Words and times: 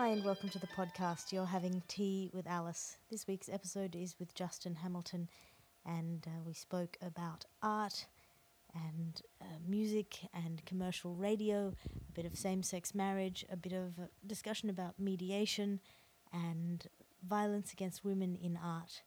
Hi, 0.00 0.08
and 0.08 0.24
welcome 0.24 0.48
to 0.48 0.58
the 0.58 0.66
podcast. 0.66 1.30
You're 1.30 1.44
having 1.44 1.82
tea 1.86 2.30
with 2.32 2.46
Alice. 2.46 2.96
This 3.10 3.26
week's 3.26 3.50
episode 3.50 3.94
is 3.94 4.18
with 4.18 4.34
Justin 4.34 4.76
Hamilton, 4.76 5.28
and 5.84 6.26
uh, 6.26 6.40
we 6.46 6.54
spoke 6.54 6.96
about 7.02 7.44
art 7.62 8.06
and 8.74 9.20
uh, 9.42 9.58
music 9.68 10.20
and 10.32 10.64
commercial 10.64 11.14
radio, 11.14 11.74
a 12.08 12.12
bit 12.14 12.24
of 12.24 12.34
same 12.34 12.62
sex 12.62 12.94
marriage, 12.94 13.44
a 13.52 13.58
bit 13.58 13.74
of 13.74 13.98
uh, 13.98 14.06
discussion 14.26 14.70
about 14.70 14.98
mediation 14.98 15.80
and 16.32 16.86
violence 17.28 17.74
against 17.74 18.02
women 18.02 18.38
in 18.42 18.56
art. 18.56 19.02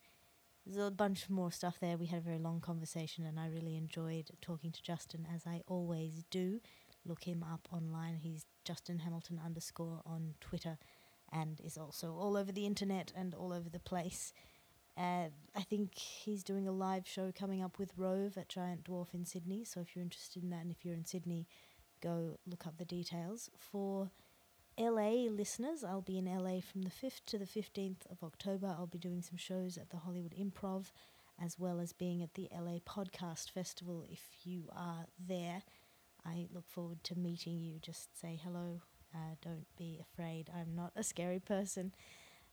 There's 0.63 0.77
a 0.77 0.91
bunch 0.91 1.27
more 1.27 1.51
stuff 1.51 1.79
there. 1.81 1.97
We 1.97 2.05
had 2.05 2.19
a 2.19 2.21
very 2.21 2.37
long 2.37 2.61
conversation, 2.61 3.25
and 3.25 3.39
I 3.39 3.47
really 3.47 3.77
enjoyed 3.77 4.29
talking 4.41 4.71
to 4.71 4.83
Justin, 4.83 5.25
as 5.33 5.47
I 5.47 5.63
always 5.65 6.23
do. 6.29 6.59
Look 7.05 7.23
him 7.23 7.43
up 7.43 7.67
online. 7.71 8.17
He's 8.17 8.45
Justin 8.63 8.99
Hamilton 8.99 9.39
underscore 9.43 10.01
on 10.05 10.35
Twitter 10.39 10.77
and 11.31 11.59
is 11.61 11.77
also 11.77 12.13
all 12.13 12.37
over 12.37 12.51
the 12.51 12.65
internet 12.65 13.11
and 13.15 13.33
all 13.33 13.51
over 13.51 13.69
the 13.69 13.79
place. 13.79 14.33
Uh, 14.95 15.29
I 15.55 15.61
think 15.61 15.97
he's 15.97 16.43
doing 16.43 16.67
a 16.67 16.71
live 16.71 17.07
show 17.07 17.31
coming 17.31 17.63
up 17.63 17.79
with 17.79 17.97
Rove 17.97 18.37
at 18.37 18.49
Giant 18.49 18.83
Dwarf 18.83 19.13
in 19.13 19.25
Sydney. 19.25 19.63
So 19.63 19.79
if 19.81 19.95
you're 19.95 20.03
interested 20.03 20.43
in 20.43 20.49
that 20.51 20.61
and 20.61 20.71
if 20.71 20.85
you're 20.85 20.93
in 20.93 21.05
Sydney, 21.05 21.47
go 22.01 22.37
look 22.45 22.67
up 22.67 22.77
the 22.77 22.85
details. 22.85 23.49
For 23.57 24.11
LA 24.79 25.27
listeners, 25.29 25.83
I'll 25.83 26.01
be 26.01 26.19
in 26.19 26.25
LA 26.25 26.59
from 26.61 26.83
the 26.83 26.91
5th 26.91 27.21
to 27.27 27.39
the 27.39 27.45
15th 27.45 28.05
of 28.11 28.23
October. 28.23 28.67
I'll 28.67 28.87
be 28.87 28.99
doing 28.99 29.21
some 29.21 29.37
shows 29.37 29.77
at 29.77 29.89
the 29.89 29.97
Hollywood 29.97 30.35
Improv 30.39 30.91
as 31.41 31.57
well 31.57 31.79
as 31.79 31.93
being 31.93 32.21
at 32.21 32.35
the 32.35 32.49
LA 32.55 32.79
Podcast 32.87 33.49
Festival 33.49 34.05
if 34.09 34.21
you 34.43 34.69
are 34.75 35.05
there. 35.19 35.63
I 36.25 36.47
look 36.53 36.69
forward 36.69 37.03
to 37.05 37.15
meeting 37.17 37.59
you. 37.59 37.79
Just 37.81 38.19
say 38.19 38.39
hello. 38.43 38.81
Uh, 39.13 39.35
don't 39.41 39.65
be 39.77 39.99
afraid. 40.01 40.49
I'm 40.55 40.75
not 40.75 40.91
a 40.95 41.03
scary 41.03 41.39
person. 41.39 41.93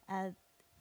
Uh, 0.08 0.30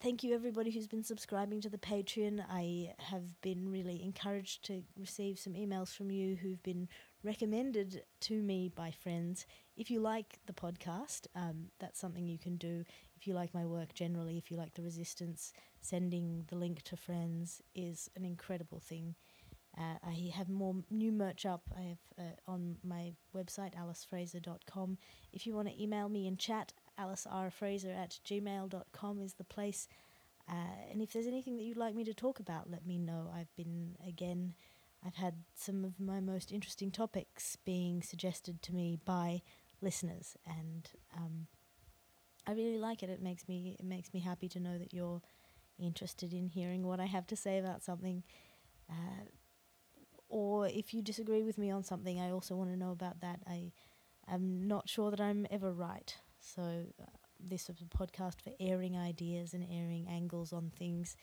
thank 0.01 0.23
you, 0.23 0.33
everybody 0.33 0.71
who's 0.71 0.87
been 0.87 1.03
subscribing 1.03 1.61
to 1.61 1.69
the 1.69 1.77
Patreon. 1.77 2.43
I 2.49 2.93
have 2.99 3.39
been 3.41 3.71
really 3.71 4.03
encouraged 4.03 4.63
to 4.65 4.83
receive 4.97 5.39
some 5.39 5.53
emails 5.53 5.95
from 5.95 6.11
you 6.11 6.35
who've 6.35 6.61
been 6.63 6.89
recommended 7.23 8.03
to 8.21 8.41
me 8.41 8.69
by 8.73 8.91
friends. 8.91 9.45
If 9.77 9.89
you 9.89 9.99
like 9.99 10.39
the 10.45 10.53
podcast, 10.53 11.27
um, 11.35 11.69
that's 11.79 11.99
something 11.99 12.27
you 12.27 12.39
can 12.39 12.57
do. 12.57 12.83
If 13.15 13.27
you 13.27 13.33
like 13.33 13.53
my 13.53 13.65
work 13.65 13.93
generally, 13.93 14.37
if 14.37 14.49
you 14.49 14.57
like 14.57 14.73
the 14.73 14.81
resistance, 14.81 15.53
sending 15.81 16.45
the 16.47 16.55
link 16.55 16.81
to 16.83 16.97
friends 16.97 17.61
is 17.75 18.09
an 18.15 18.25
incredible 18.25 18.79
thing. 18.79 19.15
Uh, 19.79 19.97
I 20.05 20.31
have 20.35 20.49
more 20.49 20.75
new 20.89 21.11
merch 21.11 21.45
up. 21.45 21.61
I 21.77 21.81
have 21.81 21.97
uh, 22.17 22.51
on 22.51 22.77
my 22.83 23.13
website, 23.35 23.73
alicefraser.com. 23.75 24.97
If 25.31 25.47
you 25.47 25.53
want 25.53 25.69
to 25.69 25.81
email 25.81 26.09
me 26.09 26.27
and 26.27 26.37
chat, 26.37 26.73
alicefraser 26.99 27.95
at 27.95 28.19
gmail.com 28.25 29.21
is 29.21 29.35
the 29.35 29.43
place. 29.45 29.87
Uh, 30.49 30.91
and 30.91 31.01
if 31.01 31.13
there's 31.13 31.27
anything 31.27 31.55
that 31.57 31.63
you'd 31.63 31.77
like 31.77 31.95
me 31.95 32.03
to 32.03 32.13
talk 32.13 32.39
about, 32.39 32.69
let 32.69 32.85
me 32.85 32.97
know. 32.97 33.31
I've 33.33 33.55
been, 33.55 33.95
again, 34.05 34.55
I've 35.05 35.15
had 35.15 35.35
some 35.55 35.85
of 35.85 35.99
my 35.99 36.19
most 36.19 36.51
interesting 36.51 36.91
topics 36.91 37.57
being 37.63 38.01
suggested 38.01 38.61
to 38.63 38.75
me 38.75 38.99
by 39.05 39.41
listeners, 39.81 40.35
and 40.45 40.89
um, 41.15 41.47
I 42.45 42.51
really 42.51 42.77
like 42.77 43.01
it. 43.01 43.09
It 43.09 43.21
makes 43.21 43.47
me 43.47 43.77
it 43.79 43.85
makes 43.85 44.13
me 44.13 44.19
happy 44.19 44.49
to 44.49 44.59
know 44.59 44.77
that 44.77 44.93
you're 44.93 45.21
interested 45.79 46.33
in 46.33 46.49
hearing 46.49 46.85
what 46.85 46.99
I 46.99 47.05
have 47.05 47.27
to 47.27 47.35
say 47.35 47.59
about 47.59 47.83
something. 47.83 48.23
Uh, 48.89 49.23
or 50.29 50.67
if 50.67 50.93
you 50.93 51.01
disagree 51.01 51.43
with 51.43 51.57
me 51.57 51.71
on 51.71 51.83
something, 51.83 52.19
I 52.19 52.31
also 52.31 52.55
want 52.55 52.69
to 52.71 52.77
know 52.77 52.91
about 52.91 53.21
that. 53.21 53.39
I 53.47 53.71
am 54.27 54.67
not 54.67 54.87
sure 54.87 55.11
that 55.11 55.19
I'm 55.19 55.47
ever 55.51 55.73
right. 55.73 56.15
So, 56.39 56.61
uh, 57.01 57.05
this 57.39 57.69
is 57.69 57.81
a 57.81 57.97
podcast 57.97 58.41
for 58.41 58.51
airing 58.59 58.97
ideas 58.97 59.53
and 59.53 59.65
airing 59.71 60.07
angles 60.07 60.53
on 60.53 60.71
things, 60.77 61.15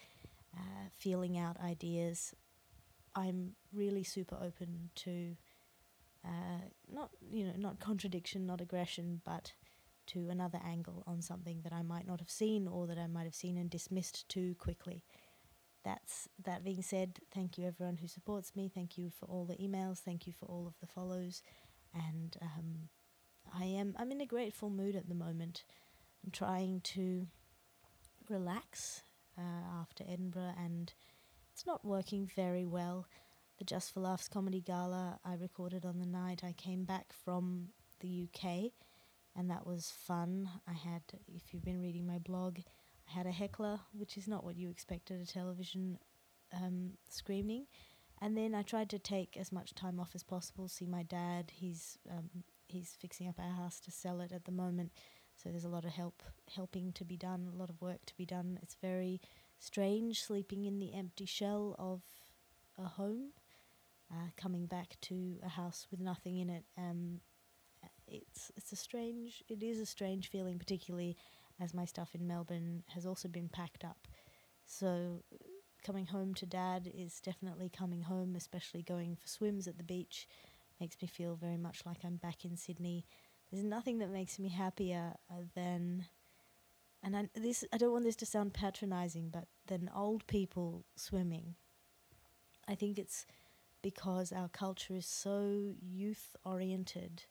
uh, 0.56 0.88
feeling 0.96 1.38
out 1.38 1.58
ideas. 1.60 2.34
I'm 3.14 3.52
really 3.72 4.02
super 4.02 4.36
open 4.36 4.90
to 4.96 5.36
uh, 6.24 6.60
not 6.92 7.10
you 7.32 7.44
know 7.44 7.54
not 7.56 7.78
contradiction, 7.80 8.46
not 8.46 8.60
aggression, 8.60 9.20
but 9.24 9.52
to 10.08 10.28
another 10.30 10.60
angle 10.64 11.02
on 11.06 11.20
something 11.20 11.60
that 11.62 11.72
I 11.72 11.82
might 11.82 12.06
not 12.06 12.20
have 12.20 12.30
seen 12.30 12.68
or 12.68 12.86
that 12.86 12.98
I 12.98 13.06
might 13.06 13.24
have 13.24 13.34
seen 13.34 13.56
and 13.56 13.68
dismissed 13.68 14.28
too 14.28 14.54
quickly 14.58 15.02
that's 15.86 16.28
that 16.44 16.64
being 16.64 16.82
said, 16.82 17.20
thank 17.32 17.56
you 17.56 17.64
everyone 17.64 17.98
who 17.98 18.08
supports 18.08 18.56
me. 18.56 18.68
Thank 18.74 18.98
you 18.98 19.08
for 19.08 19.26
all 19.26 19.44
the 19.44 19.54
emails. 19.54 20.00
Thank 20.00 20.26
you 20.26 20.32
for 20.32 20.46
all 20.46 20.66
of 20.66 20.74
the 20.80 20.86
follows, 20.86 21.42
and 21.94 22.36
um, 22.42 22.88
I 23.56 23.64
am 23.66 23.94
I'm 23.96 24.10
in 24.10 24.20
a 24.20 24.26
grateful 24.26 24.68
mood 24.68 24.96
at 24.96 25.08
the 25.08 25.14
moment. 25.14 25.62
I'm 26.24 26.32
trying 26.32 26.80
to 26.94 27.28
relax 28.28 29.02
uh, 29.38 29.80
after 29.80 30.02
Edinburgh, 30.10 30.54
and 30.58 30.92
it's 31.52 31.64
not 31.64 31.84
working 31.84 32.28
very 32.34 32.64
well. 32.64 33.06
The 33.58 33.64
Just 33.64 33.94
for 33.94 34.00
Laughs 34.00 34.28
comedy 34.28 34.60
gala 34.60 35.20
I 35.24 35.34
recorded 35.34 35.86
on 35.86 36.00
the 36.00 36.06
night 36.06 36.42
I 36.44 36.52
came 36.52 36.84
back 36.84 37.12
from 37.24 37.68
the 38.00 38.26
UK, 38.26 38.72
and 39.36 39.48
that 39.50 39.64
was 39.64 39.92
fun. 40.04 40.50
I 40.68 40.72
had, 40.72 41.02
if 41.32 41.54
you've 41.54 41.64
been 41.64 41.80
reading 41.80 42.08
my 42.08 42.18
blog, 42.18 42.58
had 43.06 43.26
a 43.26 43.32
heckler, 43.32 43.80
which 43.92 44.16
is 44.16 44.28
not 44.28 44.44
what 44.44 44.56
you 44.56 44.68
expect 44.70 45.10
at 45.10 45.20
a 45.20 45.26
television 45.26 45.98
um, 46.52 46.92
screening. 47.08 47.66
And 48.20 48.36
then 48.36 48.54
I 48.54 48.62
tried 48.62 48.90
to 48.90 48.98
take 48.98 49.36
as 49.36 49.52
much 49.52 49.74
time 49.74 50.00
off 50.00 50.12
as 50.14 50.22
possible. 50.22 50.68
See 50.68 50.86
my 50.86 51.02
dad; 51.02 51.52
he's 51.54 51.98
um, 52.10 52.30
he's 52.66 52.96
fixing 52.98 53.28
up 53.28 53.38
our 53.38 53.54
house 53.54 53.80
to 53.80 53.90
sell 53.90 54.20
it 54.20 54.32
at 54.32 54.44
the 54.44 54.52
moment. 54.52 54.92
So 55.36 55.50
there's 55.50 55.64
a 55.64 55.68
lot 55.68 55.84
of 55.84 55.92
help 55.92 56.22
helping 56.54 56.92
to 56.92 57.04
be 57.04 57.16
done, 57.16 57.50
a 57.52 57.58
lot 57.58 57.70
of 57.70 57.80
work 57.80 58.04
to 58.06 58.16
be 58.16 58.24
done. 58.24 58.58
It's 58.62 58.76
very 58.80 59.20
strange 59.58 60.22
sleeping 60.22 60.64
in 60.64 60.78
the 60.78 60.94
empty 60.94 61.26
shell 61.26 61.76
of 61.78 62.02
a 62.78 62.88
home, 62.88 63.32
uh, 64.10 64.30
coming 64.36 64.66
back 64.66 64.96
to 65.02 65.38
a 65.44 65.48
house 65.48 65.86
with 65.90 66.00
nothing 66.00 66.38
in 66.38 66.48
it. 66.48 66.64
Um, 66.78 67.20
it's 68.08 68.50
it's 68.56 68.72
a 68.72 68.76
strange 68.76 69.42
it 69.48 69.62
is 69.62 69.78
a 69.78 69.86
strange 69.86 70.28
feeling, 70.28 70.58
particularly 70.58 71.16
as 71.60 71.74
my 71.74 71.84
stuff 71.84 72.14
in 72.14 72.26
Melbourne 72.26 72.82
has 72.94 73.06
also 73.06 73.28
been 73.28 73.48
packed 73.48 73.84
up. 73.84 74.08
So 74.64 75.22
coming 75.84 76.06
home 76.06 76.34
to 76.34 76.46
dad 76.46 76.90
is 76.92 77.20
definitely 77.20 77.70
coming 77.70 78.02
home, 78.02 78.34
especially 78.36 78.82
going 78.82 79.16
for 79.16 79.28
swims 79.28 79.68
at 79.68 79.78
the 79.78 79.84
beach. 79.84 80.26
Makes 80.80 80.96
me 81.00 81.08
feel 81.08 81.36
very 81.36 81.56
much 81.56 81.82
like 81.86 81.98
I'm 82.04 82.16
back 82.16 82.44
in 82.44 82.56
Sydney. 82.56 83.06
There's 83.50 83.64
nothing 83.64 83.98
that 83.98 84.10
makes 84.10 84.38
me 84.38 84.48
happier 84.48 85.14
than, 85.54 86.06
and 87.02 87.16
I, 87.16 87.28
this 87.34 87.64
I 87.72 87.78
don't 87.78 87.92
want 87.92 88.04
this 88.04 88.16
to 88.16 88.26
sound 88.26 88.52
patronizing, 88.52 89.30
but 89.32 89.46
than 89.66 89.90
old 89.94 90.26
people 90.26 90.84
swimming. 90.96 91.54
I 92.68 92.74
think 92.74 92.98
it's 92.98 93.24
because 93.82 94.32
our 94.32 94.48
culture 94.48 94.96
is 94.96 95.06
so 95.06 95.74
youth 95.80 96.34
oriented, 96.44 97.22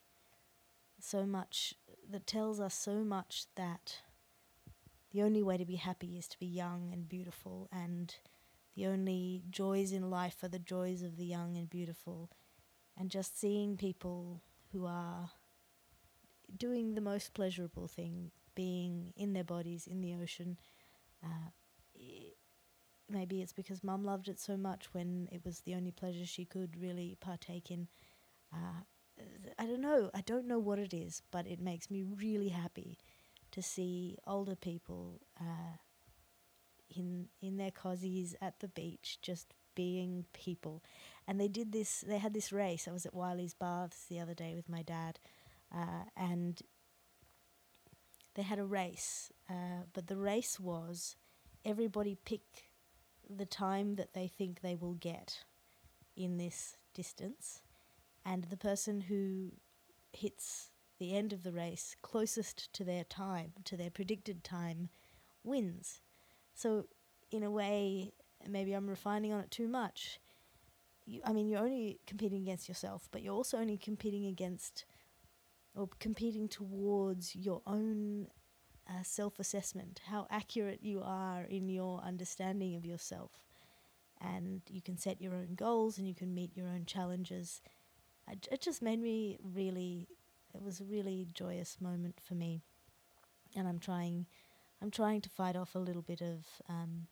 so 0.98 1.26
much 1.26 1.74
that 2.10 2.26
tells 2.26 2.58
us 2.58 2.74
so 2.74 3.04
much 3.04 3.44
that 3.56 3.98
the 5.16 5.22
only 5.22 5.42
way 5.42 5.56
to 5.56 5.64
be 5.64 5.76
happy 5.76 6.18
is 6.18 6.28
to 6.28 6.38
be 6.38 6.46
young 6.46 6.90
and 6.92 7.08
beautiful, 7.08 7.70
and 7.72 8.14
the 8.74 8.86
only 8.86 9.42
joys 9.48 9.90
in 9.90 10.10
life 10.10 10.36
are 10.42 10.48
the 10.48 10.58
joys 10.58 11.02
of 11.02 11.16
the 11.16 11.24
young 11.24 11.56
and 11.56 11.70
beautiful. 11.70 12.30
And 12.98 13.10
just 13.10 13.40
seeing 13.40 13.78
people 13.78 14.42
who 14.72 14.84
are 14.84 15.30
doing 16.54 16.94
the 16.94 17.00
most 17.00 17.32
pleasurable 17.32 17.88
thing, 17.88 18.30
being 18.54 19.14
in 19.16 19.32
their 19.32 19.44
bodies 19.44 19.86
in 19.86 20.02
the 20.02 20.14
ocean. 20.22 20.58
Uh, 21.24 21.48
maybe 23.08 23.40
it's 23.40 23.54
because 23.54 23.82
mum 23.82 24.04
loved 24.04 24.28
it 24.28 24.38
so 24.38 24.58
much 24.58 24.92
when 24.92 25.30
it 25.32 25.42
was 25.46 25.60
the 25.60 25.74
only 25.74 25.92
pleasure 25.92 26.26
she 26.26 26.44
could 26.44 26.78
really 26.78 27.16
partake 27.20 27.70
in. 27.70 27.88
Uh, 28.52 28.82
I 29.58 29.64
don't 29.64 29.80
know. 29.80 30.10
I 30.12 30.20
don't 30.20 30.46
know 30.46 30.58
what 30.58 30.78
it 30.78 30.92
is, 30.92 31.22
but 31.30 31.46
it 31.46 31.58
makes 31.58 31.90
me 31.90 32.02
really 32.02 32.48
happy 32.48 32.98
to 33.56 33.62
see 33.62 34.18
older 34.26 34.54
people 34.54 35.22
uh, 35.40 35.78
in 36.94 37.28
in 37.40 37.56
their 37.56 37.70
cozies 37.70 38.34
at 38.42 38.60
the 38.60 38.68
beach, 38.68 39.18
just 39.22 39.54
being 39.74 40.26
people. 40.34 40.84
And 41.26 41.40
they 41.40 41.48
did 41.48 41.72
this. 41.72 42.04
They 42.06 42.18
had 42.18 42.34
this 42.34 42.52
race. 42.52 42.86
I 42.86 42.92
was 42.92 43.06
at 43.06 43.14
Wylie's 43.14 43.54
Baths 43.54 44.04
the 44.10 44.20
other 44.20 44.34
day 44.34 44.54
with 44.54 44.68
my 44.68 44.82
dad, 44.82 45.18
uh, 45.74 46.04
and 46.14 46.60
they 48.34 48.42
had 48.42 48.58
a 48.58 48.64
race. 48.64 49.32
Uh, 49.48 49.84
but 49.94 50.06
the 50.06 50.18
race 50.18 50.60
was 50.60 51.16
everybody 51.64 52.14
pick 52.26 52.42
the 53.28 53.46
time 53.46 53.96
that 53.96 54.12
they 54.12 54.28
think 54.28 54.60
they 54.60 54.76
will 54.76 54.94
get 54.94 55.44
in 56.14 56.36
this 56.36 56.76
distance, 56.92 57.62
and 58.22 58.44
the 58.44 58.56
person 58.58 59.00
who 59.00 59.52
hits 60.12 60.72
the 60.98 61.14
end 61.14 61.32
of 61.32 61.42
the 61.42 61.52
race 61.52 61.96
closest 62.02 62.72
to 62.74 62.84
their 62.84 63.04
time, 63.04 63.52
to 63.64 63.76
their 63.76 63.90
predicted 63.90 64.42
time, 64.44 64.88
wins. 65.44 66.00
So, 66.54 66.86
in 67.30 67.42
a 67.42 67.50
way, 67.50 68.12
maybe 68.48 68.72
I'm 68.72 68.88
refining 68.88 69.32
on 69.32 69.40
it 69.40 69.50
too 69.50 69.68
much. 69.68 70.20
You, 71.04 71.20
I 71.24 71.32
mean, 71.32 71.48
you're 71.48 71.60
only 71.60 72.00
competing 72.06 72.42
against 72.42 72.68
yourself, 72.68 73.08
but 73.10 73.22
you're 73.22 73.34
also 73.34 73.58
only 73.58 73.78
competing 73.78 74.26
against 74.26 74.84
or 75.74 75.88
competing 76.00 76.48
towards 76.48 77.36
your 77.36 77.60
own 77.66 78.28
uh, 78.88 79.02
self 79.02 79.38
assessment, 79.38 80.00
how 80.06 80.26
accurate 80.30 80.82
you 80.82 81.02
are 81.04 81.42
in 81.42 81.68
your 81.68 82.00
understanding 82.00 82.74
of 82.74 82.86
yourself. 82.86 83.32
And 84.20 84.62
you 84.68 84.80
can 84.80 84.96
set 84.96 85.20
your 85.20 85.34
own 85.34 85.54
goals 85.54 85.98
and 85.98 86.08
you 86.08 86.14
can 86.14 86.34
meet 86.34 86.56
your 86.56 86.68
own 86.68 86.86
challenges. 86.86 87.60
it 88.28 88.60
just 88.60 88.80
made 88.80 89.00
me 89.00 89.38
really, 89.42 90.08
it 90.54 90.62
was 90.62 90.80
a 90.80 90.84
really 90.84 91.26
joyous 91.32 91.78
moment 91.80 92.18
for 92.22 92.34
me. 92.34 92.62
And 93.54 93.66
I'm 93.68 93.78
trying, 93.78 94.26
I'm 94.82 94.90
trying 94.90 95.20
to 95.22 95.30
fight 95.30 95.56
off 95.56 95.74
a 95.74 95.78
little 95.80 96.02
bit 96.02 96.20
of 96.20 96.46
um, 96.68 97.06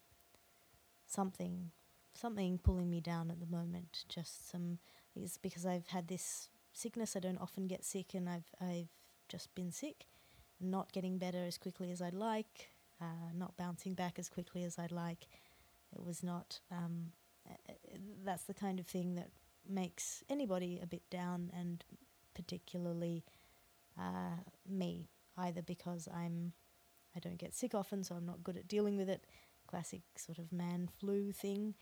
something, 1.06 1.70
something 2.14 2.58
pulling 2.58 2.90
me 2.90 3.00
down 3.00 3.30
at 3.30 3.40
the 3.40 3.46
moment. 3.46 4.04
Just 4.08 4.50
some, 4.50 4.78
it's 5.16 5.38
because 5.38 5.64
I've 5.64 5.88
had 5.88 6.08
this 6.08 6.48
sickness. 6.72 7.16
I 7.16 7.20
don't 7.20 7.40
often 7.40 7.66
get 7.66 7.84
sick, 7.84 8.14
and 8.14 8.28
I've 8.28 8.50
I've 8.60 8.88
just 9.28 9.54
been 9.54 9.72
sick, 9.72 10.06
not 10.60 10.92
getting 10.92 11.18
better 11.18 11.44
as 11.44 11.56
quickly 11.56 11.90
as 11.90 12.02
I'd 12.02 12.14
like, 12.14 12.70
uh, 13.00 13.32
not 13.34 13.56
bouncing 13.56 13.94
back 13.94 14.18
as 14.18 14.28
quickly 14.28 14.64
as 14.64 14.78
I'd 14.78 14.92
like. 14.92 15.28
It 15.92 16.04
was 16.04 16.22
not. 16.22 16.60
Um, 16.70 17.12
that's 18.24 18.44
the 18.44 18.54
kind 18.54 18.80
of 18.80 18.86
thing 18.86 19.14
that 19.14 19.28
makes 19.68 20.22
anybody 20.28 20.80
a 20.82 20.86
bit 20.86 21.08
down, 21.10 21.50
and 21.58 21.84
particularly 22.34 23.24
uh, 23.98 24.38
me, 24.68 25.08
either 25.36 25.62
because 25.62 26.08
I'm 26.12 26.52
I 27.16 27.20
don't 27.20 27.38
get 27.38 27.54
sick 27.54 27.74
often, 27.74 28.02
so 28.02 28.16
I'm 28.16 28.26
not 28.26 28.42
good 28.42 28.56
at 28.56 28.68
dealing 28.68 28.96
with 28.96 29.08
it. 29.08 29.24
Classic 29.68 30.02
sort 30.16 30.38
of 30.38 30.52
man 30.52 30.88
flu 30.98 31.32
thing, 31.32 31.74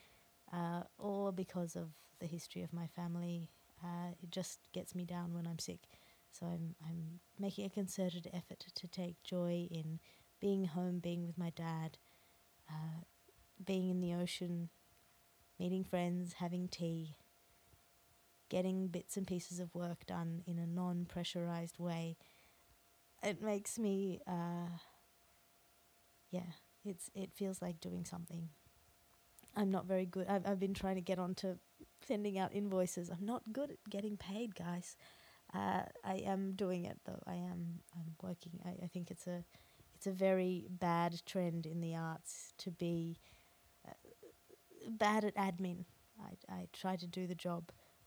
uh, 0.52 0.82
or 0.98 1.32
because 1.32 1.74
of 1.74 1.88
the 2.20 2.26
history 2.26 2.62
of 2.62 2.72
my 2.72 2.86
family. 2.86 3.50
Uh, 3.82 4.12
it 4.22 4.30
just 4.30 4.60
gets 4.72 4.94
me 4.94 5.04
down 5.04 5.34
when 5.34 5.46
I'm 5.46 5.58
sick. 5.58 5.80
So 6.30 6.46
I'm 6.46 6.74
I'm 6.84 7.20
making 7.38 7.66
a 7.66 7.70
concerted 7.70 8.30
effort 8.32 8.64
to 8.74 8.88
take 8.88 9.22
joy 9.22 9.68
in 9.70 10.00
being 10.40 10.66
home, 10.66 10.98
being 10.98 11.26
with 11.26 11.38
my 11.38 11.50
dad, 11.50 11.98
uh, 12.68 13.04
being 13.64 13.90
in 13.90 14.00
the 14.00 14.14
ocean, 14.14 14.70
meeting 15.58 15.84
friends, 15.84 16.34
having 16.34 16.68
tea, 16.68 17.16
getting 18.52 18.88
bits 18.88 19.16
and 19.16 19.26
pieces 19.26 19.58
of 19.60 19.74
work 19.74 20.04
done 20.06 20.42
in 20.46 20.58
a 20.58 20.66
non-pressurized 20.66 21.78
way. 21.78 22.16
It 23.22 23.40
makes 23.40 23.78
me, 23.78 24.20
uh, 24.26 24.68
yeah, 26.30 26.52
it's 26.84 27.10
it 27.14 27.32
feels 27.32 27.62
like 27.62 27.80
doing 27.80 28.04
something. 28.04 28.50
I'm 29.56 29.70
not 29.70 29.86
very 29.86 30.06
good. 30.06 30.26
I've 30.28 30.46
I've 30.46 30.60
been 30.60 30.74
trying 30.74 30.96
to 30.96 31.00
get 31.10 31.18
onto 31.18 31.56
sending 32.06 32.38
out 32.38 32.54
invoices. 32.54 33.10
I'm 33.10 33.24
not 33.24 33.42
good 33.52 33.70
at 33.70 33.78
getting 33.88 34.16
paid, 34.18 34.54
guys. 34.54 34.96
Uh, 35.54 35.82
I 36.04 36.16
am 36.34 36.52
doing 36.64 36.84
it 36.84 36.98
though. 37.06 37.22
I 37.26 37.34
am. 37.34 37.80
I'm 37.94 38.14
working. 38.22 38.60
I, 38.64 38.84
I 38.84 38.88
think 38.88 39.10
it's 39.10 39.26
a, 39.26 39.44
it's 39.94 40.06
a 40.06 40.12
very 40.12 40.66
bad 40.68 41.22
trend 41.24 41.66
in 41.66 41.80
the 41.80 41.94
arts 41.94 42.52
to 42.58 42.70
be 42.70 43.18
uh, 43.88 43.92
bad 44.90 45.24
at 45.24 45.36
admin. 45.36 45.84
I 46.20 46.32
I 46.60 46.68
try 46.72 46.96
to 46.96 47.06
do 47.06 47.26
the 47.26 47.34
job, 47.46 47.62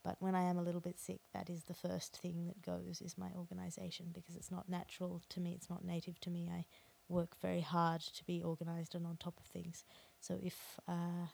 but 0.05 0.15
when 0.19 0.35
I 0.35 0.43
am 0.43 0.57
a 0.57 0.61
little 0.61 0.79
bit 0.79 0.99
sick, 0.99 1.19
that 1.33 1.49
is 1.49 1.63
the 1.63 1.73
first 1.73 2.15
thing 2.21 2.47
that 2.47 2.61
goes 2.61 3.01
is 3.01 3.17
my 3.17 3.31
organization 3.35 4.11
because 4.13 4.35
it's 4.35 4.51
not 4.51 4.69
natural 4.69 5.21
to 5.29 5.39
me. 5.41 5.53
It's 5.53 5.69
not 5.69 5.83
native 5.83 6.19
to 6.21 6.29
me. 6.29 6.49
I 6.49 6.65
work 7.09 7.35
very 7.41 7.61
hard 7.61 8.01
to 8.01 8.23
be 8.23 8.41
organized 8.41 8.95
and 8.95 9.05
on 9.05 9.17
top 9.17 9.39
of 9.39 9.45
things. 9.47 9.83
So 10.21 10.37
if 10.41 10.79
uh, 10.87 11.27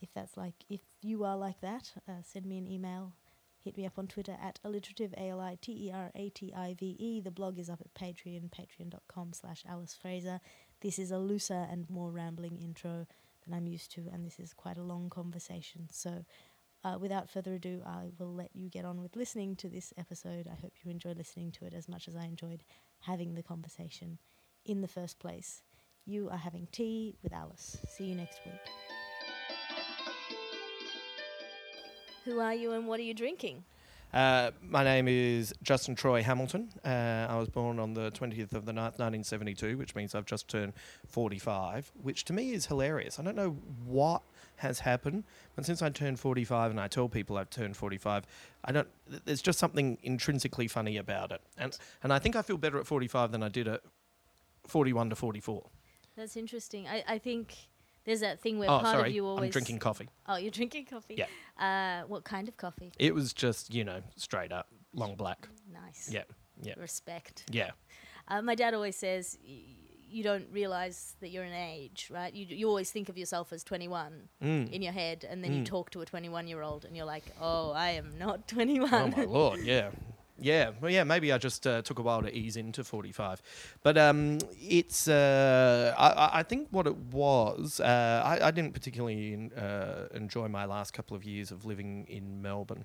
if 0.00 0.12
that's 0.14 0.36
like 0.36 0.54
if 0.68 0.82
you 1.02 1.24
are 1.24 1.36
like 1.36 1.60
that, 1.62 1.92
uh, 2.08 2.22
send 2.22 2.46
me 2.46 2.58
an 2.58 2.68
email 2.68 3.14
Hit 3.66 3.76
me 3.76 3.84
up 3.84 3.98
on 3.98 4.06
Twitter 4.06 4.36
at 4.40 4.60
alliterative, 4.62 5.12
A-L-I-T-E-R-A-T-I-V-E. 5.18 5.60
The 7.20 7.30
blog 7.32 7.58
is 7.58 7.68
up 7.68 7.80
at 7.80 7.92
Patreon, 7.94 8.48
patreon.com 8.48 9.32
slash 9.32 9.64
Alice 9.68 9.92
Fraser. 9.92 10.40
This 10.82 11.00
is 11.00 11.10
a 11.10 11.18
looser 11.18 11.66
and 11.68 11.90
more 11.90 12.12
rambling 12.12 12.58
intro 12.58 13.08
than 13.44 13.52
I'm 13.52 13.66
used 13.66 13.90
to, 13.94 14.08
and 14.12 14.24
this 14.24 14.38
is 14.38 14.54
quite 14.54 14.78
a 14.78 14.84
long 14.84 15.10
conversation. 15.10 15.88
So 15.90 16.24
uh, 16.86 16.96
without 16.98 17.28
further 17.28 17.54
ado, 17.54 17.82
I 17.84 18.10
will 18.18 18.32
let 18.32 18.50
you 18.54 18.68
get 18.68 18.84
on 18.84 19.02
with 19.02 19.16
listening 19.16 19.56
to 19.56 19.68
this 19.68 19.92
episode. 19.98 20.46
I 20.46 20.54
hope 20.60 20.72
you 20.84 20.90
enjoy 20.90 21.14
listening 21.14 21.50
to 21.52 21.64
it 21.64 21.74
as 21.74 21.88
much 21.88 22.06
as 22.06 22.14
I 22.14 22.24
enjoyed 22.24 22.62
having 23.00 23.34
the 23.34 23.42
conversation 23.42 24.18
in 24.64 24.82
the 24.82 24.88
first 24.88 25.18
place. 25.18 25.62
You 26.04 26.28
are 26.30 26.36
having 26.36 26.68
tea 26.70 27.16
with 27.24 27.32
Alice. 27.32 27.76
See 27.88 28.04
you 28.04 28.14
next 28.14 28.38
week. 28.44 28.54
Who 32.24 32.38
are 32.38 32.54
you 32.54 32.72
and 32.72 32.86
what 32.86 33.00
are 33.00 33.04
you 33.04 33.14
drinking? 33.14 33.64
Uh, 34.14 34.52
my 34.62 34.84
name 34.84 35.08
is 35.08 35.52
Justin 35.64 35.96
Troy 35.96 36.22
Hamilton. 36.22 36.70
Uh, 36.84 37.26
I 37.28 37.36
was 37.36 37.48
born 37.48 37.80
on 37.80 37.94
the 37.94 38.12
20th 38.12 38.52
of 38.52 38.64
the 38.64 38.72
9th, 38.72 38.98
1972, 38.98 39.76
which 39.76 39.96
means 39.96 40.14
I've 40.14 40.24
just 40.24 40.46
turned 40.46 40.72
45, 41.08 41.90
which 42.00 42.24
to 42.26 42.32
me 42.32 42.52
is 42.52 42.66
hilarious. 42.66 43.18
I 43.18 43.24
don't 43.24 43.36
know 43.36 43.58
what 43.84 44.22
has 44.56 44.80
happened, 44.80 45.24
but 45.54 45.64
since 45.66 45.82
I 45.82 45.90
turned 45.90 46.18
45 46.18 46.70
and 46.70 46.80
I 46.80 46.88
tell 46.88 47.08
people 47.08 47.36
I've 47.36 47.50
turned 47.50 47.76
45, 47.76 48.24
I 48.64 48.72
don't. 48.72 48.88
There's 49.24 49.42
just 49.42 49.58
something 49.58 49.98
intrinsically 50.02 50.68
funny 50.68 50.96
about 50.96 51.32
it, 51.32 51.40
and 51.58 51.76
and 52.02 52.12
I 52.12 52.18
think 52.18 52.36
I 52.36 52.42
feel 52.42 52.58
better 52.58 52.78
at 52.78 52.86
45 52.86 53.32
than 53.32 53.42
I 53.42 53.48
did 53.48 53.68
at 53.68 53.82
41 54.66 55.10
to 55.10 55.16
44. 55.16 55.68
That's 56.16 56.36
interesting. 56.36 56.88
I, 56.88 57.04
I 57.06 57.18
think 57.18 57.54
there's 58.04 58.20
that 58.20 58.40
thing 58.40 58.58
where 58.58 58.70
oh, 58.70 58.78
part 58.78 58.96
sorry. 58.96 59.10
of 59.10 59.14
you 59.14 59.26
always. 59.26 59.44
I'm 59.44 59.50
drinking 59.50 59.78
coffee. 59.80 60.08
Oh, 60.26 60.36
you're 60.36 60.50
drinking 60.50 60.86
coffee. 60.86 61.16
Yeah. 61.16 61.26
Uh, 62.02 62.06
what 62.06 62.24
kind 62.24 62.48
of 62.48 62.56
coffee? 62.56 62.92
It 62.98 63.14
was 63.14 63.32
just 63.32 63.74
you 63.74 63.84
know 63.84 64.00
straight 64.16 64.52
up 64.52 64.68
long 64.94 65.16
black. 65.16 65.48
Nice. 65.72 66.08
Yeah. 66.10 66.22
Yeah. 66.62 66.74
Respect. 66.78 67.44
Yeah. 67.50 67.72
Uh, 68.28 68.42
my 68.42 68.54
dad 68.54 68.74
always 68.74 68.96
says. 68.96 69.38
You 70.16 70.22
don't 70.22 70.46
realize 70.50 71.14
that 71.20 71.28
you're 71.28 71.44
an 71.44 71.52
age, 71.52 72.08
right? 72.10 72.32
You 72.32 72.46
you 72.48 72.68
always 72.68 72.90
think 72.90 73.10
of 73.10 73.18
yourself 73.18 73.52
as 73.52 73.62
21 73.64 74.28
mm. 74.42 74.72
in 74.72 74.80
your 74.80 74.92
head, 74.92 75.26
and 75.28 75.44
then 75.44 75.50
mm. 75.50 75.58
you 75.58 75.64
talk 75.64 75.90
to 75.90 76.00
a 76.00 76.06
21 76.06 76.48
year 76.48 76.62
old, 76.62 76.86
and 76.86 76.96
you're 76.96 77.04
like, 77.04 77.24
"Oh, 77.40 77.72
I 77.72 77.90
am 77.90 78.16
not 78.18 78.48
21." 78.56 78.90
Oh 78.92 79.08
my 79.08 79.24
lord, 79.24 79.60
yeah, 79.60 79.90
yeah, 80.38 80.70
well, 80.80 80.90
yeah. 80.90 81.04
Maybe 81.04 81.32
I 81.32 81.38
just 81.38 81.66
uh, 81.66 81.82
took 81.82 81.98
a 81.98 82.02
while 82.02 82.22
to 82.22 82.34
ease 82.34 82.56
into 82.56 82.84
forty-five, 82.84 83.40
but 83.82 83.96
um, 83.96 84.38
it's. 84.60 85.08
Uh, 85.08 85.94
I, 85.96 86.40
I 86.40 86.42
think 86.42 86.68
what 86.70 86.86
it 86.86 86.96
was. 86.96 87.80
Uh, 87.80 88.22
I, 88.24 88.48
I 88.48 88.50
didn't 88.50 88.74
particularly 88.74 89.50
uh, 89.56 90.14
enjoy 90.14 90.48
my 90.48 90.66
last 90.66 90.92
couple 90.92 91.16
of 91.16 91.24
years 91.24 91.50
of 91.50 91.64
living 91.64 92.06
in 92.08 92.42
Melbourne, 92.42 92.84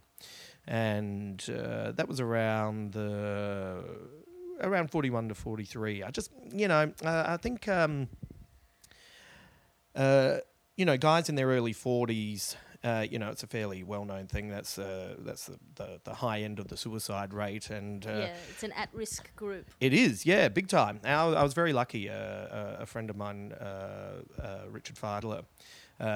and 0.66 1.44
uh, 1.50 1.92
that 1.92 2.08
was 2.08 2.22
around 2.22 2.94
the 2.94 3.84
around 4.62 4.92
forty-one 4.92 5.30
to 5.30 5.36
forty-three. 5.36 6.04
I 6.04 6.12
just, 6.12 6.32
you 6.52 6.68
know, 6.68 6.92
uh, 7.04 7.24
I 7.28 7.38
think. 7.38 7.68
Um, 7.68 8.08
uh, 9.94 10.38
you 10.78 10.86
know, 10.86 10.96
guys 10.96 11.28
in 11.28 11.36
their 11.36 11.48
early 11.48 11.74
forties 11.74 12.56
uh, 12.84 13.06
you 13.10 13.20
know, 13.20 13.30
it's 13.30 13.44
a 13.44 13.48
fairly 13.48 13.84
well-known 13.84 14.26
thing. 14.26 14.50
That's 14.50 14.80
uh, 14.80 15.16
that's 15.20 15.46
the, 15.46 15.60
the, 15.76 16.00
the, 16.04 16.14
high 16.16 16.42
end 16.42 16.60
of 16.60 16.68
the 16.68 16.76
suicide 16.76 17.32
rate, 17.32 17.70
and 17.70 18.06
uh, 18.06 18.10
yeah, 18.10 18.34
it's 18.50 18.64
an 18.64 18.72
at-risk 18.72 19.36
group. 19.36 19.70
It 19.80 19.94
is, 19.94 20.26
yeah, 20.26 20.48
big 20.48 20.68
time. 20.68 21.00
I, 21.04 21.14
I 21.14 21.44
was 21.44 21.54
very 21.54 21.74
lucky. 21.74 22.10
Uh, 22.10 22.14
uh, 22.14 22.78
a 22.80 22.86
friend 22.88 23.12
of 23.12 23.16
mine, 23.16 23.54
Richard 24.68 24.96
Fidler, 24.96 25.44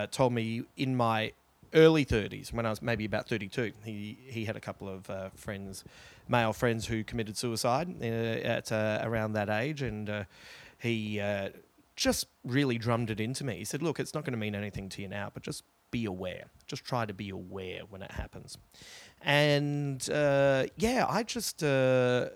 told 0.10 0.34
me 0.34 0.64
in 0.76 0.96
my 0.96 1.34
early 1.74 2.06
30s, 2.06 2.52
when 2.52 2.66
I 2.66 2.70
was 2.70 2.82
maybe 2.82 3.06
about 3.06 3.28
32, 3.28 3.74
he 3.84 4.18
he 4.26 4.46
had 4.46 4.56
a 4.56 4.62
couple 4.62 4.90
of 4.90 5.08
friends, 5.36 5.84
male 6.28 6.54
friends, 6.54 6.88
who 6.88 7.04
committed 7.04 7.38
suicide 7.38 8.02
at 8.02 8.72
around 8.72 9.34
that 9.34 9.50
age, 9.50 9.82
and 9.82 10.26
he 10.80 11.22
just 11.96 12.28
really 12.44 12.78
drummed 12.78 13.10
it 13.10 13.20
into 13.20 13.44
me. 13.44 13.58
He 13.58 13.66
said, 13.66 13.82
"Look, 13.82 14.00
it's 14.00 14.14
not 14.14 14.26
going 14.26 14.34
to 14.34 14.40
mean 14.40 14.56
anything 14.56 14.90
to 14.90 15.02
you 15.02 15.08
now, 15.08 15.32
but 15.34 15.44
just 15.44 15.64
be 15.92 16.06
aware. 16.06 16.46
Just 16.68 16.84
try 16.84 17.06
to 17.06 17.14
be 17.14 17.30
aware 17.30 17.82
when 17.90 18.02
it 18.02 18.12
happens. 18.12 18.58
And 19.22 20.08
uh, 20.10 20.66
yeah, 20.78 21.06
I 21.08 21.24
just. 21.24 21.64
Uh, 21.64 22.30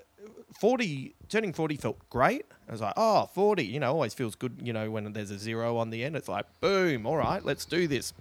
40 0.59 1.15
turning 1.29 1.53
40 1.53 1.77
felt 1.77 2.09
great 2.09 2.43
i 2.67 2.71
was 2.71 2.81
like 2.81 2.93
oh 2.97 3.29
40 3.33 3.63
you 3.63 3.79
know 3.79 3.91
always 3.91 4.15
feels 4.15 4.33
good 4.35 4.59
you 4.61 4.73
know 4.73 4.89
when 4.89 5.13
there's 5.13 5.29
a 5.29 5.37
zero 5.37 5.77
on 5.77 5.91
the 5.91 6.03
end 6.03 6.15
it's 6.15 6.27
like 6.27 6.45
boom 6.59 7.05
all 7.05 7.15
right 7.15 7.45
let's 7.45 7.65
do 7.65 7.87
this 7.87 8.13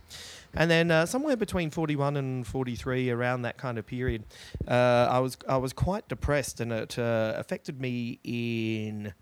and 0.59 0.71
then 0.71 0.91
uh, 0.91 1.07
somewhere 1.07 1.37
between 1.37 1.71
41 1.71 2.17
and 2.17 2.47
43 2.47 3.11
around 3.11 3.43
that 3.43 3.57
kind 3.57 3.79
of 3.79 3.87
period 3.87 4.25
uh, 4.67 5.07
i 5.11 5.19
was 5.19 5.39
i 5.49 5.57
was 5.57 5.73
quite 5.73 6.09
depressed 6.09 6.61
and 6.61 6.73
it 6.73 6.99
uh, 6.99 7.33
affected 7.37 7.81
me 7.81 8.21
in 8.25 9.15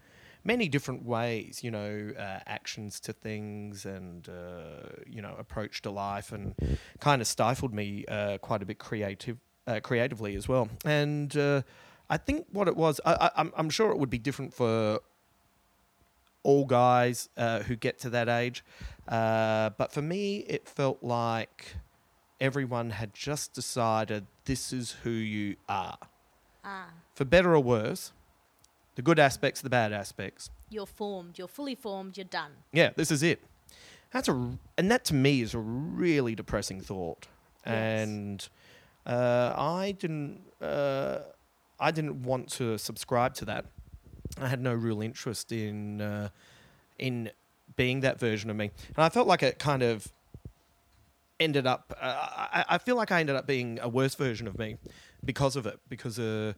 many 0.46 0.68
different 0.68 1.04
ways, 1.04 1.62
you 1.62 1.70
know, 1.70 2.12
uh, 2.16 2.38
actions 2.46 3.00
to 3.00 3.12
things 3.12 3.84
and, 3.84 4.28
uh, 4.28 4.88
you 5.06 5.20
know, 5.20 5.34
approach 5.38 5.82
to 5.82 5.90
life 5.90 6.32
and 6.32 6.54
kind 7.00 7.20
of 7.20 7.26
stifled 7.26 7.74
me 7.74 8.04
uh, 8.06 8.38
quite 8.38 8.62
a 8.62 8.64
bit 8.64 8.78
creative, 8.78 9.38
uh, 9.66 9.80
creatively 9.82 10.36
as 10.36 10.48
well. 10.48 10.68
And 10.84 11.36
uh, 11.36 11.62
I 12.08 12.16
think 12.16 12.46
what 12.52 12.68
it 12.68 12.76
was, 12.76 13.00
I, 13.04 13.30
I'm 13.56 13.70
sure 13.70 13.90
it 13.90 13.98
would 13.98 14.10
be 14.10 14.18
different 14.18 14.54
for 14.54 15.00
all 16.46 16.64
guys 16.64 17.28
uh, 17.36 17.60
who 17.60 17.74
get 17.74 17.98
to 17.98 18.10
that 18.10 18.28
age. 18.28 18.64
but 19.08 19.88
for 19.90 20.02
me, 20.02 20.38
it 20.48 20.68
felt 20.68 21.02
like 21.02 21.76
everyone 22.40 22.90
had 22.90 23.12
just 23.12 23.52
decided 23.52 24.26
this 24.44 24.72
is 24.72 24.92
who 25.02 25.10
you 25.10 25.56
are. 25.68 25.98
Ah. 26.64 26.90
For 27.14 27.24
better 27.24 27.54
or 27.54 27.62
worse, 27.62 28.12
the 28.94 29.02
good 29.02 29.18
aspects, 29.18 29.60
the 29.60 29.70
bad 29.70 29.92
aspects. 29.92 30.50
You're 30.70 30.86
formed. 30.86 31.38
You're 31.38 31.48
fully 31.48 31.74
formed. 31.74 32.16
You're 32.16 32.24
done. 32.24 32.52
Yeah, 32.72 32.90
this 32.96 33.10
is 33.10 33.22
it. 33.22 33.40
That's 34.12 34.28
a, 34.28 34.58
and 34.78 34.90
that 34.90 35.04
to 35.06 35.14
me 35.14 35.42
is 35.42 35.54
a 35.54 35.58
really 35.58 36.34
depressing 36.34 36.80
thought. 36.80 37.26
Yes. 37.66 38.08
And 38.08 38.48
uh, 39.04 39.54
I 39.56 39.94
didn't, 39.98 40.40
uh, 40.60 41.18
I 41.80 41.90
didn't 41.90 42.22
want 42.22 42.48
to 42.52 42.78
subscribe 42.78 43.34
to 43.34 43.44
that. 43.46 43.66
I 44.40 44.48
had 44.48 44.60
no 44.60 44.74
real 44.74 45.02
interest 45.02 45.52
in, 45.52 46.00
uh, 46.00 46.28
in 46.98 47.30
being 47.76 48.00
that 48.00 48.18
version 48.20 48.50
of 48.50 48.56
me, 48.56 48.70
and 48.96 49.04
I 49.04 49.08
felt 49.08 49.26
like 49.26 49.42
it 49.42 49.58
kind 49.58 49.82
of 49.82 50.12
ended 51.40 51.66
up. 51.66 51.96
Uh, 52.00 52.14
I, 52.52 52.64
I 52.70 52.78
feel 52.78 52.96
like 52.96 53.10
I 53.12 53.20
ended 53.20 53.36
up 53.36 53.46
being 53.46 53.78
a 53.80 53.88
worse 53.88 54.14
version 54.14 54.46
of 54.46 54.58
me 54.58 54.76
because 55.24 55.56
of 55.56 55.66
it. 55.66 55.78
Because 55.88 56.18
uh, 56.18 56.52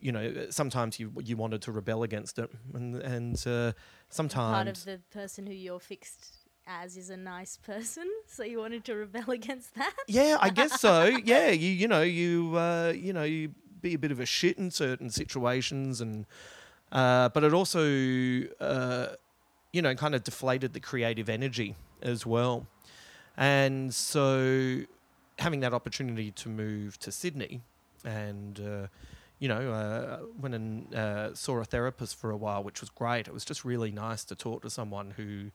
you 0.00 0.12
know, 0.12 0.46
sometimes 0.50 0.98
you 0.98 1.12
you 1.22 1.36
wanted 1.36 1.62
to 1.62 1.72
rebel 1.72 2.02
against 2.02 2.38
it, 2.38 2.50
and 2.74 2.96
and 2.96 3.46
uh, 3.46 3.72
sometimes 4.08 4.54
Part 4.54 4.68
of 4.68 4.84
the 4.84 5.00
person 5.12 5.46
who 5.46 5.54
you're 5.54 5.80
fixed 5.80 6.36
as 6.66 6.96
is 6.96 7.10
a 7.10 7.16
nice 7.16 7.56
person, 7.56 8.08
so 8.26 8.44
you 8.44 8.58
wanted 8.58 8.84
to 8.84 8.94
rebel 8.94 9.30
against 9.40 9.74
that. 9.74 9.94
Yeah, 10.06 10.36
I 10.40 10.50
guess 10.50 10.80
so. 10.80 11.04
Yeah, 11.24 11.50
you 11.50 11.70
you 11.70 11.88
know 11.88 12.02
you 12.02 12.56
uh, 12.56 12.92
you 12.94 13.12
know 13.12 13.24
you 13.24 13.54
be 13.80 13.94
a 13.94 13.98
bit 13.98 14.12
of 14.12 14.20
a 14.20 14.26
shit 14.26 14.58
in 14.58 14.70
certain 14.70 15.10
situations, 15.10 16.00
and 16.00 16.26
uh, 16.92 17.28
but 17.30 17.42
it 17.42 17.52
also 17.52 18.42
uh, 18.60 19.08
you 19.72 19.82
know 19.82 19.94
kind 19.94 20.14
of 20.14 20.22
deflated 20.22 20.72
the 20.74 20.80
creative 20.80 21.28
energy 21.28 21.74
as 22.02 22.24
well, 22.26 22.66
and 23.36 23.92
so 23.94 24.82
having 25.38 25.60
that 25.60 25.74
opportunity 25.74 26.30
to 26.30 26.48
move 26.48 26.98
to 27.00 27.10
Sydney, 27.10 27.62
and 28.04 28.60
uh, 28.60 28.86
you 29.38 29.48
know 29.48 29.72
uh, 29.72 30.18
went 30.40 30.54
and 30.54 30.94
uh, 30.94 31.34
saw 31.34 31.58
a 31.58 31.64
therapist 31.64 32.16
for 32.16 32.30
a 32.30 32.36
while, 32.36 32.62
which 32.62 32.80
was 32.80 32.90
great. 32.90 33.26
It 33.26 33.34
was 33.34 33.44
just 33.44 33.64
really 33.64 33.90
nice 33.90 34.24
to 34.24 34.36
talk 34.36 34.62
to 34.62 34.70
someone 34.70 35.14
who 35.16 35.50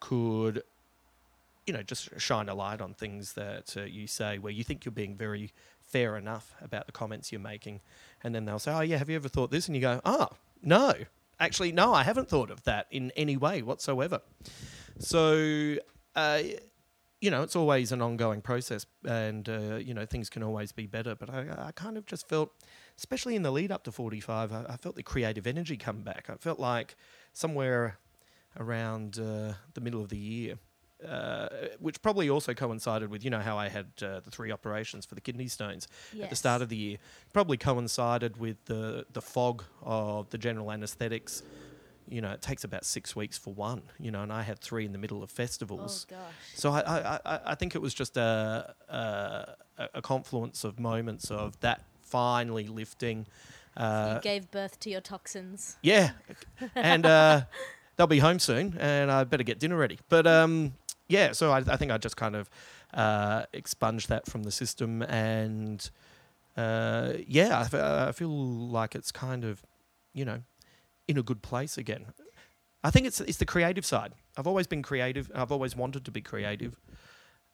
could 0.00 0.62
you 1.66 1.72
know, 1.72 1.82
just 1.82 2.08
shine 2.18 2.48
a 2.48 2.54
light 2.54 2.80
on 2.80 2.94
things 2.94 3.34
that 3.34 3.76
uh, 3.76 3.82
you 3.82 4.06
say 4.06 4.38
where 4.38 4.52
you 4.52 4.64
think 4.64 4.84
you're 4.84 4.92
being 4.92 5.16
very 5.16 5.52
fair 5.80 6.16
enough 6.16 6.54
about 6.60 6.86
the 6.86 6.92
comments 6.92 7.30
you're 7.30 7.40
making. 7.40 7.80
And 8.24 8.34
then 8.34 8.44
they'll 8.44 8.58
say, 8.58 8.72
Oh, 8.72 8.80
yeah, 8.80 8.96
have 8.96 9.08
you 9.08 9.16
ever 9.16 9.28
thought 9.28 9.50
this? 9.50 9.68
And 9.68 9.76
you 9.76 9.82
go, 9.82 10.00
Oh, 10.04 10.28
no. 10.62 10.94
Actually, 11.40 11.72
no, 11.72 11.92
I 11.92 12.04
haven't 12.04 12.28
thought 12.28 12.50
of 12.50 12.62
that 12.64 12.86
in 12.90 13.10
any 13.16 13.36
way 13.36 13.62
whatsoever. 13.62 14.20
So, 14.98 15.76
uh, 16.14 16.42
you 17.20 17.30
know, 17.30 17.42
it's 17.42 17.56
always 17.56 17.92
an 17.92 18.02
ongoing 18.02 18.40
process 18.40 18.86
and, 19.04 19.48
uh, 19.48 19.76
you 19.76 19.94
know, 19.94 20.06
things 20.06 20.28
can 20.28 20.42
always 20.42 20.72
be 20.72 20.86
better. 20.86 21.14
But 21.14 21.30
I, 21.30 21.46
I 21.66 21.72
kind 21.72 21.96
of 21.96 22.06
just 22.06 22.28
felt, 22.28 22.50
especially 22.96 23.34
in 23.36 23.42
the 23.42 23.50
lead 23.50 23.72
up 23.72 23.84
to 23.84 23.92
45, 23.92 24.52
I, 24.52 24.64
I 24.68 24.76
felt 24.76 24.96
the 24.96 25.02
creative 25.02 25.46
energy 25.46 25.76
come 25.76 26.02
back. 26.02 26.28
I 26.28 26.34
felt 26.36 26.60
like 26.60 26.96
somewhere 27.32 27.98
around 28.58 29.18
uh, 29.18 29.54
the 29.74 29.80
middle 29.80 30.02
of 30.02 30.08
the 30.10 30.18
year, 30.18 30.56
uh, 31.06 31.48
which 31.80 32.00
probably 32.02 32.28
also 32.30 32.54
coincided 32.54 33.10
with 33.10 33.24
you 33.24 33.30
know 33.30 33.40
how 33.40 33.56
I 33.58 33.68
had 33.68 33.86
uh, 34.02 34.20
the 34.20 34.30
three 34.30 34.50
operations 34.52 35.06
for 35.06 35.14
the 35.14 35.20
kidney 35.20 35.48
stones 35.48 35.88
at 36.20 36.30
the 36.30 36.36
start 36.36 36.62
of 36.62 36.68
the 36.68 36.76
year. 36.76 36.98
Probably 37.32 37.56
coincided 37.56 38.36
with 38.36 38.64
the 38.66 39.06
the 39.12 39.22
fog 39.22 39.64
of 39.82 40.30
the 40.30 40.38
general 40.38 40.70
anaesthetics. 40.72 41.42
You 42.08 42.20
know, 42.20 42.32
it 42.32 42.42
takes 42.42 42.64
about 42.64 42.84
six 42.84 43.14
weeks 43.14 43.38
for 43.38 43.54
one. 43.54 43.82
You 44.00 44.10
know, 44.10 44.22
and 44.22 44.32
I 44.32 44.42
had 44.42 44.58
three 44.58 44.84
in 44.84 44.92
the 44.92 44.98
middle 44.98 45.22
of 45.22 45.30
Oh 45.30 45.34
festivals. 45.34 46.06
gosh. 46.10 46.18
So 46.54 46.72
I, 46.72 46.80
I, 46.80 47.20
I, 47.24 47.40
I 47.46 47.54
think 47.54 47.74
it 47.74 47.80
was 47.80 47.94
just 47.94 48.16
a, 48.16 48.74
a 48.88 49.88
a 49.94 50.02
confluence 50.02 50.64
of 50.64 50.78
moments 50.78 51.30
of 51.30 51.58
that 51.60 51.84
finally 52.02 52.66
lifting. 52.66 53.26
Uh, 53.76 54.14
you 54.16 54.20
gave 54.20 54.50
birth 54.50 54.78
to 54.80 54.90
your 54.90 55.00
toxins. 55.00 55.76
yeah, 55.82 56.10
and 56.76 57.06
uh, 57.06 57.42
they'll 57.96 58.06
be 58.06 58.18
home 58.18 58.38
soon, 58.38 58.76
and 58.78 59.10
I 59.10 59.24
better 59.24 59.44
get 59.44 59.58
dinner 59.58 59.76
ready. 59.78 59.98
But 60.10 60.26
um, 60.26 60.74
yeah, 61.12 61.32
so 61.32 61.52
I, 61.52 61.58
I 61.58 61.76
think 61.76 61.92
I 61.92 61.98
just 61.98 62.16
kind 62.16 62.34
of 62.34 62.48
uh, 62.94 63.44
expunged 63.52 64.08
that 64.08 64.26
from 64.26 64.44
the 64.44 64.50
system, 64.50 65.02
and 65.02 65.90
uh, 66.56 67.12
yeah, 67.26 67.66
I, 67.72 68.12
feel 68.12 68.30
like 68.30 68.94
it's 68.94 69.12
kind 69.12 69.44
of, 69.44 69.62
you 70.14 70.24
know, 70.24 70.40
in 71.06 71.18
a 71.18 71.22
good 71.22 71.42
place 71.42 71.76
again. 71.76 72.06
I 72.82 72.90
think 72.90 73.06
it's 73.06 73.20
it's 73.20 73.36
the 73.36 73.44
creative 73.44 73.84
side. 73.84 74.12
I've 74.38 74.46
always 74.46 74.66
been 74.66 74.82
creative. 74.82 75.30
I've 75.34 75.52
always 75.52 75.76
wanted 75.76 76.04
to 76.06 76.10
be 76.10 76.22
creative. 76.22 76.80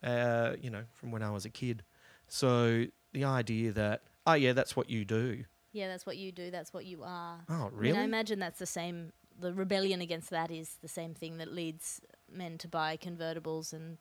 Uh, 0.02 0.52
you 0.60 0.70
know, 0.70 0.84
from 0.92 1.10
when 1.10 1.22
I 1.24 1.30
was 1.30 1.44
a 1.44 1.50
kid. 1.50 1.82
So 2.28 2.84
the 3.12 3.24
idea 3.24 3.72
that 3.72 4.02
oh 4.26 4.34
yeah, 4.34 4.52
that's 4.52 4.76
what 4.76 4.88
you 4.88 5.04
do. 5.04 5.44
Yeah, 5.72 5.88
that's 5.88 6.06
what 6.06 6.16
you 6.16 6.32
do. 6.32 6.50
That's 6.50 6.72
what 6.72 6.86
you 6.86 7.02
are. 7.02 7.40
Oh 7.48 7.54
I 7.54 7.58
mean, 7.64 7.70
really? 7.72 7.98
I 7.98 8.02
imagine 8.04 8.38
that's 8.38 8.60
the 8.60 8.66
same. 8.66 9.12
The 9.40 9.52
rebellion 9.52 10.00
against 10.00 10.30
that 10.30 10.50
is 10.50 10.76
the 10.82 10.88
same 10.88 11.14
thing 11.14 11.38
that 11.38 11.52
leads 11.52 12.00
men 12.32 12.58
to 12.58 12.68
buy 12.68 12.96
convertibles 12.96 13.72
and 13.72 13.98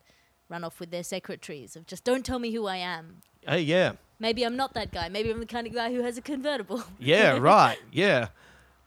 run 0.50 0.64
off 0.64 0.80
with 0.80 0.92
their 0.92 1.04
secretaries 1.04 1.76
of 1.76 1.86
just 1.86 2.04
don't 2.04 2.26
tell 2.26 2.40
me 2.40 2.52
who 2.52 2.66
I 2.68 2.78
am. 2.78 3.18
Hey, 3.48 3.62
yeah. 3.62 3.94
Maybe 4.20 4.44
I'm 4.44 4.56
not 4.56 4.74
that 4.74 4.92
guy. 4.92 5.10
Maybe 5.10 5.30
I'm 5.30 5.40
the 5.40 5.46
kind 5.46 5.68
of 5.68 5.74
guy 5.74 5.94
who 5.94 6.02
has 6.02 6.18
a 6.18 6.22
convertible. 6.22 6.84
Yeah, 7.00 7.38
right. 7.38 7.78
Yeah. 7.92 8.30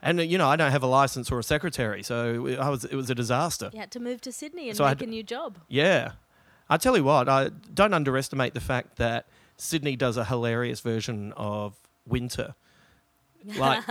And 0.02 0.18
uh, 0.18 0.22
you 0.22 0.38
know, 0.38 0.48
I 0.48 0.56
don't 0.56 0.70
have 0.72 0.82
a 0.82 0.86
license 0.88 1.30
or 1.30 1.38
a 1.38 1.42
secretary, 1.42 2.02
so 2.02 2.46
it- 2.46 2.58
I 2.58 2.68
was 2.70 2.84
it 2.84 2.94
was 2.96 3.10
a 3.10 3.14
disaster. 3.14 3.70
you 3.72 3.78
had 3.78 3.90
to 3.92 4.00
move 4.00 4.20
to 4.22 4.32
Sydney 4.32 4.68
and 4.68 4.76
So 4.76 4.84
make 4.84 4.98
had 4.98 5.02
a 5.02 5.10
new 5.10 5.22
job. 5.22 5.58
Yeah. 5.68 6.12
I 6.68 6.76
tell 6.78 6.96
you 6.96 7.04
what, 7.04 7.28
I 7.28 7.50
don't 7.74 7.92
underestimate 7.94 8.54
the 8.54 8.60
fact 8.60 8.96
that 8.96 9.26
Sydney 9.56 9.96
does 9.96 10.16
a 10.16 10.24
hilarious 10.24 10.80
version 10.80 11.32
of 11.36 11.74
winter. 12.06 12.54
Like 13.56 13.86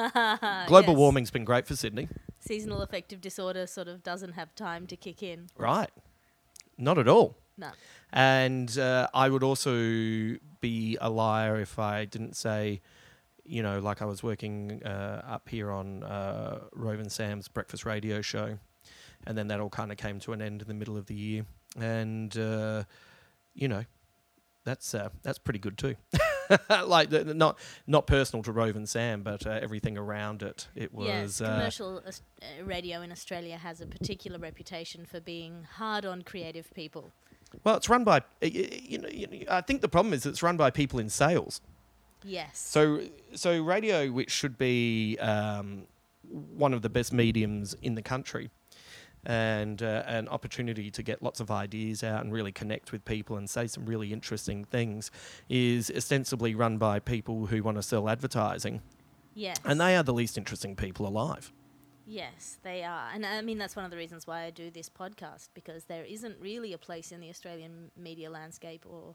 global 0.68 0.94
Yes. 0.94 0.98
warming's 0.98 1.32
been 1.32 1.44
great 1.46 1.66
for 1.66 1.76
Sydney. 1.76 2.08
Seasonal 2.40 2.82
affective 2.82 3.22
disorder 3.22 3.68
sort 3.68 3.88
of 3.88 4.04
doesn't 4.04 4.34
have 4.34 4.56
time 4.56 4.88
to 4.88 4.96
kick 4.96 5.22
in. 5.22 5.48
Right. 5.58 5.90
Not 6.78 6.98
at 6.98 7.08
all. 7.08 7.36
No. 7.58 7.72
And 8.14 8.78
uh, 8.78 9.08
I 9.14 9.30
would 9.30 9.44
also 9.44 10.38
be 10.62 10.98
a 11.02 11.10
liar 11.10 11.60
if 11.60 11.78
I 11.78 12.06
didn't 12.06 12.36
say, 12.36 12.82
you 13.46 13.62
know, 13.62 13.80
like 13.80 14.02
I 14.02 14.06
was 14.06 14.24
working 14.24 14.82
uh, 14.86 15.22
up 15.28 15.50
here 15.50 15.72
on 15.72 16.04
uh, 16.04 16.60
Rove 16.74 17.00
and 17.00 17.12
Sam's 17.12 17.48
breakfast 17.48 17.86
radio 17.86 18.22
show, 18.22 18.58
and 19.28 19.38
then 19.38 19.48
that 19.50 19.60
all 19.60 19.70
kind 19.70 19.92
of 19.92 19.98
came 19.98 20.20
to 20.22 20.34
an 20.34 20.42
end 20.42 20.62
in 20.62 20.68
the 20.68 20.74
middle 20.74 20.98
of 20.98 21.08
the 21.08 21.16
year, 21.16 21.46
and 21.78 22.36
uh, 22.38 22.84
you 23.54 23.68
know, 23.68 23.84
that's 24.64 24.94
uh, 24.94 25.10
that's 25.24 25.40
pretty 25.40 25.60
good 25.60 25.78
too. 25.78 25.96
like 26.86 27.10
the, 27.10 27.34
not 27.34 27.58
not 27.88 28.08
personal 28.08 28.44
to 28.44 28.52
Rove 28.52 28.76
and 28.76 28.88
Sam, 28.88 29.22
but 29.22 29.46
uh, 29.46 29.60
everything 29.62 29.98
around 29.98 30.42
it. 30.42 30.68
It 30.76 30.94
was 30.94 31.42
uh, 31.42 31.54
commercial 31.56 32.02
uh, 32.06 32.64
radio 32.64 33.02
in 33.02 33.12
Australia 33.12 33.58
has 33.58 33.82
a 33.82 33.86
particular 33.86 34.40
reputation 34.40 35.06
for 35.06 35.20
being 35.20 35.66
hard 35.78 36.06
on 36.06 36.22
creative 36.22 36.74
people. 36.74 37.12
well, 37.64 37.76
it's 37.76 37.90
run 37.90 38.04
by 38.04 38.22
you 38.42 38.98
know, 38.98 39.10
you 39.10 39.28
know. 39.28 39.38
I 39.50 39.62
think 39.62 39.82
the 39.82 39.90
problem 39.90 40.14
is 40.14 40.26
it's 40.26 40.44
run 40.44 40.58
by 40.58 40.72
people 40.72 41.00
in 41.00 41.10
sales. 41.10 41.62
Yes. 42.24 42.60
So, 42.60 43.02
so 43.34 43.62
radio, 43.62 44.12
which 44.12 44.32
should 44.32 44.58
be 44.58 45.18
um, 45.20 45.84
one 46.30 46.74
of 46.74 46.82
the 46.82 46.90
best 46.90 47.14
mediums 47.14 47.76
in 47.82 47.96
the 47.96 48.02
country, 48.02 48.50
and 49.30 49.84
uh, 49.84 50.02
an 50.08 50.28
opportunity 50.30 50.90
to 50.90 51.04
get 51.04 51.22
lots 51.22 51.40
of 51.40 51.52
ideas 51.52 52.04
out 52.04 52.24
and 52.24 52.34
really 52.34 52.52
connect 52.52 52.92
with 52.92 53.06
people 53.06 53.38
and 53.38 53.48
say 53.48 53.68
some 53.68 53.86
really 53.86 54.12
interesting 54.12 54.66
things, 54.66 55.12
is 55.48 55.92
ostensibly 55.96 56.56
run 56.56 56.80
by 56.80 56.98
people 56.98 57.46
who 57.46 57.62
want 57.62 57.78
to 57.78 57.84
sell 57.84 58.10
advertising, 58.10 58.82
yes. 59.36 59.58
and 59.64 59.80
they 59.80 59.96
are 59.96 60.02
the 60.02 60.14
least 60.14 60.36
interesting 60.36 60.76
people 60.76 61.08
alive. 61.08 61.54
Yes, 62.08 62.58
they 62.64 62.84
are. 62.84 63.10
And 63.14 63.24
I 63.24 63.44
mean, 63.44 63.60
that's 63.60 63.76
one 63.76 63.86
of 63.86 63.92
the 63.92 63.98
reasons 63.98 64.26
why 64.26 64.46
I 64.46 64.50
do 64.50 64.72
this 64.72 64.90
podcast 64.90 65.50
because 65.54 65.84
there 65.84 66.04
isn't 66.04 66.38
really 66.42 66.74
a 66.74 66.80
place 66.80 67.12
in 67.12 67.20
the 67.20 67.30
Australian 67.30 67.92
media 67.96 68.32
landscape, 68.32 68.84
or 68.90 69.14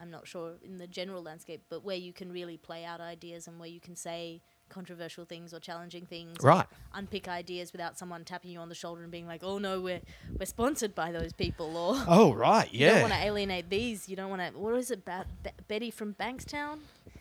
I'm 0.00 0.10
not 0.10 0.26
sure 0.26 0.54
in 0.64 0.78
the 0.78 0.86
general 0.86 1.22
landscape, 1.22 1.62
but 1.68 1.84
where 1.84 1.96
you 1.96 2.14
can 2.14 2.32
really 2.32 2.56
play 2.56 2.86
out 2.86 3.02
ideas 3.02 3.46
and 3.46 3.60
where 3.60 3.68
you 3.68 3.80
can 3.80 3.96
say 3.96 4.40
controversial 4.70 5.24
things 5.26 5.52
or 5.52 5.60
challenging 5.60 6.06
things, 6.06 6.36
Right. 6.42 6.66
unpick 6.94 7.28
ideas 7.28 7.72
without 7.72 7.98
someone 7.98 8.24
tapping 8.24 8.50
you 8.52 8.58
on 8.60 8.68
the 8.70 8.74
shoulder 8.74 9.02
and 9.02 9.10
being 9.12 9.26
like, 9.26 9.42
"Oh 9.44 9.58
no, 9.58 9.80
we're 9.80 10.00
we're 10.38 10.46
sponsored 10.46 10.94
by 10.94 11.12
those 11.12 11.32
people," 11.34 11.76
or 11.76 11.96
Oh, 12.08 12.32
right. 12.32 12.72
Yeah. 12.72 12.86
You 12.86 12.92
don't 12.94 13.02
want 13.10 13.14
to 13.14 13.26
alienate 13.26 13.68
these. 13.68 14.08
You 14.08 14.16
don't 14.16 14.30
want 14.30 14.40
to. 14.42 14.58
What 14.58 14.74
is 14.76 14.90
it? 14.90 15.04
Ba- 15.04 15.26
Be- 15.42 15.50
Betty 15.68 15.90
from 15.90 16.14
Bankstown 16.14 16.78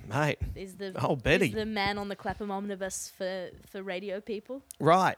mate. 0.07 0.39
is 0.55 0.77
the 0.77 0.93
Oh, 1.03 1.15
Betty. 1.15 1.47
is 1.47 1.53
the 1.53 1.65
man 1.65 1.97
on 1.97 2.07
the 2.07 2.15
Clapham 2.15 2.51
omnibus 2.51 3.11
for 3.17 3.49
for 3.69 3.83
radio 3.83 4.21
people. 4.21 4.63
Right. 4.79 5.17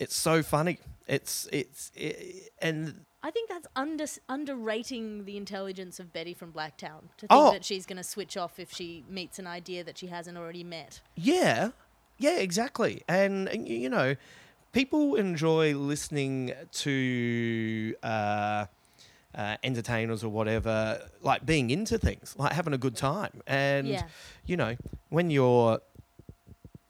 It's 0.00 0.14
so 0.16 0.42
funny. 0.42 0.78
It's 1.06 1.48
it's 1.52 1.90
it, 1.94 2.52
and 2.60 3.04
I 3.22 3.30
think 3.32 3.48
that's 3.48 3.66
under, 3.74 4.06
underrating 4.28 5.24
the 5.24 5.36
intelligence 5.36 5.98
of 5.98 6.12
Betty 6.12 6.34
from 6.34 6.52
Blacktown 6.52 7.02
to 7.16 7.26
think 7.26 7.30
Oh. 7.30 7.50
that 7.52 7.64
she's 7.64 7.84
going 7.84 7.96
to 7.96 8.04
switch 8.04 8.36
off 8.36 8.58
if 8.60 8.72
she 8.72 9.04
meets 9.08 9.38
an 9.40 9.46
idea 9.46 9.82
that 9.84 9.98
she 9.98 10.06
hasn't 10.06 10.38
already 10.38 10.62
met. 10.62 11.00
Yeah, 11.16 11.70
yeah, 12.18 12.38
exactly. 12.38 13.02
And, 13.08 13.48
and 13.48 13.66
you 13.68 13.88
know, 13.88 14.14
people 14.72 15.16
enjoy 15.16 15.74
listening 15.74 16.52
to 16.72 17.94
uh, 18.04 18.66
uh, 19.34 19.56
entertainers 19.64 20.22
or 20.22 20.28
whatever, 20.28 21.00
like 21.20 21.44
being 21.44 21.70
into 21.70 21.98
things, 21.98 22.36
like 22.38 22.52
having 22.52 22.72
a 22.72 22.78
good 22.78 22.96
time. 22.96 23.40
And 23.48 23.88
Yeah. 23.88 24.04
you 24.46 24.56
know, 24.56 24.76
when 25.08 25.30
you're 25.30 25.80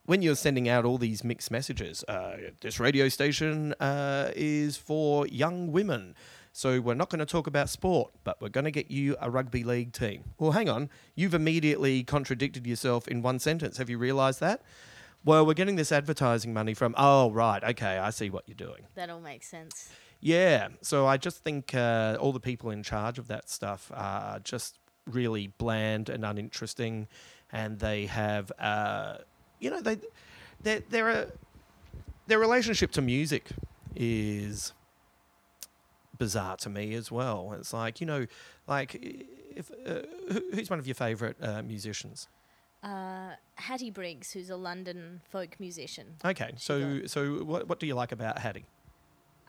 when 0.08 0.22
you're 0.22 0.34
sending 0.34 0.70
out 0.70 0.86
all 0.86 0.96
these 0.96 1.22
mixed 1.22 1.50
messages, 1.50 2.02
uh, 2.08 2.34
this 2.62 2.80
radio 2.80 3.10
station 3.10 3.74
uh, 3.74 4.30
is 4.34 4.74
for 4.78 5.26
young 5.26 5.70
women. 5.70 6.14
So 6.50 6.80
we're 6.80 6.94
not 6.94 7.10
going 7.10 7.18
to 7.18 7.26
talk 7.26 7.46
about 7.46 7.68
sport, 7.68 8.12
but 8.24 8.40
we're 8.40 8.48
going 8.48 8.64
to 8.64 8.70
get 8.70 8.90
you 8.90 9.16
a 9.20 9.28
rugby 9.28 9.64
league 9.64 9.92
team. 9.92 10.24
Well, 10.38 10.52
hang 10.52 10.70
on. 10.70 10.88
You've 11.14 11.34
immediately 11.34 12.04
contradicted 12.04 12.66
yourself 12.66 13.06
in 13.06 13.20
one 13.20 13.38
sentence. 13.38 13.76
Have 13.76 13.90
you 13.90 13.98
realised 13.98 14.40
that? 14.40 14.62
Well, 15.26 15.44
we're 15.44 15.52
getting 15.52 15.76
this 15.76 15.92
advertising 15.92 16.54
money 16.54 16.72
from. 16.72 16.94
Oh, 16.96 17.30
right. 17.30 17.62
Okay, 17.62 17.98
I 17.98 18.08
see 18.08 18.30
what 18.30 18.44
you're 18.46 18.54
doing. 18.54 18.84
That 18.94 19.10
all 19.10 19.20
makes 19.20 19.46
sense. 19.46 19.90
Yeah. 20.20 20.68
So 20.80 21.06
I 21.06 21.18
just 21.18 21.44
think 21.44 21.74
uh, 21.74 22.16
all 22.18 22.32
the 22.32 22.40
people 22.40 22.70
in 22.70 22.82
charge 22.82 23.18
of 23.18 23.28
that 23.28 23.50
stuff 23.50 23.92
are 23.94 24.38
just 24.38 24.78
really 25.06 25.48
bland 25.58 26.08
and 26.08 26.24
uninteresting, 26.24 27.08
and 27.52 27.78
they 27.78 28.06
have, 28.06 28.50
uh, 28.58 29.18
you 29.60 29.70
know, 29.70 29.80
they, 29.80 29.98
their 30.62 30.80
their 30.90 31.30
their 32.26 32.38
relationship 32.38 32.90
to 32.92 33.02
music 33.02 33.48
is 33.96 34.72
bizarre 36.18 36.56
to 36.58 36.68
me 36.68 36.94
as 36.94 37.10
well. 37.10 37.54
It's 37.58 37.72
like 37.72 38.00
you 38.00 38.06
know, 38.06 38.26
like 38.66 38.94
if 38.94 39.70
uh, 39.86 40.02
who- 40.32 40.50
who's 40.52 40.70
one 40.70 40.78
of 40.78 40.86
your 40.86 40.94
favourite 40.94 41.36
uh, 41.42 41.62
musicians? 41.62 42.28
Uh, 42.82 43.30
Hattie 43.56 43.90
Briggs, 43.90 44.30
who's 44.32 44.50
a 44.50 44.56
London 44.56 45.20
folk 45.30 45.58
musician. 45.58 46.14
Okay, 46.24 46.52
so 46.56 47.06
so 47.06 47.44
what 47.44 47.68
what 47.68 47.80
do 47.80 47.86
you 47.86 47.94
like 47.94 48.12
about 48.12 48.38
Hattie? 48.38 48.66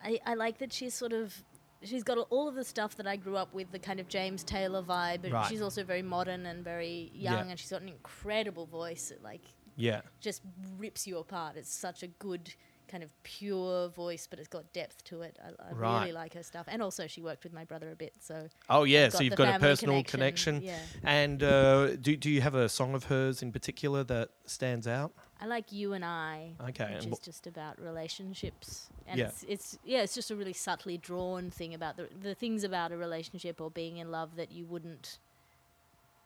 I, 0.03 0.19
I 0.25 0.33
like 0.35 0.59
that 0.59 0.71
she's 0.71 0.93
sort 0.93 1.13
of 1.13 1.43
she's 1.83 2.03
got 2.03 2.17
all 2.29 2.47
of 2.47 2.55
the 2.55 2.63
stuff 2.63 2.95
that 2.97 3.07
I 3.07 3.15
grew 3.17 3.35
up 3.37 3.53
with, 3.53 3.71
the 3.71 3.79
kind 3.79 3.99
of 3.99 4.07
James 4.07 4.43
Taylor 4.43 4.81
vibe, 4.81 5.21
but 5.21 5.31
Right. 5.31 5.47
she's 5.47 5.61
also 5.61 5.83
very 5.83 6.01
modern 6.01 6.45
and 6.45 6.63
very 6.63 7.11
young, 7.13 7.45
Yeah. 7.45 7.49
and 7.51 7.59
she's 7.59 7.69
got 7.69 7.81
an 7.81 7.89
incredible 7.89 8.65
voice. 8.65 9.11
Like 9.23 9.41
Yeah, 9.79 10.01
just 10.19 10.41
rips 10.77 11.07
you 11.07 11.17
apart. 11.17 11.55
It's 11.55 11.73
such 11.73 12.03
a 12.03 12.07
good 12.07 12.53
kind 12.87 13.03
of 13.03 13.11
pure 13.21 13.87
voice, 13.89 14.25
but 14.27 14.39
it's 14.39 14.47
got 14.47 14.73
depth 14.73 15.03
to 15.05 15.21
it. 15.21 15.37
I, 15.43 15.69
I 15.69 15.73
Right. 15.73 15.99
really 16.01 16.11
like 16.11 16.33
her 16.33 16.41
stuff, 16.43 16.65
and 16.67 16.81
also 16.81 17.05
she 17.07 17.21
worked 17.21 17.43
with 17.43 17.53
my 17.53 17.63
brother 17.63 17.91
a 17.91 17.95
bit, 17.95 18.13
so 18.19 18.47
Oh 18.67 18.83
yeah, 18.83 19.09
so 19.09 19.21
you've 19.23 19.35
got 19.35 19.55
a 19.55 19.59
personal 19.59 20.03
connection. 20.03 20.61
Yeah, 20.63 20.79
And 21.03 21.41
uh, 21.43 21.95
do 21.95 22.17
do 22.17 22.29
you 22.29 22.41
have 22.41 22.55
a 22.55 22.67
song 22.67 22.95
of 22.95 23.05
hers 23.05 23.41
in 23.43 23.51
particular 23.51 24.03
that 24.05 24.29
stands 24.45 24.87
out? 24.87 25.13
I 25.41 25.45
like 25.45 25.71
you 25.71 25.93
and 25.93 26.03
I. 26.03 26.55
Okay, 26.69 26.95
which 26.95 27.05
is 27.05 27.19
just 27.19 27.47
about 27.47 27.79
relationships, 27.79 28.89
and 29.07 29.19
Yeah. 29.19 29.25
it's 29.27 29.43
it's 29.47 29.77
yeah, 29.85 30.01
it's 30.01 30.15
just 30.15 30.31
a 30.31 30.35
really 30.35 30.53
subtly 30.53 30.97
drawn 30.97 31.49
thing 31.51 31.73
about 31.73 31.95
the 31.95 32.09
the 32.21 32.35
things 32.35 32.63
about 32.63 32.91
a 32.91 32.97
relationship 32.97 33.61
or 33.61 33.69
being 33.71 33.97
in 33.97 34.11
love 34.11 34.35
that 34.35 34.51
you 34.51 34.65
wouldn't. 34.65 35.19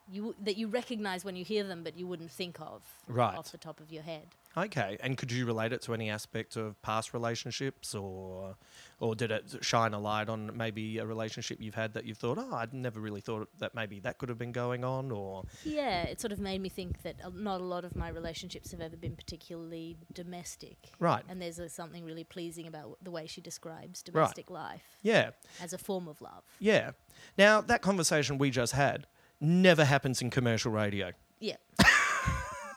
You 0.06 0.34
that 0.42 0.56
you 0.58 0.68
recognize 0.68 1.24
when 1.24 1.34
you 1.36 1.44
hear 1.44 1.64
them, 1.64 1.82
but 1.82 1.96
you 1.96 2.06
wouldn't 2.06 2.30
think 2.30 2.60
of 2.60 2.82
Right. 3.08 3.36
off 3.38 3.50
the 3.52 3.58
top 3.58 3.80
of 3.80 3.90
your 3.90 4.02
head. 4.02 4.26
Okay, 4.56 4.98
and 5.02 5.16
could 5.18 5.32
you 5.32 5.46
relate 5.46 5.72
it 5.72 5.82
to 5.82 5.94
any 5.94 6.08
aspect 6.10 6.54
of 6.56 6.80
past 6.82 7.12
relationships, 7.12 7.94
or 7.94 8.56
or 9.00 9.16
did 9.16 9.30
it 9.32 9.56
shine 9.62 9.92
a 9.94 9.98
light 9.98 10.28
on 10.28 10.56
maybe 10.56 10.98
a 10.98 11.06
relationship 11.06 11.58
you've 11.60 11.74
had 11.74 11.94
that 11.94 12.04
you've 12.04 12.18
thought, 12.18 12.38
oh, 12.38 12.54
I'd 12.54 12.72
never 12.72 13.00
really 13.00 13.20
thought 13.20 13.48
that 13.58 13.74
maybe 13.74 13.98
that 14.00 14.18
could 14.18 14.28
have 14.28 14.38
been 14.38 14.52
going 14.52 14.84
on, 14.84 15.10
or 15.10 15.44
Yeah, 15.64 16.02
it 16.02 16.20
sort 16.20 16.32
of 16.32 16.38
made 16.38 16.60
me 16.60 16.68
think 16.68 17.02
that 17.02 17.16
not 17.34 17.60
a 17.60 17.64
lot 17.64 17.84
of 17.84 17.96
my 17.96 18.08
relationships 18.08 18.70
have 18.70 18.80
ever 18.80 18.96
been 18.96 19.16
particularly 19.16 19.96
domestic. 20.12 20.92
right? 21.00 21.24
And 21.28 21.40
there's 21.42 21.58
a, 21.58 21.68
something 21.68 22.04
really 22.04 22.24
pleasing 22.24 22.66
about 22.66 22.98
the 23.02 23.10
way 23.10 23.26
she 23.26 23.40
describes 23.40 24.04
Right. 24.06 24.12
domestic 24.12 24.50
life 24.50 24.98
Yeah, 25.02 25.30
as 25.60 25.72
a 25.72 25.78
form 25.78 26.06
of 26.08 26.20
love. 26.20 26.44
yeah. 26.60 26.92
Now 27.38 27.60
that 27.62 27.82
conversation 27.82 28.38
we 28.38 28.50
just 28.50 28.72
had 28.74 29.06
never 29.40 29.84
happens 29.84 30.22
in 30.22 30.30
commercial 30.30 30.70
radio. 30.72 31.12
Yeah. 31.40 31.56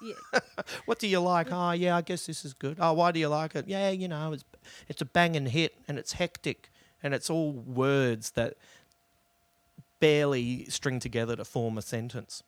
yeah. 0.01 0.39
What 0.85 0.99
do 0.99 1.07
you 1.07 1.19
like? 1.19 1.47
Oh, 1.51 1.71
yeah, 1.71 1.95
I 1.95 2.01
guess 2.01 2.25
this 2.25 2.43
is 2.45 2.53
good. 2.53 2.77
Oh, 2.79 2.93
why 2.93 3.11
do 3.11 3.19
you 3.19 3.27
like 3.27 3.55
it? 3.55 3.67
Yeah, 3.67 3.89
you 3.89 4.07
know, 4.07 4.33
it's 4.33 4.43
it's 4.87 5.01
a 5.01 5.05
banging 5.05 5.47
hit 5.47 5.75
and 5.87 5.97
it's 5.97 6.13
hectic 6.13 6.69
and 7.03 7.13
it's 7.13 7.29
all 7.29 7.51
words 7.51 8.31
that 8.31 8.55
barely 9.99 10.65
string 10.65 10.99
together 10.99 11.35
to 11.35 11.45
form 11.45 11.77
a 11.77 11.81
sentence. 11.81 12.43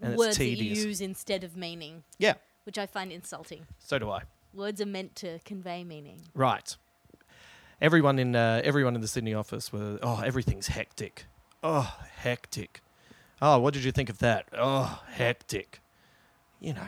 And 0.00 0.16
Words 0.16 0.30
it's 0.30 0.38
that 0.38 0.44
you 0.64 0.74
use 0.74 1.00
instead 1.00 1.44
of 1.44 1.56
meaning, 1.56 2.02
Yeah, 2.18 2.34
which 2.64 2.76
I 2.76 2.86
find 2.86 3.12
insulting. 3.12 3.66
so 3.78 3.98
do 3.98 4.10
I. 4.10 4.22
Words 4.52 4.80
are 4.80 4.86
meant 4.86 5.14
to 5.16 5.38
convey 5.44 5.84
meaning. 5.84 6.22
Right. 6.34 6.76
Everyone 7.80 8.18
in 8.18 8.36
uh, 8.36 8.60
everyone 8.64 8.94
in 8.94 9.00
the 9.00 9.08
Sydney 9.08 9.34
office 9.34 9.72
were 9.72 9.98
oh 10.02 10.20
everything's 10.24 10.68
hectic. 10.68 11.26
Oh, 11.62 11.96
hectic. 12.16 12.80
Oh, 13.44 13.58
what 13.58 13.74
did 13.74 13.82
you 13.84 13.90
think 13.92 14.08
of 14.08 14.18
that? 14.20 14.46
Oh, 14.56 15.02
hectic. 15.10 15.80
You 16.60 16.74
know. 16.74 16.86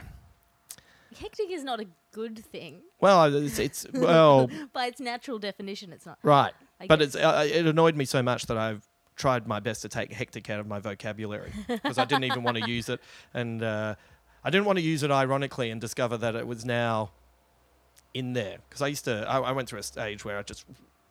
Hectic 1.19 1.51
is 1.51 1.65
not 1.65 1.81
a 1.81 1.87
good 2.13 2.39
thing. 2.39 2.81
Well, 3.01 3.25
it's, 3.35 3.59
it's 3.59 3.87
well, 3.93 4.49
By 4.73 4.87
its 4.87 5.01
natural 5.01 5.39
definition, 5.41 5.93
it's 5.93 6.07
not. 6.07 6.19
right. 6.23 6.53
I 6.81 6.87
But 6.87 7.01
guess. 7.01 7.15
it's 7.15 7.17
uh, 7.17 7.47
it 7.51 7.67
annoyed 7.67 7.97
me 7.97 8.05
so 8.05 8.23
much 8.23 8.47
that 8.47 8.57
I've 8.57 8.87
tried 9.17 9.47
my 9.47 9.61
best 9.61 9.83
to 9.83 9.89
take 9.89 10.13
hectic 10.13 10.49
out 10.51 10.59
of 10.61 10.67
my 10.67 10.79
vocabulary 10.81 11.53
because 11.69 11.99
I 11.99 12.05
didn't 12.05 12.25
even 12.25 12.43
want 12.43 12.57
to 12.57 12.69
use 12.69 12.89
it, 12.89 13.01
and 13.33 13.63
uh, 13.63 13.95
I 14.45 14.51
didn't 14.51 14.65
want 14.67 14.79
to 14.79 14.85
use 14.85 15.03
it 15.05 15.11
ironically 15.11 15.71
and 15.71 15.81
discover 15.81 16.17
that 16.19 16.35
it 16.35 16.47
was 16.47 16.65
now 16.65 17.11
in 18.13 18.33
there 18.33 18.59
because 18.69 18.83
I 18.83 18.89
used 18.89 19.05
to. 19.07 19.25
I, 19.29 19.39
I 19.41 19.53
went 19.53 19.69
through 19.69 19.81
a 19.81 19.85
stage 19.85 20.25
where 20.25 20.37
I 20.39 20.43
just 20.43 20.65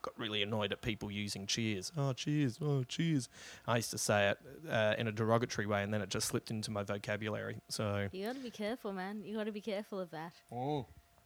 got 0.04 0.18
really 0.18 0.42
annoyed 0.42 0.72
at 0.72 0.82
people 0.82 1.10
using 1.10 1.46
cheers. 1.46 1.90
Oh, 1.96 2.12
cheers! 2.12 2.58
Oh, 2.62 2.84
cheers! 2.84 3.28
I 3.66 3.76
used 3.76 3.90
to 3.90 3.98
say 3.98 4.28
it 4.28 4.38
uh, 4.70 4.94
in 4.98 5.08
a 5.08 5.12
derogatory 5.12 5.66
way, 5.66 5.82
and 5.82 5.92
then 5.92 6.02
it 6.02 6.10
just 6.10 6.28
slipped 6.28 6.50
into 6.50 6.70
my 6.70 6.82
vocabulary. 6.82 7.56
So. 7.68 8.08
You 8.12 8.26
got 8.26 8.36
to 8.36 8.40
be 8.40 8.50
careful, 8.50 8.92
man. 8.92 9.22
You 9.24 9.36
got 9.36 9.44
to 9.44 9.52
be 9.52 9.60
careful 9.60 9.98
of 9.98 10.10
that. 10.10 10.32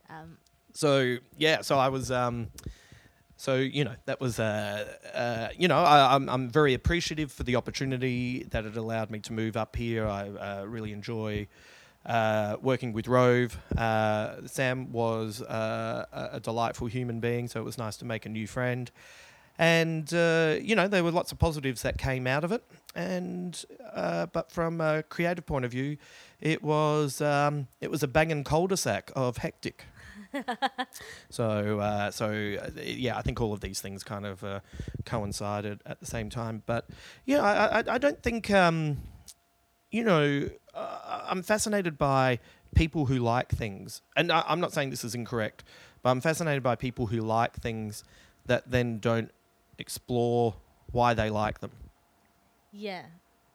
Um, 0.08 0.38
so 0.72 1.16
yeah, 1.36 1.60
so 1.60 1.78
I 1.78 1.88
was, 1.88 2.10
um, 2.10 2.48
so 3.36 3.56
you 3.56 3.84
know, 3.84 3.94
that 4.06 4.20
was, 4.20 4.38
uh, 4.38 4.86
uh, 5.12 5.48
you 5.56 5.68
know, 5.68 5.78
I, 5.78 6.14
I'm 6.14 6.28
I'm 6.28 6.48
very 6.48 6.74
appreciative 6.74 7.32
for 7.32 7.42
the 7.42 7.56
opportunity 7.56 8.44
that 8.50 8.64
it 8.64 8.76
allowed 8.76 9.10
me 9.10 9.18
to 9.20 9.32
move 9.32 9.56
up 9.56 9.76
here. 9.76 10.06
I 10.06 10.28
uh, 10.28 10.64
really 10.64 10.92
enjoy. 10.92 11.48
Uh, 12.08 12.56
working 12.62 12.94
with 12.94 13.06
Rove, 13.06 13.58
uh, 13.76 14.36
Sam 14.46 14.90
was 14.90 15.42
uh, 15.42 16.06
a 16.32 16.40
delightful 16.40 16.86
human 16.86 17.20
being, 17.20 17.48
so 17.48 17.60
it 17.60 17.64
was 17.64 17.76
nice 17.76 17.98
to 17.98 18.06
make 18.06 18.24
a 18.24 18.30
new 18.30 18.46
friend. 18.46 18.90
And 19.58 20.12
uh, 20.14 20.56
you 20.60 20.74
know, 20.74 20.88
there 20.88 21.04
were 21.04 21.10
lots 21.10 21.32
of 21.32 21.38
positives 21.38 21.82
that 21.82 21.98
came 21.98 22.26
out 22.26 22.44
of 22.44 22.52
it. 22.52 22.64
And 22.94 23.62
uh, 23.92 24.26
but 24.26 24.50
from 24.50 24.80
a 24.80 25.02
creative 25.02 25.46
point 25.46 25.64
of 25.64 25.70
view, 25.70 25.98
it 26.40 26.62
was 26.62 27.20
um, 27.20 27.66
it 27.80 27.90
was 27.90 28.02
a 28.02 28.08
banging 28.08 28.44
cul-de-sac 28.44 29.10
of 29.14 29.38
hectic. 29.38 29.84
so 31.30 31.80
uh, 31.80 32.10
so 32.10 32.26
uh, 32.62 32.70
yeah, 32.82 33.18
I 33.18 33.22
think 33.22 33.40
all 33.40 33.52
of 33.52 33.60
these 33.60 33.80
things 33.80 34.04
kind 34.04 34.24
of 34.24 34.44
uh, 34.44 34.60
coincided 35.04 35.80
at 35.84 36.00
the 36.00 36.06
same 36.06 36.30
time. 36.30 36.62
But 36.64 36.88
yeah, 37.26 37.42
I 37.42 37.80
I, 37.80 37.94
I 37.94 37.98
don't 37.98 38.22
think 38.22 38.50
um, 38.50 38.98
you 39.90 40.04
know 40.04 40.48
uh, 40.74 41.22
I'm 41.28 41.42
fascinated 41.42 41.98
by 41.98 42.38
people 42.74 43.06
who 43.06 43.18
like 43.18 43.48
things, 43.48 44.02
and 44.16 44.30
I, 44.30 44.44
I'm 44.46 44.60
not 44.60 44.72
saying 44.72 44.90
this 44.90 45.04
is 45.04 45.14
incorrect, 45.14 45.64
but 46.02 46.10
I'm 46.10 46.20
fascinated 46.20 46.62
by 46.62 46.74
people 46.76 47.06
who 47.06 47.20
like 47.20 47.54
things 47.54 48.04
that 48.46 48.70
then 48.70 48.98
don't 48.98 49.30
explore 49.78 50.54
why 50.92 51.14
they 51.14 51.30
like 51.30 51.60
them. 51.60 51.72
yeah. 52.72 53.02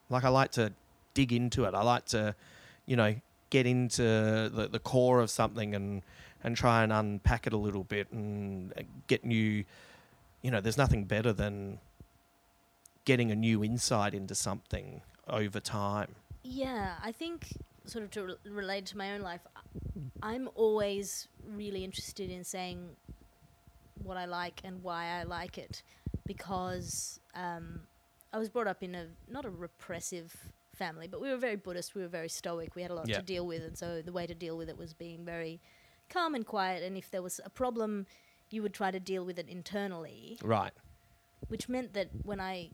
Like 0.09 0.23
I 0.23 0.29
like 0.29 0.51
to 0.51 0.73
dig 1.15 1.33
into 1.33 1.63
it. 1.63 1.73
I 1.73 1.81
like 1.81 2.05
to, 2.07 2.35
you 2.85 2.95
know, 2.95 3.15
get 3.49 3.65
into 3.65 4.03
the, 4.03 4.69
the 4.71 4.79
core 4.79 5.21
of 5.21 5.29
something 5.29 5.73
and 5.73 6.03
and 6.43 6.55
try 6.57 6.83
and 6.83 6.91
unpack 6.91 7.47
it 7.47 7.53
a 7.53 7.57
little 7.57 7.83
bit 7.83 8.11
and 8.11 8.73
uh, 8.77 8.81
get 9.07 9.23
new. 9.25 9.63
You 10.41 10.51
know, 10.51 10.61
there's 10.61 10.77
nothing 10.77 11.05
better 11.05 11.33
than 11.33 11.79
getting 13.05 13.31
a 13.31 13.35
new 13.35 13.63
insight 13.63 14.13
into 14.13 14.35
something 14.35 15.01
over 15.27 15.59
time. 15.59 16.15
Yeah, 16.43 16.95
I 17.01 17.11
think 17.11 17.47
sort 17.85 18.03
of 18.03 18.11
to 18.11 18.23
re- 18.23 18.35
relate 18.45 18.85
to 18.87 18.97
my 18.97 19.13
own 19.13 19.21
life, 19.21 19.41
I'm 20.21 20.49
always 20.55 21.27
really 21.47 21.83
interested 21.83 22.29
in 22.29 22.43
saying 22.43 22.89
what 24.03 24.17
I 24.17 24.25
like 24.25 24.61
and 24.63 24.81
why 24.83 25.19
I 25.19 25.23
like 25.23 25.57
it 25.57 25.83
because 26.25 27.19
um, 27.35 27.81
I 28.33 28.37
was 28.39 28.49
brought 28.49 28.67
up 28.67 28.83
in 28.83 28.95
a 28.95 29.07
not 29.29 29.45
a 29.45 29.49
repressive 29.49 30.35
family, 30.75 31.07
but 31.07 31.21
we 31.21 31.29
were 31.29 31.37
very 31.37 31.55
Buddhist. 31.55 31.95
We 31.95 32.01
were 32.01 32.07
very 32.07 32.29
stoic. 32.29 32.75
We 32.75 32.81
had 32.81 32.91
a 32.91 32.95
lot 32.95 33.07
Yeah. 33.07 33.17
to 33.17 33.21
deal 33.21 33.45
with, 33.45 33.63
and 33.63 33.77
so 33.77 34.01
the 34.01 34.11
way 34.11 34.25
to 34.27 34.33
deal 34.35 34.57
with 34.57 34.69
it 34.69 34.77
was 34.77 34.93
being 34.93 35.23
very 35.23 35.61
calm 36.09 36.35
and 36.35 36.45
quiet. 36.45 36.83
And 36.83 36.97
if 36.97 37.09
there 37.11 37.21
was 37.21 37.39
a 37.45 37.49
problem, 37.49 38.05
you 38.49 38.61
would 38.61 38.73
try 38.73 38.91
to 38.91 38.99
deal 38.99 39.23
with 39.23 39.39
it 39.39 39.47
internally 39.49 40.37
Right. 40.43 40.71
which 41.47 41.67
meant 41.69 41.93
that 41.93 42.09
when 42.23 42.39
I 42.39 42.69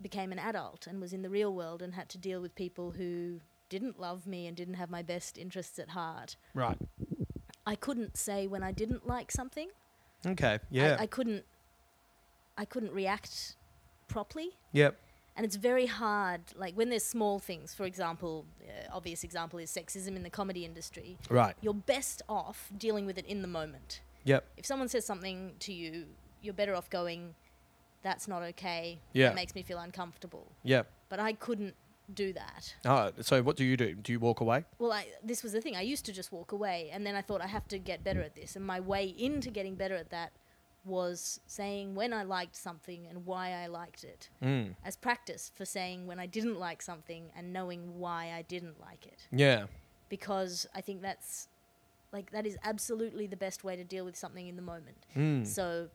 became 0.00 0.32
an 0.32 0.38
adult 0.38 0.86
and 0.86 1.00
was 1.00 1.12
in 1.12 1.22
the 1.22 1.30
real 1.30 1.52
world 1.54 1.82
and 1.82 1.94
had 1.94 2.08
to 2.10 2.18
deal 2.18 2.40
with 2.40 2.54
people 2.54 2.92
who 2.92 3.40
didn't 3.68 3.98
love 3.98 4.26
me 4.26 4.46
and 4.46 4.56
didn't 4.56 4.74
have 4.74 4.90
my 4.90 5.02
best 5.02 5.36
interests 5.38 5.78
at 5.78 5.90
heart, 5.90 6.36
Right. 6.54 6.78
I 7.66 7.74
couldn't 7.74 8.16
say 8.16 8.46
when 8.46 8.62
I 8.62 8.70
didn't 8.70 9.06
like 9.08 9.32
something. 9.32 9.68
Okay. 10.24 10.60
Yeah. 10.70 10.96
I, 10.98 11.02
I 11.02 11.06
couldn't. 11.06 11.44
I 12.56 12.64
couldn't 12.64 12.92
react 12.92 13.56
properly, 14.08 14.50
yep. 14.72 14.96
and 15.36 15.44
it's 15.44 15.56
very 15.56 15.86
hard. 15.86 16.40
Like 16.56 16.74
when 16.74 16.88
there's 16.88 17.04
small 17.04 17.38
things, 17.38 17.74
for 17.74 17.84
example, 17.84 18.46
uh, 18.62 18.94
obvious 18.94 19.24
example 19.24 19.58
is 19.58 19.70
sexism 19.70 20.16
in 20.16 20.22
the 20.22 20.30
comedy 20.30 20.64
industry. 20.64 21.18
Right. 21.28 21.54
You're 21.60 21.74
best 21.74 22.22
off 22.28 22.70
dealing 22.78 23.04
with 23.04 23.18
it 23.18 23.26
in 23.26 23.42
the 23.42 23.48
moment. 23.48 24.00
Yep. 24.24 24.46
If 24.56 24.64
someone 24.64 24.88
says 24.88 25.04
something 25.04 25.54
to 25.60 25.72
you, 25.72 26.06
you're 26.40 26.54
better 26.54 26.74
off 26.74 26.88
going, 26.88 27.34
"That's 28.08 28.26
not 28.28 28.42
okay. 28.52 28.98
Yeah. 29.12 29.30
It 29.30 29.34
makes 29.34 29.54
me 29.54 29.62
feel 29.62 29.78
uncomfortable." 29.78 30.44
Yeah. 30.62 30.82
But 31.08 31.18
I 31.20 31.32
couldn't 31.46 31.74
do 32.14 32.32
that. 32.34 32.62
Oh, 32.84 33.10
so 33.20 33.42
what 33.42 33.56
do 33.56 33.64
you 33.64 33.76
do? 33.76 33.94
Do 33.94 34.12
you 34.12 34.20
walk 34.20 34.40
away? 34.40 34.64
Well, 34.78 34.92
I, 34.92 35.02
this 35.24 35.42
was 35.42 35.52
the 35.52 35.60
thing. 35.60 35.74
I 35.76 35.80
used 35.82 36.04
to 36.06 36.12
just 36.12 36.30
walk 36.30 36.52
away, 36.52 36.78
and 36.92 37.04
then 37.06 37.14
I 37.16 37.22
thought 37.22 37.40
I 37.40 37.48
have 37.48 37.66
to 37.68 37.78
get 37.90 38.04
better 38.08 38.22
at 38.22 38.34
this. 38.36 38.54
And 38.56 38.64
my 38.64 38.80
way 38.92 39.04
into 39.26 39.50
getting 39.50 39.74
better 39.74 39.96
at 39.96 40.10
that 40.10 40.30
was 40.84 41.40
saying 41.46 41.96
when 41.96 42.12
I 42.12 42.22
liked 42.22 42.54
something 42.54 43.06
and 43.08 43.26
why 43.26 43.50
I 43.62 43.66
liked 43.66 44.04
it, 44.04 44.30
Mm. 44.40 44.76
as 44.84 44.96
practice 44.96 45.50
for 45.56 45.64
saying 45.64 46.06
when 46.06 46.20
I 46.20 46.26
didn't 46.26 46.58
like 46.60 46.80
something 46.80 47.24
and 47.36 47.52
knowing 47.52 47.98
why 47.98 48.32
I 48.38 48.42
didn't 48.42 48.78
like 48.80 49.04
it. 49.04 49.26
Yeah. 49.32 49.66
Because 50.08 50.64
I 50.76 50.80
think 50.80 51.02
that's 51.02 51.48
like 52.12 52.30
that 52.30 52.46
is 52.46 52.56
absolutely 52.62 53.26
the 53.26 53.36
best 53.36 53.64
way 53.64 53.74
to 53.74 53.82
deal 53.82 54.04
with 54.04 54.14
something 54.16 54.46
in 54.46 54.54
the 54.54 54.62
moment. 54.62 54.98
Mm. 55.16 55.44
So, 55.44 55.88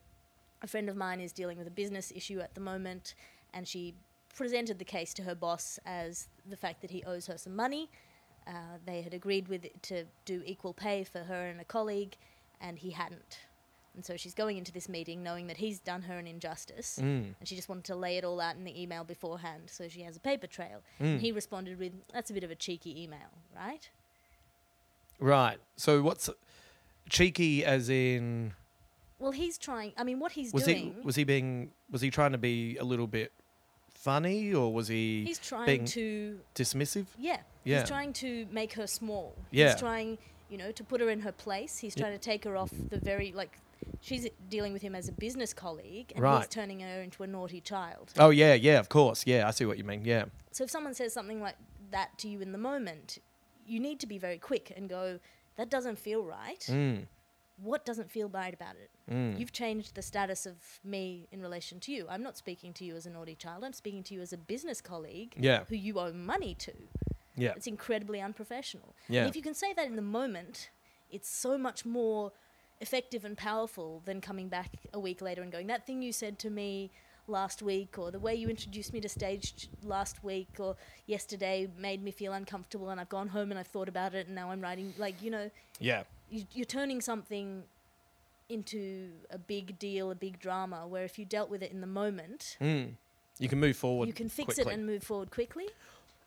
a 0.62 0.68
friend 0.68 0.90
of 0.90 0.96
mine 0.96 1.20
is 1.20 1.32
dealing 1.32 1.58
with 1.58 1.68
a 1.68 1.72
business 1.72 2.12
issue 2.16 2.40
at 2.40 2.54
the 2.56 2.62
moment, 2.62 3.16
and 3.54 3.68
she 3.68 3.94
presented 4.36 4.80
the 4.80 4.86
case 4.86 5.14
to 5.16 5.24
her 5.24 5.36
boss 5.36 5.80
as 5.86 6.28
the 6.50 6.56
fact 6.58 6.82
that 6.82 6.92
he 6.92 7.04
owes 7.04 7.28
her 7.28 7.38
some 7.38 7.56
money. 7.56 7.90
Uh, 8.48 8.52
they 8.86 9.02
had 9.02 9.14
agreed 9.14 9.48
with 9.48 9.66
it 9.66 9.82
to 9.84 10.06
do 10.26 10.42
equal 10.46 10.74
pay 10.74 11.04
for 11.04 11.20
her 11.20 11.48
and 11.48 11.60
a 11.62 11.64
colleague, 11.66 12.16
and 12.60 12.80
he 12.80 12.92
hadn't. 12.92 13.40
And 13.94 14.06
so 14.06 14.16
she's 14.16 14.34
going 14.34 14.58
into 14.58 14.72
this 14.72 14.88
meeting 14.88 15.22
knowing 15.22 15.48
that 15.48 15.58
he's 15.58 15.80
done 15.80 16.04
her 16.04 16.18
an 16.18 16.26
injustice, 16.26 16.98
Mm. 17.02 17.34
and 17.40 17.48
she 17.48 17.56
just 17.58 17.68
wanted 17.68 17.84
to 17.86 17.96
lay 17.96 18.18
it 18.18 18.24
all 18.24 18.40
out 18.40 18.56
in 18.56 18.64
the 18.64 18.82
email 18.82 19.04
beforehand 19.04 19.64
so 19.66 19.90
she 19.90 20.02
has 20.04 20.16
a 20.16 20.20
paper 20.20 20.48
trail. 20.48 20.82
Mm. 21.02 21.06
And 21.06 21.22
he 21.22 21.32
responded 21.34 21.78
with, 21.78 21.92
That's 22.14 22.30
a 22.32 22.34
bit 22.34 22.44
of 22.46 22.52
a 22.52 22.56
cheeky 22.56 23.04
email, 23.04 23.30
right? 23.56 23.90
Right. 25.20 25.58
So 25.76 26.02
what's 26.02 26.30
cheeky 27.10 27.66
as 27.66 27.90
in 27.90 28.54
Well, 29.22 29.32
he's 29.32 29.58
trying, 29.58 29.94
I 29.98 30.04
mean, 30.04 30.20
what 30.20 30.32
he's 30.32 30.52
was 30.52 30.64
doing. 30.64 30.96
he 31.00 31.06
was 31.06 31.16
he 31.16 31.24
being 31.24 31.72
was 31.90 32.02
he 32.02 32.10
trying 32.10 32.32
to 32.32 32.38
be 32.38 32.78
a 32.78 32.84
little 32.84 33.08
bit 33.08 33.32
funny 33.94 34.54
or 34.54 34.74
was 34.74 34.88
he 34.88 35.24
He's 35.26 35.40
trying 35.40 35.86
to 35.86 36.40
dismissive? 36.56 37.06
Yeah. 37.18 37.38
Yeah. 37.64 37.80
He's 37.82 37.88
trying 37.90 38.14
to 38.14 38.48
make 38.52 38.74
her 38.74 38.88
small. 38.88 39.36
Yeah. 39.52 39.72
He's 39.72 39.80
trying, 39.80 40.18
you 40.50 40.58
know, 40.58 40.72
to 40.72 40.84
put 40.84 41.02
her 41.02 41.10
in 41.10 41.20
her 41.22 41.32
place. 41.32 41.78
He's 41.78 41.96
Yeah. 41.96 42.04
trying 42.06 42.14
to 42.14 42.20
take 42.20 42.44
her 42.46 42.58
off 42.58 42.72
the 42.90 42.98
very 43.00 43.32
like 43.32 43.60
she's 44.02 44.28
dealing 44.50 44.74
with 44.74 44.82
him 44.82 44.96
as 44.96 45.08
a 45.08 45.12
business 45.12 45.54
colleague 45.54 46.12
and 46.16 46.26
he's 46.38 46.48
turning 46.48 46.80
her 46.80 47.02
into 47.02 47.22
a 47.24 47.28
naughty 47.28 47.62
child. 47.62 48.12
Oh 48.18 48.32
yeah, 48.32 48.54
yeah, 48.56 48.80
of 48.80 48.90
course. 48.90 49.26
Yeah, 49.28 49.48
I 49.48 49.52
see 49.52 49.66
what 49.66 49.78
you 49.78 49.84
mean. 49.84 50.04
Yeah. 50.04 50.26
So 50.52 50.64
if 50.64 50.72
someone 50.72 50.94
says 50.96 51.14
something 51.14 51.42
like 51.42 51.56
that 51.92 52.18
to 52.20 52.28
you 52.28 52.42
in 52.42 52.52
the 52.52 52.58
moment, 52.58 53.20
you 53.68 53.80
need 53.80 54.00
to 54.00 54.08
be 54.08 54.18
very 54.18 54.38
quick 54.40 54.74
and 54.76 54.90
go, 54.90 55.20
that 55.58 55.70
doesn't 55.70 56.00
feel 56.00 56.24
right. 56.24 56.62
Mm. 56.68 57.06
What 57.64 57.86
doesn't 57.86 58.10
feel 58.10 58.28
right 58.30 58.54
about 58.54 58.76
it? 58.76 58.90
Mm. 59.12 59.40
You've 59.40 59.52
changed 59.52 59.96
the 59.96 60.02
status 60.02 60.46
of 60.46 60.56
me 60.84 61.28
in 61.32 61.42
relation 61.42 61.80
to 61.82 61.92
you. 61.92 62.08
I'm 62.10 62.24
not 62.24 62.38
speaking 62.38 62.74
to 62.74 62.86
you 62.86 62.96
as 62.96 63.06
a 63.06 63.10
naughty 63.10 63.36
child. 63.36 63.64
I'm 63.64 63.74
speaking 63.74 64.04
to 64.04 64.14
you 64.14 64.22
as 64.22 64.34
a 64.34 64.38
business 64.38 64.82
colleague 64.82 65.34
Yeah. 65.38 65.66
who 65.70 65.76
you 65.76 66.00
owe 66.00 66.12
money 66.14 66.56
to. 66.56 66.74
Yeah. 67.36 67.54
It's 67.56 67.68
incredibly 67.68 68.20
unprofessional. 68.20 68.96
Yeah. 69.08 69.22
And 69.22 69.30
if 69.30 69.36
you 69.36 69.42
can 69.42 69.54
say 69.54 69.74
that 69.74 69.86
in 69.86 69.96
the 69.96 70.02
moment, 70.02 70.70
it's 71.10 71.30
so 71.30 71.58
much 71.58 71.86
more 71.86 72.32
effective 72.80 73.24
and 73.24 73.38
powerful 73.38 74.02
than 74.06 74.22
coming 74.22 74.48
back 74.50 74.72
a 74.94 75.00
week 75.00 75.22
later 75.22 75.42
and 75.44 75.52
going, 75.52 75.68
that 75.68 75.86
thing 75.86 76.02
you 76.02 76.12
said 76.12 76.40
to 76.40 76.50
me 76.50 76.90
last 77.28 77.62
week, 77.62 77.98
or 78.00 78.10
the 78.10 78.20
way 78.20 78.34
you 78.34 78.50
introduced 78.50 78.92
me 78.92 79.00
to 79.00 79.08
stage 79.08 79.70
last 79.84 80.24
week, 80.24 80.50
or 80.60 80.76
yesterday 81.06 81.68
made 81.78 82.04
me 82.04 82.10
feel 82.12 82.34
uncomfortable, 82.34 82.90
and 82.90 83.00
I've 83.00 83.10
gone 83.10 83.28
home 83.30 83.52
and 83.52 83.60
I've 83.60 83.68
thought 83.68 83.88
about 83.88 84.16
it, 84.16 84.26
and 84.26 84.36
now 84.36 84.50
I'm 84.50 84.60
writing. 84.60 84.94
Like, 84.98 85.22
you 85.22 85.30
know, 85.30 85.52
Yeah. 85.80 86.04
You, 86.32 86.46
you're 86.54 86.66
turning 86.66 87.02
something 87.02 87.64
into 88.50 89.10
a 89.30 89.38
big 89.38 89.78
deal, 89.80 90.12
a 90.12 90.16
big 90.16 90.40
drama, 90.40 90.88
where 90.88 91.04
if 91.04 91.18
you 91.20 91.26
dealt 91.26 91.50
with 91.50 91.62
it 91.62 91.72
in 91.72 91.82
the 91.82 91.88
moment, 91.88 92.58
Mm. 92.60 92.96
You 93.40 93.50
can 93.50 93.60
move 93.60 93.76
forward. 93.78 94.08
you 94.08 94.14
can 94.14 94.30
fix 94.30 94.56
quickly. 94.56 94.72
it 94.72 94.76
and 94.76 94.86
move 94.86 95.04
forward 95.04 95.32
quickly. 95.32 95.68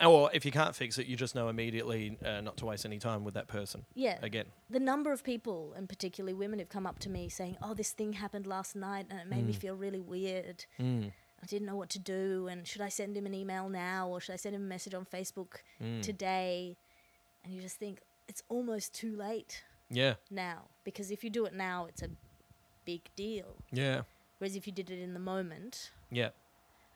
Or 0.04 0.28
if 0.34 0.44
you 0.44 0.50
can't 0.50 0.74
fix 0.74 0.98
it, 0.98 1.06
you 1.06 1.14
just 1.16 1.34
know 1.36 1.48
immediately 1.48 2.18
uh, 2.24 2.40
not 2.40 2.56
to 2.56 2.66
waste 2.66 2.84
any 2.84 2.98
time 2.98 3.22
with 3.24 3.34
that 3.34 3.46
person 3.46 3.84
Yeah. 3.94 4.18
again. 4.22 4.46
the 4.68 4.80
number 4.80 5.12
of 5.12 5.22
people, 5.22 5.72
and 5.76 5.88
particularly 5.88 6.34
women, 6.34 6.58
who've 6.58 6.68
come 6.68 6.86
up 6.86 6.98
to 7.00 7.08
me 7.08 7.28
saying, 7.28 7.56
"Oh, 7.62 7.74
this 7.74 7.92
thing 7.92 8.14
happened 8.14 8.46
last 8.46 8.74
night, 8.74 9.06
and 9.10 9.20
it 9.20 9.26
made 9.28 9.46
me 9.46 9.52
Mm. 9.52 9.56
feel 9.60 9.76
really 9.76 10.00
weird. 10.00 10.64
Mm. 10.80 11.12
I 11.42 11.46
didn't 11.46 11.66
know 11.66 11.76
what 11.76 11.90
to 11.90 11.98
do, 12.00 12.48
and 12.48 12.66
should 12.66 12.80
I 12.80 12.88
send 12.88 13.16
him 13.16 13.26
an 13.26 13.34
email 13.34 13.68
now, 13.68 14.08
or 14.08 14.18
should 14.20 14.32
I 14.32 14.36
send 14.36 14.54
him 14.56 14.62
a 14.62 14.66
message 14.66 14.94
on 14.94 15.04
Facebook 15.06 15.60
Mm. 15.80 16.02
today?" 16.02 16.76
And 17.44 17.52
you 17.52 17.60
just 17.62 17.76
think 17.78 18.00
it's 18.26 18.42
almost 18.48 18.92
too 18.94 19.14
late 19.14 19.62
Yeah. 19.94 20.14
now 20.30 20.62
because 20.84 21.10
if 21.10 21.24
you 21.24 21.30
do 21.30 21.44
it 21.46 21.54
now, 21.54 21.86
it's 21.86 22.02
a 22.02 22.08
big 22.84 23.02
deal. 23.16 23.56
Yeah. 23.72 24.02
Whereas 24.38 24.56
if 24.56 24.66
you 24.66 24.72
did 24.72 24.90
it 24.90 24.98
in 25.00 25.14
the 25.14 25.20
moment, 25.20 25.90
Yeah. 26.10 26.30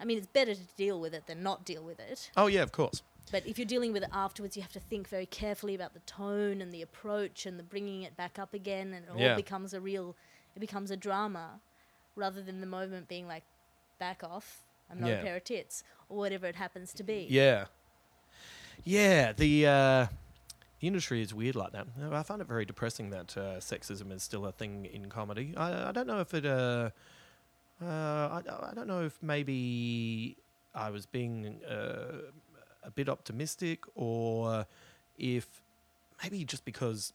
I 0.01 0.05
mean, 0.05 0.19
it's 0.19 0.27
better 0.29 0.55
to 0.55 0.61
deal 0.77 1.01
with 1.01 1.13
it 1.15 1.27
than 1.27 1.43
not 1.43 1.65
deal 1.65 1.83
with 1.83 1.99
it. 1.99 2.31
Oh 2.37 2.47
yeah, 2.47 2.63
of 2.63 2.71
course. 2.73 3.03
But 3.33 3.47
if 3.47 3.59
you're 3.59 3.67
dealing 3.67 3.93
with 3.93 4.03
it 4.05 4.11
afterwards, 4.13 4.57
you 4.57 4.63
have 4.63 4.73
to 4.73 4.81
think 4.81 5.09
very 5.09 5.27
carefully 5.27 5.75
about 5.75 5.93
the 5.95 6.01
tone 6.01 6.61
and 6.63 6.73
the 6.73 6.83
approach 6.83 7.47
and 7.47 7.59
the 7.59 7.63
bringing 7.63 8.03
it 8.03 8.17
back 8.17 8.39
up 8.39 8.55
again, 8.55 8.95
and 8.95 9.05
it 9.07 9.11
all 9.11 9.37
becomes 9.37 9.75
a 9.75 9.81
real, 9.81 10.15
it 10.57 10.61
becomes 10.61 10.91
a 10.91 10.97
drama, 10.97 11.61
rather 12.17 12.41
than 12.43 12.61
the 12.61 12.67
moment 12.67 13.09
being 13.09 13.27
like, 13.27 13.45
back 13.99 14.23
off, 14.25 14.63
I'm 14.91 15.01
not 15.01 15.09
Yeah. 15.09 15.15
a 15.21 15.23
pair 15.23 15.37
of 15.37 15.45
tits, 15.45 15.83
or 16.09 16.17
whatever 16.19 16.47
it 16.47 16.55
happens 16.57 16.93
to 16.95 17.03
be. 17.03 17.27
Yeah. 17.29 17.67
Yeah. 18.85 19.33
The 19.33 19.67
uh, 19.67 20.07
the 20.81 20.87
industry 20.87 21.23
is 21.23 21.35
weird 21.35 21.57
like 21.57 21.73
that. 21.73 21.87
I 22.13 22.23
find 22.23 22.41
it 22.41 22.47
very 22.47 22.65
depressing 22.65 23.11
that 23.11 23.37
uh, 23.37 23.59
sexism 23.59 24.13
is 24.13 24.23
still 24.23 24.47
a 24.47 24.53
thing 24.53 24.87
in 24.87 25.09
comedy. 25.09 25.55
I, 25.57 25.89
I 25.89 25.93
don't 25.93 26.07
know 26.07 26.21
if 26.21 26.35
it. 26.35 26.47
Uh, 26.47 26.91
uh, 27.83 27.85
I, 27.87 28.71
I 28.71 28.75
don't 28.75 28.89
know 28.89 29.05
if 29.05 29.19
maybe 29.23 30.37
I 30.75 30.91
was 30.91 31.07
being 31.07 31.61
uh, 31.69 32.31
a 32.83 32.91
bit 32.91 33.09
optimistic, 33.09 33.85
or 33.95 34.67
if 35.17 35.47
maybe 36.23 36.45
just 36.45 36.65
because 36.65 37.13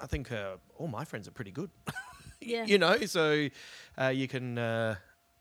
I 0.00 0.06
think 0.06 0.30
uh, 0.32 0.56
all 0.78 0.88
my 0.88 1.04
friends 1.04 1.28
are 1.28 1.32
pretty 1.32 1.52
good. 1.52 1.70
Yeah. 2.38 2.66
you 2.66 2.78
know, 2.78 2.98
so 3.06 3.48
uh, 3.98 4.08
you 4.08 4.28
can 4.28 4.58
uh, 4.58 4.96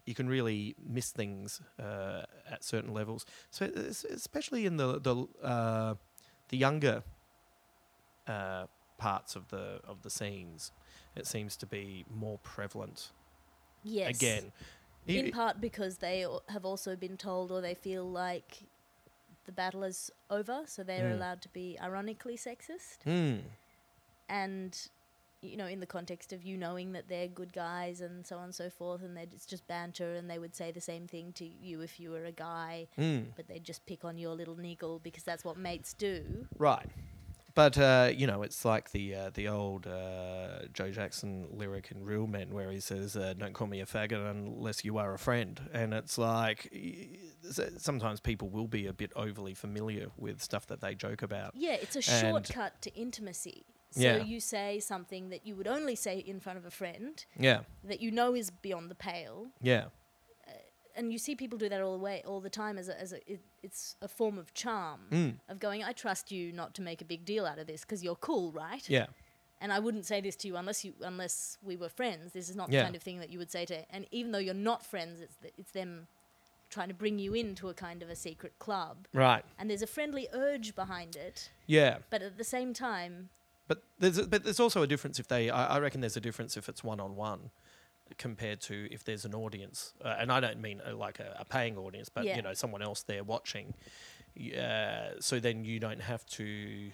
you 0.05 0.15
can 0.15 0.27
really 0.29 0.75
miss 0.83 1.11
things 1.11 1.61
uh, 1.77 2.23
at 2.49 2.63
certain 2.63 2.93
levels. 2.93 3.25
So 3.51 3.65
especially 3.65 4.65
in 4.65 4.77
the 4.77 4.99
the 4.99 5.27
uh, 5.45 5.95
the 6.49 6.57
younger 6.57 7.03
uh, 8.27 8.65
parts 8.97 9.35
of 9.35 9.47
the 9.49 9.79
of 9.87 10.01
the 10.03 10.09
scenes, 10.09 10.71
it 11.15 11.27
seems 11.27 11.55
to 11.57 11.65
be 11.65 12.05
more 12.09 12.37
prevalent. 12.39 13.11
Yes. 13.83 14.15
Again, 14.17 14.51
In 15.07 15.27
I- 15.27 15.31
part 15.31 15.61
because 15.61 15.97
they 15.99 16.25
have 16.49 16.65
also 16.65 16.95
been 16.95 17.17
told 17.17 17.51
or 17.51 17.61
they 17.61 17.75
feel 17.75 18.09
like 18.09 18.63
the 19.45 19.51
battle 19.51 19.83
is 19.83 20.09
over, 20.31 20.63
so 20.65 20.83
they're 20.83 21.11
Mm. 21.11 21.15
allowed 21.15 21.41
to 21.43 21.49
be 21.49 21.77
ironically 21.81 22.37
sexist. 22.37 23.03
Hmm. 23.03 23.47
and 24.27 24.89
you 25.45 25.57
know 25.57 25.67
in 25.67 25.79
the 25.79 25.85
context 25.85 26.33
of 26.33 26.43
you 26.43 26.57
knowing 26.57 26.91
that 26.93 27.07
they're 27.07 27.27
good 27.27 27.53
guys 27.53 28.01
and 28.01 28.25
so 28.25 28.37
on 28.37 28.45
and 28.45 28.55
so 28.55 28.69
forth 28.69 29.01
and 29.03 29.17
it's 29.17 29.45
just 29.45 29.67
banter 29.67 30.15
and 30.15 30.29
they 30.29 30.39
would 30.39 30.55
say 30.55 30.71
the 30.71 30.81
same 30.81 31.07
thing 31.07 31.31
to 31.33 31.45
you 31.45 31.81
if 31.81 31.99
you 31.99 32.11
were 32.11 32.25
a 32.25 32.31
guy 32.31 32.87
Hmm. 32.95 33.19
but 33.35 33.47
they'd 33.47 33.63
just 33.63 33.85
pick 33.85 34.03
on 34.05 34.17
your 34.17 34.33
little 34.35 34.55
niggle 34.55 34.99
because 34.99 35.23
that's 35.23 35.43
what 35.45 35.57
mates 35.57 35.93
do 35.93 36.47
Right. 36.57 36.87
But 37.53 37.77
uh, 37.77 38.11
you 38.13 38.27
know, 38.27 38.43
it's 38.43 38.65
like 38.65 38.91
the 38.91 39.15
uh, 39.15 39.29
the 39.33 39.47
old 39.47 39.87
uh, 39.87 40.65
Joe 40.73 40.91
Jackson 40.91 41.47
lyric 41.53 41.89
in 41.89 42.03
Real 42.03 42.27
Men, 42.27 42.49
where 42.53 42.69
he 42.69 42.81
says, 42.81 43.15
uh, 43.15 43.33
"Don't 43.37 43.53
call 43.53 43.67
me 43.67 43.79
a 43.79 43.85
faggot 43.85 44.29
unless 44.29 44.83
you 44.83 44.97
are 44.97 45.13
a 45.13 45.17
friend." 45.17 45.61
And 45.71 45.93
it's 45.93 46.17
like 46.17 46.69
sometimes 47.77 48.19
people 48.19 48.49
will 48.49 48.67
be 48.67 48.87
a 48.87 48.93
bit 48.93 49.11
overly 49.15 49.53
familiar 49.53 50.07
with 50.17 50.41
stuff 50.41 50.67
that 50.67 50.81
they 50.81 50.95
joke 50.95 51.21
about. 51.21 51.51
yeah 51.55 51.73
it's 51.73 51.95
a 51.95 52.01
shortcut 52.01 52.81
to 52.81 52.93
intimacy 52.93 53.63
so 53.95 54.01
Yeah. 54.01 54.17
you 54.23 54.39
say 54.39 54.79
something 54.79 55.29
that 55.29 55.45
you 55.47 55.55
would 55.55 55.67
only 55.67 55.95
say 55.95 56.19
in 56.19 56.39
front 56.39 56.57
of 56.57 56.65
a 56.65 56.71
friend 56.71 57.25
Yeah, 57.39 57.61
that 57.83 57.99
you 58.01 58.11
know 58.11 58.35
is 58.35 58.49
beyond 58.51 58.91
the 58.91 58.95
pale 58.95 59.47
yeah, 59.61 59.85
and 60.97 61.11
you 61.11 61.17
see 61.19 61.35
people 61.35 61.57
do 61.57 61.67
that 61.69 61.81
all 61.81 61.93
the 61.97 62.03
way 62.03 62.23
all 62.25 62.39
the 62.39 62.49
time 62.49 62.77
as 62.77 62.87
a, 62.89 62.99
as 62.99 63.11
a 63.13 63.17
it, 63.31 63.41
it's 63.63 63.95
a 64.01 64.07
form 64.07 64.37
of 64.37 64.53
charm 64.53 65.01
mm. 65.11 65.33
of 65.49 65.59
going 65.59 65.83
i 65.83 65.91
trust 65.91 66.31
you 66.31 66.51
not 66.51 66.73
to 66.73 66.81
make 66.81 67.01
a 67.01 67.05
big 67.05 67.25
deal 67.25 67.45
out 67.45 67.59
of 67.59 67.67
this 67.67 67.81
because 67.81 68.03
you're 68.03 68.15
cool 68.15 68.51
right 68.51 68.89
yeah, 68.89 69.07
and 69.61 69.71
I 69.71 69.79
wouldn't 69.79 70.05
say 70.05 70.19
this 70.21 70.35
to 70.37 70.47
you 70.47 70.57
unless 70.57 70.83
you 70.85 70.93
unless 71.01 71.57
we 71.63 71.75
were 71.77 71.89
friends. 71.89 72.33
This 72.33 72.49
is 72.49 72.55
not 72.57 72.69
Yeah. 72.69 72.79
the 72.81 72.83
kind 72.87 72.95
of 72.95 73.01
thing 73.01 73.19
that 73.19 73.29
you 73.29 73.39
would 73.39 73.49
say 73.49 73.65
to. 73.65 73.77
And 73.89 74.05
even 74.11 74.31
though 74.33 74.37
you're 74.47 74.53
not 74.53 74.85
friends, 74.85 75.21
it's 75.21 75.37
th- 75.37 75.53
it's 75.57 75.71
them 75.71 76.07
trying 76.69 76.89
to 76.89 76.93
bring 76.93 77.19
you 77.19 77.33
into 77.33 77.69
a 77.69 77.73
kind 77.73 78.03
of 78.03 78.09
a 78.09 78.15
secret 78.17 78.53
club. 78.59 79.07
right, 79.13 79.45
And 79.57 79.69
there's 79.69 79.81
a 79.81 79.87
friendly 79.87 80.27
urge 80.33 80.75
behind 80.75 81.15
it, 81.15 81.49
yeah. 81.67 81.99
but 82.09 82.21
at 82.21 82.37
the 82.37 82.43
same 82.43 82.73
time, 82.73 83.29
But 83.67 83.83
there's 83.99 84.17
a, 84.17 84.27
but 84.27 84.43
there's 84.43 84.59
also 84.59 84.81
a 84.83 84.87
difference 84.87 85.19
if 85.19 85.27
they. 85.27 85.49
I, 85.49 85.75
I 85.75 85.79
reckon 85.79 86.01
there's 86.01 86.17
a 86.17 86.21
difference 86.21 86.55
if 86.57 86.69
it's 86.69 86.83
one 86.83 86.99
on 86.99 87.15
one, 87.15 87.49
compared 88.17 88.61
to 88.61 88.87
if 88.91 89.03
there's 89.03 89.25
an 89.25 89.33
audience, 89.33 89.93
uh, 90.03 90.15
and 90.19 90.31
I 90.31 90.39
don't 90.39 90.61
mean 90.61 90.81
uh, 90.87 90.95
like 90.95 91.19
a, 91.19 91.35
a 91.39 91.45
paying 91.45 91.77
audience, 91.77 92.09
but 92.09 92.25
Yeah. 92.25 92.35
you 92.35 92.41
know 92.41 92.53
someone 92.53 92.81
else 92.81 93.03
there 93.03 93.23
watching. 93.23 93.73
Uh, 94.37 95.11
so 95.19 95.39
then 95.39 95.63
you 95.63 95.79
don't 95.79 96.01
have 96.01 96.25
to 96.27 96.91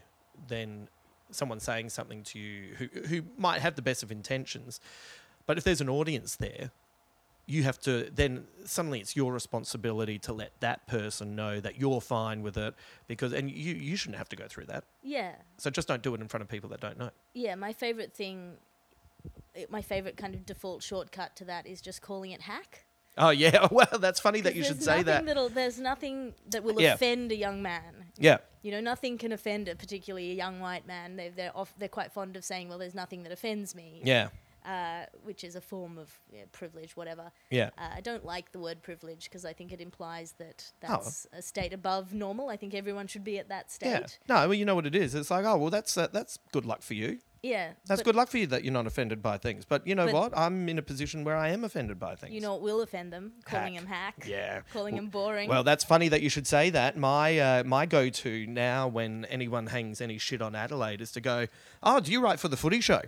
then 0.47 0.87
someone 1.31 1.59
saying 1.59 1.89
something 1.89 2.23
to 2.23 2.39
you 2.39 2.75
who 2.75 2.87
who 3.07 3.21
might 3.37 3.61
have 3.61 3.75
the 3.75 3.81
best 3.81 4.03
of 4.03 4.11
intentions, 4.11 4.79
but 5.47 5.57
if 5.57 5.63
there's 5.63 5.81
an 5.81 5.89
audience 5.89 6.35
there, 6.35 6.71
you 7.51 7.63
have 7.63 7.79
to 7.81 8.09
then 8.13 8.45
suddenly 8.65 8.99
it's 8.99 9.15
your 9.15 9.31
responsibility 9.33 10.17
to 10.19 10.31
let 10.33 10.51
that 10.61 10.87
person 10.87 11.35
know 11.35 11.59
that 11.59 11.79
you're 11.79 11.99
fine 12.01 12.41
with 12.41 12.57
it 12.57 12.73
because 13.07 13.33
and 13.33 13.49
you 13.51 13.73
you 13.75 13.95
shouldn't 13.95 14.17
have 14.17 14.29
to 14.29 14.35
go 14.35 14.47
through 14.47 14.65
that. 14.65 14.83
Yeah. 15.03 15.33
So 15.57 15.69
just 15.69 15.87
don't 15.87 16.01
do 16.01 16.13
it 16.15 16.21
in 16.21 16.27
front 16.27 16.41
of 16.43 16.47
people 16.49 16.69
that 16.69 16.79
don't 16.79 16.97
know. 16.97 17.09
Yeah, 17.33 17.55
my 17.55 17.73
favorite 17.73 18.13
thing, 18.13 18.53
my 19.69 19.81
favorite 19.81 20.17
kind 20.17 20.33
of 20.33 20.45
default 20.45 20.81
shortcut 20.83 21.35
to 21.37 21.45
that 21.45 21.67
is 21.67 21.81
just 21.81 22.01
calling 22.01 22.31
it 22.31 22.41
hack. 22.41 22.85
Oh 23.17 23.29
yeah, 23.31 23.67
well 23.71 23.97
that's 23.99 24.19
funny 24.21 24.41
that 24.41 24.55
you 24.55 24.63
should 24.63 24.81
say 24.81 25.03
that. 25.03 25.25
There's 25.53 25.79
nothing 25.79 26.33
that 26.49 26.63
will 26.63 26.79
Yeah. 26.81 26.93
offend 26.93 27.31
a 27.31 27.35
young 27.35 27.61
man. 27.61 28.05
Yeah, 28.17 28.37
You 28.61 28.71
know, 28.71 28.79
nothing 28.81 29.17
can 29.17 29.31
offend 29.31 29.67
a 29.67 29.75
particularly 29.75 30.31
a 30.31 30.35
young 30.35 30.59
white 30.59 30.85
man. 30.87 31.15
They, 31.17 31.29
they're 31.29 31.55
off, 31.55 31.73
they're 31.77 31.89
quite 31.89 32.11
fond 32.13 32.35
of 32.37 32.43
saying, 32.45 32.69
"Well, 32.69 32.77
there's 32.77 32.93
nothing 32.95 33.23
that 33.23 33.31
offends 33.31 33.73
me," 33.75 34.01
yeah, 34.05 34.29
uh, 34.65 35.05
which 35.23 35.43
is 35.43 35.55
a 35.55 35.61
form 35.61 35.97
of 35.97 36.11
yeah, 36.31 36.43
privilege, 36.51 36.95
whatever. 36.95 37.31
yeah. 37.49 37.69
Uh, 37.77 37.89
I 37.95 38.01
don't 38.01 38.25
like 38.25 38.51
the 38.51 38.59
word 38.59 38.81
privilege 38.81 39.25
because 39.25 39.45
I 39.45 39.53
think 39.53 39.71
it 39.71 39.81
implies 39.81 40.33
that 40.39 40.71
Oh. 40.83 40.87
that's 40.89 41.27
a 41.33 41.41
state 41.41 41.73
above 41.73 42.13
normal. 42.13 42.49
I 42.49 42.57
think 42.57 42.73
everyone 42.73 43.07
should 43.07 43.23
be 43.23 43.39
at 43.39 43.49
that 43.49 43.71
state. 43.71 43.89
Yeah. 43.89 44.07
No, 44.29 44.35
well, 44.47 44.53
you 44.53 44.65
know 44.65 44.75
what 44.75 44.85
it 44.85 44.95
is. 44.95 45.15
It's 45.15 45.31
like, 45.31 45.45
oh, 45.45 45.57
well, 45.57 45.69
that's 45.69 45.97
uh, 45.97 46.07
that's 46.11 46.37
good 46.51 46.65
luck 46.65 46.81
for 46.81 46.93
you. 46.93 47.19
Yeah, 47.43 47.71
That's 47.87 48.03
good 48.03 48.15
luck 48.15 48.29
for 48.29 48.37
you 48.37 48.45
that 48.45 48.63
you're 48.63 48.71
not 48.71 48.85
offended 48.85 49.23
by 49.23 49.39
things. 49.39 49.65
But 49.65 49.87
you 49.87 49.95
know 49.95 50.05
But- 50.05 50.13
what? 50.13 50.37
I'm 50.37 50.69
in 50.69 50.77
a 50.77 50.83
position 50.83 51.23
where 51.23 51.35
I 51.35 51.49
am 51.49 51.63
offended 51.63 51.97
by 51.99 52.13
things. 52.13 52.35
You 52.35 52.39
know 52.39 52.51
what 52.53 52.61
will 52.61 52.81
offend 52.81 53.11
them? 53.11 53.31
Calling 53.45 53.73
Hack. 53.73 53.81
them 53.81 53.87
hack. 53.91 54.25
Yeah. 54.27 54.61
Calling 54.71 54.93
Well- 54.93 55.01
them 55.01 55.09
boring. 55.09 55.49
Well, 55.49 55.63
that's 55.63 55.83
funny 55.83 56.07
that 56.09 56.21
you 56.21 56.29
should 56.29 56.45
say 56.45 56.69
that. 56.69 56.97
My 56.97 57.39
uh, 57.39 57.63
my 57.63 57.87
go 57.87 58.09
to 58.09 58.45
now 58.45 58.87
when 58.87 59.25
anyone 59.25 59.65
hangs 59.67 60.01
any 60.01 60.19
shit 60.19 60.39
on 60.39 60.53
Adelaide 60.53 61.01
is 61.01 61.11
to 61.13 61.19
go, 61.21 61.47
"Oh, 61.81 61.99
do 61.99 62.11
you 62.11 62.21
write 62.21 62.39
for 62.39 62.47
the 62.47 62.57
Footy 62.57 62.79
Show?" 62.79 63.01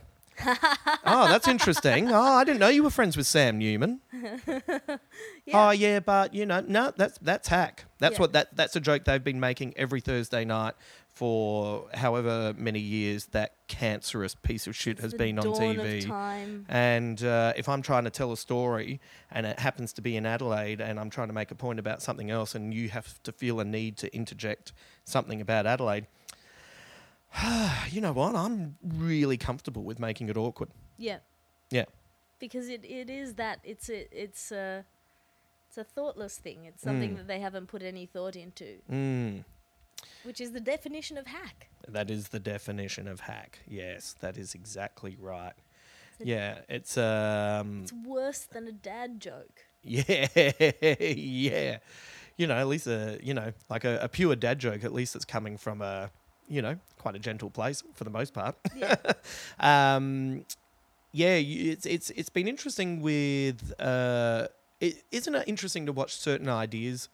Oh, 1.06 1.28
that's 1.28 1.48
interesting. 1.48 2.10
Oh, 2.12 2.22
I 2.22 2.43
didn't 2.43 2.60
know 2.60 2.69
you 2.69 2.84
were 2.84 2.89
friends 2.89 3.15
with 3.17 3.28
Sam 3.28 3.58
Newman. 3.58 4.02
Yeah. 5.46 5.67
Oh, 5.67 5.72
yeah, 5.72 6.00
but 6.00 6.34
you 6.34 6.46
know, 6.46 6.62
no, 6.65 6.93
that's 6.96 7.17
that's 7.17 7.50
hack. 7.50 7.84
That's 8.00 8.13
Yeah. 8.13 8.22
what 8.22 8.34
that 8.34 8.56
that's 8.56 8.78
a 8.78 8.80
joke 8.80 9.04
they've 9.04 9.22
been 9.24 9.41
making 9.41 9.74
every 9.76 10.00
Thursday 10.00 10.46
night 10.46 10.74
for 11.10 11.89
however 11.93 12.54
many 12.58 12.80
years 12.80 13.26
that 13.28 13.54
cancerous 13.67 14.36
piece 14.36 14.67
of 14.67 14.76
shit 14.76 14.93
It's 14.93 15.02
has 15.02 15.13
been 15.13 15.38
on 15.38 15.46
TV. 15.48 16.63
And 16.69 17.22
uh, 17.24 17.52
if 17.58 17.67
I'm 17.67 17.82
trying 17.82 18.06
to 18.06 18.10
tell 18.10 18.32
a 18.32 18.38
story 18.38 19.02
and 19.32 19.46
it 19.46 19.60
happens 19.60 19.91
to 19.93 20.02
be 20.02 20.15
in 20.15 20.26
Adelaide 20.26 20.80
and 20.80 20.98
I'm 20.98 21.10
trying 21.10 21.28
to 21.28 21.34
make 21.34 21.52
a 21.52 21.56
point 21.56 21.78
about 21.78 22.02
something 22.02 22.32
else 22.32 22.56
and 22.56 22.74
you 22.74 22.88
have 22.89 23.22
to 23.24 23.34
feel 23.34 23.60
a 23.60 23.65
need 23.65 23.98
to 23.98 24.15
interject 24.15 24.72
something 25.04 25.41
about 25.41 25.65
Adelaide, 25.65 26.08
you 27.89 28.02
know 28.02 28.13
what? 28.13 28.36
I'm 28.36 28.78
really 28.84 29.38
comfortable 29.38 29.84
with 29.84 30.00
making 30.00 30.30
it 30.30 30.38
awkward. 30.38 30.69
Yeah. 30.98 31.17
Yeah. 31.72 31.86
Because 32.39 32.69
it, 32.69 32.84
it 32.86 33.10
is 33.10 33.36
that 33.36 33.60
it's 33.63 33.89
a 33.89 34.08
it's 34.12 34.52
a 34.52 34.86
it's 35.69 35.78
a 35.78 35.84
thoughtless 35.84 36.38
thing. 36.38 36.65
It's 36.65 36.84
something 36.84 37.12
Mm. 37.13 37.17
that 37.17 37.28
they 37.28 37.39
haven't 37.39 37.67
put 37.67 37.82
any 37.82 38.06
thought 38.06 38.36
into, 38.36 38.78
Mm. 38.91 39.43
which 40.24 40.39
is 40.41 40.52
the 40.52 40.60
definition 40.60 41.17
of 41.17 41.28
hack. 41.28 41.69
That 41.88 42.12
is 42.12 42.30
the 42.30 42.39
definition 42.39 43.08
of 43.08 43.22
hack. 43.22 43.60
Yes, 43.67 44.15
that 44.19 44.38
is 44.38 44.54
exactly 44.54 45.17
right. 45.19 45.54
It's 46.19 46.28
Yeah, 46.28 46.60
it's 46.69 46.98
um 46.98 47.84
It's 47.84 47.93
worse 47.93 48.39
than 48.41 48.67
a 48.67 48.72
dad 48.72 49.19
joke. 49.19 49.65
yeah, 49.84 50.28
yeah. 51.02 51.78
You 52.38 52.48
know, 52.48 52.56
at 52.56 52.67
least 52.67 52.88
a 52.88 53.19
you 53.24 53.34
know, 53.34 53.54
like 53.69 53.84
a, 53.86 54.00
a 54.02 54.10
pure 54.10 54.36
dad 54.36 54.60
joke, 54.60 54.84
at 54.84 54.93
least 54.93 55.15
it's 55.15 55.26
coming 55.26 55.58
from 55.58 55.82
a 55.82 56.12
you 56.47 56.62
know, 56.62 56.77
quite 56.97 57.15
a 57.15 57.19
gentle 57.19 57.49
place 57.49 57.84
for 57.93 58.03
the 58.03 58.10
most 58.10 58.34
part. 58.34 58.56
Yeah. 58.75 58.95
um, 59.60 60.45
yeah, 61.12 61.36
it's 61.36 61.86
it's 61.86 62.10
it's 62.12 62.29
been 62.29 62.47
interesting 62.47 63.01
with. 63.01 63.73
Uh, 63.79 64.47
it, 64.79 65.03
isn't 65.12 65.36
it 65.36 65.47
interesting 65.47 65.86
to 65.86 65.93
watch 65.93 66.15
certain 66.15 66.49
ideas 66.49 67.08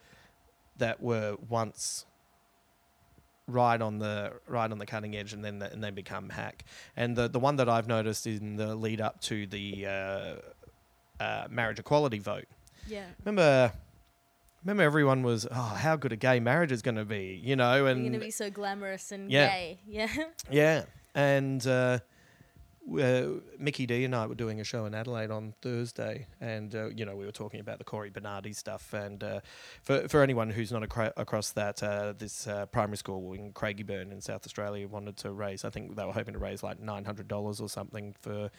that 0.77 1.01
were 1.01 1.35
once 1.49 2.05
right 3.47 3.81
on 3.81 3.99
the 3.99 4.33
right 4.47 4.71
on 4.71 4.77
the 4.77 4.85
cutting 4.85 5.15
edge, 5.15 5.33
and 5.33 5.43
then 5.43 5.61
and 5.61 5.83
then 5.83 5.93
become 5.93 6.29
hack. 6.29 6.63
And 6.95 7.15
the 7.15 7.27
the 7.27 7.39
one 7.39 7.57
that 7.57 7.67
I've 7.67 7.87
noticed 7.87 8.25
in 8.25 8.55
the 8.55 8.73
lead 8.75 9.01
up 9.01 9.19
to 9.21 9.45
the 9.45 9.85
uh, 9.85 10.35
uh, 11.19 11.47
marriage 11.49 11.79
equality 11.79 12.19
vote. 12.19 12.45
yeah. 12.87 13.05
Remember. 13.25 13.73
Remember, 14.63 14.83
everyone 14.83 15.23
was, 15.23 15.47
oh, 15.49 15.53
how 15.53 15.95
good 15.95 16.11
a 16.11 16.17
gay 16.17 16.39
marriage 16.39 16.71
is 16.71 16.81
going 16.81 16.95
to 16.97 17.05
be, 17.05 17.39
you 17.43 17.55
know, 17.55 17.77
You're 17.77 17.87
and 17.87 18.03
gonna 18.03 18.19
be 18.19 18.31
so 18.31 18.49
glamorous 18.49 19.11
and 19.11 19.31
Yeah. 19.31 19.47
gay. 19.47 19.79
Yeah. 19.87 20.07
yeah, 20.51 20.83
and 21.15 21.65
uh, 21.65 21.99
uh, 23.01 23.23
Mickey 23.57 23.85
D 23.85 24.03
and 24.03 24.15
I 24.15 24.25
were 24.25 24.35
doing 24.35 24.59
a 24.59 24.63
show 24.63 24.85
in 24.85 24.93
Adelaide 24.95 25.31
on 25.31 25.53
Thursday, 25.61 26.27
and 26.41 26.73
uh, 26.73 26.89
you 26.89 27.05
know 27.05 27.15
we 27.15 27.25
were 27.25 27.31
talking 27.31 27.59
about 27.59 27.77
the 27.77 27.83
Cory 27.83 28.09
Bernardi 28.09 28.53
stuff. 28.53 28.93
And 28.93 29.23
uh, 29.23 29.39
for 29.83 30.07
for 30.07 30.23
anyone 30.23 30.49
who's 30.49 30.71
not 30.71 30.83
acro- 30.83 31.13
across 31.15 31.51
that, 31.51 31.81
uh, 31.83 32.13
this 32.17 32.47
uh, 32.47 32.65
primary 32.67 32.97
school 32.97 33.33
in 33.33 33.53
Craigieburn 33.53 34.11
in 34.11 34.21
South 34.21 34.45
Australia 34.45 34.87
wanted 34.87 35.17
to 35.17 35.31
raise. 35.31 35.63
I 35.65 35.69
think 35.69 35.95
they 35.95 36.05
were 36.05 36.13
hoping 36.13 36.33
to 36.33 36.39
raise 36.39 36.63
like 36.63 36.79
nine 36.79 37.05
hundred 37.05 37.27
dollars 37.27 37.61
or 37.61 37.69
something 37.69 38.15
for 38.21 38.49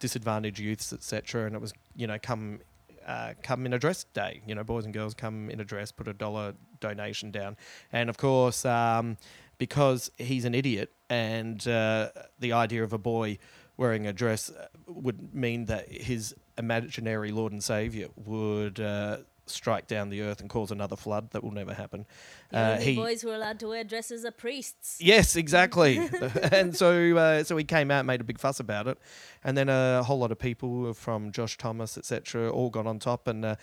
disadvantaged 0.00 0.58
youths, 0.58 0.92
etc. 0.92 1.46
And 1.46 1.54
it 1.54 1.60
was 1.60 1.72
you 1.94 2.06
know 2.06 2.18
come. 2.20 2.60
Uh, 3.06 3.34
come 3.42 3.64
in 3.64 3.72
a 3.72 3.78
dress 3.78 4.04
day, 4.14 4.42
you 4.46 4.54
know, 4.54 4.64
boys 4.64 4.84
and 4.84 4.92
girls 4.92 5.14
come 5.14 5.48
in 5.48 5.60
a 5.60 5.64
dress, 5.64 5.92
put 5.92 6.08
a 6.08 6.12
dollar 6.12 6.54
donation 6.80 7.30
down, 7.30 7.56
and 7.92 8.10
of 8.10 8.18
course, 8.18 8.64
um, 8.64 9.16
because 9.58 10.10
he's 10.18 10.44
an 10.44 10.54
idiot 10.54 10.92
and 11.08 11.66
uh, 11.68 12.10
the 12.38 12.52
idea 12.52 12.82
of 12.82 12.92
a 12.92 12.98
boy 12.98 13.38
wearing 13.76 14.06
a 14.06 14.12
dress 14.12 14.50
uh, 14.50 14.66
would 14.86 15.34
mean 15.34 15.66
that 15.66 15.90
his 15.90 16.34
imaginary 16.58 17.30
Lord 17.30 17.52
and 17.52 17.62
Savior 17.62 18.08
would 18.16 18.80
uh, 18.80 19.18
strike 19.46 19.86
down 19.86 20.10
the 20.10 20.22
earth 20.22 20.40
and 20.40 20.50
cause 20.50 20.70
another 20.70 20.96
flood 20.96 21.30
that 21.30 21.42
will 21.42 21.52
never 21.52 21.74
happen. 21.74 22.06
The 22.50 22.58
Uh, 22.58 22.78
he, 22.78 22.96
boys 22.96 23.22
who 23.22 23.30
are 23.30 23.34
allowed 23.34 23.60
to 23.60 23.68
wear 23.68 23.84
dresses 23.84 24.24
are 24.24 24.30
priests. 24.30 24.98
Yes, 25.00 25.36
exactly. 25.36 25.98
and 26.52 26.76
so, 26.76 27.16
uh, 27.16 27.44
so 27.44 27.56
he 27.56 27.64
came 27.64 27.90
out, 27.90 28.00
and 28.00 28.06
made 28.06 28.20
a 28.20 28.24
big 28.24 28.38
fuss 28.38 28.60
about 28.60 28.86
it, 28.88 28.98
and 29.44 29.56
then 29.56 29.68
a 29.68 30.02
whole 30.02 30.18
lot 30.18 30.32
of 30.32 30.38
people 30.38 30.92
from 30.94 31.32
Josh 31.32 31.56
Thomas, 31.58 31.96
etc., 31.96 32.50
all 32.50 32.70
got 32.70 32.86
on 32.86 32.98
top. 32.98 33.28
And 33.28 33.44
uh, 33.44 33.56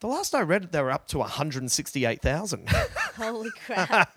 the 0.00 0.06
last 0.08 0.34
I 0.34 0.40
read, 0.42 0.72
they 0.72 0.82
were 0.82 0.90
up 0.90 1.06
to 1.08 1.18
one 1.18 1.28
hundred 1.28 1.70
sixty-eight 1.70 2.20
thousand. 2.20 2.68
Holy 3.16 3.50
crap. 3.64 4.10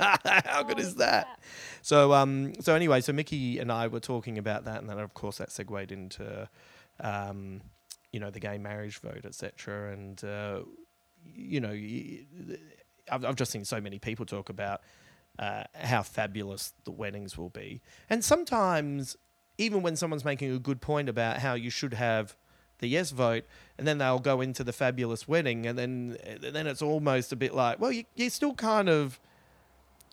How 0.45 0.63
good 0.63 0.79
is 0.79 0.95
that? 0.95 1.25
crap. 1.25 1.41
So, 1.81 2.13
um, 2.13 2.53
so 2.61 2.73
anyway, 2.73 3.01
so 3.01 3.13
Mickey 3.13 3.59
and 3.59 3.71
I 3.71 3.87
were 3.87 3.99
talking 3.99 4.37
about 4.37 4.65
that, 4.65 4.81
and 4.81 4.89
then 4.89 4.97
of 4.97 5.13
course 5.13 5.37
that 5.37 5.51
segued 5.51 5.91
into, 5.91 6.49
um, 6.99 7.61
you 8.15 8.21
know, 8.21 8.29
the 8.29 8.39
gay 8.39 8.57
marriage 8.57 8.99
vote, 8.99 9.25
etc. 9.25 9.91
And 9.91 10.23
uh, 10.23 10.61
you 11.35 11.59
know, 11.59 11.77
I've, 13.11 13.25
I've 13.25 13.35
just 13.35 13.51
seen 13.51 13.65
so 13.65 13.81
many 13.81 13.99
people 13.99 14.25
talk 14.25 14.47
about 14.47 14.79
uh, 15.37 15.65
how 15.73 16.01
fabulous 16.01 16.73
the 16.85 16.91
weddings 16.91 17.37
will 17.37 17.49
be, 17.49 17.81
and 18.09 18.23
sometimes 18.23 19.17
even 19.57 19.81
when 19.81 19.97
someone's 19.97 20.23
making 20.23 20.53
a 20.53 20.59
good 20.59 20.79
point 20.79 21.09
about 21.09 21.39
how 21.39 21.55
you 21.55 21.69
should 21.69 21.93
have 21.93 22.37
the 22.77 22.87
yes 22.87 23.11
vote, 23.11 23.43
and 23.77 23.85
then 23.85 23.97
they'll 23.97 24.17
go 24.17 24.39
into 24.39 24.63
the 24.63 24.71
fabulous 24.71 25.27
wedding, 25.27 25.65
and 25.65 25.77
then 25.77 26.17
then 26.39 26.67
it's 26.67 26.81
almost 26.81 27.33
a 27.33 27.35
bit 27.35 27.53
like, 27.53 27.81
well, 27.81 27.91
you, 27.91 28.05
you're 28.15 28.29
still 28.29 28.53
kind 28.53 28.87
of 28.87 29.19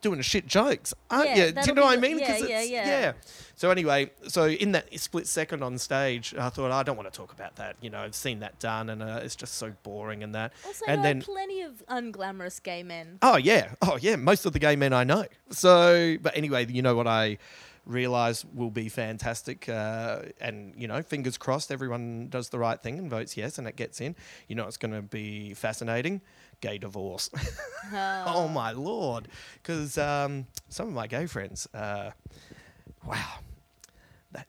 doing 0.02 0.20
a 0.20 0.22
shit 0.22 0.46
jokes, 0.46 0.92
aren't 1.10 1.30
Yeah, 1.30 1.46
you? 1.46 1.52
Do 1.52 1.60
you 1.66 1.72
know 1.74 1.82
what 1.82 1.96
I 1.96 2.00
mean? 2.00 2.18
yeah, 2.18 2.36
yeah, 2.36 2.44
it's- 2.60 2.68
yeah. 2.70 3.12
So 3.54 3.70
anyway, 3.70 4.10
so 4.26 4.46
in 4.48 4.72
that 4.72 4.86
split 4.98 5.26
second 5.28 5.62
on 5.62 5.78
stage, 5.78 6.34
I 6.36 6.48
thought 6.48 6.72
I 6.72 6.82
don't 6.82 6.96
want 6.96 7.10
to 7.12 7.16
talk 7.16 7.32
about 7.32 7.56
that. 7.56 7.76
You 7.80 7.90
know, 7.90 8.00
I've 8.00 8.14
seen 8.14 8.40
that 8.40 8.58
done, 8.58 8.90
and 8.90 9.02
uh, 9.02 9.20
it's 9.22 9.36
just 9.36 9.54
so 9.54 9.72
boring 9.84 10.22
and 10.22 10.34
that. 10.34 10.52
Also, 10.66 10.84
And 10.88 11.04
there 11.04 11.14
then- 11.14 11.22
are 11.22 11.24
plenty 11.24 11.62
of 11.62 11.82
unglamorous 11.88 12.62
gay 12.62 12.82
men. 12.82 13.18
Oh 13.22 13.36
yeah, 13.36 13.74
oh 13.80 13.96
yeah. 14.00 14.16
Most 14.16 14.44
of 14.46 14.52
the 14.52 14.58
gay 14.58 14.74
men 14.76 14.92
I 14.92 15.04
know. 15.04 15.26
So, 15.50 16.16
but 16.20 16.36
anyway, 16.36 16.66
you 16.66 16.82
know 16.82 16.96
what 16.96 17.06
I 17.06 17.38
realize 17.84 18.44
will 18.54 18.70
be 18.70 18.88
fantastic, 18.88 19.68
uh, 19.68 20.22
and 20.40 20.72
you 20.76 20.86
know, 20.88 21.02
fingers 21.02 21.36
crossed, 21.36 21.70
everyone 21.72 22.28
does 22.28 22.48
the 22.48 22.58
right 22.58 22.80
thing 22.80 22.98
and 22.98 23.10
votes 23.10 23.36
yes, 23.36 23.58
and 23.58 23.66
it 23.68 23.76
gets 23.76 24.00
in. 24.00 24.14
You 24.48 24.54
know, 24.56 24.66
it's 24.66 24.76
going 24.76 24.94
to 24.94 25.02
be 25.02 25.54
fascinating. 25.54 26.20
Gay 26.62 26.78
divorce. 26.78 27.28
oh 27.92 28.48
my 28.48 28.70
lord, 28.72 29.28
because 29.62 29.98
um, 29.98 30.46
some 30.70 30.86
of 30.88 30.94
my 30.94 31.06
gay 31.08 31.26
friends, 31.26 31.68
uh, 31.74 32.12
wow, 33.06 33.40
that 34.30 34.46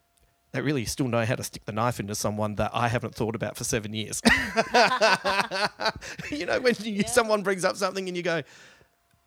they 0.52 0.62
really 0.62 0.84
still 0.84 1.08
know 1.08 1.24
how 1.24 1.34
to 1.34 1.42
stick 1.42 1.64
the 1.66 1.72
knife 1.72 1.98
into 2.00 2.14
someone 2.14 2.54
that 2.54 2.70
I 2.72 2.86
haven't 2.88 3.14
thought 3.16 3.34
about 3.34 3.56
for 3.56 3.64
seven 3.64 3.92
years. 3.92 4.22
you 6.30 6.46
know, 6.46 6.60
when 6.60 6.74
you, 6.80 6.92
Yeah. 7.02 7.06
someone 7.08 7.42
brings 7.42 7.64
up 7.64 7.76
something 7.76 8.06
and 8.08 8.16
you 8.16 8.22
go, 8.22 8.42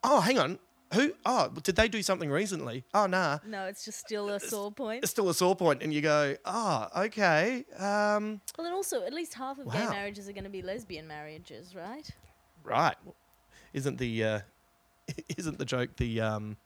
oh, 0.04 0.22
hang 0.22 0.40
on, 0.40 0.58
Who? 0.94 1.12
Oh, 1.26 1.50
did 1.62 1.76
they 1.76 1.90
do 1.90 2.02
something 2.02 2.30
recently? 2.32 2.86
Oh, 2.94 3.06
nah. 3.08 3.40
No, 3.46 3.66
it's 3.66 3.84
just 3.84 4.00
still 4.00 4.30
a 4.30 4.40
sore 4.40 4.72
point. 4.72 5.04
It's 5.04 5.12
still 5.12 5.28
a 5.28 5.34
sore 5.34 5.58
point, 5.58 5.84
and 5.84 5.94
you 5.94 6.00
go, 6.00 6.38
oh, 6.46 6.88
okay. 6.96 7.66
Um, 7.78 8.40
Well, 8.58 8.66
and 8.68 8.74
also, 8.74 9.04
at 9.04 9.14
least 9.14 9.34
half 9.34 9.60
of 9.60 9.70
gay 9.70 9.86
marriages 9.90 10.30
are 10.30 10.32
going 10.32 10.46
to 10.46 10.50
be 10.50 10.62
lesbian 10.62 11.06
marriages, 11.06 11.76
right? 11.76 12.10
Right. 12.68 12.96
Isn't 13.74 13.98
the 13.98 14.24
uh, 14.24 14.40
isn't 15.38 15.58
the 15.58 15.66
joke 15.66 15.96
the 15.98 16.22
um, 16.22 16.58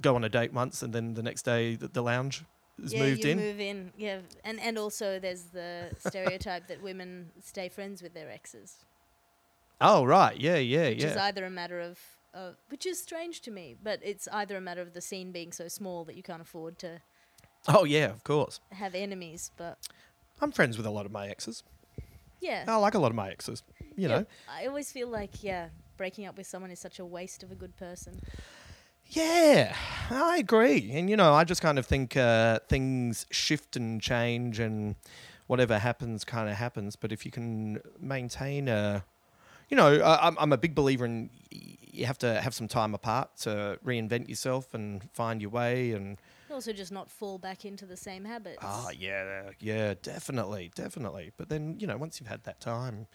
go 0.00 0.14
on 0.16 0.24
a 0.24 0.28
date 0.28 0.52
once 0.52 0.82
and 0.82 0.92
then 0.92 1.14
the 1.14 1.22
next 1.22 1.42
day 1.42 1.76
the, 1.76 1.88
the 1.88 2.02
lounge 2.02 2.44
is 2.82 2.92
yeah, 2.92 3.00
moved 3.00 3.24
you 3.24 3.30
in? 3.32 3.38
move 3.38 3.60
in. 3.60 3.92
Yeah, 3.96 4.18
and 4.44 4.58
and 4.60 4.78
also 4.78 5.18
there's 5.18 5.44
the 5.44 5.90
stereotype 5.98 6.66
that 6.68 6.82
women 6.82 7.30
stay 7.42 7.68
friends 7.68 8.02
with 8.02 8.14
their 8.14 8.30
exes, 8.30 8.84
oh, 9.80 10.04
right. 10.04 10.36
Yeah, 10.40 10.56
yeah, 10.56 10.88
which 10.88 11.04
is 11.04 11.16
either 11.16 11.44
a 11.44 11.50
matter 11.50 11.80
of, 11.80 11.98
uh, 12.34 12.50
which 12.68 12.86
is 12.86 13.00
strange 13.00 13.40
to 13.42 13.50
me, 13.50 13.76
but 13.82 14.00
it's 14.02 14.26
either 14.32 14.56
a 14.56 14.60
matter 14.60 14.80
of 14.80 14.94
the 14.94 15.00
scene 15.00 15.32
being 15.32 15.52
so 15.52 15.68
small 15.68 16.04
that 16.04 16.16
you 16.16 16.22
can't 16.22 16.42
afford 16.42 16.78
to 16.80 17.02
Oh, 17.68 17.84
yeah, 17.84 18.06
of 18.06 18.24
course. 18.24 18.60
have 18.72 18.94
enemies. 18.94 19.50
But 19.56 19.78
I'm 20.40 20.50
friends 20.50 20.76
with 20.76 20.86
a 20.86 20.90
lot 20.90 21.06
of 21.06 21.12
my 21.12 21.28
exes. 21.28 21.62
yeah, 22.40 22.64
I 22.66 22.76
like 22.76 22.94
a 22.94 22.98
lot 22.98 23.10
of 23.10 23.16
my 23.16 23.30
exes. 23.30 23.62
You 23.96 24.08
Yeah, 24.08 24.16
know. 24.16 24.26
I 24.48 24.66
always 24.66 24.90
feel 24.92 25.08
like 25.08 25.42
yeah, 25.42 25.68
breaking 25.96 26.26
up 26.26 26.36
with 26.36 26.46
someone 26.46 26.70
is 26.70 26.78
such 26.80 26.98
a 26.98 27.04
waste 27.04 27.42
of 27.42 27.50
a 27.50 27.54
good 27.54 27.76
person. 27.76 28.20
Yeah, 29.06 29.76
I 30.10 30.38
agree. 30.38 30.90
And 30.92 31.10
you 31.10 31.16
know, 31.16 31.34
I 31.34 31.44
just 31.44 31.60
kind 31.60 31.78
of 31.78 31.86
think 31.86 32.16
uh, 32.16 32.60
things 32.68 33.26
shift 33.30 33.76
and 33.76 34.00
change, 34.00 34.58
and 34.58 34.96
whatever 35.46 35.78
happens, 35.78 36.24
kind 36.24 36.48
of 36.48 36.56
happens. 36.56 36.96
But 36.96 37.12
if 37.12 37.26
you 37.26 37.30
can 37.30 37.80
maintain 38.00 38.68
a, 38.68 39.04
you 39.68 39.76
know, 39.76 40.00
I, 40.00 40.26
I'm 40.26 40.36
I'm 40.38 40.52
a 40.52 40.56
big 40.58 40.74
believer 40.74 41.04
in 41.04 41.30
you 41.50 42.06
have 42.06 42.18
to 42.18 42.40
have 42.40 42.54
some 42.54 42.68
time 42.68 42.94
apart 42.94 43.36
to 43.36 43.78
reinvent 43.84 44.28
yourself 44.28 44.72
and 44.72 45.08
find 45.12 45.42
your 45.42 45.50
way. 45.50 45.92
And 45.92 46.16
Also, 46.50 46.72
just 46.72 46.92
not 46.92 47.10
fall 47.10 47.38
back 47.38 47.64
into 47.66 47.84
the 47.84 47.96
same 47.96 48.24
habits. 48.24 48.62
ah, 48.62 48.90
yeah, 48.90 49.50
yeah, 49.60 49.94
definitely, 50.00 50.70
definitely. 50.74 51.32
But 51.36 51.48
then 51.50 51.76
you 51.78 51.86
know, 51.86 51.98
once 51.98 52.18
you've 52.20 52.28
had 52.30 52.44
that 52.44 52.60
time, 52.60 53.06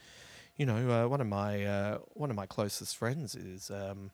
you 0.57 0.65
know, 0.65 1.05
uh, 1.05 1.07
one 1.07 1.21
of 1.21 1.27
my 1.27 1.63
uh, 1.63 1.97
one 2.13 2.29
of 2.29 2.35
my 2.35 2.45
closest 2.45 2.97
friends 2.97 3.35
is 3.35 3.71
um, 3.71 4.11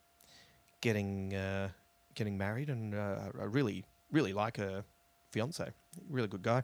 getting 0.81 1.33
uh, 1.33 1.69
getting 2.15 2.37
married, 2.37 2.69
and 2.69 2.93
uh, 2.93 3.15
I 3.39 3.45
really 3.45 3.85
really 4.11 4.33
like 4.33 4.57
her 4.57 4.83
fiance, 5.31 5.71
really 6.09 6.27
good 6.27 6.43
guy, 6.43 6.63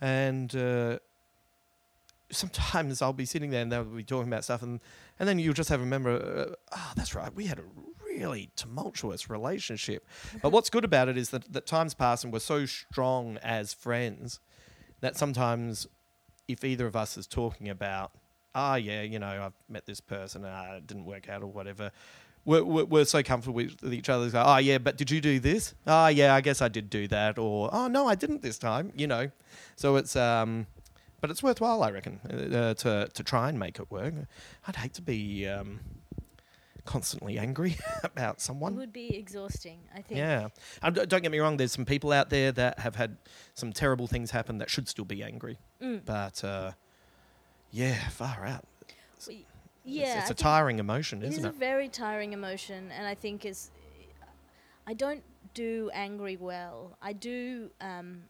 and. 0.00 0.54
Uh, 0.54 0.98
Sometimes 2.30 3.00
I'll 3.00 3.12
be 3.12 3.26
sitting 3.26 3.50
there 3.50 3.62
and 3.62 3.70
they'll 3.70 3.84
be 3.84 4.02
talking 4.02 4.26
about 4.26 4.42
stuff, 4.42 4.62
and, 4.62 4.80
and 5.20 5.28
then 5.28 5.38
you'll 5.38 5.54
just 5.54 5.68
have 5.68 5.78
a 5.78 5.84
remember, 5.84 6.16
uh, 6.50 6.54
oh, 6.74 6.92
that's 6.96 7.14
right, 7.14 7.32
we 7.32 7.46
had 7.46 7.60
a 7.60 7.64
really 8.02 8.50
tumultuous 8.56 9.30
relationship. 9.30 10.04
But 10.42 10.50
what's 10.50 10.70
good 10.70 10.84
about 10.84 11.08
it 11.08 11.16
is 11.16 11.30
that, 11.30 11.52
that 11.52 11.66
time's 11.66 11.94
pass 11.94 12.24
and 12.24 12.32
we're 12.32 12.40
so 12.40 12.66
strong 12.66 13.36
as 13.42 13.72
friends 13.74 14.40
that 15.00 15.16
sometimes 15.16 15.86
if 16.48 16.64
either 16.64 16.86
of 16.86 16.96
us 16.96 17.16
is 17.16 17.26
talking 17.26 17.68
about, 17.68 18.10
ah, 18.54 18.76
yeah, 18.76 19.02
you 19.02 19.18
know, 19.18 19.26
I've 19.26 19.52
met 19.68 19.86
this 19.86 20.00
person, 20.00 20.44
uh, 20.44 20.74
it 20.76 20.86
didn't 20.86 21.04
work 21.04 21.28
out 21.28 21.42
or 21.42 21.46
whatever, 21.46 21.90
we're, 22.44 22.64
we're, 22.64 22.84
we're 22.84 23.04
so 23.04 23.22
comfortable 23.22 23.56
with, 23.56 23.92
each 23.92 24.08
other. 24.08 24.28
Go, 24.30 24.42
oh, 24.44 24.58
yeah, 24.58 24.78
but 24.78 24.96
did 24.96 25.10
you 25.10 25.20
do 25.20 25.40
this? 25.40 25.74
Oh, 25.86 26.08
yeah, 26.08 26.34
I 26.34 26.40
guess 26.40 26.60
I 26.60 26.68
did 26.68 26.90
do 26.90 27.08
that. 27.08 27.38
Or, 27.38 27.70
oh, 27.72 27.86
no, 27.88 28.06
I 28.06 28.14
didn't 28.14 28.42
this 28.42 28.58
time, 28.58 28.92
you 28.96 29.06
know. 29.06 29.30
So 29.76 29.96
it's, 29.96 30.14
um, 30.14 30.66
but 31.20 31.30
it's 31.30 31.42
worthwhile, 31.42 31.82
I 31.82 31.90
reckon, 31.90 32.20
uh, 32.54 32.74
to, 32.74 33.08
to 33.12 33.22
try 33.22 33.48
and 33.48 33.58
make 33.58 33.78
it 33.78 33.90
work. 33.90 34.14
I'd 34.66 34.76
hate 34.76 34.94
to 34.94 35.02
be 35.02 35.48
um, 35.48 35.80
constantly 36.84 37.38
angry 37.38 37.78
about 38.04 38.40
someone. 38.40 38.74
It 38.74 38.76
would 38.76 38.92
be 38.92 39.16
exhausting, 39.16 39.80
I 39.94 40.02
think. 40.02 40.18
Yeah. 40.18 40.48
Um, 40.82 40.92
don't 40.92 41.22
get 41.22 41.32
me 41.32 41.38
wrong, 41.38 41.56
there's 41.56 41.72
some 41.72 41.86
people 41.86 42.12
out 42.12 42.28
there 42.28 42.52
that 42.52 42.78
have 42.80 42.96
had 42.96 43.16
some 43.54 43.72
terrible 43.72 44.06
things 44.06 44.32
happen 44.32 44.58
that 44.58 44.68
should 44.68 44.88
still 44.88 45.06
be 45.06 45.22
angry. 45.22 45.58
Mm. 45.82 46.04
But 46.04 46.44
uh, 46.44 46.72
yeah, 47.74 48.08
far 48.10 48.46
out. 48.46 48.64
Well, 49.26 49.36
It's- 49.36 49.44
yeah, 49.84 50.20
it's, 50.20 50.30
I 50.30 50.32
a 50.32 50.34
tiring 50.34 50.78
emotion, 50.78 51.18
isn't 51.22 51.32
it? 51.34 51.38
Is 51.38 51.44
it 51.44 51.48
is 51.48 51.54
a 51.56 51.58
very 51.58 51.88
tiring 51.88 52.32
emotion, 52.32 52.90
and 52.92 53.06
I 53.06 53.14
think 53.14 53.44
is 53.44 53.70
I 54.86 54.94
don't 54.94 55.22
do 55.54 55.90
angry 55.92 56.36
well. 56.36 56.96
I 57.02 57.12
do. 57.12 57.70
Um, 57.80 58.24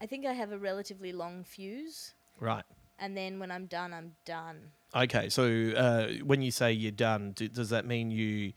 I 0.00 0.06
think 0.06 0.24
I 0.26 0.32
have 0.32 0.52
a 0.52 0.58
relatively 0.58 1.12
long 1.12 1.44
fuse, 1.44 2.14
Right. 2.40 2.64
and 2.98 3.16
then 3.16 3.38
when 3.38 3.50
I'm 3.50 3.66
done, 3.66 3.92
I'm 3.92 4.14
done. 4.24 4.70
Okay, 4.94 5.28
so 5.28 5.72
uh, 5.76 6.24
when 6.24 6.42
you 6.42 6.50
say 6.50 6.72
you're 6.72 6.90
done, 6.90 7.32
do, 7.32 7.48
does 7.48 7.70
that 7.70 7.84
mean 7.86 8.10
you, 8.10 8.52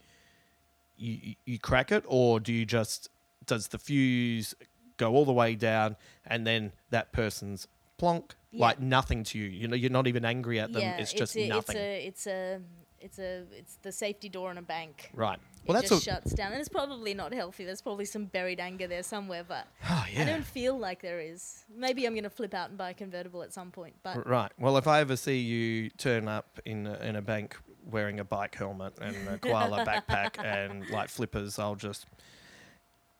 you 0.96 1.34
you 1.44 1.58
crack 1.58 1.90
it, 1.92 2.04
or 2.06 2.40
do 2.40 2.52
you 2.52 2.64
just 2.66 3.08
does 3.46 3.68
the 3.68 3.78
fuse 3.78 4.54
go 4.96 5.14
all 5.14 5.24
the 5.24 5.32
way 5.32 5.54
down, 5.54 5.96
and 6.26 6.46
then 6.46 6.72
that 6.90 7.12
person's 7.12 7.68
plonk 7.98 8.34
Yeah. 8.50 8.66
like 8.66 8.80
nothing 8.80 9.24
to 9.24 9.38
you? 9.38 9.46
You 9.48 9.68
know, 9.68 9.76
you're 9.76 9.90
not 9.90 10.06
even 10.06 10.24
angry 10.24 10.60
at 10.60 10.72
them. 10.72 10.82
yeah, 10.82 10.98
it's 10.98 11.12
just 11.12 11.36
a, 11.36 11.48
nothing. 11.48 11.76
It's 11.76 11.76
a, 11.76 12.06
it's 12.06 12.26
a, 12.26 12.60
it's 13.00 13.18
a, 13.18 13.44
it's 13.56 13.76
the 13.82 13.92
safety 13.92 14.28
door 14.28 14.50
in 14.50 14.58
a 14.58 14.62
bank. 14.62 15.10
right. 15.14 15.38
It 15.64 15.70
Well, 15.70 15.80
that's 15.80 15.90
just 15.90 16.06
a, 16.06 16.10
shuts 16.10 16.32
down, 16.32 16.52
and 16.52 16.60
it's 16.60 16.68
probably 16.68 17.12
not 17.12 17.34
healthy. 17.34 17.64
There's 17.64 17.82
probably 17.82 18.04
some 18.04 18.26
buried 18.26 18.60
anger 18.60 18.86
there 18.86 19.02
somewhere, 19.02 19.42
but 19.42 19.66
oh 19.90 20.04
I 20.16 20.24
don't 20.24 20.44
feel 20.46 20.78
like 20.78 21.02
there 21.02 21.18
is. 21.20 21.64
Maybe 21.74 22.06
I'm 22.06 22.12
going 22.12 22.22
to 22.22 22.30
flip 22.30 22.54
out 22.54 22.68
and 22.68 22.78
buy 22.78 22.90
a 22.90 22.94
convertible 22.94 23.42
at 23.42 23.52
some 23.52 23.72
point, 23.72 23.94
but 24.04 24.28
Right. 24.28 24.52
Well, 24.58 24.76
if 24.76 24.86
I 24.86 25.00
ever 25.00 25.16
see 25.16 25.38
you 25.40 25.90
turn 25.90 26.28
up 26.28 26.60
in 26.64 26.86
a, 26.86 26.94
in 26.98 27.16
a 27.16 27.22
bank 27.22 27.56
wearing 27.84 28.20
a 28.20 28.24
bike 28.24 28.54
helmet 28.54 28.94
and 29.00 29.16
a 29.28 29.38
koala 29.42 29.84
backpack 29.84 30.42
and 30.42 30.88
like 30.90 31.08
flippers, 31.08 31.58
I'll 31.58 31.74
just 31.74 32.06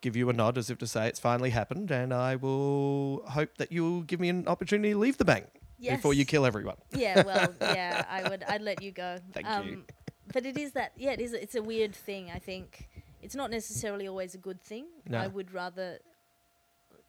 give 0.06 0.14
you 0.16 0.30
a 0.30 0.32
nod 0.32 0.56
as 0.56 0.70
if 0.70 0.78
to 0.78 0.86
say 0.86 1.08
it's 1.08 1.18
finally 1.18 1.50
happened, 1.50 1.90
and 1.90 2.14
I 2.14 2.36
will 2.36 3.24
hope 3.26 3.56
that 3.58 3.72
you'll 3.72 4.02
give 4.02 4.20
me 4.20 4.28
an 4.28 4.46
opportunity 4.46 4.92
to 4.92 4.98
leave 4.98 5.18
the 5.18 5.24
bank 5.24 5.46
before 5.80 6.14
you 6.14 6.24
kill 6.24 6.46
everyone. 6.46 6.76
Yeah, 6.92 7.22
well, 7.30 7.52
yeah, 7.60 8.04
I 8.08 8.28
would. 8.28 8.44
I'd 8.44 8.62
let 8.62 8.82
you 8.82 8.92
go. 8.92 9.18
Thank 9.32 9.48
um, 9.48 9.68
you. 9.68 9.84
But 10.32 10.46
it 10.46 10.56
is 10.56 10.70
that. 10.78 10.92
Yeah, 10.96 11.10
it 11.10 11.20
is. 11.20 11.32
It's 11.32 11.56
a 11.56 11.62
weird 11.72 11.92
thing. 11.92 12.30
I 12.32 12.38
think 12.38 12.88
it's 13.20 13.34
not 13.34 13.50
necessarily 13.50 14.06
always 14.06 14.36
a 14.36 14.38
good 14.38 14.60
thing. 14.62 14.86
No. 15.08 15.18
I 15.18 15.26
would 15.26 15.52
rather. 15.52 15.98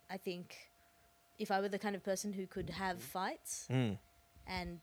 I 0.10 0.18
think, 0.18 0.56
if 1.38 1.52
I 1.52 1.60
were 1.62 1.70
the 1.70 1.80
kind 1.86 1.96
of 1.96 2.04
person 2.04 2.34
who 2.34 2.48
could 2.48 2.70
have 2.72 3.00
fights 3.02 3.68
Mm. 3.70 3.98
and 4.48 4.80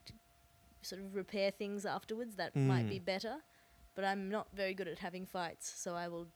sort 0.82 1.00
of 1.02 1.16
repair 1.16 1.50
things 1.50 1.84
afterwards, 1.84 2.36
that 2.36 2.54
might 2.54 2.86
Mm. 2.86 2.90
be 2.90 3.00
better. 3.00 3.36
But 3.96 4.04
I'm 4.04 4.28
not 4.28 4.46
very 4.54 4.74
good 4.74 4.86
at 4.86 4.98
having 4.98 5.26
fights, 5.26 5.66
so 5.82 5.94
I 5.96 6.06
will. 6.08 6.28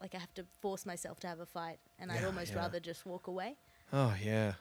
Like 0.00 0.14
I 0.14 0.18
have 0.18 0.34
to 0.34 0.44
force 0.60 0.84
myself 0.86 1.20
to 1.20 1.26
have 1.26 1.40
a 1.40 1.46
fight, 1.46 1.78
and 1.98 2.12
I'd 2.12 2.20
Yeah, 2.20 2.26
almost 2.26 2.52
yeah. 2.52 2.58
rather 2.58 2.80
just 2.80 3.06
walk 3.06 3.26
away. 3.28 3.56
Oh 3.92 4.14
yeah. 4.22 4.54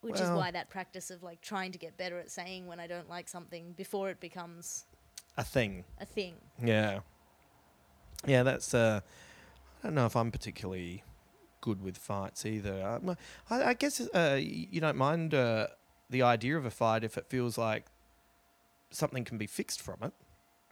Which 0.00 0.14
is 0.16 0.20
Well- 0.22 0.36
why 0.38 0.50
that 0.52 0.68
practice 0.70 1.10
of 1.10 1.22
like 1.22 1.40
trying 1.40 1.72
to 1.72 1.78
get 1.78 1.96
better 1.96 2.18
at 2.18 2.30
saying 2.30 2.66
when 2.66 2.78
I 2.78 2.86
don't 2.86 3.08
like 3.08 3.28
something 3.28 3.72
before 3.72 4.10
it 4.10 4.20
becomes 4.20 4.86
A 5.36 5.42
thing. 5.44 5.84
a 5.98 6.06
thing. 6.06 6.36
Yeah. 6.62 7.00
Yeah, 8.26 8.42
that's. 8.42 8.72
Uh, 8.74 9.00
I 9.82 9.86
don't 9.88 9.94
know 9.94 10.06
if 10.06 10.16
I'm 10.16 10.30
particularly 10.30 11.02
good 11.60 11.82
with 11.82 11.96
fights 11.98 12.46
either. 12.46 12.82
Um, 12.86 13.16
I, 13.50 13.64
I 13.64 13.74
guess 13.74 14.00
uh, 14.00 14.08
y- 14.14 14.68
you 14.70 14.80
don't 14.80 14.96
mind 14.96 15.34
uh, 15.34 15.66
the 16.10 16.22
idea 16.22 16.56
of 16.56 16.64
a 16.64 16.70
fight 16.70 17.02
if 17.04 17.18
it 17.18 17.26
feels 17.28 17.58
like 17.58 17.86
something 18.90 19.24
can 19.24 19.36
be 19.38 19.46
fixed 19.46 19.82
from 19.82 19.96
it. 20.02 20.12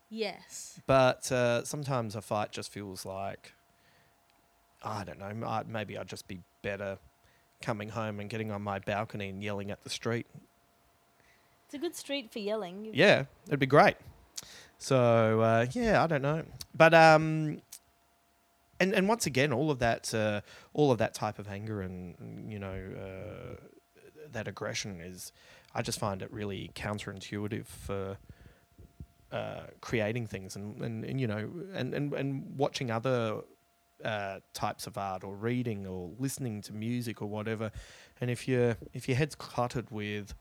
Yes. 0.09 0.81
But 0.87 1.31
uh, 1.33 1.65
sometimes 1.65 2.15
a 2.15 2.23
fight 2.23 2.53
just 2.53 2.71
feels 2.73 3.05
like 3.05 3.53
I 4.85 5.03
don't 5.05 5.19
know. 5.19 5.47
I- 5.47 5.65
Maybe 5.67 5.97
I'd 5.99 6.07
just 6.09 6.29
be 6.29 6.41
better 6.63 6.99
coming 7.63 7.89
home 7.89 8.21
and 8.21 8.29
getting 8.29 8.51
on 8.51 8.63
my 8.63 8.79
balcony 8.79 9.31
and 9.31 9.43
yelling 9.43 9.71
at 9.71 9.83
the 9.83 9.91
street. 9.91 10.27
It's 11.67 11.75
a 11.75 11.79
good 11.79 11.97
street 11.97 12.31
for 12.33 12.39
yelling. 12.39 12.85
You- 12.85 12.93
Yeah, 12.95 13.25
it'd 13.49 13.59
be 13.61 13.67
great. 13.67 13.97
So 14.79 15.41
uh, 15.41 15.67
yeah, 15.73 16.03
I 16.03 16.07
don't 16.07 16.21
know, 16.23 16.45
but 16.77 16.93
um, 16.93 17.63
and 18.79 18.93
and 18.93 19.09
once 19.09 19.25
again, 19.25 19.51
all 19.53 19.71
of 19.71 19.79
that, 19.79 20.13
uh, 20.13 20.43
all 20.75 20.91
of 20.93 20.99
that 20.99 21.15
type 21.15 21.39
of 21.39 21.49
anger 21.49 21.81
and 21.81 22.53
you 22.53 22.59
know 22.59 22.75
uh, 23.01 23.57
that 24.33 24.47
aggression 24.47 25.01
is, 25.01 25.33
I 25.75 25.81
just 25.81 25.99
find 25.99 26.21
it 26.21 26.31
really 26.31 26.71
counterintuitive 26.75 27.65
for 27.67 28.19
uh, 29.33 29.61
creating 29.81 30.27
things 30.27 30.55
and, 30.57 30.81
and, 30.83 31.05
and 31.05 31.21
you 31.21 31.27
know 31.29 31.49
and, 31.73 31.95
and, 31.95 32.13
and 32.13 32.59
watching 32.59 32.91
other 32.91 33.41
uh, 34.03 34.41
types 34.53 34.87
of 34.87 34.97
art 34.97 35.25
or 35.25 35.35
reading 35.35 35.87
or 35.87 36.11
listening 36.19 36.63
to 36.63 36.73
music 36.73 37.21
or 37.21 37.27
whatever. 37.27 37.71
And 38.21 38.31
if 38.31 38.49
you 38.49 38.77
if 38.93 39.09
your 39.09 39.17
head's 39.17 39.35
cluttered 39.35 39.91
with, 39.91 40.35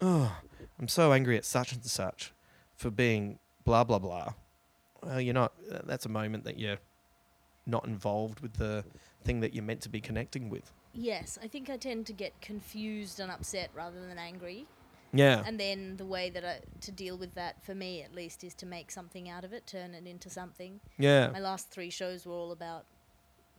oh, 0.00 0.36
I'm 0.78 0.88
so 0.88 1.12
angry 1.12 1.36
at 1.36 1.44
such 1.44 1.72
and 1.72 1.84
such 1.84 2.32
for 2.74 2.90
being 2.90 3.38
blah 3.64 3.84
blah 3.84 3.98
blah. 3.98 4.34
Well, 5.02 5.20
you're 5.20 5.34
not. 5.34 5.52
uh, 5.70 5.80
That's 5.84 6.06
a 6.06 6.08
moment 6.10 6.44
that 6.44 6.58
you're 6.58 6.78
not 7.66 7.86
involved 7.86 8.40
with 8.40 8.54
the 8.54 8.84
thing 9.22 9.40
that 9.40 9.54
you're 9.54 9.64
meant 9.64 9.80
to 9.82 9.88
be 9.88 10.00
connecting 10.00 10.48
with. 10.50 10.72
Yes, 10.92 11.38
I 11.42 11.48
think 11.48 11.68
I 11.70 11.76
tend 11.76 12.06
to 12.06 12.12
get 12.12 12.40
confused 12.40 13.20
and 13.20 13.30
upset 13.30 13.70
rather 13.74 14.00
than 14.06 14.18
angry. 14.18 14.66
Yeah. 15.12 15.42
And 15.46 15.60
then 15.60 15.96
the 15.96 16.04
way 16.04 16.30
that 16.30 16.44
I 16.44 16.60
to 16.80 16.90
deal 16.90 17.16
with 17.16 17.34
that 17.34 17.64
for 17.64 17.74
me 17.74 18.02
at 18.02 18.14
least 18.14 18.42
is 18.44 18.54
to 18.54 18.66
make 18.66 18.90
something 18.90 19.28
out 19.28 19.44
of 19.44 19.52
it, 19.52 19.66
turn 19.66 19.94
it 19.94 20.06
into 20.06 20.28
something. 20.28 20.80
Yeah. 20.98 21.28
My 21.28 21.38
last 21.40 21.70
three 21.70 21.90
shows 21.90 22.26
were 22.26 22.32
all 22.32 22.50
about 22.52 22.84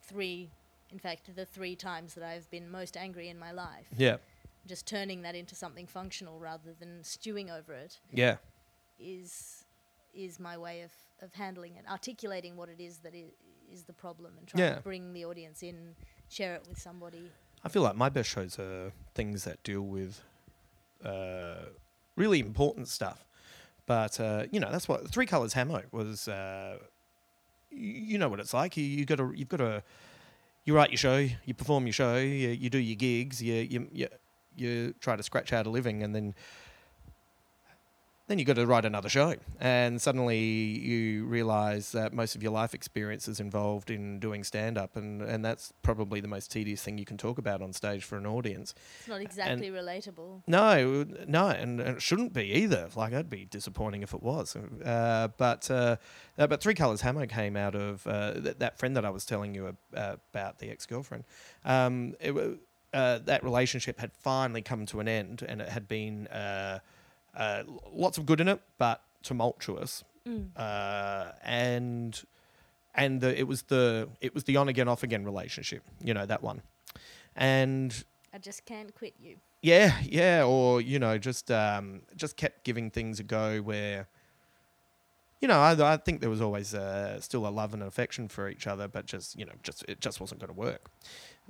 three, 0.08 0.50
in 0.92 1.00
fact, 1.00 1.34
the 1.36 1.46
three 1.46 1.76
times 1.76 2.14
that 2.16 2.24
I've 2.24 2.50
been 2.52 2.70
most 2.70 2.96
angry 2.98 3.30
in 3.30 3.38
my 3.40 3.52
life. 3.52 3.88
Yeah. 3.98 4.18
Just 4.68 4.86
turning 4.88 5.22
that 5.24 5.36
into 5.36 5.56
something 5.56 5.86
functional 5.88 6.40
rather 6.40 6.74
than 6.80 7.04
stewing 7.04 7.50
over 7.52 7.74
it 7.74 8.00
Yeah. 8.12 8.38
is 9.00 9.62
is 10.14 10.40
my 10.40 10.58
way 10.58 10.82
of, 10.82 10.92
of 11.22 11.34
handling 11.34 11.76
it, 11.76 11.84
articulating 11.92 12.56
what 12.56 12.70
it 12.70 12.80
is 12.80 13.00
that 13.00 13.14
is, 13.14 13.32
is 13.70 13.84
the 13.84 13.92
problem, 13.92 14.32
and 14.38 14.48
trying 14.48 14.64
Yeah. 14.64 14.76
to 14.76 14.82
bring 14.82 15.12
the 15.12 15.26
audience 15.26 15.62
in, 15.62 15.94
share 16.30 16.56
it 16.56 16.66
with 16.70 16.80
somebody. 16.80 17.30
I 17.66 17.68
feel 17.70 17.82
like 17.82 17.98
my 17.98 18.08
best 18.08 18.30
shows 18.30 18.58
are 18.58 18.94
things 19.14 19.44
that 19.44 19.62
deal 19.64 19.82
with 19.82 20.22
uh, 21.04 21.66
really 22.16 22.40
important 22.40 22.88
stuff. 22.88 23.26
But 23.86 24.20
uh, 24.20 24.46
you 24.52 24.60
know, 24.62 24.72
that's 24.72 24.88
what 24.88 25.12
Three 25.12 25.26
Colors 25.26 25.54
Hamo 25.54 25.84
was. 25.92 26.28
Uh, 26.28 26.78
you 27.76 28.18
know 28.18 28.30
what 28.30 28.40
it's 28.40 28.54
like. 28.54 28.78
You 28.78 28.84
you 28.84 29.06
got 29.06 29.18
to 29.18 29.32
you've 29.36 29.50
got 29.50 29.58
to 29.58 29.84
you 30.64 30.76
write 30.76 30.90
your 30.90 30.98
show, 30.98 31.28
you 31.46 31.54
perform 31.54 31.86
your 31.86 31.94
show, 31.94 32.18
you, 32.18 32.50
you 32.50 32.70
do 32.70 32.80
your 32.80 32.96
gigs, 32.96 33.42
you 33.42 33.54
you 33.56 33.88
you 33.92 34.08
you 34.56 34.94
try 35.00 35.16
to 35.16 35.24
scratch 35.24 35.54
out 35.54 35.68
a 35.68 35.70
living, 35.70 36.04
and 36.04 36.16
then 36.16 36.34
then 38.28 38.40
you've 38.40 38.48
got 38.48 38.56
to 38.56 38.66
write 38.66 38.86
another 38.86 39.08
show, 39.08 39.36
and 39.60 40.02
suddenly 40.02 40.40
you 40.40 41.26
realise 41.26 41.92
that 41.92 42.12
most 42.12 42.36
of 42.36 42.42
your 42.42 42.52
life 42.52 42.74
experience 42.74 43.28
is 43.28 43.40
involved 43.40 43.92
in 43.92 44.20
doing 44.20 44.44
stand 44.44 44.78
up, 44.78 44.96
and, 44.96 45.22
and 45.22 45.46
that's 45.46 45.74
probably 45.84 46.22
the 46.22 46.28
most 46.28 46.52
tedious 46.52 46.82
thing 46.82 46.98
you 46.98 47.06
can 47.06 47.18
talk 47.18 47.38
about 47.38 47.62
on 47.62 47.72
stage 47.72 48.04
for 48.04 48.18
an 48.18 48.26
audience. 48.26 48.74
It's 49.00 49.08
not 49.08 49.22
exactly 49.22 49.70
relatable. 49.70 50.42
No, 50.48 51.06
no, 51.28 51.50
and, 51.50 51.80
and 51.80 51.98
it 51.98 52.02
shouldn't 52.02 52.34
be 52.34 52.46
either. 52.54 52.90
Like, 52.96 53.12
that'd 53.12 53.30
be 53.30 53.46
disappointing 53.46 54.02
if 54.02 54.14
it 54.14 54.24
was. 54.24 54.56
Uh, 54.56 55.28
but 55.38 55.70
uh, 55.70 55.98
uh, 56.38 56.48
but 56.48 56.62
Three 56.62 56.74
Colors 56.74 57.02
Hammer 57.02 57.28
came 57.28 57.56
out 57.56 57.76
of 57.76 58.08
uh, 58.08 58.34
th- 58.34 58.58
that 58.58 58.80
friend 58.80 58.96
that 58.98 59.06
I 59.06 59.12
was 59.12 59.26
telling 59.26 59.54
you 59.54 59.68
ab- 59.68 59.78
uh, 59.96 60.16
about, 60.34 60.58
the 60.58 60.72
ex 60.72 60.88
girlfriend. 60.88 61.26
Um, 61.64 62.16
uh, 62.94 63.20
that 63.26 63.44
relationship 63.44 64.00
had 64.00 64.12
finally 64.14 64.62
come 64.62 64.86
to 64.88 65.00
an 65.00 65.08
end, 65.08 65.46
and 65.48 65.62
it 65.62 65.70
had 65.70 65.88
been 65.88 66.28
uh, 67.36 67.64
lots 67.92 68.18
of 68.18 68.26
good 68.26 68.40
in 68.40 68.48
it, 68.48 68.62
but 68.78 69.02
tumultuous. 69.24 70.04
Mm. 70.28 70.50
Uh, 70.56 71.32
and 71.44 72.24
and 72.96 73.22
the, 73.22 73.38
it 73.38 73.48
was 73.48 73.64
the 73.64 74.10
it 74.22 74.34
was 74.34 74.46
the 74.46 74.58
on 74.58 74.70
again 74.70 74.88
off 74.88 75.04
again 75.04 75.24
relationship. 75.24 75.84
You 76.04 76.14
know 76.14 76.26
that 76.26 76.42
one, 76.42 76.62
and 77.36 78.04
I 78.34 78.38
just 78.38 78.66
can't 78.66 78.94
quit 78.96 79.14
you. 79.20 79.38
yeah, 79.62 79.98
yeah, 80.04 80.44
or 80.44 80.82
you 80.82 81.00
know, 81.00 81.18
just 81.18 81.52
um, 81.52 82.02
just 82.16 82.38
kept 82.38 82.64
giving 82.64 82.90
things 82.90 83.20
a 83.20 83.24
go 83.24 83.60
where, 83.60 84.08
you 85.42 85.48
know, 85.48 85.60
I, 85.60 85.94
I 85.94 85.98
think 85.98 86.22
there 86.22 86.30
was 86.30 86.42
always 86.42 86.74
uh, 86.74 87.20
still 87.22 87.48
a 87.48 87.50
love 87.50 87.74
and 87.74 87.84
affection 87.84 88.28
for 88.28 88.50
each 88.50 88.68
other, 88.68 88.88
but 88.88 89.06
just 89.06 89.38
you 89.38 89.46
know, 89.46 89.54
just 89.64 89.86
it 89.88 90.02
just 90.02 90.20
wasn't 90.20 90.42
going 90.42 90.54
to 90.54 90.60
work. 90.60 90.90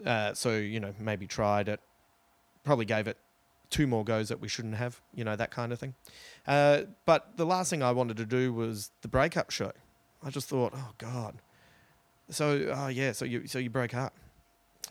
Uh, 0.06 0.34
so 0.34 0.58
you 0.58 0.80
know, 0.80 0.94
maybe 1.00 1.28
tried 1.28 1.70
it, 1.70 1.80
probably 2.64 2.86
gave 2.86 3.08
it 3.08 3.18
two 3.70 3.88
more 3.88 4.04
goes 4.04 4.30
that 4.30 4.40
we 4.40 4.48
shouldn't 4.48 4.76
have, 4.76 5.02
you 5.14 5.24
know, 5.24 5.36
that 5.36 5.52
kind 5.52 5.72
of 5.72 5.80
thing. 5.80 5.94
Uh, 6.48 6.82
but 7.06 7.38
the 7.38 7.46
last 7.46 7.70
thing 7.70 7.82
I 7.84 7.92
wanted 7.92 8.18
to 8.18 8.26
do 8.26 8.54
was 8.54 8.92
the 9.02 9.08
breakup 9.08 9.52
show. 9.52 9.72
I 10.24 10.30
just 10.30 10.48
thought, 10.48 10.74
oh 10.76 10.92
god, 10.98 11.36
so 12.30 12.72
oh 12.74 12.88
yeah, 12.88 13.12
so 13.12 13.26
you 13.26 13.48
so 13.48 13.60
you 13.60 13.70
broke 13.70 13.94
up. 13.94 14.14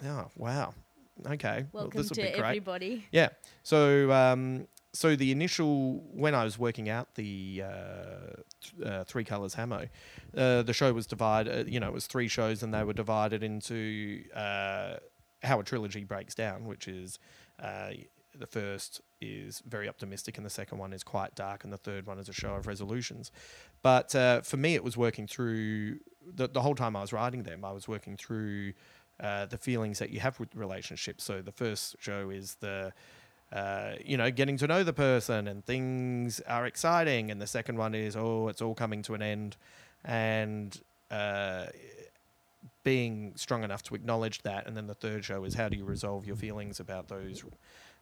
Oh 0.04 0.26
wow, 0.36 0.74
okay, 1.26 1.66
well, 1.72 1.84
Welcome 1.84 2.00
this 2.00 2.10
will 2.10 2.16
to 2.16 2.22
be 2.22 2.28
great. 2.30 2.44
everybody. 2.44 3.06
Yeah. 3.10 3.30
So 3.62 4.12
um, 4.12 4.66
so 4.92 5.16
the 5.16 5.32
initial 5.32 6.04
when 6.12 6.34
I 6.34 6.44
was 6.44 6.58
working 6.58 6.88
out 6.88 7.14
the 7.16 7.64
uh, 7.64 8.36
th- 8.62 8.86
uh, 8.86 9.04
three 9.04 9.24
colors 9.24 9.54
hamo, 9.54 9.88
uh, 10.36 10.62
the 10.62 10.72
show 10.72 10.92
was 10.92 11.06
divided. 11.06 11.68
You 11.68 11.80
know, 11.80 11.88
it 11.88 11.94
was 11.94 12.06
three 12.06 12.28
shows, 12.28 12.62
and 12.62 12.72
they 12.72 12.84
were 12.84 12.92
divided 12.92 13.42
into 13.42 14.22
uh, 14.34 14.96
how 15.42 15.58
a 15.58 15.64
trilogy 15.64 16.04
breaks 16.04 16.34
down, 16.34 16.64
which 16.66 16.86
is. 16.88 17.18
The 18.39 18.47
first 18.47 19.01
is 19.20 19.62
very 19.66 19.89
optimistic, 19.89 20.37
and 20.37 20.45
the 20.45 20.51
second 20.51 20.78
one 20.78 20.93
is 20.93 21.05
quite 21.05 21.35
dark, 21.35 21.64
and 21.64 21.72
the 21.72 21.76
third 21.78 22.07
one 22.07 22.18
is 22.18 22.28
a 22.28 22.32
show 22.32 22.55
of 22.55 22.66
resolutions. 22.66 23.30
But 23.82 24.14
uh, 24.14 24.41
for 24.41 24.57
me, 24.57 24.74
it 24.74 24.82
was 24.82 24.97
working 24.97 25.26
through 25.26 26.01
the, 26.35 26.49
the 26.49 26.62
whole 26.62 26.74
time 26.74 26.97
I 26.97 27.01
was 27.01 27.12
writing 27.12 27.45
them. 27.45 27.64
I 27.64 27.72
was 27.72 27.87
working 27.87 28.16
through 28.16 28.72
uh, 29.20 29.47
the 29.47 29.59
feelings 29.59 29.99
that 30.01 30.11
you 30.11 30.20
have 30.20 30.41
with 30.41 30.55
relationships. 30.55 31.22
So 31.24 31.43
the 31.43 31.53
first 31.53 31.97
show 32.01 32.30
is 32.30 32.57
the 32.57 32.93
uh, 33.53 33.95
you 34.05 34.16
know, 34.16 34.30
getting 34.30 34.57
to 34.57 34.66
know 34.66 34.82
the 34.82 34.93
person 34.93 35.47
and 35.47 35.64
things 35.64 36.41
are 36.41 36.66
exciting. 36.66 37.30
And 37.30 37.41
the 37.41 37.47
second 37.47 37.78
one 37.78 37.95
is, 37.95 38.16
oh, 38.16 38.49
it's 38.49 38.61
all 38.61 38.74
coming 38.74 39.03
to 39.03 39.14
an 39.14 39.22
end. 39.22 39.57
And 40.05 40.76
uh, 41.11 41.66
being 42.82 43.32
strong 43.37 43.62
enough 43.62 43.82
to 43.85 43.95
acknowledge 43.95 44.43
that. 44.43 44.66
And 44.66 44.76
then 44.76 44.89
the 44.89 44.95
third 44.95 45.24
show 45.24 45.45
is, 45.45 45.55
how 45.55 45.68
do 45.68 45.76
you 45.76 45.85
resolve 45.85 46.26
your 46.26 46.37
feelings 46.37 46.80
about 46.80 47.09
those, 47.09 47.45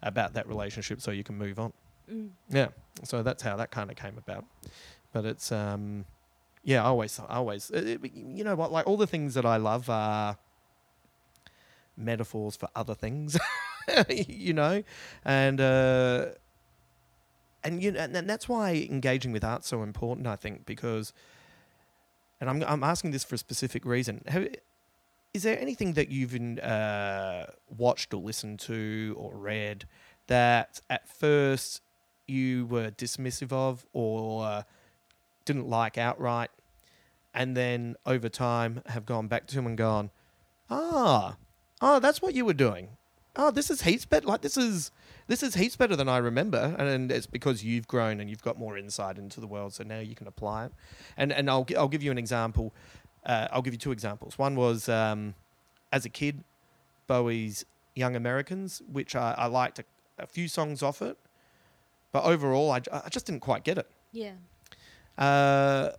about 0.03 0.35
that 0.35 0.47
relationship 0.49 1.01
so 1.01 1.11
you 1.11 1.25
can 1.25 1.37
move 1.37 1.59
on? 1.59 1.73
Mm. 2.11 2.31
Yeah. 2.51 2.69
So 3.05 3.23
that's 3.23 3.43
how 3.43 3.57
that 3.57 3.71
kind 3.71 3.91
of 3.91 3.97
came 3.97 4.19
about. 4.19 4.45
But 5.13 5.25
it's, 5.25 5.53
um, 5.53 6.05
yeah, 6.65 6.83
I 6.83 6.87
always, 6.87 7.19
I 7.21 7.37
always, 7.37 7.71
it, 7.71 7.87
it- 8.05 8.15
you 8.15 8.45
know 8.45 8.55
what, 8.55 8.73
like 8.73 8.87
all 8.87 8.97
the 8.97 9.07
things 9.07 9.35
that 9.35 9.45
I 9.47 9.57
love 9.57 9.89
are 9.91 10.37
metaphors 11.97 12.57
for 12.57 12.69
other 12.75 12.95
things, 12.95 13.37
you 14.09 14.53
know, 14.53 14.83
and, 15.25 15.61
uh, 15.61 16.27
and 17.65 17.83
you 17.83 17.93
know, 17.93 18.01
and 18.01 18.17
and 18.17 18.29
that's 18.29 18.49
why 18.49 18.89
engaging 18.91 19.31
with 19.31 19.45
art's 19.45 19.69
so 19.69 19.83
important, 19.85 20.27
I 20.27 20.35
think, 20.35 20.67
because, 20.67 21.13
and 22.41 22.51
I'm 22.51 22.61
I'm 22.65 22.83
asking 22.83 23.13
this 23.13 23.23
for 23.23 23.37
a 23.37 23.39
specific 23.39 23.85
reason. 23.85 24.23
Have, 24.27 24.49
is 25.35 25.45
there 25.45 25.59
anything 25.59 25.95
that 25.95 26.11
you've 26.11 26.35
uh, 26.59 27.47
watched 27.77 28.13
or 28.13 28.21
listened 28.21 28.61
to 28.61 29.15
or 29.19 29.35
read 29.35 29.87
that 30.27 30.81
at 30.91 31.09
first 31.09 31.81
you 32.27 32.67
were 32.67 32.91
dismissive 32.91 33.53
of 33.53 33.87
or 33.93 34.45
uh, 34.45 34.63
didn't 35.45 35.69
like 35.69 35.99
outright, 35.99 36.51
and 37.35 37.57
then 37.57 37.97
over 38.07 38.29
time 38.29 38.83
have 38.87 39.07
gone 39.07 39.27
back 39.27 39.47
to 39.49 39.59
him 39.59 39.67
and 39.67 39.77
gone, 39.77 40.11
ah, 40.71 41.37
oh, 41.81 41.99
that's 41.99 42.21
what 42.23 42.35
you 42.35 42.45
were 42.45 42.53
doing. 42.53 42.91
Oh, 43.35 43.51
this 43.51 43.71
is 43.71 43.83
heaps 43.83 44.05
better. 44.05 44.27
Like 44.27 44.43
this 44.43 44.59
is 44.59 44.91
this 45.27 45.43
is 45.43 45.55
heaps 45.55 45.77
better 45.77 45.97
than 45.97 46.09
I 46.09 46.19
remember, 46.19 46.77
and 46.79 47.11
it's 47.11 47.27
because 47.27 47.65
you've 47.65 47.89
grown 47.89 48.21
and 48.21 48.29
you've 48.29 48.43
got 48.43 48.59
more 48.59 48.77
insight 48.77 49.17
into 49.17 49.41
the 49.41 49.47
world, 49.47 49.73
so 49.73 49.83
now 49.83 50.01
you 50.01 50.15
can 50.15 50.27
apply 50.27 50.67
it. 50.67 50.73
And 51.17 51.33
and 51.33 51.49
I'll 51.49 51.67
I'll 51.77 51.89
give 51.89 52.03
you 52.03 52.11
an 52.11 52.19
example. 52.19 52.75
Uh, 53.25 53.49
I'll 53.51 53.63
give 53.63 53.75
you 53.75 53.79
two 53.79 53.93
examples. 53.93 54.39
One 54.39 54.57
was 54.57 54.89
um, 54.89 55.35
as 55.93 56.05
a 56.05 56.09
kid, 56.09 56.43
Bowie's 57.07 57.65
Young 57.95 58.17
Americans, 58.17 58.83
which 58.91 59.15
I, 59.15 59.35
I 59.37 59.47
liked 59.47 59.79
a, 59.79 59.85
a 60.19 60.27
few 60.27 60.49
songs 60.49 60.83
off 60.83 61.03
it, 61.03 61.19
but 62.11 62.25
overall, 62.25 62.71
I 62.71 62.81
just 63.09 63.27
didn't 63.27 63.41
quite 63.41 63.65
get 63.65 63.79
it. 63.79 63.89
Yeah. 64.13 64.33
Uh, 65.17 65.91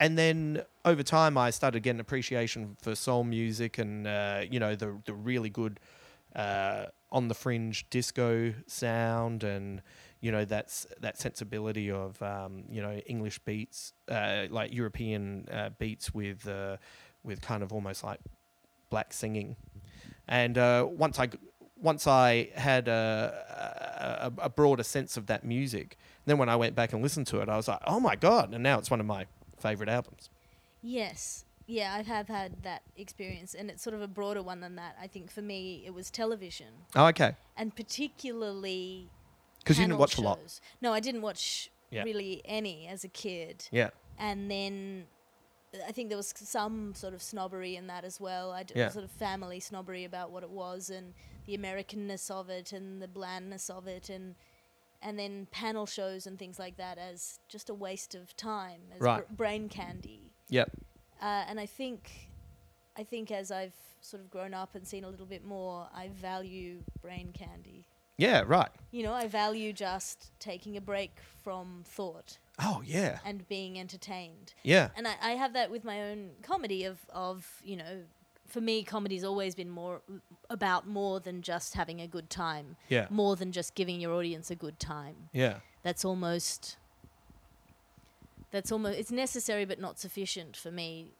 and 0.00 0.16
then 0.16 0.62
over 0.84 1.02
time, 1.02 1.36
I 1.36 1.50
started 1.50 1.82
getting 1.82 2.00
appreciation 2.00 2.76
for 2.80 2.94
soul 2.94 3.24
music 3.24 3.78
and 3.78 4.06
uh, 4.06 4.42
you 4.48 4.60
know 4.60 4.74
the 4.74 4.98
the 5.04 5.14
really 5.14 5.50
good 5.50 5.80
uh, 6.36 6.86
on 7.10 7.28
the 7.28 7.34
fringe 7.34 7.86
disco 7.90 8.54
sound 8.66 9.42
and 9.42 9.82
you 10.20 10.32
know 10.32 10.44
that's 10.44 10.86
that 11.00 11.18
sensibility 11.18 11.90
of 11.90 12.20
um, 12.22 12.64
you 12.70 12.82
know 12.82 12.96
English 13.06 13.38
beats 13.40 13.92
uh, 14.10 14.46
like 14.50 14.72
European 14.74 15.46
uh, 15.50 15.70
beats 15.78 16.12
with 16.14 16.46
uh, 16.48 16.76
with 17.22 17.40
kind 17.42 17.62
of 17.62 17.72
almost 17.72 18.02
like 18.04 18.20
black 18.90 19.12
singing. 19.12 19.56
And 20.26 20.58
uh, 20.58 20.86
once 20.88 21.18
I 21.18 21.28
once 21.76 22.06
I 22.06 22.50
had 22.54 22.88
a, 22.88 24.30
a, 24.38 24.44
a 24.44 24.48
broader 24.48 24.82
sense 24.82 25.16
of 25.16 25.26
that 25.26 25.44
music, 25.44 25.96
then 26.26 26.36
when 26.38 26.48
I 26.48 26.56
went 26.56 26.74
back 26.74 26.92
and 26.92 27.02
listened 27.02 27.26
to 27.28 27.40
it, 27.40 27.48
I 27.48 27.56
was 27.56 27.68
like, 27.68 27.80
oh 27.86 28.00
my 28.00 28.16
god! 28.16 28.52
And 28.54 28.62
now 28.62 28.78
it's 28.78 28.90
one 28.90 29.00
of 29.00 29.06
my 29.06 29.26
favorite 29.58 29.88
albums. 29.88 30.30
Yes. 30.82 31.44
Yeah, 31.70 31.94
I 31.94 32.02
have 32.02 32.28
had 32.28 32.62
that 32.62 32.80
experience, 32.96 33.52
and 33.54 33.68
it's 33.70 33.82
sort 33.82 33.92
of 33.94 34.00
a 34.00 34.08
broader 34.08 34.42
one 34.42 34.60
than 34.60 34.76
that. 34.76 34.96
I 35.00 35.06
think 35.06 35.30
for 35.30 35.42
me, 35.42 35.82
it 35.84 35.92
was 35.92 36.10
television, 36.10 36.68
Oh, 36.96 37.06
okay. 37.08 37.36
and 37.58 37.76
particularly 37.76 39.10
Because 39.68 39.78
you 39.78 39.86
didn't 39.86 39.98
watch 39.98 40.16
a 40.18 40.22
lot. 40.22 40.38
No, 40.80 40.92
I 40.92 41.00
didn't 41.00 41.22
watch 41.22 41.70
Yeah. 41.90 42.02
really 42.02 42.40
any 42.44 42.86
as 42.86 43.04
a 43.04 43.08
kid, 43.08 43.68
Yeah. 43.70 43.90
and 44.18 44.50
then 44.50 45.06
I 45.86 45.92
think 45.92 46.08
there 46.08 46.16
was 46.16 46.32
some 46.34 46.94
sort 46.94 47.12
of 47.12 47.20
snobbery 47.22 47.76
in 47.76 47.86
that 47.88 48.02
as 48.04 48.18
well. 48.18 48.52
I 48.52 48.62
d- 48.62 48.72
Yeah. 48.76 48.88
sort 48.88 49.04
of 49.04 49.10
family 49.10 49.60
snobbery 49.60 50.04
about 50.04 50.30
what 50.30 50.42
it 50.42 50.48
was 50.50 50.88
and 50.88 51.14
the 51.44 51.56
Americanness 51.56 52.30
of 52.30 52.48
it 52.48 52.72
and 52.72 53.02
the 53.02 53.08
blandness 53.08 53.68
of 53.70 53.86
it, 53.86 54.08
and 54.08 54.34
and 55.00 55.16
then 55.16 55.46
panel 55.52 55.86
shows 55.86 56.26
and 56.26 56.38
things 56.40 56.58
like 56.58 56.76
that 56.76 56.98
as 56.98 57.38
just 57.46 57.70
a 57.70 57.74
waste 57.74 58.16
of 58.16 58.36
time, 58.36 58.80
as 58.92 59.00
Right. 59.00 59.28
br- 59.28 59.34
brain 59.34 59.68
candy. 59.68 60.32
Yep. 60.48 60.72
Uh, 61.20 61.44
and 61.46 61.60
I 61.60 61.66
think, 61.66 62.30
I 62.96 63.04
think 63.04 63.30
as 63.30 63.52
I've 63.52 63.76
sort 64.00 64.20
of 64.20 64.28
grown 64.28 64.54
up 64.54 64.74
and 64.74 64.88
seen 64.88 65.04
a 65.04 65.08
little 65.08 65.24
bit 65.26 65.44
more, 65.44 65.88
I 65.94 66.08
value 66.08 66.82
brain 67.00 67.32
candy. 67.32 67.86
Yeah, 68.18 68.42
right. 68.46 68.68
You 68.90 69.04
know, 69.04 69.14
I 69.14 69.26
value 69.28 69.72
just 69.72 70.32
taking 70.40 70.76
a 70.76 70.80
break 70.80 71.12
from 71.44 71.82
thought 71.86 72.38
Oh, 72.58 72.82
yeah. 72.84 73.20
and 73.24 73.46
being 73.48 73.78
entertained. 73.78 74.52
Yeah. 74.64 74.88
And 74.96 75.06
I, 75.06 75.14
I 75.22 75.30
have 75.30 75.52
that 75.54 75.70
with 75.70 75.84
my 75.84 76.02
own 76.02 76.30
comedy 76.42 76.84
of, 76.84 76.98
of, 77.10 77.46
you 77.64 77.76
know, 77.76 78.02
for 78.48 78.60
me, 78.60 78.82
comedy's 78.82 79.22
always 79.24 79.54
been 79.54 79.70
more 79.70 80.00
about 80.50 80.86
more 80.88 81.20
than 81.20 81.42
just 81.42 81.74
having 81.74 82.00
a 82.00 82.08
good 82.08 82.28
time, 82.28 82.76
Yeah. 82.88 83.06
more 83.08 83.36
than 83.36 83.52
just 83.52 83.74
giving 83.76 84.00
your 84.00 84.12
audience 84.14 84.50
a 84.50 84.56
good 84.56 84.80
time. 84.80 85.28
Yeah. 85.32 85.58
That's 85.84 86.04
almost, 86.04 86.76
that's 88.50 88.72
almost, 88.72 88.98
it's 88.98 89.12
necessary 89.12 89.64
but 89.64 89.78
not 89.80 89.98
sufficient 90.00 90.56
for 90.56 90.72
me 90.72 91.12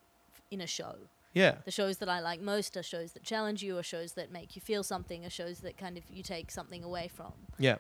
in 0.51 0.61
a 0.61 0.66
show. 0.66 0.96
Yeah. 1.35 1.57
The 1.64 1.70
shows 1.70 1.99
that 1.99 2.09
I 2.09 2.20
like 2.20 2.41
most 2.41 2.76
are 2.76 2.83
shows 2.83 3.12
that 3.12 3.22
challenge 3.22 3.62
you, 3.62 3.76
or 3.79 3.83
shows 3.83 4.12
that 4.12 4.33
make 4.33 4.57
you 4.57 4.62
feel 4.62 4.83
something, 4.83 5.24
or 5.24 5.31
shows 5.31 5.61
that 5.61 5.76
kind 5.76 5.97
of 5.97 6.05
you 6.11 6.22
take 6.22 6.51
something 6.51 6.83
away 6.83 7.09
from. 7.09 7.33
Yeah. 7.59 7.76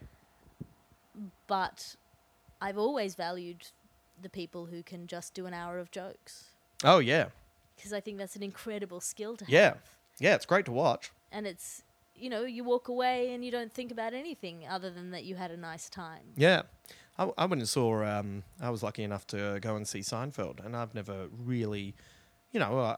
But 1.46 1.96
I've 2.60 2.78
always 2.78 3.14
valued 3.14 3.68
the 4.20 4.28
people 4.28 4.66
who 4.66 4.82
can 4.82 5.06
just 5.06 5.34
do 5.34 5.46
an 5.46 5.54
hour 5.54 5.78
of 5.78 5.90
jokes 5.90 6.50
Oh, 6.84 6.98
yeah. 6.98 7.26
because 7.76 7.92
I 7.92 8.00
think 8.00 8.18
that's 8.18 8.34
an 8.36 8.42
incredible 8.42 9.00
skill 9.00 9.36
to 9.36 9.44
Yeah. 9.48 9.60
have. 9.70 9.80
Yeah, 10.18 10.30
Yeah, 10.30 10.34
it's 10.34 10.46
great 10.46 10.64
to 10.66 10.72
watch. 10.72 11.10
And 11.30 11.46
it's, 11.46 11.82
you 12.16 12.28
know, 12.28 12.42
you 12.44 12.64
walk 12.64 12.88
away 12.88 13.32
and 13.32 13.44
you 13.44 13.50
don't 13.52 13.72
think 13.72 13.92
about 13.92 14.14
anything 14.14 14.66
other 14.68 14.90
than 14.90 15.10
that 15.12 15.24
you 15.24 15.36
had 15.36 15.50
a 15.52 15.56
nice 15.56 15.88
time. 15.88 16.32
Yeah. 16.36 16.62
I, 17.16 17.30
I 17.38 17.46
went 17.46 17.60
and 17.62 17.68
saw, 17.68 18.02
um, 18.04 18.42
I 18.60 18.70
was 18.70 18.82
lucky 18.82 19.02
enough 19.04 19.26
to 19.28 19.58
go 19.60 19.76
and 19.76 19.86
see 19.86 20.00
Seinfeld, 20.00 20.64
and 20.64 20.76
I've 20.76 20.94
never 20.94 21.28
really, 21.44 21.94
you 22.52 22.58
know, 22.60 22.78
uh, 22.80 22.96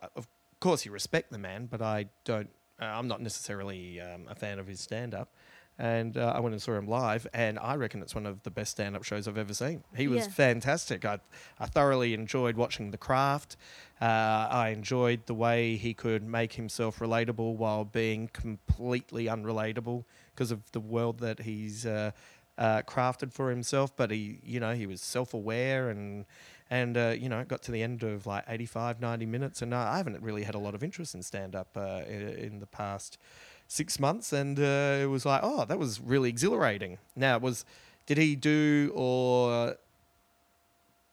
of 0.60 0.62
course 0.68 0.84
you 0.84 0.92
respect 0.92 1.32
the 1.32 1.38
man, 1.38 1.64
but 1.70 1.80
I 1.80 2.04
don't, 2.26 2.50
uh, 2.78 2.84
I'm 2.84 3.08
not 3.08 3.22
necessarily 3.22 3.98
um, 3.98 4.26
a 4.28 4.34
fan 4.34 4.58
of 4.58 4.66
his 4.66 4.78
stand 4.78 5.14
up. 5.14 5.32
And 5.78 6.18
uh, 6.18 6.34
I 6.36 6.40
went 6.40 6.52
and 6.52 6.60
saw 6.60 6.74
him 6.76 6.86
live, 6.86 7.26
and 7.32 7.58
I 7.58 7.76
reckon 7.76 8.02
it's 8.02 8.14
one 8.14 8.26
of 8.26 8.42
the 8.42 8.50
best 8.50 8.72
stand 8.72 8.94
up 8.94 9.02
shows 9.02 9.26
I've 9.26 9.38
ever 9.38 9.54
seen. 9.54 9.84
He 9.96 10.06
was 10.06 10.26
Yeah. 10.26 10.32
fantastic. 10.32 11.06
I, 11.06 11.20
I 11.58 11.64
thoroughly 11.64 12.12
enjoyed 12.12 12.56
watching 12.58 12.90
The 12.90 12.98
Craft. 12.98 13.56
Uh, 14.02 14.04
I 14.04 14.68
enjoyed 14.76 15.24
the 15.24 15.32
way 15.32 15.76
he 15.76 15.94
could 15.94 16.22
make 16.22 16.52
himself 16.52 16.98
relatable 16.98 17.56
while 17.56 17.86
being 17.86 18.28
completely 18.28 19.24
unrelatable 19.24 20.04
because 20.34 20.50
of 20.50 20.70
the 20.72 20.80
world 20.80 21.20
that 21.20 21.38
he's 21.40 21.86
uh, 21.86 22.10
uh, 22.58 22.82
crafted 22.82 23.32
for 23.32 23.48
himself. 23.48 23.96
But 23.96 24.10
he, 24.10 24.40
you 24.44 24.60
know, 24.60 24.74
he 24.74 24.86
was 24.86 25.00
self-aware 25.00 25.88
and 25.88 26.26
and 26.70 26.96
uh, 26.96 27.14
you 27.18 27.28
know 27.28 27.42
got 27.44 27.62
to 27.62 27.72
the 27.72 27.82
end 27.82 28.02
of 28.02 28.26
like 28.26 28.44
85, 28.48 29.00
90 29.00 29.26
minutes, 29.26 29.60
and 29.62 29.74
uh, 29.74 29.78
I 29.78 29.96
haven't 29.98 30.22
really 30.22 30.44
had 30.44 30.54
a 30.54 30.58
lot 30.58 30.74
of 30.74 30.82
interest 30.82 31.14
in 31.14 31.22
stand-up 31.22 31.76
uh, 31.76 32.02
in, 32.08 32.28
in 32.28 32.58
the 32.60 32.66
past 32.66 33.18
six 33.66 33.98
months, 34.00 34.32
and 34.32 34.58
uh, 34.58 34.98
it 35.02 35.06
was 35.06 35.24
like, 35.26 35.40
oh, 35.42 35.64
that 35.64 35.78
was 35.78 36.00
really 36.00 36.28
exhilarating. 36.28 36.98
Now, 37.16 37.36
it 37.36 37.42
was 37.42 37.64
did 38.06 38.18
he 38.18 38.34
do 38.36 38.90
or 38.94 39.76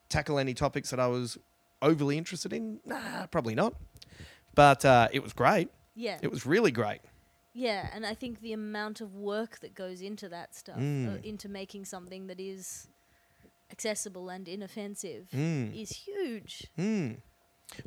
tackle 0.08 0.38
any 0.38 0.54
topics 0.54 0.90
that 0.90 0.98
I 1.00 1.06
was 1.06 1.38
overly 1.82 2.16
interested 2.18 2.52
in? 2.52 2.80
Nah, 2.84 3.26
probably 3.26 3.54
not. 3.54 3.74
But 4.54 4.84
uh, 4.84 5.08
it 5.12 5.22
was 5.22 5.32
great. 5.32 5.68
Yeah. 5.94 6.18
It 6.22 6.30
was 6.30 6.46
really 6.46 6.70
great. 6.72 7.00
Yeah, 7.54 7.88
and 7.92 8.06
I 8.06 8.14
think 8.14 8.40
the 8.40 8.52
amount 8.52 9.00
of 9.00 9.14
work 9.16 9.58
that 9.60 9.74
goes 9.74 10.00
into 10.00 10.28
that 10.28 10.54
stuff, 10.54 10.76
uh, 10.76 10.80
Mm. 10.80 11.24
into 11.24 11.48
making 11.48 11.84
something 11.84 12.26
that 12.28 12.38
is 12.40 12.88
accessible 13.70 14.28
and 14.28 14.48
inoffensive, 14.48 15.28
Mm. 15.34 15.74
is 15.80 15.90
huge. 15.90 16.66
Mm. 16.78 17.18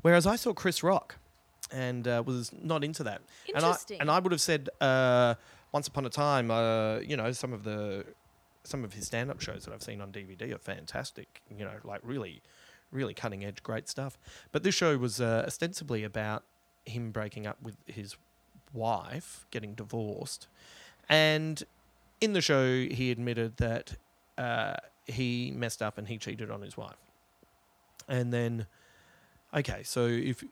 Whereas 0.02 0.26
I 0.28 0.36
saw 0.36 0.54
Chris 0.54 0.84
Rock 0.84 1.18
and 1.72 2.08
uh, 2.08 2.22
was 2.26 2.52
not 2.54 2.84
into 2.84 3.04
that. 3.04 3.22
Interesting. 3.48 4.00
And 4.00 4.10
I, 4.10 4.14
and 4.14 4.18
I 4.18 4.20
would 4.20 4.32
have 4.32 4.42
said 4.42 4.70
uh, 4.80 5.36
once 5.72 5.88
upon 5.88 6.06
a 6.06 6.10
time, 6.10 6.52
uh, 6.52 7.00
you 7.00 7.18
know, 7.18 7.32
some 7.32 7.54
of 7.54 7.64
the 7.64 8.06
some 8.64 8.84
of 8.84 8.94
his 8.94 9.08
stand-up 9.08 9.42
shows 9.42 9.66
that 9.66 9.74
I've 9.74 9.82
seen 9.82 10.02
on 10.02 10.12
DVD 10.12 10.54
are 10.54 10.60
fantastic. 10.60 11.42
You 11.50 11.66
know, 11.66 11.78
like 11.84 12.02
really, 12.04 12.44
really 12.92 13.16
cutting 13.16 13.44
edge, 13.44 13.64
great 13.64 13.90
stuff. 13.90 14.20
But 14.52 14.62
this 14.62 14.76
show 14.76 14.98
was 15.00 15.20
uh, 15.20 15.46
ostensibly 15.48 16.04
about 16.04 16.44
him 16.86 17.10
breaking 17.12 17.48
up 17.48 17.58
with 17.62 17.78
his 17.88 18.18
wife, 18.72 19.48
getting 19.50 19.74
divorced, 19.74 20.48
and 21.10 21.64
in 22.20 22.34
the 22.34 22.42
show 22.42 22.66
he 22.86 23.10
admitted 23.10 23.58
that 23.58 23.96
uh, 24.38 24.76
he 25.06 25.52
messed 25.56 25.82
up 25.82 25.98
and 25.98 26.08
he 26.08 26.18
cheated 26.18 26.52
on 26.52 26.62
his 26.62 26.78
wife. 26.78 26.96
And 28.08 28.34
then, 28.34 28.66
okay, 29.54 29.84
so 29.84 30.06
if 30.06 30.44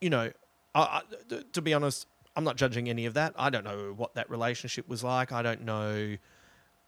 you 0.00 0.10
know, 0.10 0.32
I, 0.74 0.80
I, 0.80 1.42
to 1.52 1.62
be 1.62 1.74
honest, 1.74 2.06
I'm 2.36 2.44
not 2.44 2.56
judging 2.56 2.88
any 2.88 3.06
of 3.06 3.14
that. 3.14 3.34
I 3.36 3.50
don't 3.50 3.64
know 3.64 3.94
what 3.96 4.14
that 4.14 4.30
relationship 4.30 4.88
was 4.88 5.02
like. 5.02 5.32
I 5.32 5.42
don't 5.42 5.62
know 5.62 6.16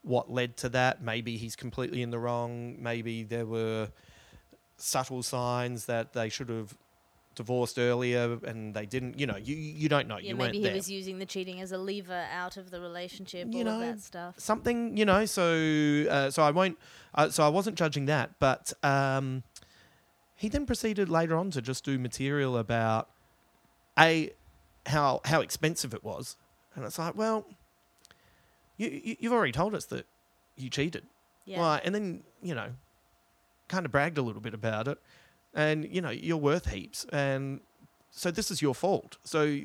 what 0.03 0.31
led 0.31 0.57
to 0.57 0.69
that. 0.69 1.01
Maybe 1.01 1.37
he's 1.37 1.55
completely 1.55 2.01
in 2.01 2.11
the 2.11 2.19
wrong. 2.19 2.81
Maybe 2.81 3.23
there 3.23 3.45
were 3.45 3.89
subtle 4.77 5.23
signs 5.23 5.85
that 5.85 6.13
they 6.13 6.29
should 6.29 6.49
have 6.49 6.75
divorced 7.35 7.77
earlier 7.79 8.37
and 8.45 8.73
they 8.73 8.85
didn't. 8.85 9.19
You 9.19 9.25
know, 9.27 9.35
you 9.37 9.55
you 9.55 9.89
don't 9.89 10.07
know. 10.07 10.17
yeah, 10.17 10.29
you 10.29 10.35
maybe 10.35 10.57
he 10.59 10.63
there. 10.65 10.73
was 10.73 10.89
using 10.89 11.17
the 11.19 11.25
cheating 11.25 11.61
as 11.61 11.71
a 11.71 11.77
lever 11.77 12.25
out 12.31 12.57
of 12.57 12.71
the 12.71 12.79
relationship, 12.81 13.47
You 13.51 13.59
all 13.59 13.65
know, 13.65 13.73
of 13.75 13.79
that 13.95 13.99
stuff. 14.01 14.35
something 14.39 14.95
you 14.97 15.05
know 15.05 15.25
so 15.25 16.05
uh, 16.09 16.29
so 16.29 16.43
i 16.43 16.51
won't 16.51 16.77
uh, 17.15 17.29
so 17.29 17.43
i 17.43 17.49
wasn't 17.49 17.77
judging 17.77 18.05
that 18.05 18.31
but 18.39 18.73
um 18.83 19.43
he 20.35 20.49
then 20.49 20.65
proceeded 20.65 21.09
later 21.09 21.35
on 21.37 21.51
to 21.51 21.61
just 21.61 21.83
do 21.85 21.97
material 21.97 22.57
about 22.57 23.09
a 23.97 24.31
how 24.87 25.21
how 25.25 25.41
expensive 25.41 25.93
it 25.93 26.03
was 26.03 26.35
and 26.75 26.83
it's 26.85 26.99
like 26.99 27.15
well 27.15 27.45
you, 28.77 28.89
you 28.89 29.15
you've 29.19 29.33
already 29.33 29.51
told 29.51 29.73
us 29.75 29.85
that 29.85 30.05
you 30.57 30.69
cheated 30.69 31.03
Yeah. 31.45 31.59
Right, 31.61 31.81
and 31.83 31.93
then 31.95 32.23
you 32.41 32.53
know 32.55 32.69
kind 33.67 33.85
of 33.85 33.91
bragged 33.91 34.17
a 34.17 34.21
little 34.21 34.41
bit 34.41 34.53
about 34.53 34.87
it 34.87 34.99
and 35.53 35.87
you 35.89 36.01
know 36.01 36.09
you're 36.09 36.37
worth 36.37 36.71
heaps 36.71 37.05
and 37.11 37.59
so 38.11 38.29
this 38.31 38.51
is 38.51 38.61
your 38.61 38.75
fault. 38.75 39.17
So 39.23 39.59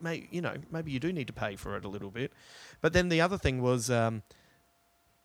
may 0.00 0.26
you 0.30 0.40
know 0.40 0.54
maybe 0.70 0.90
you 0.90 1.00
do 1.00 1.12
need 1.12 1.26
to 1.26 1.32
pay 1.32 1.56
for 1.56 1.76
it 1.76 1.84
a 1.84 1.88
little 1.88 2.10
bit. 2.10 2.32
But 2.80 2.92
then 2.92 3.08
the 3.08 3.20
other 3.20 3.36
thing 3.36 3.60
was 3.60 3.90
um, 3.90 4.22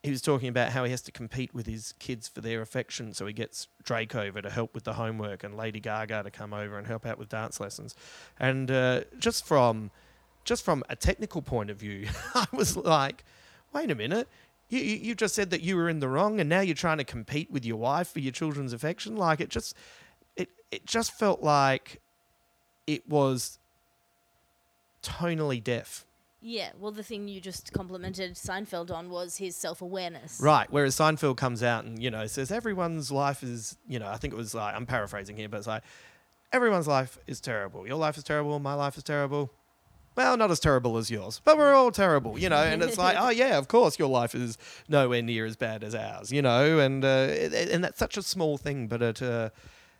he 0.02 0.10
was 0.10 0.20
talking 0.20 0.48
about 0.48 0.72
how 0.72 0.84
he 0.84 0.90
has 0.90 1.02
to 1.02 1.12
compete 1.12 1.54
with 1.54 1.66
his 1.66 1.94
kids 1.98 2.28
for 2.28 2.40
their 2.40 2.60
affection. 2.60 3.14
So 3.14 3.26
he 3.26 3.32
gets 3.32 3.68
drake 3.82 4.14
over 4.14 4.42
to 4.42 4.50
help 4.50 4.74
with 4.74 4.84
the 4.84 4.92
homework 4.94 5.42
and 5.42 5.56
lady 5.56 5.80
gaga 5.80 6.22
to 6.22 6.30
come 6.30 6.52
over 6.52 6.76
and 6.78 6.86
help 6.86 7.06
out 7.06 7.18
with 7.18 7.30
dance 7.30 7.60
lessons. 7.60 7.94
And 8.38 8.70
uh, 8.70 9.02
just 9.18 9.46
from 9.46 9.90
just 10.44 10.64
from 10.64 10.84
a 10.88 10.94
technical 10.94 11.42
point 11.42 11.70
of 11.70 11.76
view 11.76 12.06
i 12.36 12.46
was 12.52 12.76
like 12.76 13.24
wait 13.76 13.90
a 13.90 13.94
minute. 13.94 14.28
You, 14.68 14.80
you 14.80 14.96
you 14.96 15.14
just 15.14 15.34
said 15.34 15.50
that 15.50 15.60
you 15.60 15.76
were 15.76 15.88
in 15.88 16.00
the 16.00 16.08
wrong 16.08 16.40
and 16.40 16.48
now 16.48 16.60
you're 16.60 16.74
trying 16.74 16.98
to 16.98 17.04
compete 17.04 17.50
with 17.50 17.64
your 17.64 17.76
wife 17.76 18.08
for 18.08 18.20
your 18.20 18.32
children's 18.32 18.72
affection? 18.72 19.16
Like 19.16 19.40
it 19.40 19.48
just 19.48 19.76
it 20.36 20.48
it 20.70 20.86
just 20.86 21.12
felt 21.12 21.42
like 21.42 22.00
it 22.86 23.08
was 23.08 23.58
tonally 25.02 25.62
deaf 25.62 26.04
yeah, 26.42 26.70
well, 26.78 26.92
the 26.92 27.02
thing 27.02 27.26
you 27.26 27.40
just 27.40 27.72
complimented 27.72 28.34
Seinfeld 28.34 28.92
on 28.92 29.10
was 29.10 29.38
his 29.38 29.56
self 29.56 29.82
awareness. 29.82 30.38
right 30.40 30.68
whereas 30.70 30.94
seinfeld 30.94 31.36
comes 31.36 31.62
out 31.62 31.84
and 31.84 32.00
you 32.00 32.10
know 32.10 32.26
says 32.26 32.52
everyone's 32.52 33.10
life 33.10 33.42
is 33.42 33.76
you 33.88 33.98
know 33.98 34.06
i 34.06 34.16
think 34.16 34.32
it 34.32 34.36
was 34.36 34.54
like 34.54 34.74
i'm 34.74 34.86
paraphrasing 34.86 35.36
here 35.36 35.48
but 35.48 35.56
it's 35.58 35.66
like 35.66 35.82
everyone's 36.52 36.86
life 36.86 37.18
is 37.26 37.40
terrible 37.40 37.86
your 37.86 37.96
life 37.96 38.16
is 38.16 38.22
terrible 38.22 38.58
my 38.58 38.74
life 38.74 38.96
is 38.96 39.02
terrible 39.02 39.50
well, 40.16 40.38
not 40.38 40.50
as 40.50 40.60
terrible 40.60 40.96
as 40.96 41.10
yours, 41.10 41.42
but 41.44 41.58
we're 41.58 41.74
all 41.74 41.90
terrible, 41.90 42.38
you 42.38 42.48
know. 42.48 42.56
And 42.62 42.82
it's 42.82 42.96
like, 42.96 43.16
oh 43.20 43.28
yeah, 43.28 43.58
of 43.58 43.68
course, 43.68 43.98
your 43.98 44.08
life 44.08 44.34
is 44.34 44.56
nowhere 44.88 45.20
near 45.20 45.44
as 45.44 45.56
bad 45.56 45.84
as 45.84 45.94
ours, 45.94 46.32
you 46.32 46.40
know. 46.40 46.78
And 46.78 47.04
uh, 47.04 47.08
and 47.08 47.84
that's 47.84 47.98
such 47.98 48.16
a 48.16 48.22
small 48.22 48.56
thing, 48.56 48.88
but 48.88 49.02
it 49.02 49.20
uh, 49.20 49.50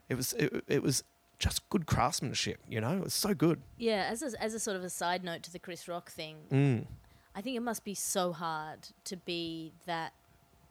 it 0.09 0.15
was 0.15 0.33
it, 0.35 0.65
it 0.69 0.83
was 0.83 1.05
just 1.39 1.69
good 1.69 1.87
craftsmanship, 1.87 2.59
you 2.69 2.81
know. 2.81 2.93
It 2.97 3.03
was 3.05 3.15
so 3.15 3.35
good. 3.35 3.61
Yeah, 3.77 4.09
as 4.11 4.23
a, 4.23 4.43
as 4.43 4.55
a 4.55 4.59
sort 4.61 4.77
of 4.77 4.83
a 4.85 4.89
side 4.91 5.23
note 5.23 5.43
to 5.45 5.53
the 5.53 5.59
Chris 5.59 5.87
Rock 5.89 6.11
thing, 6.11 6.37
Mm. 6.51 6.87
I 7.35 7.43
think 7.43 7.57
it 7.57 7.61
must 7.61 7.85
be 7.85 7.95
so 7.95 8.33
hard 8.33 8.89
to 9.05 9.17
be 9.19 9.73
that 9.85 10.15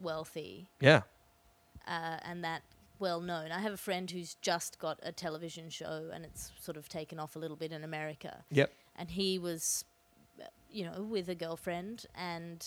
wealthy 0.00 0.68
Yeah. 0.80 1.02
uh, 1.86 2.18
and 2.24 2.42
that 2.42 2.62
well 2.98 3.20
known. 3.20 3.52
I 3.52 3.60
have 3.60 3.72
a 3.72 3.76
friend 3.76 4.10
who's 4.10 4.34
just 4.40 4.78
got 4.80 4.98
a 5.02 5.12
television 5.12 5.68
show 5.70 6.10
and 6.12 6.24
it's 6.24 6.50
sort 6.60 6.76
of 6.76 6.88
taken 6.88 7.20
off 7.20 7.36
a 7.36 7.38
little 7.38 7.56
bit 7.56 7.70
in 7.70 7.84
America. 7.84 8.42
Yep. 8.50 8.72
And 8.96 9.10
he 9.10 9.38
was, 9.38 9.84
you 10.70 10.84
know, 10.84 11.02
with 11.02 11.28
a 11.28 11.34
girlfriend 11.34 12.06
and 12.14 12.66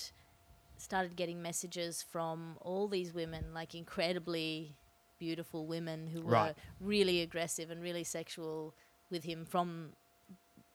started 0.78 1.16
getting 1.18 1.42
messages 1.42 2.02
from 2.02 2.56
all 2.62 2.88
these 2.88 3.14
women, 3.14 3.54
like 3.54 3.76
incredibly 3.76 4.76
beautiful 5.20 5.66
women 5.66 6.08
who 6.08 6.22
were 6.22 6.32
Right. 6.32 6.58
really 6.80 7.22
aggressive 7.22 7.70
and 7.70 7.82
really 7.82 8.04
sexual 8.04 8.74
with 9.12 9.24
him 9.26 9.46
from 9.46 9.94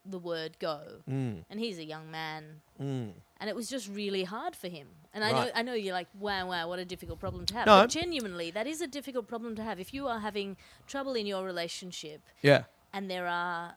the 0.07 0.19
word 0.19 0.59
go. 0.59 1.03
Mm. 1.09 1.45
And 1.49 1.59
he's 1.59 1.79
a 1.79 1.85
young 1.85 2.11
man 2.11 2.61
Mm. 2.79 3.15
and 3.41 3.49
it 3.51 3.57
was 3.57 3.69
just 3.71 3.89
really 3.89 4.25
hard 4.25 4.55
for 4.55 4.69
him. 4.69 4.89
And 5.15 5.25
I 5.25 5.33
know, 5.33 5.51
I 5.55 5.63
know 5.63 5.73
you're 5.73 5.95
like, 5.95 6.09
wow, 6.19 6.47
wow, 6.49 6.69
what 6.69 6.79
a 6.79 6.85
difficult 6.85 7.21
problem 7.21 7.47
to 7.47 7.55
have. 7.55 7.67
No. 7.67 7.81
But 7.83 7.91
genuinely, 7.91 8.51
that 8.51 8.67
is 8.67 8.81
a 8.83 8.87
difficult 8.87 9.27
problem 9.29 9.57
to 9.57 9.63
have. 9.63 9.81
If 9.81 9.95
you 9.95 10.07
are 10.07 10.21
having 10.21 10.57
trouble 10.87 11.15
in 11.15 11.25
your 11.27 11.43
relationship, 11.45 12.21
Yeah. 12.43 12.65
and 12.93 13.11
there 13.11 13.27
are 13.27 13.77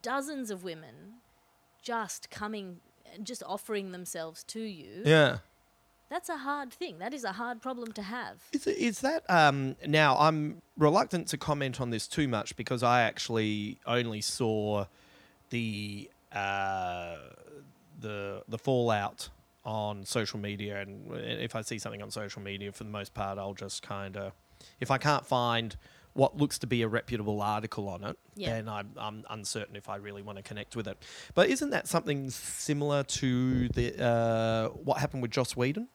dozens 0.00 0.50
of 0.50 0.62
women 0.62 1.20
just 1.82 2.30
coming 2.30 2.80
and 3.12 3.26
just 3.26 3.42
offering 3.44 3.92
themselves 3.92 4.44
to 4.44 4.60
you. 4.60 5.02
Yeah. 5.04 5.38
That's 6.12 6.28
a 6.28 6.36
hard 6.36 6.70
thing. 6.74 6.98
That 6.98 7.14
is 7.14 7.24
a 7.24 7.32
hard 7.32 7.62
problem 7.62 7.92
to 7.92 8.02
have. 8.02 8.42
Is, 8.52 8.66
is 8.66 9.00
that 9.00 9.24
um, 9.30 9.76
now? 9.86 10.14
I'm 10.18 10.60
reluctant 10.76 11.26
to 11.28 11.38
comment 11.38 11.80
on 11.80 11.88
this 11.88 12.06
too 12.06 12.28
much 12.28 12.54
because 12.54 12.82
I 12.82 13.00
actually 13.00 13.78
only 13.86 14.20
saw 14.20 14.84
the 15.48 16.10
uh, 16.30 17.16
the 17.98 18.42
the 18.46 18.58
fallout 18.58 19.30
on 19.64 20.04
social 20.04 20.38
media, 20.38 20.82
and 20.82 21.10
if 21.16 21.56
I 21.56 21.62
see 21.62 21.78
something 21.78 22.02
on 22.02 22.10
social 22.10 22.42
media, 22.42 22.72
for 22.72 22.84
the 22.84 22.90
most 22.90 23.14
part, 23.14 23.38
I'll 23.38 23.54
just 23.54 23.82
kind 23.82 24.18
of, 24.18 24.32
if 24.80 24.90
I 24.90 24.98
can't 24.98 25.24
find 25.24 25.74
what 26.12 26.36
looks 26.36 26.58
to 26.58 26.66
be 26.66 26.82
a 26.82 26.88
reputable 26.88 27.40
article 27.40 27.88
on 27.88 28.04
it, 28.04 28.18
Yeah. 28.34 28.50
then 28.50 28.68
I'm, 28.68 28.90
I'm 28.98 29.24
uncertain 29.30 29.76
if 29.76 29.88
I 29.88 29.96
really 29.96 30.20
want 30.20 30.36
to 30.36 30.42
connect 30.42 30.76
with 30.76 30.86
it. 30.86 31.02
But 31.34 31.48
isn't 31.48 31.70
that 31.70 31.88
something 31.88 32.28
similar 32.28 33.02
to 33.02 33.68
the 33.70 33.98
uh, 34.04 34.68
what 34.70 34.98
happened 34.98 35.22
with 35.22 35.30
Joss 35.30 35.56
Whedon? 35.56 35.88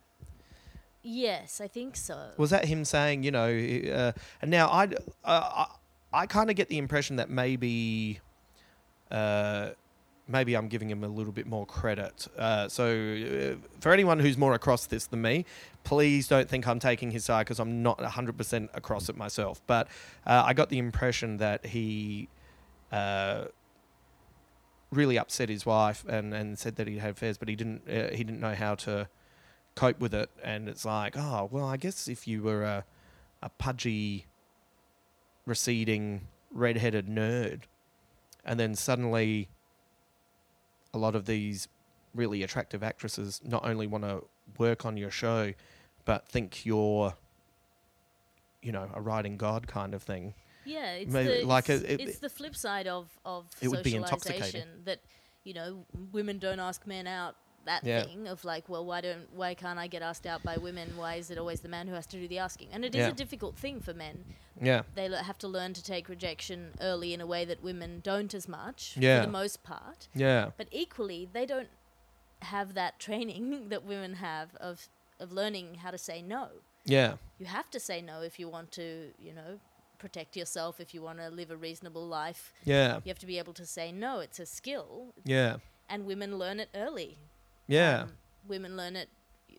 Yes, 1.10 1.62
I 1.62 1.70
think 1.70 1.96
so. 1.96 2.32
Was 2.36 2.50
that 2.50 2.66
him 2.66 2.84
saying, 2.84 3.24
you 3.24 3.32
know, 3.32 3.48
uh, 3.48 4.12
and 4.42 4.52
now 4.52 4.68
I, 4.68 4.84
uh, 5.24 5.66
I, 5.66 5.66
I 6.12 6.26
kind 6.26 6.50
of 6.50 6.58
get 6.58 6.68
the 6.68 6.78
impression 6.78 7.16
that 7.16 7.30
maybe, 7.30 8.20
uh, 9.10 9.70
maybe 10.28 10.56
I'm 10.56 10.68
giving 10.68 10.90
him 10.90 11.06
a 11.06 11.08
little 11.08 11.32
bit 11.32 11.48
more 11.48 11.66
credit. 11.66 12.28
Uh, 12.38 12.68
so 12.68 12.88
uh, 12.88 13.68
for 13.80 13.94
anyone 13.94 14.20
who's 14.20 14.38
more 14.38 14.54
across 14.54 14.86
this 14.88 15.08
than 15.08 15.22
me, 15.22 15.46
please 15.86 16.28
don't 16.28 16.50
think 16.50 16.68
I'm 16.68 16.80
taking 16.80 17.12
his 17.12 17.24
side 17.24 17.46
because 17.46 17.62
I'm 17.62 17.82
not 17.82 18.00
100% 18.00 18.68
across 18.74 19.08
it 19.08 19.16
myself. 19.16 19.62
But 19.66 19.88
uh, 20.26 20.44
I 20.46 20.54
got 20.54 20.68
the 20.68 20.78
impression 20.78 21.38
that 21.38 21.68
he. 21.68 22.28
Uh, 22.92 23.46
really 24.90 25.18
upset 25.18 25.50
his 25.50 25.66
wife 25.66 26.06
and, 26.08 26.34
and 26.34 26.58
said 26.58 26.78
that 26.78 26.88
he 26.88 26.98
had 26.98 27.12
affairs, 27.12 27.38
but 27.38 27.50
he 27.50 27.58
didn't 27.58 27.82
uh, 27.90 28.08
he 28.16 28.24
didn't 28.24 28.40
know 28.40 28.56
how 28.56 28.74
to 28.74 29.10
cope 29.78 30.00
with 30.00 30.14
it. 30.14 30.30
And 30.44 30.68
it's 30.68 30.84
like, 30.86 31.16
oh 31.18 31.48
well, 31.52 31.66
I 31.66 31.78
guess 31.78 32.08
if 32.08 32.28
you 32.28 32.42
were 32.44 32.64
a 32.64 32.84
a 33.42 33.50
pudgy, 33.50 34.26
receding, 35.46 36.22
red-headed 36.52 37.08
nerd, 37.08 37.62
and 38.44 38.60
then 38.60 38.76
suddenly 38.76 39.50
a 40.94 40.98
lot 40.98 41.16
of 41.16 41.26
these 41.26 41.68
really 42.16 42.42
attractive 42.44 42.82
actresses 42.84 43.42
not 43.46 43.64
only 43.66 43.86
want 43.88 44.04
to 44.04 44.24
work 44.58 44.86
on 44.86 44.98
your 44.98 45.12
show, 45.12 45.54
but 46.06 46.28
think 46.28 46.66
you're, 46.66 47.14
you 48.64 48.72
know, 48.72 48.90
a 48.96 49.02
riding 49.02 49.38
god 49.38 49.68
kind 49.68 49.94
of 49.94 50.02
thing. 50.02 50.34
Yeah, 50.66 50.94
it's 50.94 51.12
Maybe 51.14 51.42
the 51.42 51.46
like 51.48 51.70
it's, 51.70 51.84
it- 51.84 52.00
it's 52.02 52.20
the 52.20 52.30
flip 52.30 52.56
side 52.56 52.88
of 52.88 53.08
of 53.26 53.46
It 53.62 53.68
would 53.70 53.84
be 53.84 53.92
socialization 53.92 54.34
intoxicating. 54.62 54.84
that 54.86 55.00
you 55.44 55.54
know 55.54 55.86
women 56.12 56.40
don't 56.40 56.60
ask 56.60 56.86
men 56.88 57.08
out. 57.08 57.36
That 57.68 57.84
Yeah. 57.86 58.04
thing 58.04 58.28
of 58.28 58.44
like, 58.46 58.68
well, 58.70 58.84
why 58.86 59.02
don't 59.02 59.28
why 59.36 59.54
can't 59.54 59.78
I 59.78 59.88
get 59.88 60.02
asked 60.02 60.26
out 60.26 60.42
by 60.44 60.58
women? 60.58 60.98
Why 60.98 61.16
is 61.16 61.30
it 61.30 61.38
always 61.38 61.60
the 61.62 61.68
man 61.70 61.88
who 61.88 61.94
has 61.94 62.08
to 62.08 62.18
do 62.18 62.28
the 62.28 62.40
asking? 62.40 62.70
And 62.72 62.84
it 62.84 62.96
is 62.96 63.00
Yeah. 63.06 63.10
a 63.10 63.14
difficult 63.14 63.56
thing 63.58 63.82
for 63.82 63.94
men. 63.94 64.24
Yeah, 64.62 64.82
They 64.96 65.08
le- 65.10 65.24
have 65.24 65.38
to 65.40 65.48
learn 65.48 65.74
to 65.74 65.84
take 65.84 66.10
rejection 66.10 66.74
early 66.82 67.14
in 67.14 67.22
a 67.22 67.28
way 67.28 67.46
that 67.46 67.62
women 67.62 68.00
don't 68.02 68.34
as 68.34 68.48
much 68.48 68.96
Yeah. 68.98 69.20
for 69.22 69.26
the 69.28 69.32
most 69.32 69.64
part. 69.64 70.08
yeah, 70.16 70.52
But 70.58 70.68
equally, 70.72 71.30
they 71.32 71.46
don't 71.46 71.70
have 72.42 72.74
that 72.74 73.00
training 73.08 73.70
that 73.70 73.84
women 73.84 74.16
have 74.16 74.56
of 74.56 74.90
of 75.20 75.32
learning 75.32 75.76
how 75.84 75.92
to 75.92 75.98
say 75.98 76.22
no. 76.22 76.50
yeah, 76.86 77.18
You 77.40 77.48
have 77.48 77.70
to 77.72 77.80
say 77.80 78.02
no 78.02 78.22
if 78.22 78.40
you 78.40 78.48
want 78.48 78.72
to, 78.74 79.12
you 79.20 79.34
know, 79.34 79.60
protect 79.98 80.38
yourself. 80.38 80.80
If 80.80 80.94
you 80.94 81.02
want 81.02 81.18
to 81.18 81.30
live 81.30 81.50
a 81.50 81.58
reasonable 81.58 82.06
life, 82.08 82.54
yeah, 82.64 82.98
you 83.04 83.10
have 83.10 83.20
to 83.20 83.26
be 83.26 83.40
able 83.40 83.54
to 83.56 83.66
say 83.66 83.92
no. 83.92 84.20
It's 84.20 84.40
a 84.40 84.46
skill, 84.46 85.14
yeah, 85.26 85.58
and 85.90 86.06
women 86.06 86.38
learn 86.38 86.60
it 86.60 86.70
early. 86.76 87.18
Yeah, 87.68 88.04
Um, 88.04 88.14
women 88.48 88.76
learn 88.78 88.96
it 88.96 89.10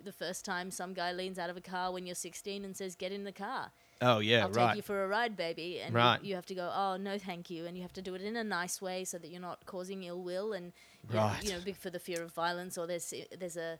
the 0.04 0.12
first 0.12 0.44
time 0.44 0.70
some 0.70 0.94
guy 0.94 1.12
leans 1.12 1.38
out 1.38 1.50
of 1.50 1.56
a 1.56 1.60
car 1.60 1.92
when 1.92 2.06
you're 2.06 2.14
16 2.14 2.64
and 2.64 2.76
says, 2.76 2.94
"Get 2.94 3.10
in 3.12 3.24
the 3.24 3.32
car. 3.32 3.72
oh 4.00 4.20
yeah, 4.20 4.44
I'll 4.44 4.50
right, 4.50 4.68
take 4.68 4.76
you 4.76 4.82
for 4.82 5.02
a 5.04 5.08
ride, 5.08 5.36
baby." 5.36 5.80
And 5.80 5.92
you- 5.92 5.96
Right. 5.98 6.22
you, 6.22 6.34
have 6.36 6.46
to 6.46 6.54
go, 6.54 6.70
"Oh 6.72 6.96
no, 6.96 7.18
thank 7.18 7.50
you," 7.50 7.66
and 7.66 7.76
you 7.76 7.82
have 7.82 7.92
to 7.94 8.02
do 8.02 8.14
it 8.14 8.22
in 8.22 8.36
a 8.36 8.44
nice 8.44 8.80
way 8.80 9.04
so 9.04 9.18
that 9.18 9.28
you're 9.28 9.40
not 9.40 9.66
causing 9.66 10.04
ill 10.04 10.22
will 10.22 10.52
and 10.52 10.72
you 11.08 11.14
know- 11.16 11.22
Right. 11.24 11.42
you 11.44 11.50
know, 11.52 11.60
big 11.60 11.76
for 11.76 11.90
the 11.90 11.98
fear 11.98 12.22
of 12.22 12.32
violence 12.32 12.78
or 12.78 12.86
there's 12.86 13.12
there's 13.36 13.56
a 13.56 13.78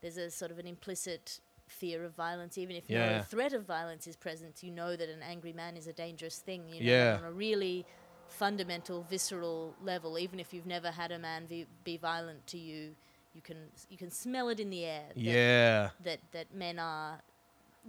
there's 0.00 0.16
a 0.16 0.30
sort 0.30 0.50
of 0.50 0.58
an 0.58 0.66
implicit 0.66 1.40
fear 1.68 2.04
of 2.04 2.14
violence 2.14 2.58
even 2.58 2.74
if 2.74 2.90
Yeah. 2.90 3.18
no 3.18 3.22
threat 3.22 3.52
of 3.52 3.64
violence 3.64 4.08
is 4.08 4.16
present 4.16 4.62
you 4.64 4.72
know 4.72 4.96
that 4.96 5.08
an 5.08 5.22
angry 5.22 5.52
man 5.52 5.76
is 5.76 5.86
a 5.86 5.92
dangerous 5.92 6.38
thing 6.40 6.68
you 6.68 6.80
know 6.82 6.90
Yeah. 6.90 7.18
on 7.18 7.24
a 7.24 7.30
really 7.30 7.86
fundamental 8.28 9.02
visceral 9.02 9.76
level 9.80 10.18
even 10.18 10.40
if 10.40 10.52
you've 10.52 10.66
never 10.66 10.90
had 10.90 11.12
a 11.12 11.18
man 11.18 11.46
be, 11.46 11.66
be 11.84 11.96
violent 11.96 12.46
to 12.48 12.58
you 12.58 12.96
you 13.34 13.40
can 13.42 13.56
you 13.88 13.96
can 13.96 14.10
smell 14.10 14.48
it 14.48 14.60
in 14.60 14.70
the 14.70 14.84
air 14.84 15.04
that, 15.14 15.16
yeah, 15.20 15.90
that 16.04 16.20
that 16.32 16.54
men 16.54 16.78
are 16.78 17.20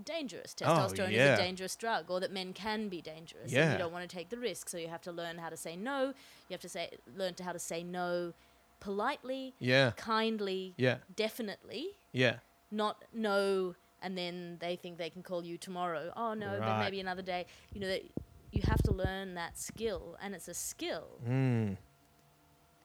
dangerous. 0.03 0.55
Oh, 0.61 0.65
Testosterone 0.65 1.11
yeah. 1.11 1.33
is 1.33 1.39
a 1.39 1.43
dangerous 1.43 1.75
drug, 1.75 2.09
or 2.09 2.19
that 2.19 2.31
men 2.31 2.53
can 2.53 2.87
be 2.89 3.01
dangerous. 3.01 3.45
And 3.45 3.51
Yeah. 3.53 3.71
you 3.73 3.77
don't 3.77 3.91
want 3.91 4.09
to 4.09 4.15
take 4.15 4.29
the 4.29 4.37
risk, 4.37 4.69
so 4.69 4.77
you 4.77 4.87
have 4.87 5.01
to 5.01 5.11
learn 5.11 5.37
how 5.37 5.49
to 5.49 5.57
say 5.57 5.75
no. 5.75 6.13
You 6.47 6.51
have 6.53 6.61
to 6.61 6.69
say 6.69 6.89
learn 7.15 7.33
to 7.35 7.43
how 7.43 7.51
to 7.51 7.59
say 7.59 7.83
no 7.83 8.33
politely, 8.79 9.53
yeah, 9.59 9.91
kindly, 9.97 10.73
yeah, 10.77 10.97
definitely, 11.15 11.97
yeah, 12.11 12.37
not 12.71 13.03
no. 13.13 13.75
And 14.03 14.17
then 14.17 14.57
they 14.59 14.75
think 14.77 14.97
they 14.97 15.11
can 15.11 15.21
call 15.21 15.45
you 15.45 15.57
tomorrow. 15.59 16.11
Oh 16.15 16.33
no, 16.33 16.57
but 16.59 16.79
maybe 16.79 16.99
another 16.99 17.21
day. 17.21 17.45
You 17.73 17.81
know 17.81 17.87
that 17.87 18.03
you 18.51 18.61
have 18.63 18.81
to 18.83 18.91
learn 18.91 19.35
that 19.35 19.57
skill, 19.59 20.17
and 20.21 20.33
it's 20.33 20.47
a 20.47 20.53
skill. 20.55 21.19
mm, 21.27 21.77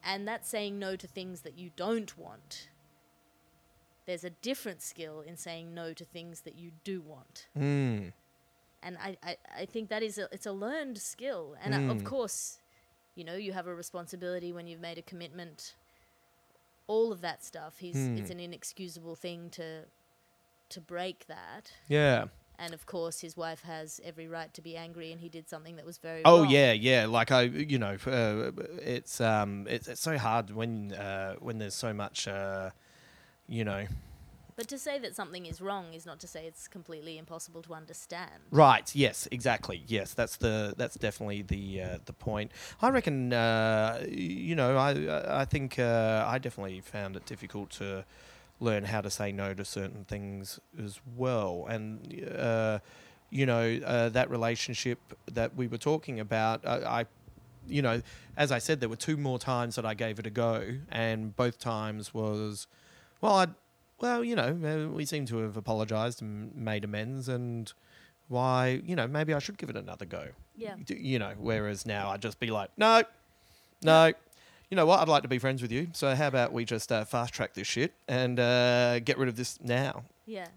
And 0.06 0.26
that's 0.26 0.48
saying 0.48 0.78
no 0.78 0.94
to 0.96 1.06
things 1.06 1.40
that 1.42 1.58
you 1.58 1.70
don't 1.76 2.16
want. 2.16 2.68
There's 4.06 4.22
a 4.22 4.30
different 4.30 4.80
skill 4.80 5.20
in 5.20 5.36
saying 5.36 5.74
no 5.74 5.92
to 5.92 6.04
things 6.04 6.42
that 6.42 6.54
you 6.54 6.70
do 6.84 7.00
want. 7.00 7.48
mm, 7.58 8.12
And 8.82 8.96
I, 9.02 9.16
I, 9.22 9.36
I 9.62 9.66
think 9.66 9.88
that 9.88 10.04
is 10.04 10.16
a, 10.16 10.28
it's 10.30 10.46
a 10.46 10.52
learned 10.52 10.98
skill. 10.98 11.56
And 11.60 11.74
uh, 11.74 11.78
of 11.90 11.98
Mm. 11.98 12.04
course, 12.04 12.58
you 13.16 13.24
know, 13.24 13.34
you 13.34 13.52
have 13.52 13.66
a 13.66 13.74
responsibility 13.74 14.52
when 14.52 14.68
you've 14.68 14.80
made 14.80 14.96
a 14.98 15.02
commitment. 15.02 15.74
All 16.86 17.10
of 17.10 17.20
that 17.22 17.42
stuff. 17.44 17.78
He's 17.78 17.96
it's 18.14 18.28
Hmm. 18.30 18.32
an 18.32 18.40
inexcusable 18.40 19.16
thing 19.16 19.50
to 19.50 19.86
to 20.68 20.80
break 20.80 21.26
that. 21.26 21.72
yeah. 21.88 22.26
And 22.58 22.72
of 22.72 22.86
course, 22.86 23.20
his 23.20 23.36
wife 23.36 23.62
has 23.62 24.00
every 24.04 24.28
right 24.28 24.52
to 24.54 24.62
be 24.62 24.76
angry, 24.76 25.12
and 25.12 25.20
he 25.20 25.28
did 25.28 25.48
something 25.48 25.76
that 25.76 25.84
was 25.84 25.98
very 25.98 26.22
Oh 26.24 26.42
wrong. 26.42 26.50
yeah, 26.50 26.72
yeah. 26.72 27.06
Like 27.06 27.30
I, 27.30 27.42
you 27.42 27.78
know, 27.78 27.96
uh, 28.06 28.50
it's 28.80 29.20
um, 29.20 29.66
it's, 29.68 29.88
it's 29.88 30.00
so 30.00 30.16
hard 30.16 30.50
when 30.50 30.92
uh, 30.92 31.34
when 31.40 31.58
there's 31.58 31.74
so 31.74 31.92
much, 31.92 32.26
uh, 32.26 32.70
you 33.48 33.64
know. 33.64 33.86
But 34.56 34.68
to 34.68 34.78
say 34.78 34.98
that 35.00 35.14
something 35.14 35.44
is 35.44 35.60
wrong 35.60 35.92
is 35.92 36.06
not 36.06 36.18
to 36.20 36.26
say 36.26 36.46
it's 36.46 36.66
completely 36.66 37.18
impossible 37.18 37.60
to 37.64 37.74
understand. 37.74 38.32
Right. 38.50 38.90
Yes. 38.94 39.28
Exactly. 39.30 39.82
Yes. 39.86 40.14
That's 40.14 40.36
the 40.36 40.72
that's 40.78 40.96
definitely 40.96 41.42
the 41.42 41.82
uh, 41.82 41.98
the 42.06 42.14
point. 42.14 42.52
I 42.80 42.88
reckon. 42.88 43.34
Uh, 43.34 44.02
you 44.08 44.54
know, 44.54 44.78
I 44.78 45.42
I 45.42 45.44
think 45.44 45.78
uh, 45.78 46.24
I 46.26 46.38
definitely 46.38 46.80
found 46.80 47.16
it 47.16 47.26
difficult 47.26 47.68
to 47.72 48.06
learn 48.60 48.84
how 48.84 49.00
to 49.00 49.10
say 49.10 49.32
no 49.32 49.54
to 49.54 49.64
certain 49.64 50.04
things 50.04 50.58
as 50.82 51.00
well, 51.16 51.66
and 51.68 52.24
uh, 52.36 52.78
you 53.30 53.46
know 53.46 53.78
uh, 53.84 54.08
that 54.10 54.30
relationship 54.30 54.98
that 55.32 55.54
we 55.54 55.66
were 55.66 55.78
talking 55.78 56.20
about. 56.20 56.66
I, 56.66 57.00
I 57.00 57.06
you 57.68 57.82
know, 57.82 58.00
as 58.36 58.52
I 58.52 58.58
said, 58.58 58.80
there 58.80 58.88
were 58.88 58.96
two 58.96 59.16
more 59.16 59.38
times 59.38 59.76
that 59.76 59.84
I 59.84 59.94
gave 59.94 60.18
it 60.18 60.26
a 60.26 60.30
go, 60.30 60.76
and 60.90 61.34
both 61.34 61.58
times 61.58 62.14
was, 62.14 62.66
well, 63.20 63.34
I, 63.34 63.46
well, 64.00 64.22
you 64.22 64.36
know, 64.36 64.56
uh, 64.64 64.92
we 64.92 65.04
seem 65.04 65.26
to 65.26 65.38
have 65.38 65.56
apologised 65.56 66.22
and 66.22 66.54
made 66.54 66.84
amends, 66.84 67.28
and 67.28 67.72
why, 68.28 68.82
you 68.84 68.96
know, 68.96 69.06
maybe 69.06 69.34
I 69.34 69.38
should 69.38 69.58
give 69.58 69.70
it 69.70 69.76
another 69.76 70.04
go. 70.04 70.28
Yeah. 70.56 70.74
You 70.88 71.18
know, 71.18 71.32
whereas 71.38 71.86
now 71.86 72.10
I'd 72.10 72.22
just 72.22 72.40
be 72.40 72.48
like, 72.48 72.70
no, 72.76 73.02
no. 73.82 74.12
You 74.70 74.76
know 74.76 74.86
what? 74.86 74.98
I'd 75.00 75.08
like 75.08 75.22
to 75.22 75.28
be 75.28 75.38
friends 75.38 75.62
with 75.62 75.70
you. 75.70 75.88
So 75.92 76.14
how 76.14 76.26
about 76.26 76.52
we 76.52 76.64
just 76.64 76.90
uh, 76.90 77.04
fast 77.04 77.32
track 77.32 77.54
this 77.54 77.66
shit 77.68 77.92
and 78.08 78.40
uh, 78.40 78.98
get 79.00 79.16
rid 79.18 79.28
of 79.28 79.36
this 79.36 79.58
now? 79.62 80.02
Yeah. 80.26 80.48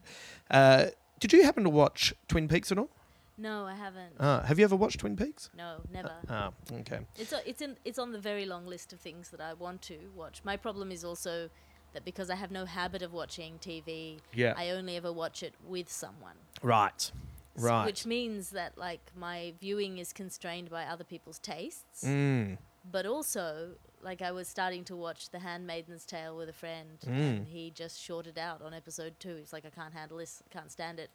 Uh, 0.50 0.86
did 1.20 1.32
you 1.32 1.44
happen 1.44 1.64
to 1.64 1.70
watch 1.70 2.14
Twin 2.28 2.48
Peaks 2.48 2.72
at 2.72 2.80
all? 2.80 2.90
No, 3.38 3.66
I 3.66 3.76
haven't. 3.76 4.20
Uh, 4.20 4.42
have 4.44 4.58
you 4.58 4.66
ever 4.66 4.76
watched 4.76 5.00
Twin 5.00 5.16
Peaks? 5.16 5.50
no, 5.56 5.78
never. 5.94 6.12
Ah, 6.28 6.52
okay. 6.74 7.00
It's 7.18 7.32
a, 7.32 7.48
it's 7.48 7.62
in 7.62 7.78
it's 7.86 7.98
on 8.00 8.12
the 8.12 8.20
very 8.20 8.46
long 8.46 8.66
list 8.66 8.92
of 8.94 9.00
things 9.00 9.30
that 9.30 9.40
I 9.40 9.54
want 9.54 9.82
to 9.84 9.98
watch. 10.16 10.42
My 10.44 10.58
problem 10.58 10.92
is 10.92 11.06
also 11.06 11.50
that 11.94 12.04
because 12.04 12.30
I 12.30 12.36
have 12.36 12.52
no 12.52 12.66
habit 12.66 13.02
of 13.02 13.14
watching 13.14 13.58
TV, 13.60 14.18
Yeah. 14.34 14.54
I 14.58 14.72
only 14.72 14.98
ever 14.98 15.14
watch 15.14 15.42
it 15.44 15.54
with 15.68 15.90
someone. 15.92 16.36
right. 16.64 16.94
S- 16.96 17.12
Right. 17.56 17.86
Which 17.86 18.06
means 18.06 18.52
that 18.52 18.78
like 18.78 19.12
my 19.18 19.54
viewing 19.60 19.98
is 19.98 20.14
constrained 20.14 20.70
by 20.70 20.84
other 20.86 21.04
people's 21.04 21.40
tastes, 21.40 22.04
Mm. 22.06 22.58
but 22.90 23.06
also 23.06 23.72
like 24.02 24.22
I 24.22 24.32
was 24.32 24.48
starting 24.48 24.84
to 24.86 24.96
watch 24.96 25.30
The 25.30 25.40
Handmaid's 25.40 26.06
Tale 26.06 26.36
with 26.38 26.50
a 26.50 26.54
friend, 26.54 27.00
Mm. 27.04 27.08
and 27.08 27.48
he 27.48 27.70
just 27.72 28.02
shorted 28.02 28.38
out 28.38 28.62
on 28.62 28.74
episode 28.74 29.16
two. 29.20 29.36
He's 29.36 29.52
like, 29.54 29.66
I 29.66 29.70
can't 29.70 29.94
handle 29.94 30.18
this. 30.18 30.42
Can't 30.52 30.72
stand 30.72 31.00
it. 31.00 31.10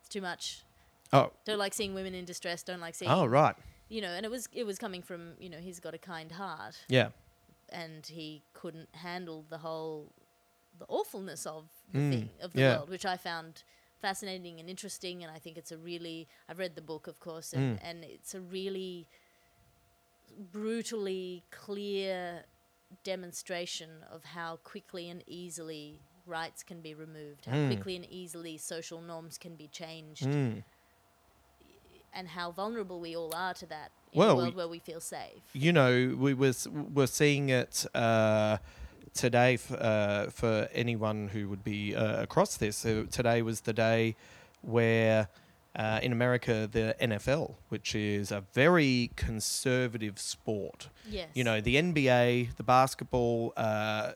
It's 0.00 0.08
too 0.08 0.20
much. 0.20 0.64
Oh. 1.12 1.30
Don't 1.44 1.58
like 1.58 1.74
seeing 1.74 1.94
women 1.94 2.14
in 2.14 2.24
distress. 2.24 2.62
Don't 2.62 2.80
like 2.80 2.94
seeing 2.94 3.10
Oh, 3.10 3.26
right. 3.26 3.54
you 3.88 4.00
know, 4.00 4.08
and 4.10 4.24
it 4.26 4.30
was 4.30 4.48
it 4.52 4.64
was 4.64 4.78
coming 4.78 5.02
from 5.02 5.34
you 5.38 5.48
know 5.48 5.58
he's 5.58 5.80
got 5.80 5.94
a 5.94 5.98
kind 5.98 6.32
heart, 6.32 6.76
Yeah. 6.88 7.10
and 7.68 8.06
he 8.06 8.42
couldn't 8.52 8.94
handle 8.96 9.44
the 9.48 9.58
whole 9.58 10.12
the 10.78 10.86
awfulness 10.88 11.46
of 11.46 11.68
the 11.92 11.98
Mm, 11.98 12.10
thing 12.10 12.30
of 12.40 12.52
the 12.52 12.60
yeah. 12.60 12.76
world, 12.78 12.90
which 12.90 13.06
I 13.06 13.16
found 13.16 13.62
fascinating 14.00 14.58
and 14.58 14.68
interesting. 14.68 15.22
And 15.22 15.30
I 15.32 15.38
think 15.38 15.56
it's 15.56 15.70
a 15.70 15.78
really 15.78 16.26
I've 16.48 16.58
read 16.58 16.74
the 16.74 16.82
book, 16.82 17.06
of 17.06 17.20
course, 17.20 17.52
and, 17.52 17.78
Mm. 17.78 17.82
and 17.88 18.04
it's 18.04 18.34
a 18.34 18.40
really 18.40 19.06
brutally 20.52 21.42
clear 21.50 22.44
demonstration 23.02 23.90
of 24.10 24.24
how 24.24 24.56
quickly 24.64 25.08
and 25.10 25.22
easily 25.26 26.00
rights 26.26 26.62
can 26.62 26.80
be 26.80 26.94
removed, 26.94 27.44
how 27.46 27.52
Mm. 27.56 27.66
quickly 27.74 27.96
and 27.96 28.06
easily 28.10 28.56
social 28.56 29.00
norms 29.00 29.36
can 29.38 29.56
be 29.56 29.68
changed, 29.68 30.22
Mm. 30.24 30.62
and 32.12 32.28
how 32.28 32.50
vulnerable 32.50 33.00
we 33.00 33.16
all 33.16 33.34
are 33.34 33.54
to 33.54 33.66
that 33.66 33.90
in 34.12 34.18
Well, 34.20 34.30
a 34.30 34.36
world 34.36 34.54
we- 34.54 34.58
where 34.58 34.68
we 34.68 34.78
feel 34.78 35.00
safe. 35.00 35.42
you 35.52 35.72
know, 35.72 36.14
we 36.18 36.32
was 36.34 36.68
we're 36.68 37.06
seeing 37.08 37.48
it 37.50 37.84
uh, 37.94 38.58
today 39.12 39.54
f- 39.54 39.72
uh, 39.72 40.30
for 40.30 40.68
anyone 40.72 41.28
who 41.28 41.48
would 41.48 41.64
be 41.64 41.94
uh, 41.94 42.22
across 42.22 42.56
this. 42.56 42.82
Today 42.82 43.42
was 43.42 43.62
the 43.62 43.72
day 43.72 44.16
where 44.62 45.28
uh, 45.76 46.00
in 46.02 46.12
America 46.12 46.68
the 46.70 46.94
NFL, 47.00 47.54
which 47.68 47.94
is 47.94 48.30
a 48.30 48.42
very 48.52 49.10
conservative 49.16 50.18
sport, 50.18 50.88
Yes. 51.08 51.28
you 51.34 51.44
know, 51.44 51.60
the 51.60 51.76
NBA, 51.76 52.54
the 52.56 52.62
basketball, 52.62 53.52
uh, 53.56 54.12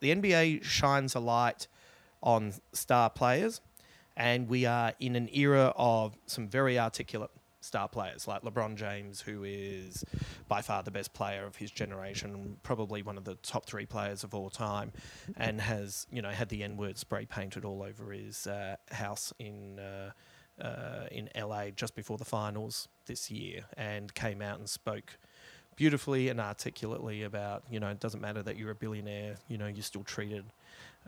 the 0.00 0.14
NBA 0.14 0.62
shines 0.64 1.14
a 1.14 1.20
light 1.20 1.66
on 2.22 2.54
star 2.72 3.10
players, 3.10 3.60
and 4.16 4.48
we 4.48 4.64
are 4.66 4.92
in 5.00 5.16
an 5.16 5.28
era 5.32 5.72
of 5.76 6.16
some 6.26 6.48
very 6.48 6.78
articulate 6.78 7.30
star 7.60 7.88
players 7.88 8.26
like 8.26 8.42
LeBron 8.42 8.74
James, 8.76 9.20
who 9.20 9.44
is 9.44 10.04
by 10.48 10.60
far 10.62 10.82
the 10.82 10.90
best 10.90 11.12
player 11.14 11.46
of 11.46 11.56
his 11.56 11.70
generation, 11.70 12.56
probably 12.64 13.02
one 13.02 13.16
of 13.16 13.24
the 13.24 13.36
top 13.36 13.66
three 13.66 13.86
players 13.86 14.24
of 14.24 14.34
all 14.34 14.50
time, 14.50 14.92
and 15.36 15.60
has 15.60 16.06
you 16.10 16.20
know 16.22 16.30
had 16.30 16.48
the 16.48 16.62
N 16.64 16.76
word 16.76 16.98
spray 16.98 17.24
painted 17.24 17.64
all 17.64 17.82
over 17.82 18.12
his 18.12 18.46
uh, 18.46 18.76
house 18.92 19.32
in. 19.38 19.78
Uh, 19.78 20.10
uh, 20.60 21.06
in 21.10 21.28
LA 21.38 21.70
just 21.70 21.94
before 21.94 22.18
the 22.18 22.24
finals 22.24 22.88
this 23.06 23.30
year, 23.30 23.64
and 23.76 24.14
came 24.14 24.42
out 24.42 24.58
and 24.58 24.68
spoke 24.68 25.18
beautifully 25.76 26.28
and 26.28 26.40
articulately 26.40 27.22
about 27.22 27.62
you 27.70 27.80
know 27.80 27.88
it 27.88 27.98
doesn't 27.98 28.20
matter 28.20 28.42
that 28.42 28.58
you're 28.58 28.70
a 28.70 28.74
billionaire 28.74 29.36
you 29.48 29.56
know 29.56 29.66
you're 29.66 29.82
still 29.82 30.04
treated 30.04 30.44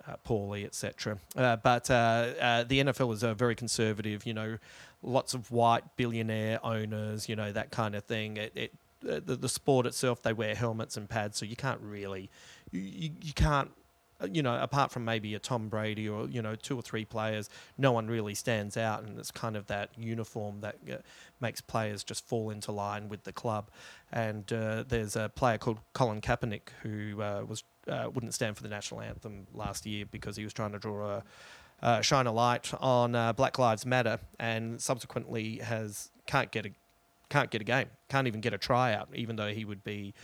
uh, 0.08 0.16
poorly 0.24 0.64
etc 0.64 1.18
uh, 1.36 1.56
but 1.56 1.90
uh, 1.90 2.32
uh, 2.40 2.64
the 2.64 2.82
NFL 2.82 3.12
is 3.12 3.22
a 3.22 3.34
very 3.34 3.54
conservative 3.54 4.24
you 4.26 4.32
know 4.32 4.56
lots 5.02 5.34
of 5.34 5.50
white 5.50 5.84
billionaire 5.96 6.58
owners 6.64 7.28
you 7.28 7.36
know 7.36 7.52
that 7.52 7.70
kind 7.70 7.94
of 7.94 8.04
thing. 8.04 8.36
It, 8.36 8.52
it 8.54 8.72
uh, 9.08 9.20
the, 9.24 9.36
the 9.36 9.48
sport 9.48 9.86
itself 9.86 10.22
they 10.22 10.32
wear 10.32 10.54
helmets 10.54 10.96
and 10.96 11.08
pads 11.08 11.36
so 11.36 11.44
you 11.44 11.56
can't 11.56 11.80
really 11.82 12.30
you, 12.72 13.10
you, 13.22 13.32
can't 13.34 13.70
uh, 13.70 13.72
you 14.30 14.42
know 14.42 14.56
apart 14.60 14.90
from 14.90 15.04
maybe 15.04 15.34
a 15.34 15.38
Tom 15.38 15.68
Brady 15.68 16.08
or 16.08 16.28
you 16.28 16.40
know 16.40 16.54
two 16.54 16.78
or 16.78 16.82
three 16.82 17.04
players 17.04 17.50
no 17.76 17.92
one 17.92 18.06
really 18.06 18.34
stands 18.34 18.76
out 18.76 19.02
and 19.02 19.18
it's 19.18 19.30
kind 19.30 19.56
of 19.56 19.66
that 19.66 19.90
uniform 19.98 20.60
that 20.60 20.76
uh, 20.90 20.96
makes 21.40 21.60
players 21.60 22.04
just 22.04 22.26
fall 22.26 22.50
into 22.50 22.72
line 22.72 23.08
with 23.08 23.24
the 23.24 23.32
club. 23.32 23.70
And 24.12 24.50
uh, 24.52 24.84
there's 24.86 25.16
a 25.16 25.30
player 25.34 25.58
called 25.58 25.78
Colin 25.92 26.20
Kaepernick 26.20 26.70
who 26.82 27.20
uh, 27.20 27.44
was 27.46 27.64
uh, 27.88 28.08
wouldn't 28.12 28.34
stand 28.34 28.56
for 28.56 28.62
the 28.62 28.68
national 28.68 29.00
anthem 29.00 29.46
last 29.52 29.84
year 29.84 30.06
because 30.10 30.36
he 30.36 30.44
was 30.44 30.52
trying 30.52 30.72
to 30.72 30.78
draw 30.78 31.16
a 31.16 31.24
uh, 31.82 32.00
shine 32.00 32.26
a 32.26 32.32
light 32.32 32.72
on 32.80 33.14
uh, 33.14 33.32
Black 33.32 33.58
Lives 33.58 33.84
Matter, 33.84 34.18
and 34.38 34.80
subsequently 34.80 35.58
has 35.58 36.10
can't 36.26 36.50
get 36.50 36.64
a 36.64 36.70
can't 37.28 37.50
get 37.50 37.60
a 37.60 37.64
game, 37.64 37.88
can't 38.08 38.26
even 38.26 38.40
get 38.40 38.52
a 38.52 38.58
tryout, 38.58 39.08
even 39.14 39.36
though 39.36 39.52
he 39.52 39.64
would 39.64 39.82
be 39.82 40.14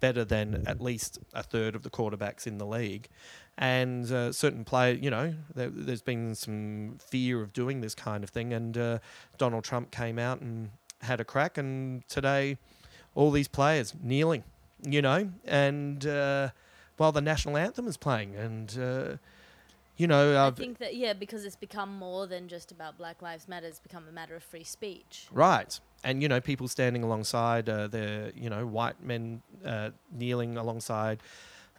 better 0.00 0.24
than 0.24 0.64
at 0.66 0.80
least 0.80 1.18
a 1.32 1.42
third 1.42 1.74
of 1.74 1.82
the 1.82 1.90
quarterbacks 1.90 2.46
in 2.46 2.58
the 2.58 2.66
league. 2.66 3.08
And 3.56 4.10
uh, 4.10 4.32
certain 4.32 4.64
players, 4.64 5.00
you 5.00 5.10
know, 5.10 5.34
there, 5.54 5.70
there's 5.70 6.02
been 6.02 6.34
some 6.34 6.96
fear 6.98 7.40
of 7.42 7.52
doing 7.52 7.80
this 7.80 7.94
kind 7.94 8.24
of 8.24 8.30
thing, 8.30 8.52
and 8.52 8.76
uh, 8.76 8.98
Donald 9.38 9.64
Trump 9.64 9.90
came 9.90 10.18
out 10.18 10.40
and 10.40 10.70
had 11.02 11.20
a 11.20 11.24
crack, 11.24 11.58
and 11.58 12.06
today 12.08 12.56
all 13.14 13.30
these 13.30 13.48
players 13.48 13.94
kneeling, 14.02 14.42
you 14.82 15.02
know, 15.02 15.30
and 15.44 16.06
uh, 16.06 16.50
while 16.96 17.12
the 17.12 17.20
national 17.20 17.56
anthem 17.56 17.86
is 17.86 17.96
playing, 17.96 18.34
and 18.34 18.78
uh, 18.78 19.16
you 19.96 20.08
know, 20.08 20.44
I 20.44 20.50
think 20.50 20.78
that 20.78 20.96
yeah, 20.96 21.12
because 21.12 21.44
it's 21.44 21.56
become 21.56 21.96
more 21.96 22.26
than 22.26 22.48
just 22.48 22.72
about 22.72 22.98
Black 22.98 23.22
Lives 23.22 23.46
Matter. 23.46 23.66
It's 23.66 23.78
become 23.78 24.04
a 24.08 24.12
matter 24.12 24.34
of 24.34 24.42
free 24.42 24.64
speech. 24.64 25.28
right, 25.30 25.78
and 26.04 26.22
you 26.22 26.28
know, 26.28 26.40
people 26.40 26.68
standing 26.68 27.02
alongside 27.02 27.68
uh, 27.68 27.86
their, 27.88 28.30
you 28.36 28.48
know, 28.50 28.64
white 28.66 29.02
men 29.02 29.42
uh, 29.64 29.90
kneeling 30.12 30.56
alongside. 30.56 31.18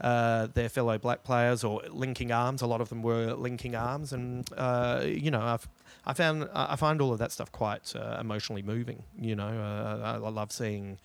Uh, 0.02 0.48
their 0.56 0.68
fellow 0.68 0.98
black 0.98 1.24
players 1.24 1.64
or 1.64 1.82
linking 1.90 2.30
arms. 2.30 2.62
A 2.62 2.68
lot 2.68 2.82
of 2.82 2.90
them 2.90 3.02
were 3.02 3.34
linking 3.34 3.78
arms, 3.78 4.12
and 4.12 4.46
uh, 4.58 5.02
you 5.06 5.32
know, 5.32 5.40
I've 5.42 5.70
I 6.06 6.12
found 6.14 6.50
I 6.54 6.74
I 6.74 6.76
find 6.76 7.00
all 7.00 7.14
of 7.14 7.20
that 7.20 7.32
stuff 7.32 7.50
quite 7.54 7.96
uh, 7.96 8.18
emotionally 8.20 8.62
moving. 8.62 9.04
You 9.18 9.38
know, 9.38 9.48
uh, 9.48 10.02
I, 10.04 10.26
I 10.26 10.30
love 10.30 10.52
seeing. 10.52 11.00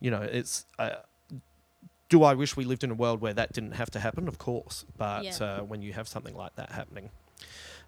You 0.00 0.10
know, 0.10 0.20
it's. 0.20 0.66
Uh, 0.78 0.96
do 2.10 2.24
I 2.24 2.34
wish 2.34 2.58
we 2.58 2.66
lived 2.66 2.84
in 2.84 2.90
a 2.90 2.94
world 2.94 3.22
where 3.22 3.32
that 3.32 3.54
didn't 3.54 3.72
have 3.72 3.90
to 3.92 4.00
happen? 4.00 4.28
Of 4.28 4.36
course, 4.36 4.84
but 4.98 5.24
Yeah. 5.24 5.38
uh, 5.40 5.60
when 5.62 5.80
you 5.80 5.94
have 5.94 6.06
something 6.06 6.36
like 6.36 6.54
that 6.56 6.72
happening, 6.72 7.08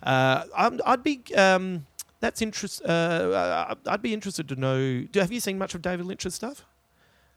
uh, 0.03 0.45
I'm, 0.57 0.81
I'd 0.87 1.03
be. 1.03 1.23
Um, 1.37 1.87
that's 2.21 2.43
interest. 2.43 2.83
Uh, 2.85 3.75
I'd 3.87 4.03
be 4.03 4.13
interested 4.15 4.49
to 4.49 4.57
know. 4.57 5.03
Do, 5.03 5.21
have 5.21 5.33
you 5.33 5.41
seen 5.41 5.59
much 5.59 5.75
of 5.75 5.83
David 5.83 6.07
Lynch's 6.07 6.35
stuff? 6.35 6.65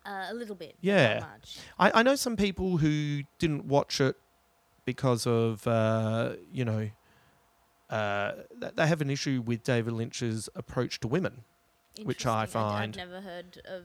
Uh, 0.06 0.26
a 0.30 0.34
little 0.34 0.56
bit. 0.56 0.76
Yeah. 0.82 1.20
Not 1.20 1.30
much. 1.32 1.58
I, 1.78 1.92
I 2.00 2.04
know 2.04 2.16
some 2.16 2.36
people 2.36 2.78
who 2.78 3.22
didn't 3.40 3.66
watch 3.66 4.02
it 4.02 4.16
because 4.86 5.28
of 5.28 5.66
uh, 5.68 6.34
you 6.52 6.66
know 6.66 6.90
uh, 7.90 8.32
th- 8.60 8.74
they 8.76 8.88
have 8.88 9.02
an 9.02 9.10
issue 9.10 9.44
with 9.46 9.64
David 9.64 9.94
Lynch's 9.94 10.50
approach 10.56 11.00
to 11.02 11.08
women. 11.08 11.44
Which 12.04 12.26
I 12.26 12.46
find- 12.46 12.98
I've 12.98 13.10
never 13.10 13.22
heard 13.22 13.62
of. 13.66 13.84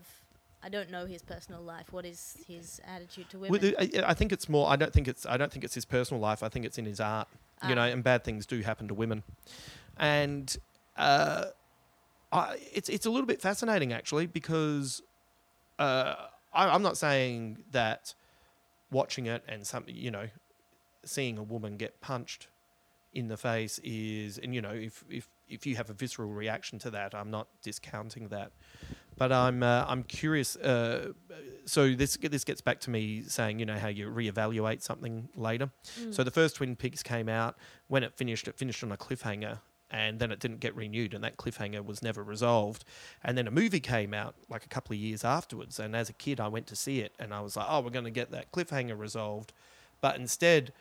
I 0.63 0.69
don't 0.69 0.91
know 0.91 1.07
his 1.07 1.23
personal 1.23 1.61
life. 1.61 1.93
What 1.93 2.05
is 2.07 2.37
his 2.49 2.81
attitude 2.87 3.29
to 3.31 3.39
women? 3.39 3.75
I, 3.79 3.91
I 4.07 4.15
think 4.15 4.33
it's 4.33 4.49
more. 4.49 4.69
I 4.71 4.77
don't 4.77 4.93
think 4.93 5.07
it's. 5.07 5.27
I 5.27 5.37
don't 5.37 5.53
think 5.53 5.65
it's 5.65 5.75
his 5.75 5.85
personal 5.85 6.21
life. 6.21 6.43
I 6.43 6.49
think 6.49 6.65
it's 6.65 6.79
in 6.79 6.87
his 6.87 6.99
art. 7.01 7.29
You 7.69 7.75
know, 7.75 7.83
Ah. 7.83 7.87
and 7.87 8.03
bad 8.05 8.23
things 8.25 8.47
do 8.47 8.61
happen 8.63 8.87
to 8.89 8.95
women, 8.95 9.23
and 9.99 10.57
uh, 10.97 11.47
I, 12.33 12.57
it's 12.73 12.89
it's 12.89 13.07
a 13.07 13.11
little 13.11 13.27
bit 13.27 13.41
fascinating 13.41 13.93
actually 13.93 14.27
because 14.27 15.03
uh, 15.79 16.15
I, 16.53 16.69
I'm 16.69 16.83
not 16.83 16.97
saying 16.97 17.59
that 17.73 18.15
watching 18.91 19.27
it 19.27 19.43
and 19.49 19.67
some 19.67 19.85
you 19.87 20.11
know 20.11 20.29
seeing 21.05 21.39
a 21.39 21.43
woman 21.43 21.77
get 21.77 22.01
punched 22.01 22.49
in 23.15 23.29
the 23.29 23.37
face 23.37 23.79
is 23.83 24.39
and 24.39 24.55
you 24.55 24.61
know 24.61 24.71
if 24.71 25.05
if 25.09 25.29
if 25.49 25.67
you 25.67 25.77
have 25.77 25.89
a 25.91 25.93
visceral 25.93 26.31
reaction 26.31 26.79
to 26.81 26.91
that 26.91 27.15
I'm 27.15 27.31
not 27.31 27.49
discounting 27.63 28.29
that. 28.29 28.51
But 29.19 29.33
I'm 29.33 29.63
uh, 29.63 29.87
I'm 29.89 30.03
curious 30.03 30.57
uh, 30.57 31.13
so 31.65 31.95
this 31.95 32.19
this 32.19 32.45
gets 32.45 32.61
back 32.61 32.81
to 32.81 32.91
me 32.91 33.23
saying 33.23 33.59
you 33.59 33.65
know 33.65 33.79
how 33.79 33.89
you 33.89 34.09
reevaluate 34.09 34.83
something 34.83 35.31
later. 35.35 35.71
Mm. 36.01 36.13
so 36.13 36.23
the 36.23 36.31
first 36.31 36.57
Twin 36.57 36.77
Peaks 36.77 37.03
came 37.03 37.29
out. 37.29 37.57
When 37.89 38.03
it 38.03 38.13
finished 38.15 38.47
it 38.47 38.59
finished 38.59 38.85
on 38.85 38.93
a 38.93 38.97
cliffhanger 38.99 39.61
and 39.91 40.19
then 40.19 40.33
it 40.33 40.41
didn't 40.41 40.61
get 40.61 40.75
renewed 40.75 41.15
and 41.15 41.23
that 41.23 41.37
cliffhanger 41.37 41.85
was 41.85 42.03
never 42.03 42.23
resolved 42.23 42.85
and 43.23 43.39
then 43.39 43.47
a 43.47 43.51
movie 43.51 43.79
came 43.81 44.13
out 44.13 44.35
like 44.49 44.65
a 44.65 44.69
couple 44.69 44.93
of 44.95 44.99
years 45.01 45.25
afterwards 45.25 45.79
and 45.79 45.95
as 45.95 46.09
a 46.11 46.13
kid 46.13 46.41
I 46.41 46.49
went 46.49 46.67
to 46.69 46.77
see 46.77 47.01
it 47.01 47.13
and 47.21 47.33
I 47.33 47.41
was 47.41 47.57
like 47.57 47.67
oh 47.69 47.81
we're 47.81 47.91
going 47.91 48.05
to 48.05 48.11
get 48.11 48.31
that 48.33 48.51
cliffhanger 48.51 48.99
resolved 48.99 49.53
but 50.01 50.17
instead 50.17 50.73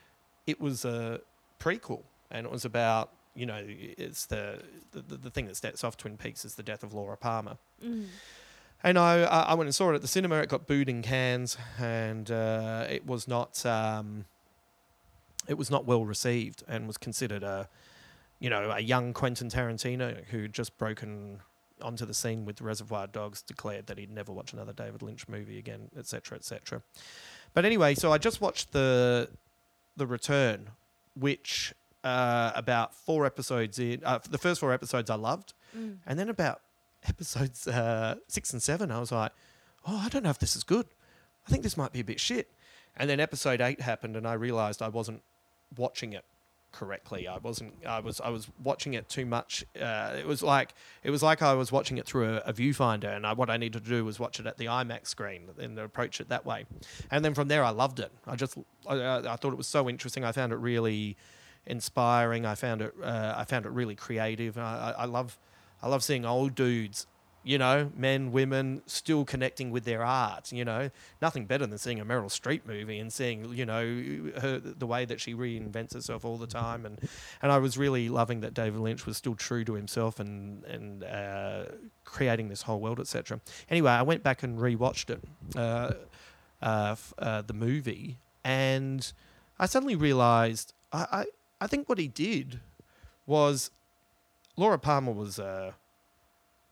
it 0.48 0.60
was 0.60 0.84
a 0.86 1.20
prequel 1.60 2.02
and 2.32 2.46
it 2.48 2.52
was 2.52 2.66
about 2.66 3.12
you 3.36 3.46
know 3.46 3.62
it's 3.68 4.26
the 4.26 4.62
the, 4.92 5.02
the 5.18 5.30
thing 5.30 5.46
that 5.48 5.56
sets 5.58 5.84
off 5.84 5.98
Twin 5.98 6.18
Peaks 6.18 6.44
is 6.46 6.56
the 6.56 6.64
death 6.64 6.82
of 6.84 6.94
Laura 6.94 7.18
Palmer 7.18 7.58
Mm. 7.84 8.06
and 8.84 8.98
I, 8.98 9.24
I 9.24 9.40
I 9.42 9.54
went 9.54 9.68
and 9.68 9.76
saw 9.76 9.92
it 9.92 9.96
at 9.96 10.02
the 10.02 10.08
cinema. 10.08 10.38
It 10.38 10.50
got 10.50 10.66
booed 10.66 10.88
in 10.90 11.02
Cannes, 11.02 11.58
and 11.78 12.32
uh, 12.32 12.86
it 12.90 13.06
was 13.06 13.28
not 13.28 13.66
um, 13.66 14.26
it 15.48 15.56
was 15.56 15.70
not 15.70 15.86
well 15.86 16.06
received, 16.06 16.64
and 16.68 16.88
was 16.88 16.98
considered 16.98 17.44
a 17.44 17.68
you 18.40 18.50
know 18.50 18.72
a 18.72 18.80
young 18.80 19.14
Quentin 19.14 19.50
Tarantino 19.50 20.26
who 20.26 20.48
just 20.48 20.78
broken 20.78 21.40
onto 21.82 22.06
the 22.06 22.14
scene 22.14 22.46
with 22.46 22.62
Reservoir 22.62 23.08
Dogs, 23.08 23.42
declared 23.42 23.88
that 23.88 23.98
he'd 23.98 24.12
never 24.12 24.32
watch 24.32 24.54
another 24.54 24.74
David 24.74 25.02
Lynch 25.02 25.28
movie 25.28 25.58
again, 25.58 25.90
etc., 25.98 26.38
etc. 26.38 26.82
But 27.54 27.66
anyway, 27.66 27.96
so 27.96 28.12
I 28.12 28.18
just 28.18 28.42
watched 28.42 28.72
the 28.72 29.30
the 29.98 30.08
Return, 30.08 30.70
which 31.16 31.74
uh, 32.04 32.52
about 32.56 32.94
four 32.94 33.26
episodes 33.26 33.80
in, 33.80 34.02
uh, 34.04 34.20
the 34.30 34.38
first 34.38 34.60
four 34.60 34.74
episodes 34.74 35.10
I 35.10 35.16
loved. 35.16 35.54
Mm. 35.76 35.98
And 36.06 36.20
then 36.20 36.30
about 36.30 36.62
episodes 37.08 37.68
uh, 37.68 38.16
six 38.28 38.54
and 38.54 38.62
seven, 38.62 38.92
I 38.92 39.00
was 39.00 39.12
like, 39.12 39.32
oh, 39.88 40.02
I 40.06 40.10
don't 40.10 40.24
know 40.24 40.30
if 40.30 40.40
this 40.40 40.56
is 40.56 40.64
good. 40.64 40.88
I 41.48 41.52
think 41.52 41.64
this 41.64 41.78
might 41.78 41.94
be 41.94 42.00
a 42.00 42.04
bit 42.04 42.20
shit. 42.20 42.52
And 42.98 43.10
then 43.10 43.20
episode 43.20 43.62
eight 43.62 43.82
happened, 43.82 44.16
and 44.16 44.28
I 44.28 44.34
realized 44.34 44.82
I 44.82 44.88
wasn't 44.88 45.22
watching 45.78 46.14
it 46.14 46.24
correctly. 46.76 47.28
I 47.28 47.38
wasn't. 47.38 47.74
I 47.86 48.00
was. 48.00 48.20
I 48.22 48.30
was 48.30 48.50
watching 48.62 48.94
it 48.94 49.08
too 49.08 49.26
much. 49.26 49.66
Uh, 49.80 50.16
it 50.20 50.28
was 50.28 50.44
like 50.44 50.74
it 51.04 51.10
was 51.10 51.24
like 51.24 51.42
I 51.42 51.54
was 51.54 51.72
watching 51.72 51.98
it 51.98 52.06
through 52.06 52.36
a, 52.36 52.38
a 52.40 52.54
viewfinder, 52.54 53.16
and 53.16 53.26
I, 53.26 53.34
what 53.34 53.50
I 53.50 53.58
needed 53.58 53.84
to 53.84 53.90
do 53.90 54.04
was 54.04 54.20
watch 54.20 54.40
it 54.40 54.46
at 54.46 54.58
the 54.58 54.66
IMAX 54.66 55.08
screen 55.08 55.50
and 55.58 55.80
approach 55.80 56.20
it 56.20 56.30
that 56.30 56.46
way. 56.46 56.66
And 57.10 57.24
then 57.24 57.34
from 57.34 57.48
there, 57.48 57.64
I 57.64 57.70
loved 57.70 58.00
it. 58.00 58.12
I 58.28 58.36
just 58.36 58.58
I, 58.88 59.20
I 59.20 59.36
thought 59.38 59.54
it 59.54 59.58
was 59.58 59.68
so 59.68 59.90
interesting. 59.90 60.24
I 60.24 60.32
found 60.34 60.52
it 60.52 60.58
really 60.58 61.16
inspiring. 61.66 62.46
I 62.46 62.56
found 62.56 62.82
it. 62.82 62.94
Uh, 63.02 63.34
I 63.38 63.46
found 63.46 63.66
it 63.66 63.70
really 63.70 63.96
creative. 63.96 64.58
I, 64.58 64.94
I 64.98 65.06
love. 65.06 65.40
I 65.82 65.88
love 65.88 66.04
seeing 66.04 66.26
old 66.26 66.56
dudes 66.56 67.06
you 67.46 67.60
know, 67.60 67.92
men, 67.96 68.32
women 68.32 68.82
still 68.88 69.24
connecting 69.24 69.70
with 69.70 69.86
their 69.86 70.04
art. 70.04 70.52
You 70.52 70.66
know, 70.66 70.90
nothing 71.22 71.46
better 71.46 71.68
than 71.68 71.78
seeing 71.78 72.00
a 72.00 72.06
Meryl 72.06 72.26
Streep 72.26 72.66
movie 72.66 72.98
and 72.98 73.14
seeing, 73.14 73.54
you 73.54 73.68
know, 73.68 73.84
her 74.42 74.60
the 74.60 74.88
way 74.88 75.06
that 75.06 75.22
she 75.22 75.36
reinvents 75.36 75.94
herself 75.94 76.26
all 76.26 76.38
the 76.38 76.48
time. 76.48 76.88
And 76.88 77.00
and 77.44 77.52
I 77.52 77.60
was 77.60 77.78
really 77.78 78.10
loving 78.10 78.40
that 78.42 78.56
David 78.56 78.80
Lynch 78.80 79.06
was 79.06 79.16
still 79.16 79.36
true 79.36 79.64
to 79.64 79.74
himself 79.76 80.20
and 80.20 80.64
and 80.66 81.04
uh, 81.04 81.66
creating 82.04 82.50
this 82.50 82.64
whole 82.64 82.80
world, 82.80 83.00
etc. 83.00 83.40
Anyway, 83.70 83.92
I 83.92 84.02
went 84.02 84.24
back 84.24 84.42
and 84.42 84.58
rewatched 84.58 85.12
it, 85.12 85.24
uh, 85.56 85.94
uh, 86.64 86.96
uh, 87.20 87.44
the 87.44 87.54
movie, 87.54 88.18
and 88.44 89.14
I 89.60 89.68
suddenly 89.68 89.96
realised 89.96 90.74
I, 90.92 91.06
I 91.12 91.26
I 91.62 91.68
think 91.68 91.88
what 91.88 92.00
he 92.00 92.08
did 92.08 92.60
was 93.28 93.70
Laura 94.58 94.80
Palmer 94.80 95.12
was. 95.12 95.38
Uh, 95.38 95.74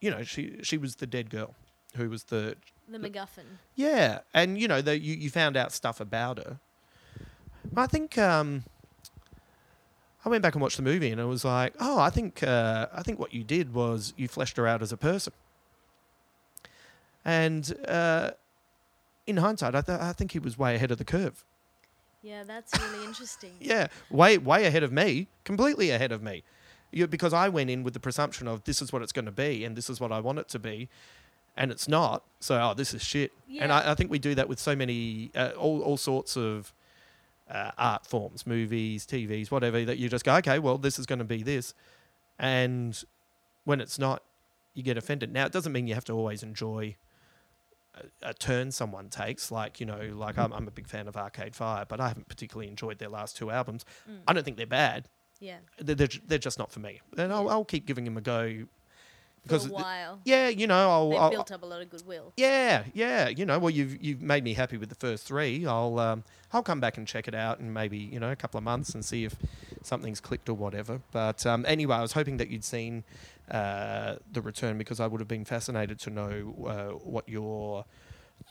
you 0.04 0.12
know, 0.12 0.24
she 0.24 0.58
she 0.64 0.78
was 0.78 0.95
the 0.97 1.08
dead 1.08 1.30
girl 1.30 1.56
who 1.95 2.10
was 2.10 2.24
the 2.26 2.56
The 2.89 2.97
MacGuffin. 2.99 3.47
yeah, 3.76 4.20
and 4.34 4.58
you 4.60 4.68
know, 4.68 4.78
you 4.78 5.14
you 5.24 5.30
found 5.30 5.56
out 5.56 5.72
stuff 5.72 5.99
about 6.01 6.38
her. 6.39 6.60
I 7.78 7.88
think 7.88 8.18
um, 8.18 8.64
I 10.26 10.30
went 10.30 10.43
back 10.43 10.54
and 10.56 10.62
watched 10.62 10.78
the 10.78 10.84
movie, 10.84 11.12
and 11.12 11.22
I 11.22 11.26
was 11.26 11.45
like, 11.45 11.74
oh, 11.80 11.97
I 11.99 12.10
think 12.10 12.43
uh, 12.43 12.88
I 12.93 13.01
think 13.04 13.18
what 13.20 13.34
you 13.34 13.43
did 13.43 13.74
was 13.74 14.14
you 14.18 14.28
fleshed 14.28 14.58
her 14.58 14.68
out 14.68 14.82
as 14.82 14.91
a 14.91 14.97
person. 14.97 15.34
And 17.26 17.74
uh, 17.88 18.32
in 19.26 19.38
hindsight, 19.38 19.76
I, 19.76 19.82
th- 19.82 19.99
I 19.99 20.12
think 20.12 20.32
he 20.34 20.39
was 20.39 20.58
way 20.58 20.76
ahead 20.76 20.91
of 20.91 20.97
the 20.97 21.06
curve. 21.06 21.45
Yeah, 22.22 22.43
that's 22.45 22.72
really 22.82 23.06
interesting. 23.06 23.51
Yeah, 23.62 23.88
way 24.10 24.38
way 24.38 24.66
ahead 24.66 24.84
of 24.84 24.91
me, 24.91 25.28
completely 25.45 25.89
ahead 25.91 26.12
of 26.12 26.22
me. 26.22 26.43
You, 26.94 27.08
because 27.08 27.34
I 27.34 27.50
went 27.50 27.70
in 27.70 27.84
with 27.84 27.94
the 27.94 28.00
presumption 28.00 28.48
of 28.48 28.64
this 28.66 28.82
is 28.82 28.94
what 28.94 29.02
it's 29.02 29.12
going 29.12 29.26
to 29.26 29.32
be 29.32 29.66
and 29.66 29.76
this 29.76 29.89
is 29.89 30.00
what 30.00 30.12
I 30.12 30.20
want 30.20 30.39
it 30.39 30.48
to 30.50 30.60
be, 30.60 30.89
and 31.58 31.72
it's 31.72 31.88
not. 31.88 32.24
So 32.39 32.60
oh, 32.62 32.74
this 32.74 32.94
is 32.94 33.04
shit. 33.04 33.32
And 33.60 33.72
Yeah. 33.72 33.80
I, 33.80 33.91
I 33.91 33.96
think 33.96 34.12
we 34.12 34.20
do 34.20 34.36
that 34.36 34.48
with 34.48 34.60
so 34.60 34.76
many 34.76 35.32
uh, 35.36 35.52
all 35.58 35.82
all 35.82 35.98
sorts 35.98 36.38
of 36.38 36.74
uh, 37.50 37.72
art 37.78 38.06
forms, 38.06 38.48
movies, 38.48 39.06
TVs, 39.06 39.52
whatever. 39.52 39.84
That 39.84 39.98
you 39.98 40.10
just 40.10 40.26
go, 40.26 40.36
okay, 40.36 40.60
well, 40.60 40.78
this 40.78 41.00
is 41.00 41.06
going 41.06 41.20
to 41.20 41.26
be 41.26 41.44
this, 41.44 41.74
and 42.39 43.02
when 43.66 43.82
it's 43.82 43.98
not, 44.00 44.24
you 44.74 44.84
get 44.84 44.98
offended. 44.98 45.32
Now 45.32 45.46
it 45.46 45.52
doesn't 45.52 45.72
mean 45.72 45.88
you 45.88 45.94
have 45.94 46.06
to 46.06 46.14
always 46.14 46.44
enjoy 46.44 46.96
a, 47.96 48.30
a 48.30 48.34
turn 48.34 48.72
someone 48.72 49.10
takes. 49.10 49.52
Like 49.52 49.80
you 49.80 49.86
know, 49.86 50.12
like 50.14 50.38
I'm, 50.38 50.54
I'm 50.54 50.68
a 50.68 50.72
big 50.72 50.88
fan 50.88 51.08
of 51.08 51.16
Arcade 51.18 51.56
Fire, 51.56 51.86
but 51.88 52.00
I 52.00 52.08
haven't 52.08 52.28
particularly 52.28 52.68
enjoyed 52.68 53.00
their 53.00 53.10
last 53.10 53.38
two 53.38 53.52
albums. 53.52 53.86
Mm. 54.10 54.20
I 54.28 54.34
don't 54.34 54.44
think 54.44 54.58
they're 54.58 54.66
bad. 54.66 55.08
Yeah. 55.44 55.58
They're, 55.78 55.96
they're, 55.96 56.08
they're 56.28 56.38
just 56.39 56.58
not 56.58 56.72
for 56.72 56.80
me, 56.80 57.02
and 57.18 57.34
I'll, 57.34 57.50
I'll 57.50 57.66
keep 57.66 57.86
giving 57.86 58.06
them 58.06 58.16
a 58.18 58.22
go. 58.22 58.48
For 59.41 59.48
Because 59.50 59.66
a 59.66 59.70
th- 59.70 59.82
while. 59.82 60.20
yeah, 60.24 60.48
you 60.48 60.68
know, 60.68 60.89
I'll, 60.89 61.10
They've 61.10 61.20
I'll 61.20 61.30
built 61.32 61.52
up 61.52 61.64
a 61.64 61.66
lot 61.66 61.82
of 61.82 61.89
goodwill. 61.89 62.32
yeah, 62.38 62.86
yeah, 62.94 63.28
you 63.28 63.46
know, 63.46 63.60
well, 63.60 63.70
you've 63.70 64.02
you've 64.02 64.22
made 64.22 64.41
me 64.46 64.54
happy 64.54 64.78
with 64.78 64.88
the 64.88 64.96
first 64.96 65.26
three. 65.28 65.66
I'll 65.68 66.00
um, 66.00 66.24
I'll 66.54 66.64
come 66.64 66.80
back 66.80 66.98
and 66.98 67.06
check 67.06 67.28
it 67.28 67.36
out 67.36 67.60
in 67.60 67.74
maybe 67.74 67.98
you 67.98 68.22
know 68.22 68.32
a 68.32 68.38
couple 68.38 68.58
of 68.58 68.64
months 68.64 68.94
and 68.96 69.04
see 69.04 69.26
if 69.26 69.36
something's 69.82 70.22
clicked 70.22 70.48
or 70.48 70.54
whatever. 70.54 71.02
But 71.12 71.46
um, 71.46 71.66
anyway, 71.68 71.98
I 71.98 72.02
was 72.02 72.14
hoping 72.14 72.38
that 72.38 72.48
you'd 72.50 72.64
seen 72.64 73.04
uh, 73.52 74.16
the 74.32 74.41
return 74.41 74.78
because 74.78 75.02
I 75.02 75.08
would 75.08 75.20
have 75.20 75.28
been 75.28 75.44
fascinated 75.44 76.00
to 76.00 76.10
know 76.10 76.56
uh, 76.66 76.98
what 77.06 77.28
your 77.28 77.84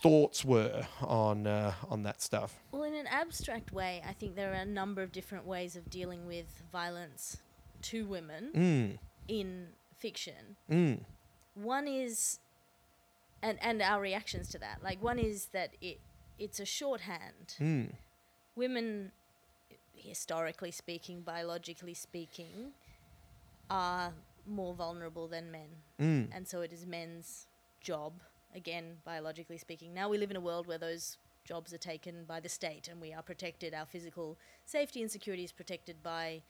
thoughts 0.03 0.45
were 0.45 0.87
on 1.01 1.47
uh, 1.47 1.73
on 1.89 2.03
that 2.03 2.21
stuff. 2.21 2.59
Well, 2.73 2.83
in 2.83 2.95
an 2.95 3.07
abstract 3.07 3.73
way, 3.73 4.03
I 4.07 4.13
think 4.13 4.35
there 4.35 4.51
are 4.53 4.57
a 4.63 4.65
number 4.67 5.03
of 5.03 5.13
different 5.13 5.47
ways 5.47 5.77
of 5.77 5.89
dealing 5.91 6.27
with 6.27 6.63
violence 6.73 7.39
to 7.83 8.07
women 8.07 8.51
Mm, 8.55 8.99
in 9.29 9.69
fiction. 9.97 10.57
mm, 10.71 11.01
One 11.55 11.87
is, 11.89 12.39
and 13.43 13.59
and 13.63 13.81
our 13.83 14.01
reactions 14.01 14.49
to 14.51 14.59
that. 14.59 14.83
Like 14.83 15.03
one 15.03 15.19
is 15.19 15.47
that 15.53 15.71
it 15.81 16.01
it's 16.39 16.59
a 16.61 16.65
shorthand. 16.67 17.55
mm, 17.61 17.93
Women, 18.57 19.13
historically 19.95 20.71
speaking, 20.73 21.23
biologically 21.23 21.95
speaking, 21.95 22.73
are 23.71 24.13
more 24.47 24.75
vulnerable 24.75 25.29
than 25.29 25.51
men, 25.53 25.69
mm, 26.01 26.29
and 26.37 26.47
so 26.49 26.61
it 26.63 26.73
is 26.73 26.87
men's 26.87 27.47
job. 27.81 28.13
Again, 28.55 28.97
biologically 29.05 29.59
speaking. 29.59 29.95
Now 29.95 30.09
we 30.09 30.19
live 30.19 30.31
in 30.31 30.37
a 30.37 30.41
world 30.41 30.67
where 30.67 30.79
those 30.79 31.17
jobs 31.45 31.73
are 31.73 31.79
taken 31.79 32.25
by 32.25 32.39
the 32.41 32.49
state, 32.49 32.89
and 32.89 33.01
we 33.01 33.13
are 33.13 33.23
protected. 33.23 33.75
Our 33.75 33.87
physical 33.87 34.37
safety 34.67 35.01
and 35.01 35.11
security 35.11 35.43
is 35.45 35.53
protected 35.53 36.03
by 36.03 36.43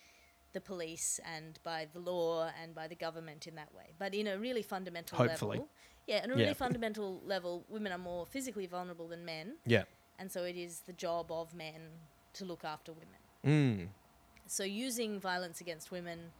the 0.53 0.61
police 0.61 1.19
and 1.25 1.59
by 1.65 1.87
the 1.93 2.01
law 2.01 2.51
and 2.61 2.75
by 2.75 2.87
the 2.87 2.95
government 2.95 3.47
in 3.47 3.55
that 3.55 3.73
way. 3.75 3.95
But 3.99 4.15
in 4.15 4.27
a 4.27 4.39
really 4.39 4.63
fundamental 4.63 5.17
Hopefully. 5.17 5.59
level, 5.59 5.69
yeah, 6.07 6.25
in 6.25 6.31
a 6.31 6.35
really 6.35 6.49
Yeah. 6.49 6.55
fundamental 6.55 7.23
level, 7.25 7.65
women 7.69 7.93
are 7.93 7.99
more 7.99 8.27
physically 8.27 8.67
vulnerable 8.67 9.09
than 9.09 9.25
men, 9.25 9.57
yeah, 9.65 9.85
and 10.19 10.31
so 10.31 10.45
it 10.45 10.57
is 10.57 10.81
the 10.81 10.93
job 10.93 11.31
of 11.31 11.55
men 11.55 11.81
to 12.35 12.45
look 12.45 12.65
after 12.65 12.93
women. 12.93 13.21
mm, 13.45 13.89
So 14.47 14.65
using 14.65 15.21
violence 15.21 15.61
against 15.61 15.91
women 15.91 16.33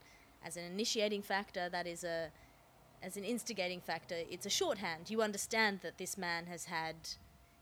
as 0.43 0.57
an 0.57 0.65
initiating 0.65 1.23
factor, 1.23 1.69
that 1.69 1.87
is 1.87 2.03
a 2.03 2.31
as 3.03 3.17
an 3.17 3.23
instigating 3.23 3.81
factor, 3.81 4.15
it's 4.33 4.45
a 4.45 4.49
shorthand. 4.49 5.09
You 5.09 5.21
understand 5.21 5.81
that 5.81 5.97
this 5.97 6.17
man 6.17 6.45
has 6.47 6.65
had 6.65 6.95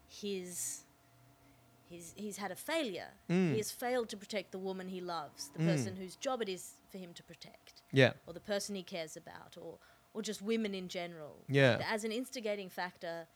his 0.07 0.85
he's 1.89 2.13
he's 2.15 2.37
had 2.37 2.51
a 2.51 2.55
failure. 2.55 3.11
Mm. 3.29 3.51
He 3.51 3.57
has 3.57 3.71
failed 3.71 4.09
to 4.09 4.17
protect 4.17 4.51
the 4.51 4.59
woman 4.59 4.87
he 4.89 5.01
loves, 5.01 5.49
the 5.53 5.59
Mm. 5.59 5.65
person 5.65 5.95
whose 5.95 6.15
job 6.15 6.41
it 6.41 6.49
is 6.49 6.73
for 6.91 6.97
him 6.97 7.13
to 7.13 7.23
protect, 7.23 7.81
yeah, 7.91 8.13
or 8.27 8.33
the 8.33 8.39
person 8.53 8.75
he 8.75 8.83
cares 8.83 9.17
about, 9.17 9.57
or 9.57 9.79
or 10.13 10.21
just 10.21 10.41
women 10.41 10.73
in 10.75 10.87
general. 10.89 11.35
Yeah. 11.47 11.73
And 11.75 11.83
as 11.83 12.03
an 12.03 12.11
instigating 12.11 12.69
factor, 12.69 13.27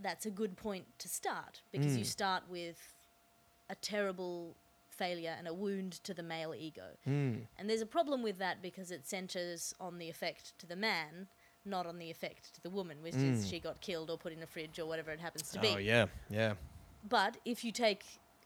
that's 0.00 0.24
a 0.26 0.30
good 0.30 0.56
point 0.56 0.86
to 1.00 1.08
start 1.08 1.60
because 1.72 1.96
you 1.96 2.04
Mm. 2.04 2.18
start 2.18 2.48
with 2.48 2.94
a 3.68 3.74
terrible 3.74 4.54
failure 4.92 5.34
and 5.36 5.48
a 5.48 5.54
wound 5.54 5.92
to 6.04 6.14
the 6.14 6.22
male 6.22 6.54
ego. 6.54 6.82
mm, 7.06 7.40
And 7.58 7.68
there's 7.70 7.80
a 7.80 7.86
problem 7.86 8.22
with 8.22 8.38
that 8.38 8.62
because 8.62 8.90
it 8.90 9.06
centers 9.06 9.74
on 9.80 9.98
the 9.98 10.08
effect 10.08 10.58
to 10.58 10.66
the 10.66 10.76
man, 10.76 11.28
not 11.64 11.86
on 11.86 11.98
the 11.98 12.10
effect 12.10 12.54
to 12.54 12.62
the 12.62 12.70
woman, 12.70 13.02
which 13.02 13.14
is 13.14 13.44
Mm. 13.46 13.50
she 13.50 13.60
got 13.60 13.80
killed 13.80 14.10
or 14.10 14.18
put 14.18 14.32
in 14.32 14.42
a 14.42 14.46
fridge 14.46 14.78
or 14.78 14.86
whatever 14.86 15.10
it 15.10 15.20
happens 15.20 15.50
to 15.52 15.58
oh 15.58 15.62
be. 15.62 15.68
Oh, 15.68 15.76
yeah, 15.78 16.06
yeah, 16.30 16.54
But 17.08 17.38
if 17.44 17.64
you 17.64 17.72
take, 17.72 18.04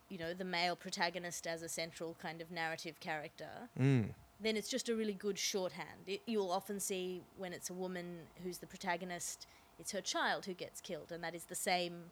you 0.09 0.19
know, 0.19 0.33
the 0.35 0.45
male 0.45 0.77
protagonist 0.77 1.47
as 1.47 1.63
a 1.63 1.69
central 1.69 2.15
kind 2.21 2.41
of 2.41 2.51
narrative 2.51 3.01
character, 3.01 3.69
mm, 3.79 4.09
then 4.41 4.57
it's 4.57 4.69
just 4.69 4.89
a 4.89 4.95
really 4.95 5.15
good 5.15 5.39
shorthand. 5.39 6.07
It, 6.07 6.23
you'll 6.27 6.51
often 6.51 6.79
see 6.81 7.23
when 7.37 7.53
it's 7.53 7.71
a 7.71 7.75
woman 7.75 8.21
who's 8.43 8.59
the 8.59 8.67
protagonist, 8.67 9.47
it's 9.79 9.93
her 9.93 10.01
child 10.03 10.47
who 10.47 10.55
gets 10.55 10.81
killed, 10.81 11.11
and 11.13 11.23
that 11.25 11.35
is 11.35 11.45
the 11.45 11.55
same. 11.55 12.11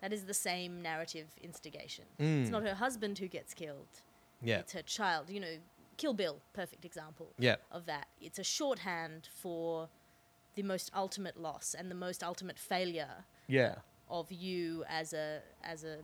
That 0.00 0.12
is 0.12 0.24
the 0.24 0.34
same 0.34 0.80
narrative 0.82 1.28
instigation. 1.42 2.06
It's 2.18 2.48
Mm. 2.48 2.52
not 2.52 2.62
her 2.62 2.74
husband 2.74 3.18
who 3.18 3.28
gets 3.28 3.54
killed; 3.54 4.02
yeah, 4.42 4.60
it's 4.60 4.72
her 4.72 4.82
child. 4.82 5.28
You 5.30 5.40
know, 5.40 5.56
Kill 5.96 6.14
Bill, 6.14 6.40
perfect 6.54 6.84
example 6.84 7.34
yeah, 7.38 7.56
of 7.70 7.84
that. 7.86 8.08
It's 8.20 8.38
a 8.38 8.44
shorthand 8.44 9.28
for 9.32 9.90
the 10.54 10.62
most 10.62 10.90
ultimate 10.94 11.36
loss 11.36 11.74
and 11.74 11.90
the 11.90 11.94
most 11.94 12.22
ultimate 12.24 12.58
failure 12.58 13.24
yeah, 13.46 13.76
of 14.08 14.32
you 14.32 14.84
as 14.88 15.12
a 15.12 15.42
as 15.62 15.84
a 15.84 15.98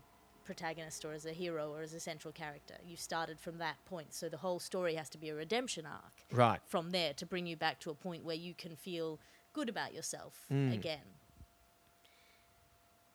protagonist 0.45 1.05
or 1.05 1.13
as 1.13 1.27
a 1.27 1.33
hero 1.33 1.73
or 1.73 1.81
as 1.83 1.93
a 1.95 1.99
central 2.01 2.33
character. 2.33 2.77
You 2.87 2.97
started 2.97 3.41
from 3.41 3.59
that 3.59 3.85
point, 3.87 4.13
so 4.15 4.29
the 4.29 4.37
whole 4.37 4.61
story 4.61 4.95
has 4.95 5.09
to 5.11 5.19
be 5.19 5.31
a 5.31 5.35
redemption 5.35 5.87
arc 5.87 6.13
right, 6.31 6.61
from 6.67 6.91
there 6.91 7.13
to 7.15 7.27
bring 7.27 7.47
you 7.47 7.57
back 7.57 7.81
to 7.81 7.91
a 7.91 7.95
point 7.95 8.23
where 8.25 8.37
you 8.37 8.55
can 8.55 8.77
feel 8.77 9.19
good 9.53 9.69
about 9.69 9.93
yourself 9.95 10.47
Mm. 10.51 10.73
again. 10.73 11.07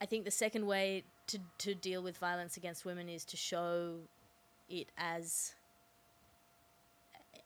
I 0.02 0.06
think 0.06 0.24
the 0.24 0.30
second 0.44 0.66
way 0.66 1.04
to 1.28 1.38
to 1.58 1.74
deal 1.88 2.02
with 2.02 2.16
violence 2.18 2.56
against 2.56 2.84
women 2.84 3.08
is 3.08 3.24
to 3.26 3.36
show 3.36 4.00
it 4.68 4.88
as 4.98 5.54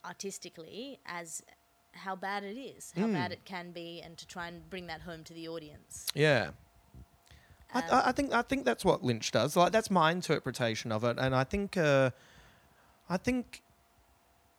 artistically 0.04 0.98
as 1.04 1.42
how 1.92 2.14
bad 2.16 2.44
it 2.44 2.56
is, 2.58 2.92
how 2.96 3.06
bad 3.08 3.30
Mm. 3.30 3.34
it 3.34 3.44
can 3.44 3.72
be, 3.72 4.00
and 4.04 4.16
to 4.18 4.26
try 4.26 4.48
and 4.48 4.68
bring 4.70 4.86
that 4.86 5.02
home 5.02 5.22
to 5.24 5.34
the 5.34 5.48
audience. 5.48 6.06
yeah. 6.14 6.50
I, 7.74 7.78
Um, 7.82 7.84
I- 7.90 8.08
I 8.08 8.12
think 8.12 8.32
I 8.32 8.42
think 8.42 8.64
that's 8.64 8.84
what 8.84 9.02
Lynch 9.02 9.32
does. 9.32 9.56
Like 9.56 9.72
that's 9.72 9.90
my 9.90 10.10
interpretation 10.12 10.92
of 10.92 11.04
it, 11.04 11.18
and 11.18 11.34
I 11.34 11.44
think 11.44 11.76
uh, 11.76 12.10
I 13.08 13.16
think 13.18 13.62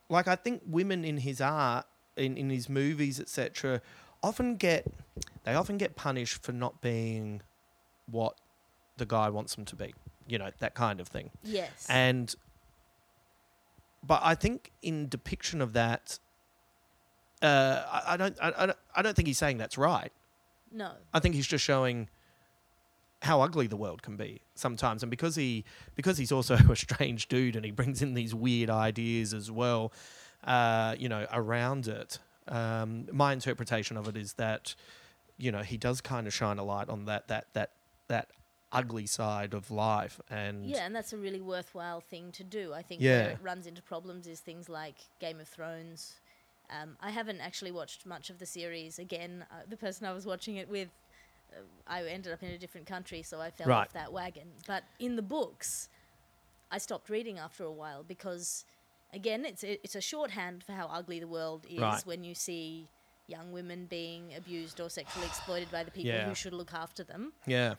like 0.09 0.27
I 0.27 0.35
think 0.35 0.61
women 0.67 1.03
in 1.05 1.17
his 1.17 1.39
art, 1.41 1.87
in, 2.15 2.37
in 2.37 2.49
his 2.51 2.67
movies, 2.69 3.19
etc., 3.19 3.81
often 4.21 4.55
get 4.57 4.85
they 5.45 5.55
often 5.55 5.77
get 5.79 5.95
punished 5.95 6.43
for 6.43 6.51
not 6.51 6.81
being 6.81 7.41
what 8.09 8.35
the 8.97 9.05
guy 9.05 9.29
wants 9.29 9.55
them 9.55 9.65
to 9.65 9.75
be. 9.75 9.93
You 10.27 10.37
know 10.37 10.49
that 10.59 10.75
kind 10.75 10.99
of 10.99 11.07
thing. 11.07 11.31
Yes. 11.43 11.85
And 11.89 12.35
but 14.03 14.21
I 14.23 14.35
think 14.35 14.71
in 14.81 15.09
depiction 15.09 15.61
of 15.61 15.73
that, 15.73 16.19
uh, 17.41 17.83
I, 17.91 18.13
I 18.13 18.17
don't, 18.17 18.37
I, 18.41 18.53
I 18.57 18.65
don't, 18.65 18.77
I 18.95 19.01
don't 19.01 19.15
think 19.15 19.27
he's 19.27 19.37
saying 19.37 19.57
that's 19.57 19.77
right. 19.77 20.11
No. 20.71 20.91
I 21.13 21.19
think 21.19 21.35
he's 21.35 21.47
just 21.47 21.63
showing 21.63 22.09
how 23.23 23.41
ugly 23.41 23.67
the 23.67 23.77
world 23.77 24.01
can 24.01 24.15
be 24.15 24.41
sometimes, 24.55 25.03
and 25.03 25.09
because 25.09 25.35
he, 25.35 25.65
because 25.95 26.17
he's 26.17 26.31
also 26.31 26.55
a 26.69 26.75
strange 26.75 27.27
dude, 27.27 27.55
and 27.55 27.65
he 27.65 27.71
brings 27.71 28.01
in 28.01 28.13
these 28.13 28.33
weird 28.33 28.69
ideas 28.69 29.33
as 29.33 29.51
well, 29.51 29.91
uh, 30.43 30.95
you 30.97 31.09
know, 31.09 31.25
around 31.31 31.87
it. 31.87 32.19
Um, 32.47 33.07
my 33.11 33.33
interpretation 33.33 33.97
of 33.97 34.07
it 34.07 34.15
is 34.15 34.33
that, 34.33 34.73
you 35.37 35.51
know, 35.51 35.63
he 35.63 35.77
does 35.77 35.99
kind 35.99 36.27
of 36.27 36.33
shine 36.33 36.59
a 36.59 36.63
light 36.63 36.87
on 36.87 37.05
that 37.05 37.27
that 37.27 37.47
that 37.53 37.71
that 38.07 38.29
ugly 38.71 39.05
side 39.05 39.53
of 39.53 39.71
life, 39.71 40.19
and 40.29 40.65
Yeah, 40.65 40.85
and 40.85 40.95
that's 40.95 41.13
a 41.13 41.17
really 41.17 41.41
worthwhile 41.41 42.01
thing 42.01 42.31
to 42.33 42.43
do. 42.43 42.73
I 42.73 42.81
think 42.81 43.01
Yeah. 43.01 43.21
where 43.23 43.29
it 43.31 43.41
runs 43.41 43.65
into 43.67 43.81
problems 43.81 44.27
is 44.27 44.39
things 44.41 44.67
like 44.69 44.95
Game 45.19 45.39
of 45.39 45.47
Thrones. 45.47 46.19
Um, 46.69 46.97
I 46.99 47.11
haven't 47.11 47.39
actually 47.39 47.71
watched 47.71 48.05
much 48.05 48.29
of 48.29 48.39
the 48.39 48.45
series. 48.45 48.99
Again, 48.99 49.45
uh, 49.51 49.61
the 49.67 49.77
person 49.77 50.05
I 50.05 50.11
was 50.11 50.25
watching 50.25 50.57
it 50.57 50.67
with, 50.67 50.89
uh, 51.53 51.61
I 51.87 52.03
ended 52.05 52.33
up 52.33 52.43
in 52.43 52.49
a 52.49 52.57
different 52.57 52.87
country, 52.87 53.23
so 53.23 53.39
I 53.39 53.51
fell 53.51 53.67
Right. 53.67 53.87
off 53.87 53.93
that 53.93 54.11
wagon. 54.11 54.51
But 54.67 54.83
in 54.99 55.15
the 55.15 55.21
books, 55.21 55.87
I 56.69 56.77
stopped 56.77 57.09
reading 57.09 57.39
after 57.39 57.63
a 57.63 57.71
while 57.71 58.03
because, 58.03 58.65
again, 59.13 59.45
it's 59.45 59.63
a, 59.63 59.81
it's 59.81 59.95
a 59.95 60.01
shorthand 60.01 60.61
for 60.65 60.73
how 60.73 60.87
ugly 60.87 61.21
the 61.21 61.27
world 61.27 61.65
is 61.69 61.79
Right. 61.79 62.05
when 62.05 62.25
you 62.25 62.35
see 62.35 62.89
young 63.27 63.53
women 63.53 63.85
being 63.85 64.33
abused 64.35 64.81
or 64.81 64.89
sexually 64.89 65.25
exploited 65.27 65.71
by 65.71 65.83
the 65.85 65.91
people 65.91 66.11
Yeah. 66.11 66.27
who 66.27 66.35
should 66.35 66.53
look 66.53 66.73
after 66.73 67.03
them 67.03 67.33
yeah. 67.45 67.75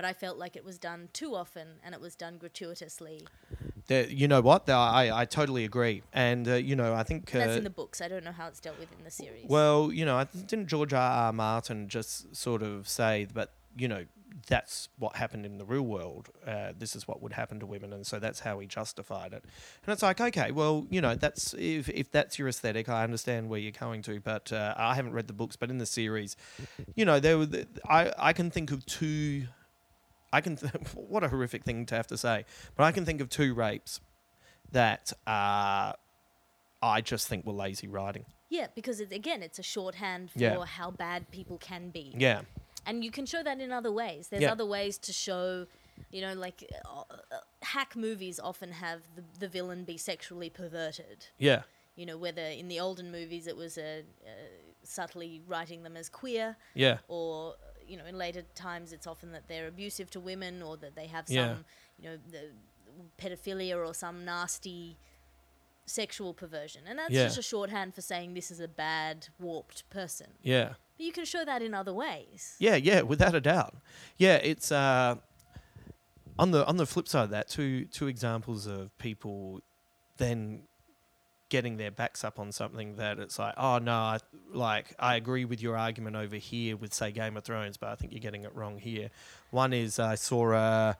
But 0.00 0.08
I 0.08 0.14
felt 0.14 0.38
like 0.38 0.56
it 0.56 0.64
was 0.64 0.78
done 0.78 1.10
too 1.12 1.34
often 1.34 1.68
and 1.84 1.94
it 1.94 2.00
was 2.00 2.14
done 2.14 2.38
gratuitously. 2.38 3.26
There- 3.86 4.08
you 4.08 4.28
know 4.28 4.40
what? 4.40 4.64
There- 4.64 4.74
I, 4.74 5.10
I 5.12 5.24
totally 5.26 5.66
agree. 5.66 6.02
And, 6.14 6.48
uh, 6.48 6.54
you 6.54 6.74
know, 6.74 6.94
I 6.94 7.02
think. 7.02 7.30
That's 7.30 7.52
uh, 7.52 7.58
in 7.58 7.64
the 7.64 7.68
books. 7.68 8.00
I 8.00 8.08
don't 8.08 8.24
know 8.24 8.32
how 8.32 8.46
it's 8.48 8.60
dealt 8.60 8.78
with 8.78 8.90
in 8.96 9.04
the 9.04 9.10
series. 9.10 9.44
Well, 9.46 9.92
you 9.92 10.06
know, 10.06 10.16
I 10.16 10.24
th- 10.24 10.46
didn't 10.46 10.68
George 10.68 10.94
R. 10.94 11.26
R. 11.26 11.32
Martin 11.34 11.86
just 11.90 12.34
sort 12.34 12.62
of 12.62 12.88
say, 12.88 13.26
but, 13.34 13.52
you 13.76 13.88
know, 13.88 14.06
that's 14.46 14.88
what 14.98 15.16
happened 15.16 15.44
in 15.44 15.58
the 15.58 15.66
real 15.66 15.82
world. 15.82 16.30
Uh, 16.46 16.72
this 16.78 16.96
is 16.96 17.06
what 17.06 17.20
would 17.20 17.34
happen 17.34 17.60
to 17.60 17.66
women. 17.66 17.92
And 17.92 18.06
so 18.06 18.18
that's 18.18 18.40
how 18.40 18.58
he 18.58 18.66
justified 18.66 19.34
it. 19.34 19.44
And 19.84 19.92
it's 19.92 20.02
like, 20.02 20.18
okay, 20.18 20.50
well, 20.50 20.86
you 20.88 21.02
know, 21.02 21.14
that's 21.14 21.52
if, 21.58 21.90
if 21.90 22.10
that's 22.10 22.38
your 22.38 22.48
aesthetic, 22.48 22.88
I 22.88 23.04
understand 23.04 23.50
where 23.50 23.60
you're 23.60 23.72
going 23.72 24.00
to. 24.02 24.18
But 24.18 24.50
uh, 24.50 24.72
I 24.78 24.94
haven't 24.94 25.12
read 25.12 25.26
the 25.26 25.34
books, 25.34 25.56
but 25.56 25.68
in 25.68 25.76
the 25.76 25.84
series, 25.84 26.36
you 26.94 27.04
know, 27.04 27.20
there 27.20 27.36
were, 27.36 27.46
the, 27.46 27.66
I, 27.86 28.14
I 28.18 28.32
can 28.32 28.50
think 28.50 28.70
of 28.70 28.86
two. 28.86 29.46
I 30.32 30.40
can. 30.40 30.56
Th- 30.56 30.72
what 30.94 31.24
a 31.24 31.28
horrific 31.28 31.64
thing 31.64 31.86
to 31.86 31.94
have 31.94 32.06
to 32.08 32.16
say, 32.18 32.44
but 32.76 32.84
I 32.84 32.92
can 32.92 33.04
think 33.04 33.20
of 33.20 33.28
two 33.28 33.54
rapes 33.54 34.00
that 34.72 35.12
uh, 35.26 35.92
I 36.82 37.00
just 37.02 37.28
think 37.28 37.44
were 37.46 37.52
lazy 37.52 37.88
writing. 37.88 38.24
yeah, 38.48 38.66
because 38.74 39.00
it, 39.00 39.12
again, 39.12 39.42
it's 39.42 39.58
a 39.58 39.62
shorthand 39.62 40.30
for 40.30 40.38
Yeah. 40.40 40.64
how 40.64 40.90
bad 40.90 41.30
people 41.30 41.58
can 41.58 41.90
be. 41.90 42.14
Yeah, 42.18 42.42
And 42.86 43.04
you 43.04 43.10
can 43.10 43.26
show 43.26 43.42
that 43.42 43.60
in 43.60 43.70
other 43.72 43.92
ways. 43.92 44.28
There's 44.28 44.42
Yeah. 44.42 44.52
other 44.52 44.66
ways 44.66 44.98
to 44.98 45.12
show, 45.12 45.66
you 46.10 46.20
know, 46.20 46.34
like 46.34 46.64
uh, 46.84 47.00
uh, 47.10 47.16
hack 47.62 47.94
movies 47.96 48.40
often 48.40 48.72
have 48.72 49.02
the, 49.16 49.22
the 49.40 49.48
villain 49.48 49.84
be 49.84 49.96
sexually 49.98 50.50
perverted. 50.50 51.26
yeah, 51.38 51.62
You 51.96 52.06
know, 52.06 52.16
whether 52.16 52.42
in 52.42 52.68
the 52.68 52.80
olden 52.80 53.10
movies 53.12 53.46
it 53.46 53.56
was 53.56 53.76
a, 53.78 54.00
uh 54.24 54.30
subtly 54.82 55.42
writing 55.46 55.82
them 55.82 55.96
as 55.96 56.08
queer, 56.08 56.56
yeah, 56.74 56.98
or 57.08 57.54
you 57.90 57.96
know 57.98 58.06
in 58.06 58.16
later 58.16 58.42
times 58.54 58.92
it's 58.92 59.06
often 59.06 59.32
that 59.32 59.44
they're 59.48 59.66
abusive 59.68 60.08
to 60.10 60.20
women 60.20 60.62
or 60.62 60.76
that 60.76 60.94
they 60.94 61.06
have 61.06 61.26
some 61.26 61.36
Yeah. 61.36 61.56
you 61.98 62.04
know 62.08 62.16
the 62.30 62.42
pedophilia 63.22 63.76
or 63.76 63.92
some 63.94 64.24
nasty 64.24 64.96
sexual 65.86 66.32
perversion 66.32 66.82
and 66.88 66.98
that's 66.98 67.10
Yeah. 67.10 67.24
just 67.24 67.38
a 67.38 67.42
shorthand 67.42 67.94
for 67.94 68.00
saying 68.00 68.34
this 68.34 68.50
is 68.50 68.60
a 68.60 68.68
bad 68.68 69.28
warped 69.40 69.88
person 69.90 70.28
yeah. 70.42 70.68
but 70.96 71.06
you 71.06 71.12
can 71.12 71.24
show 71.24 71.44
that 71.44 71.62
in 71.62 71.74
other 71.74 71.92
ways 71.92 72.54
Yeah, 72.60 72.76
yeah, 72.76 73.00
without 73.02 73.34
a 73.34 73.40
doubt. 73.40 73.74
Yeah, 74.16 74.36
it's 74.36 74.70
uh, 74.70 75.16
on 76.38 76.52
the 76.52 76.64
on 76.66 76.76
the 76.76 76.86
flip 76.86 77.08
side 77.08 77.24
of 77.24 77.30
that, 77.30 77.48
two 77.48 77.86
two 77.86 78.06
examples 78.06 78.66
of 78.66 78.96
people 78.98 79.60
then 80.18 80.62
getting 81.50 81.76
their 81.76 81.90
backs 81.90 82.24
up 82.24 82.38
on 82.38 82.52
something 82.52 82.96
that 82.96 83.18
it's 83.18 83.38
like, 83.38 83.54
oh 83.58 83.78
no, 83.78 83.92
I, 83.92 84.18
like 84.52 84.94
I 84.98 85.16
agree 85.16 85.44
with 85.44 85.60
your 85.60 85.76
argument 85.76 86.16
over 86.16 86.36
here 86.36 86.76
with 86.76 86.94
say 86.94 87.12
Game 87.12 87.36
of 87.36 87.44
Thrones, 87.44 87.76
but 87.76 87.90
I 87.90 87.96
think 87.96 88.12
you're 88.12 88.20
getting 88.20 88.44
it 88.44 88.54
wrong 88.54 88.78
here. 88.78 89.10
One 89.50 89.72
is 89.72 89.98
I 89.98 90.14
saw 90.14 90.52
a, 90.52 90.96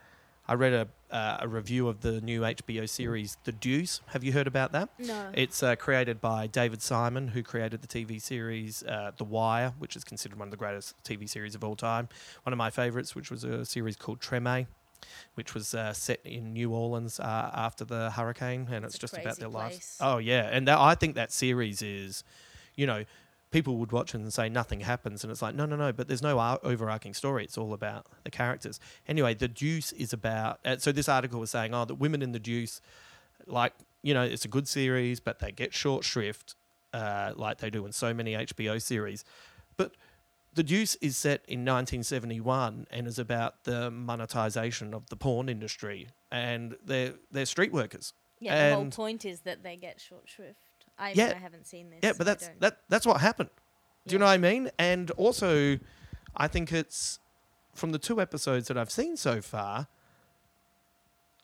I 0.47 0.55
read 0.55 0.75
a 0.75 0.89
uh, 1.11 1.39
a 1.41 1.49
review 1.49 1.89
of 1.89 2.03
the 2.03 2.21
new 2.21 2.43
HBO 2.43 2.89
series 2.89 3.37
The 3.45 3.53
Deuce. 3.53 4.01
Have 4.09 4.23
you 4.23 4.33
heard 4.33 4.47
about 4.47 4.73
that? 4.73 4.91
no 4.99 5.31
It's 5.35 5.63
uh, 5.63 5.75
created 5.77 6.21
by 6.21 6.47
David 6.47 6.83
Simon, 6.83 7.29
who 7.29 7.43
created 7.43 7.83
the 7.83 7.89
TV 7.89 8.21
series 8.21 8.83
uh, 8.85 9.11
The 9.17 9.25
Wire, 9.25 9.75
which 9.79 9.97
is 9.97 10.05
considered 10.05 10.39
one 10.39 10.49
of 10.49 10.53
the 10.53 10.57
greatest 10.57 11.03
TV 11.03 11.29
series 11.29 11.55
of 11.55 11.65
all 11.65 11.77
time. 11.77 12.09
One 12.45 12.53
of 12.53 12.59
my 12.59 12.71
favorites, 12.71 13.15
which 13.15 13.31
was 13.31 13.43
a 13.45 13.65
series 13.65 13.97
called 13.97 14.21
Treme, 14.21 14.67
which 15.35 15.55
was 15.55 15.75
uh, 15.75 15.93
set 15.93 16.21
in 16.25 16.53
New 16.53 16.73
Orleans 16.73 17.21
uh, 17.21 17.51
after 17.55 17.85
the 17.85 18.11
hurricane, 18.11 18.69
and 18.71 18.85
It's 18.85 18.95
it's, 18.95 19.01
just 19.01 19.17
about 19.17 19.39
their 19.39 19.49
lives. 19.49 19.97
Oh 20.01 20.19
yeah, 20.19 20.49
and 20.51 20.69
that, 20.69 20.79
I 20.79 20.95
think 20.95 21.15
that 21.17 21.33
series 21.33 21.83
is, 21.83 22.25
you 22.75 22.87
know. 22.87 23.05
People 23.53 23.79
would 23.79 23.91
watch 23.91 24.15
it 24.15 24.19
and 24.19 24.33
say 24.33 24.49
nothing 24.49 24.79
happens, 24.79 25.25
and 25.25 25.31
it's 25.33 25.43
like 25.43 25.57
no, 25.57 25.67
no, 25.67 25.75
no. 25.75 25.93
But 25.93 26.07
there's 26.07 26.23
no 26.23 26.39
ar- 26.39 26.61
overarching 26.63 27.15
story. 27.15 27.43
It's 27.43 27.59
all 27.59 27.73
about 27.73 28.07
the 28.23 28.31
characters. 28.31 28.79
Anyway, 29.09 29.35
the 29.35 29.49
Deuce 29.49 29.91
is 29.91 30.13
about. 30.13 30.61
Uh, 30.65 30.77
so 30.77 30.93
this 30.93 31.09
article 31.09 31.41
was 31.41 31.51
saying, 31.51 31.75
oh, 31.75 31.85
the 31.85 31.97
women 31.97 32.23
in 32.23 32.31
the 32.31 32.39
Deuce 32.39 32.81
like 33.47 33.73
you 34.03 34.15
know 34.15 34.23
it's 34.23 34.45
a 34.45 34.49
good 34.49 34.69
series 34.69 35.21
but 35.21 35.39
they 35.39 35.53
get 35.53 35.75
short 35.75 36.05
shrift 36.05 36.55
uh, 36.93 37.33
like 37.37 37.59
they 37.59 37.71
do 37.71 37.87
in 37.87 37.93
so 37.93 38.13
many 38.13 38.33
hbo 38.35 38.81
series 38.81 39.25
but 39.77 39.93
the 40.55 40.63
deuce 40.63 40.97
is 40.97 41.17
set 41.17 41.41
in 41.47 41.61
1971 41.61 42.87
and 42.91 43.07
is 43.07 43.19
about 43.19 43.65
the 43.65 43.91
monetization 43.91 44.95
of 44.95 45.09
the 45.09 45.17
porn 45.17 45.49
industry 45.49 46.09
and 46.31 46.77
they're 46.85 47.15
they're 47.31 47.47
street 47.47 47.73
workers. 47.73 48.13
Yeah 48.41 48.71
the 48.71 48.77
whole 48.77 48.87
point 48.87 49.25
is 49.25 49.41
that 49.43 49.63
they 49.63 49.77
get 49.77 50.01
short 50.01 50.29
shrift. 50.29 50.59
I, 50.99 51.13
Yeah. 51.13 51.33
I 51.35 51.39
haven't 51.39 51.67
seen 51.67 51.91
this 51.91 52.01
yeah 52.03 52.13
but 52.17 52.27
that's 52.27 52.51
that 52.61 52.79
that's 52.89 53.07
what 53.07 53.21
happened. 53.21 53.51
Do 54.07 54.15
you 54.15 54.19
know 54.19 54.27
what 54.27 54.33
i 54.33 54.39
mean? 54.39 54.71
And 54.79 55.11
also 55.13 55.79
i 56.37 56.47
think 56.49 56.73
it's 56.73 57.19
from 57.75 57.93
the 57.93 57.99
two 57.99 58.21
episodes 58.21 58.69
that 58.69 58.77
i've 58.77 58.91
seen 58.91 59.17
so 59.17 59.41
far 59.41 59.89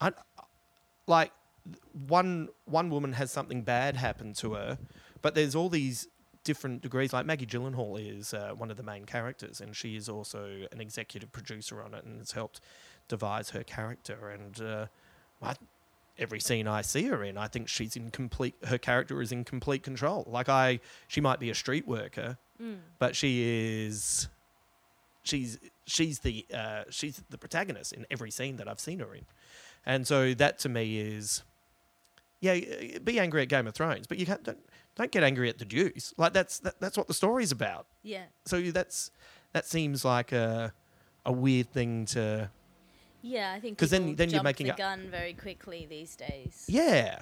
I, 0.00 0.12
like 1.06 1.32
one 2.08 2.48
one 2.64 2.90
woman 2.90 3.12
has 3.14 3.30
something 3.30 3.62
bad 3.62 3.96
happen 3.96 4.34
to 4.34 4.54
her, 4.54 4.78
but 5.22 5.34
there's 5.34 5.54
all 5.54 5.68
these 5.68 6.08
different 6.46 6.80
degrees. 6.80 7.12
Like 7.12 7.26
Maggie 7.26 7.44
Gyllenhaal 7.44 7.98
is 8.00 8.32
uh, 8.32 8.52
one 8.56 8.70
of 8.70 8.78
the 8.78 8.82
main 8.82 9.04
characters, 9.04 9.60
and 9.60 9.76
she 9.76 9.96
is 9.96 10.08
also 10.08 10.66
an 10.72 10.80
executive 10.80 11.30
producer 11.32 11.82
on 11.82 11.92
it, 11.92 12.04
and 12.04 12.18
has 12.20 12.32
helped 12.32 12.60
devise 13.08 13.50
her 13.50 13.62
character. 13.62 14.30
And 14.30 14.60
uh, 14.62 14.86
I, 15.42 15.54
every 16.18 16.40
scene 16.40 16.66
I 16.66 16.80
see 16.82 17.04
her 17.08 17.22
in, 17.22 17.36
I 17.36 17.48
think 17.48 17.68
she's 17.68 17.96
in 17.96 18.10
complete. 18.10 18.54
Her 18.66 18.78
character 18.78 19.20
is 19.20 19.32
in 19.32 19.44
complete 19.44 19.82
control. 19.82 20.24
Like 20.26 20.48
I, 20.48 20.80
she 21.08 21.20
might 21.20 21.40
be 21.40 21.50
a 21.50 21.54
street 21.54 21.86
worker, 21.86 22.38
Mm. 22.62 22.78
but 22.98 23.14
she 23.14 23.42
is. 23.84 24.28
She's 25.24 25.58
she's 25.86 26.20
the 26.20 26.46
uh, 26.54 26.84
she's 26.88 27.20
the 27.28 27.36
protagonist 27.36 27.92
in 27.92 28.06
every 28.10 28.30
scene 28.30 28.56
that 28.56 28.66
I've 28.68 28.80
seen 28.80 29.00
her 29.00 29.12
in, 29.14 29.24
and 29.84 30.06
so 30.06 30.32
that 30.34 30.58
to 30.60 30.68
me 30.70 30.98
is, 31.00 31.42
yeah, 32.40 32.52
uh, 32.54 32.98
be 33.04 33.18
angry 33.20 33.42
at 33.42 33.48
Game 33.48 33.66
of 33.66 33.74
Thrones, 33.74 34.06
but 34.06 34.18
you 34.18 34.24
can't 34.24 34.42
don't, 34.44 34.58
don't 34.96 35.12
get 35.12 35.22
angry 35.22 35.48
at 35.48 35.58
the 35.58 35.64
Deuce. 35.64 36.12
Like 36.16 36.32
that's 36.32 36.58
that, 36.60 36.80
that's 36.80 36.96
what 36.98 37.06
the 37.06 37.14
story's 37.14 37.52
about. 37.52 37.86
yeah 38.02 38.24
So 38.46 38.60
that's 38.72 39.10
that 39.52 39.66
seems 39.66 40.04
like 40.04 40.32
a 40.32 40.72
a 41.24 41.32
weird 41.32 41.70
thing 41.72 42.04
to 42.06 42.50
yeah 43.22 43.52
i 43.56 43.58
think 43.60 43.76
because 43.76 43.90
then- 43.90 44.14
then 44.14 44.30
you're 44.30 44.42
making 44.42 44.66
the 44.68 44.74
a- 44.74 44.76
gun 44.76 45.08
very 45.10 45.32
quickly 45.34 45.84
these 45.88 46.14
days 46.14 46.64
yeah, 46.68 47.18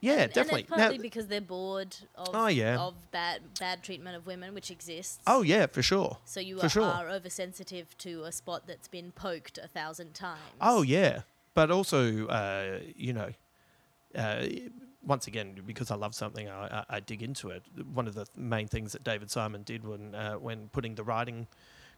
yeah, 0.00 0.22
And- 0.22 0.32
definitely. 0.32 0.60
And 0.62 0.70
it's 0.70 0.80
partly 0.82 0.98
because 0.98 1.26
they're 1.26 1.40
bored 1.40 1.96
of, 2.14 2.28
Oh, 2.32 2.46
yeah. 2.46 2.78
of 2.78 2.94
bad 3.10 3.40
bad 3.58 3.82
treatment 3.82 4.14
of 4.16 4.26
women, 4.26 4.54
which 4.54 4.70
exists. 4.70 5.18
oh 5.26 5.42
yeah, 5.42 5.66
for 5.66 5.82
sure. 5.82 6.18
So 6.24 6.38
you 6.38 6.58
for 6.60 6.66
are, 6.66 6.68
sure. 6.68 6.84
are 6.84 7.08
oversensitive 7.10 7.98
to 7.98 8.22
a 8.22 8.30
spot 8.30 8.62
that's 8.68 8.86
been 8.86 9.10
poked 9.10 9.58
a 9.58 9.66
thousand 9.66 10.14
times. 10.14 10.38
Oh 10.60 10.82
yeah, 10.82 11.22
but 11.54 11.72
also 11.72 12.28
uh, 12.28 12.78
you 12.94 13.12
know, 13.12 13.30
uh, 14.14 14.46
once 15.08 15.26
again 15.26 15.56
because 15.66 15.90
I 15.90 15.96
love 15.96 16.14
something, 16.14 16.48
I, 16.48 16.66
I, 16.66 16.84
I 16.96 17.00
dig 17.00 17.22
into 17.22 17.48
it. 17.48 17.64
One 17.92 18.06
of 18.06 18.14
the 18.14 18.26
main 18.36 18.68
things 18.68 18.92
that 18.92 19.02
David 19.02 19.30
Simon 19.30 19.62
did 19.62 19.84
when 19.84 20.14
uh, 20.14 20.34
when 20.34 20.68
putting 20.68 20.94
the 20.94 21.02
writing 21.02 21.48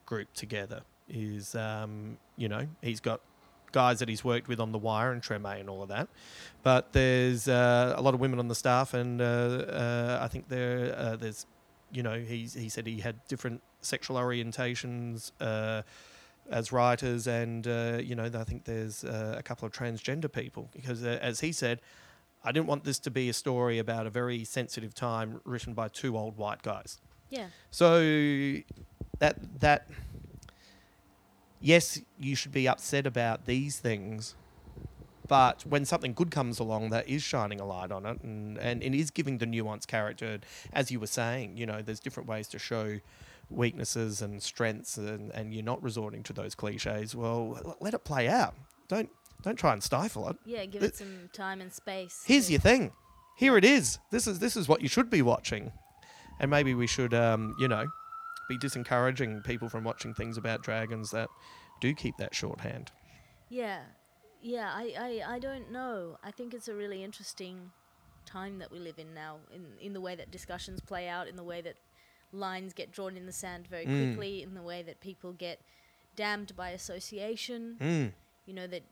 group 0.07 0.33
together 0.33 0.83
is 1.09 1.55
um, 1.55 2.17
you 2.37 2.49
know 2.49 2.67
he's 2.81 3.01
got 3.01 3.21
guys 3.73 3.99
that 3.99 4.09
he's 4.09 4.25
worked 4.25 4.49
with 4.49 4.61
on 4.61 4.73
The 4.73 4.79
Wire 4.79 5.13
and 5.13 5.23
Treme 5.23 5.61
and 5.61 5.69
all 5.69 5.83
of 5.83 5.89
that, 5.89 6.09
but 6.63 6.93
there's 6.93 7.49
uh, 7.49 7.95
a 7.97 8.01
lot 8.01 8.15
of 8.15 8.21
women 8.21 8.39
on 8.39 8.49
the 8.49 8.55
staff, 8.55 8.95
and 8.95 9.21
uh, 9.21 9.25
uh, 9.25 10.19
I 10.23 10.29
think 10.29 10.49
there 10.49 10.95
uh, 10.97 11.17
there's 11.17 11.47
you 11.93 12.03
know 12.03 12.19
he's 12.19 12.55
he 12.55 12.69
said 12.69 12.87
he 12.87 13.01
had 13.01 13.17
different 13.27 13.61
sexual 13.83 14.17
orientations. 14.17 15.33
Uh, 15.41 15.83
as 16.51 16.73
writers, 16.73 17.29
and 17.29 17.69
uh, 17.69 18.01
you 18.03 18.17
know, 18.17 18.25
I 18.25 18.43
think 18.43 18.65
there's 18.65 19.05
uh, 19.05 19.37
a 19.39 19.43
couple 19.43 19.67
of 19.67 19.73
transgender 19.73 20.31
people 20.31 20.69
because, 20.73 21.05
uh, 21.05 21.19
as 21.23 21.39
he 21.39 21.53
said, 21.53 21.81
I 22.43 22.53
didn't 22.53 22.66
want 22.66 22.84
this 22.84 22.99
to 23.01 23.11
be 23.11 23.28
a 23.28 23.32
story 23.32 23.78
about 23.78 24.07
a 24.07 24.11
very 24.11 24.45
sensitive 24.45 24.95
time 24.95 25.41
written 25.45 25.74
by 25.74 25.88
two 25.88 26.16
old 26.16 26.36
white 26.36 26.62
guys. 26.62 26.99
Yeah. 27.28 27.47
So 27.70 28.01
that 29.18 29.61
that 29.61 29.88
yes, 31.61 32.01
you 32.18 32.34
should 32.34 32.53
be 32.53 32.66
upset 32.66 33.07
about 33.07 33.47
these 33.47 33.78
things, 33.78 34.34
but 35.28 35.64
when 35.66 35.84
something 35.84 36.12
good 36.12 36.30
comes 36.30 36.59
along 36.59 36.91
that 36.91 37.09
is 37.09 37.22
shining 37.22 37.61
a 37.61 37.64
light 37.64 37.93
on 37.93 38.05
it 38.05 38.20
and, 38.22 38.59
and 38.59 38.82
it 38.82 38.95
is 38.95 39.11
giving 39.12 39.38
the 39.38 39.47
nuanced 39.47 39.86
character, 39.86 40.41
as 40.72 40.91
you 40.91 40.99
were 40.99 41.07
saying, 41.07 41.57
you 41.57 41.66
know, 41.66 41.82
there's 41.82 42.01
different 42.01 42.28
ways 42.28 42.49
to 42.49 42.59
show 42.59 42.99
weaknesses 43.49 44.22
and 44.22 44.43
strengths 44.43 44.97
and, 44.97 45.30
and 45.30 45.55
you're 45.55 45.62
not 45.62 45.80
resorting 45.82 46.22
to 46.24 46.32
those 46.32 46.55
cliches, 46.57 47.14
well, 47.14 47.76
let 47.80 47.95
it 47.95 48.03
play 48.03 48.28
out. 48.28 48.55
Don't 48.88 49.11
don't 49.43 49.57
try 49.59 49.72
and 49.72 49.82
stifle 49.82 50.28
it. 50.28 50.36
Yeah, 50.45 50.64
give 50.66 50.82
it 50.82 50.97
some 50.97 51.30
time 51.32 51.61
and 51.61 51.72
space. 51.72 52.22
Here's 52.26 52.47
to- 52.47 52.53
your 52.53 52.61
thing. 52.61 52.93
Here 53.36 53.57
it 53.57 53.64
is. 53.64 53.99
This 54.11 54.26
is 54.26 54.38
this 54.38 54.57
is 54.57 54.68
what 54.68 54.82
you 54.82 54.88
should 54.88 55.09
be 55.11 55.22
watching, 55.22 55.72
and 56.38 56.51
maybe 56.51 56.74
we 56.74 56.86
should, 56.86 57.14
um, 57.14 57.55
you 57.59 57.68
know, 57.68 57.86
be 58.49 58.59
disencouraging 58.59 59.43
people 59.45 59.68
from 59.68 59.84
watching 59.84 60.12
things 60.14 60.36
about 60.36 60.62
dragons 60.62 61.11
that 61.12 61.28
do 61.80 61.95
keep 61.95 62.16
that 62.18 62.34
shorthand. 62.34 62.91
Yeah, 63.49 63.80
yeah. 64.43 64.70
I, 64.74 65.22
I, 65.26 65.34
I 65.36 65.38
don't 65.38 65.70
know. 65.72 66.18
I 66.22 66.30
think 66.30 66.53
it's 66.53 66.68
a 66.68 66.74
really 66.74 67.03
interesting 67.03 67.70
time 68.26 68.59
that 68.59 68.70
we 68.70 68.78
live 68.78 68.99
in 68.99 69.14
now, 69.14 69.38
in 69.55 69.64
in 69.80 69.93
the 69.95 70.01
way 70.03 70.14
that 70.16 70.30
discussions 70.30 70.80
play 70.80 71.09
out, 71.09 71.26
in 71.26 71.36
the 71.36 71.43
way 71.45 71.62
that 71.62 71.76
lines 72.32 72.74
get 72.74 72.93
drawn 72.93 73.16
in 73.16 73.24
the 73.26 73.32
sand 73.32 73.66
very 73.68 73.86
Mm. 73.86 74.14
quickly, 74.14 74.43
in 74.43 74.53
the 74.55 74.62
way 74.62 74.82
that 74.82 75.01
people 75.01 75.32
get 75.32 75.61
damned 76.14 76.55
by 76.55 76.70
association. 76.70 77.76
Mm. 77.80 78.12
You 78.47 78.55
know 78.55 78.66
that 78.66 78.82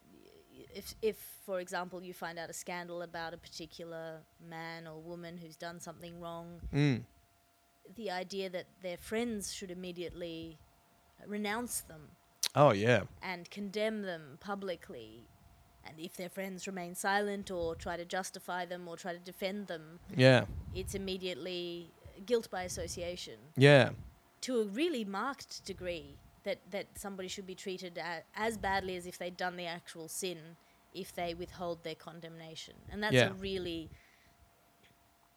if 0.74 0.94
if 1.02 1.16
for 1.46 1.60
example 1.60 2.02
you 2.02 2.12
find 2.14 2.38
out 2.38 2.50
a 2.50 2.52
scandal 2.52 3.02
about 3.02 3.34
a 3.34 3.36
particular 3.36 4.18
man 4.48 4.86
or 4.86 4.98
woman 5.00 5.38
who's 5.38 5.56
done 5.56 5.80
something 5.80 6.20
wrong, 6.20 6.60
Mm. 6.72 7.04
the 7.96 8.10
idea 8.10 8.50
that 8.50 8.66
their 8.82 8.96
friends 8.96 9.52
should 9.52 9.70
immediately 9.70 10.58
renounce 11.26 11.80
them 11.82 12.10
Oh 12.54 12.72
yeah. 12.72 13.04
and 13.22 13.50
condemn 13.50 14.02
them 14.02 14.38
publicly. 14.40 15.24
And 15.84 15.98
if 15.98 16.16
their 16.16 16.28
friends 16.28 16.66
remain 16.66 16.94
silent 16.94 17.50
or 17.50 17.74
try 17.74 17.96
to 17.96 18.04
justify 18.04 18.66
them 18.66 18.86
or 18.88 18.96
try 18.96 19.12
to 19.14 19.18
defend 19.18 19.68
them, 19.68 20.00
Yeah. 20.16 20.44
it's 20.74 20.94
immediately 20.94 21.90
guilt 22.26 22.50
by 22.50 22.64
association 22.64 23.38
Yeah. 23.56 23.92
to 24.42 24.60
a 24.60 24.64
really 24.64 25.04
marked 25.04 25.64
degree 25.64 26.18
that, 26.44 26.58
that 26.70 26.86
somebody 26.96 27.28
should 27.28 27.46
be 27.46 27.54
treated 27.54 27.98
as 28.34 28.56
badly 28.56 28.96
as 28.96 29.06
if 29.06 29.18
they'd 29.18 29.36
done 29.36 29.56
the 29.56 29.66
actual 29.66 30.08
sin 30.08 30.38
if 30.94 31.14
they 31.14 31.34
withhold 31.34 31.84
their 31.84 31.94
condemnation. 31.94 32.74
And 32.90 33.02
that's 33.02 33.14
Yeah. 33.14 33.30
a 33.30 33.34
really 33.34 33.90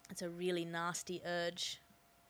it's 0.10 0.22
a 0.22 0.30
really 0.30 0.66
nasty 0.66 1.22
urge 1.26 1.80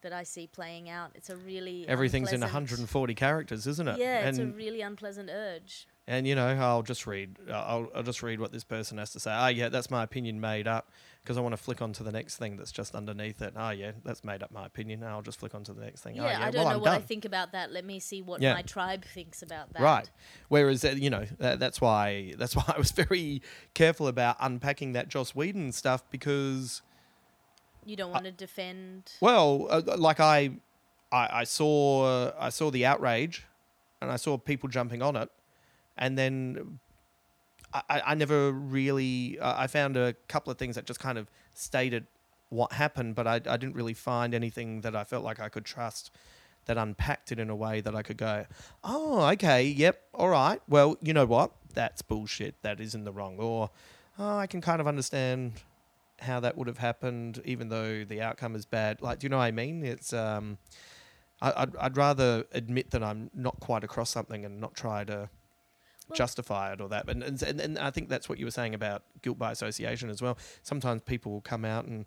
that 0.02 0.14
I 0.14 0.24
see 0.24 0.48
playing 0.48 0.90
out. 0.90 1.12
It's 1.16 1.30
a 1.30 1.36
really 1.36 1.88
Everything's 1.88 2.32
in 2.34 2.42
140 2.42 3.16
characters, 3.16 3.68
isn't 3.68 3.88
it? 3.88 3.98
Yeah, 4.00 4.20
and 4.20 4.30
it's 4.30 4.40
a 4.40 4.46
really 4.46 4.82
unpleasant 4.82 5.30
urge. 5.32 5.88
and 6.08 6.28
you 6.28 6.36
know, 6.36 6.48
I'll 6.48 6.84
just 6.84 7.06
read. 7.08 7.38
I'll, 7.52 7.90
I'll 7.96 8.04
just 8.04 8.22
read 8.24 8.40
what 8.40 8.52
this 8.52 8.64
person 8.64 8.98
has 8.98 9.12
to 9.12 9.20
say. 9.20 9.32
Ah, 9.32 9.48
yeah, 9.48 9.70
that's 9.70 9.90
my 9.92 10.04
opinion 10.04 10.40
made 10.42 10.68
up 10.68 10.90
because 11.22 11.38
I 11.38 11.42
want 11.42 11.54
to 11.54 11.58
flick 11.58 11.82
on 11.84 11.94
to 11.94 12.04
the 12.04 12.12
next 12.12 12.38
thing 12.38 12.58
that's 12.58 12.72
just 12.72 12.96
underneath 12.96 13.42
it. 13.44 13.54
Ah, 13.56 13.70
yeah, 13.70 13.92
that's 14.04 14.24
made 14.24 14.42
up 14.42 14.52
my 14.52 14.66
opinion. 14.66 15.04
I'll 15.04 15.22
just 15.22 15.40
flick 15.40 15.54
on 15.54 15.64
to 15.66 15.74
the 15.74 15.82
next 15.86 16.02
thing. 16.02 16.16
Yeah, 16.16 16.24
ah, 16.24 16.30
yeah, 16.30 16.40
I 16.48 16.52
don't 16.52 16.56
well, 16.56 16.64
know 16.66 16.76
I'm 16.78 16.82
what 16.82 16.86
done. 16.88 16.96
I 16.96 17.00
think 17.02 17.26
about 17.26 17.52
that. 17.52 17.72
Let 17.72 17.86
me 17.86 18.00
see 18.00 18.22
what 18.24 18.42
Yeah. 18.42 18.54
my 18.56 18.64
tribe 18.64 19.06
thinks 19.06 19.44
about 19.44 19.72
that. 19.74 19.82
Right. 19.82 20.10
Whereas, 20.50 20.84
uh, 20.84 20.96
you 20.98 21.12
know, 21.12 21.26
that, 21.38 21.60
that's 21.60 21.80
why 21.80 22.34
that's 22.38 22.56
why 22.58 22.64
I 22.76 22.78
was 22.80 22.92
very 22.92 23.42
careful 23.76 24.08
about 24.08 24.38
unpacking 24.40 24.94
that 24.94 25.08
Joss 25.10 25.36
Whedon 25.36 25.72
stuff 25.72 26.04
because, 26.10 26.82
You 27.86 27.96
don't 27.96 28.12
want 28.12 28.26
to 28.26 28.32
defend. 28.32 29.12
well, 29.22 29.68
uh, 29.70 29.82
like 29.98 30.20
I, 30.20 30.52
I, 31.12 31.42
I 31.42 31.44
saw 31.44 32.32
I 32.40 32.50
saw 32.50 32.70
the 32.72 32.86
outrage, 32.86 33.46
and 34.02 34.12
I 34.12 34.18
saw 34.18 34.38
people 34.38 34.70
jumping 34.70 35.02
on 35.02 35.16
it, 35.16 35.30
and 35.98 36.18
then 36.18 36.80
I, 37.74 37.82
I 37.90 38.02
I 38.08 38.16
never 38.16 38.52
really 38.52 39.40
I 39.40 39.64
I 39.64 39.68
found 39.68 39.98
a 39.98 40.14
couple 40.28 40.52
of 40.52 40.58
things 40.58 40.76
that 40.76 40.86
just 40.86 41.00
kind 41.00 41.18
of 41.18 41.28
stated 41.54 42.06
what 42.50 42.74
happened, 42.74 43.16
but 43.16 43.26
I, 43.28 43.36
I 43.36 43.58
didn't 43.58 43.76
really 43.76 43.94
find 43.94 44.34
anything 44.34 44.82
that 44.82 44.96
I 44.96 45.06
felt 45.06 45.24
like 45.24 45.40
I 45.40 45.48
could 45.50 45.64
trust 45.66 46.12
that 46.66 46.78
unpacked 46.78 47.32
it 47.32 47.40
in 47.40 47.50
a 47.50 47.56
way 47.56 47.82
that 47.82 47.96
I 47.96 48.04
could 48.04 48.18
go, 48.18 48.46
oh, 48.84 49.24
okay, 49.32 49.64
yep, 49.64 50.02
all 50.14 50.30
right. 50.30 50.62
Well, 50.68 50.98
you 51.02 51.14
know 51.14 51.26
what? 51.26 51.52
That's 51.74 52.02
bullshit. 52.02 52.56
That 52.62 52.80
is 52.80 52.94
in 52.94 53.06
the 53.06 53.12
wrong. 53.12 53.38
Or, 53.40 53.70
oh, 54.20 54.38
I 54.38 54.48
can 54.48 54.60
kind 54.62 54.82
of 54.82 54.88
understand 54.88 55.54
how 56.22 56.40
that 56.40 56.58
would 56.58 56.68
have 56.68 56.78
happened, 56.78 57.42
even 57.46 57.70
though 57.70 58.04
the 58.04 58.22
outcome 58.22 58.56
is 58.56 58.66
bad. 58.66 59.02
Like, 59.02 59.20
do 59.20 59.26
you 59.26 59.30
know 59.30 59.38
what 59.38 59.44
I 59.46 59.52
mean? 59.52 59.84
It's, 59.84 60.14
um, 60.14 60.58
I, 61.42 61.54
I'd, 61.64 61.76
I'd 61.78 61.98
rather 61.98 62.46
admit 62.52 62.92
that 62.92 63.04
I'm 63.04 63.30
not 63.34 63.60
quite 63.60 63.84
across 63.84 64.10
something 64.10 64.46
and 64.46 64.60
not 64.60 64.76
try 64.76 65.04
to 65.04 65.30
Well- 66.10 66.16
justify 66.16 66.74
it 66.74 66.82
or 66.82 66.90
that. 66.90 67.06
But 67.06 67.18
and, 67.18 67.42
and, 67.42 67.60
and 67.60 67.80
I 67.80 67.90
think 67.92 68.10
that's 68.10 68.30
what 68.30 68.38
you 68.38 68.46
were 68.46 68.52
saying 68.52 68.76
about 68.76 69.04
guilt 69.22 69.40
by 69.40 69.52
association 69.52 70.10
as 70.10 70.22
well. 70.22 70.38
Sometimes 70.64 71.02
people 71.02 71.32
will 71.32 71.42
come 71.42 71.66
out 71.66 71.86
and 71.86 72.06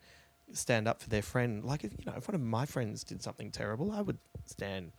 stand 0.53 0.87
up 0.87 1.03
for 1.03 1.09
their 1.09 1.23
friend. 1.23 1.65
Like 1.65 1.85
if 1.85 1.93
you 1.99 2.05
know, 2.07 2.15
if 2.17 2.29
one 2.29 2.35
of 2.35 2.41
my 2.41 2.67
friends 2.67 3.03
did 3.03 3.23
something 3.23 3.51
terrible, 3.51 3.91
I 3.91 4.03
would 4.03 4.19
stand 4.47 4.93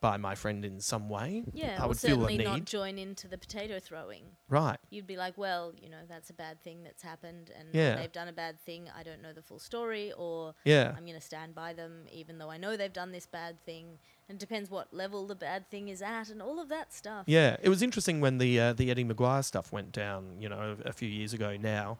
by 0.00 0.16
my 0.16 0.34
friend 0.34 0.64
in 0.64 0.78
some 0.80 1.08
way. 1.08 1.44
Yeah, 1.52 1.76
I 1.80 1.84
or 1.84 1.88
would 1.88 1.98
feel 1.98 2.18
a 2.18 2.28
certainly 2.28 2.44
not 2.44 2.54
need. 2.54 2.66
join 2.66 2.98
into 2.98 3.26
the 3.26 3.36
potato 3.38 3.80
throwing. 3.80 4.22
Right. 4.48 4.78
You'd 4.90 5.06
be 5.08 5.16
like, 5.16 5.36
well, 5.36 5.72
you 5.76 5.88
know, 5.90 5.98
that's 6.08 6.30
a 6.30 6.34
bad 6.34 6.62
thing 6.62 6.84
that's 6.84 7.02
happened, 7.02 7.50
and 7.58 7.68
Yeah. 7.74 7.96
they've 7.96 8.12
done 8.12 8.28
a 8.28 8.32
bad 8.32 8.60
thing. 8.60 8.88
I 8.96 9.02
don't 9.02 9.20
know 9.22 9.32
the 9.32 9.42
full 9.42 9.58
story, 9.58 10.12
or 10.16 10.54
Yeah. 10.64 10.94
I'm 10.96 11.04
going 11.04 11.18
to 11.18 11.20
stand 11.20 11.54
by 11.54 11.72
them, 11.72 12.04
even 12.12 12.38
though 12.38 12.50
I 12.50 12.58
know 12.58 12.76
they've 12.76 12.92
done 12.92 13.10
this 13.12 13.26
bad 13.26 13.60
thing. 13.64 13.98
And 14.28 14.36
it 14.36 14.40
depends 14.40 14.70
what 14.70 14.92
level 14.92 15.26
the 15.26 15.34
bad 15.34 15.68
thing 15.70 15.88
is 15.88 16.00
at, 16.02 16.28
and 16.28 16.40
all 16.42 16.60
of 16.60 16.68
that 16.68 16.92
stuff. 16.92 17.24
Yeah, 17.26 17.56
it 17.62 17.68
was 17.70 17.82
interesting 17.82 18.20
when 18.20 18.38
the 18.38 18.60
uh, 18.60 18.72
the 18.74 18.90
Eddie 18.90 19.04
McGuire 19.04 19.42
stuff 19.44 19.72
went 19.72 19.90
down, 19.90 20.36
you 20.40 20.48
know, 20.50 20.76
a 20.84 20.92
few 20.92 21.08
years 21.08 21.32
ago 21.32 21.56
now, 21.56 21.96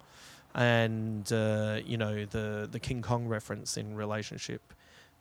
and 0.54 1.32
uh, 1.32 1.80
you 1.84 1.96
know 1.96 2.24
the 2.26 2.68
the 2.70 2.78
King 2.80 3.02
Kong 3.02 3.26
reference 3.26 3.76
in 3.76 3.96
relationship 3.96 4.74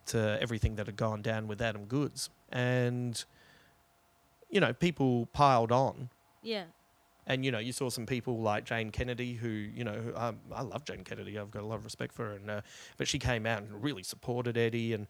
to 0.08 0.38
everything 0.40 0.76
that 0.76 0.86
had 0.86 0.96
gone 0.96 1.22
down 1.22 1.46
with 1.48 1.60
Adam 1.62 1.84
Goodes, 1.86 2.28
and 2.50 3.24
you 4.50 4.60
know 4.60 4.72
people 4.72 5.26
piled 5.26 5.72
on, 5.72 6.10
Yeah. 6.42 6.64
and 7.26 7.44
you 7.44 7.50
know 7.50 7.58
you 7.58 7.72
saw 7.72 7.88
some 7.90 8.06
people 8.06 8.40
like 8.40 8.64
Jane 8.64 8.90
Kennedy, 8.90 9.34
who 9.34 9.48
you 9.48 9.84
know 9.84 9.94
who, 10.00 10.14
um, 10.16 10.40
I 10.52 10.62
love 10.62 10.84
Jane 10.84 11.04
Kennedy, 11.04 11.38
I've 11.38 11.50
got 11.50 11.62
a 11.62 11.66
lot 11.66 11.76
of 11.76 11.84
respect 11.84 12.12
for 12.14 12.26
her, 12.26 12.32
and 12.34 12.50
uh, 12.50 12.60
but 12.96 13.06
she 13.08 13.18
came 13.18 13.46
out 13.46 13.62
and 13.62 13.82
really 13.82 14.02
supported 14.02 14.56
Eddie, 14.56 14.92
and 14.92 15.06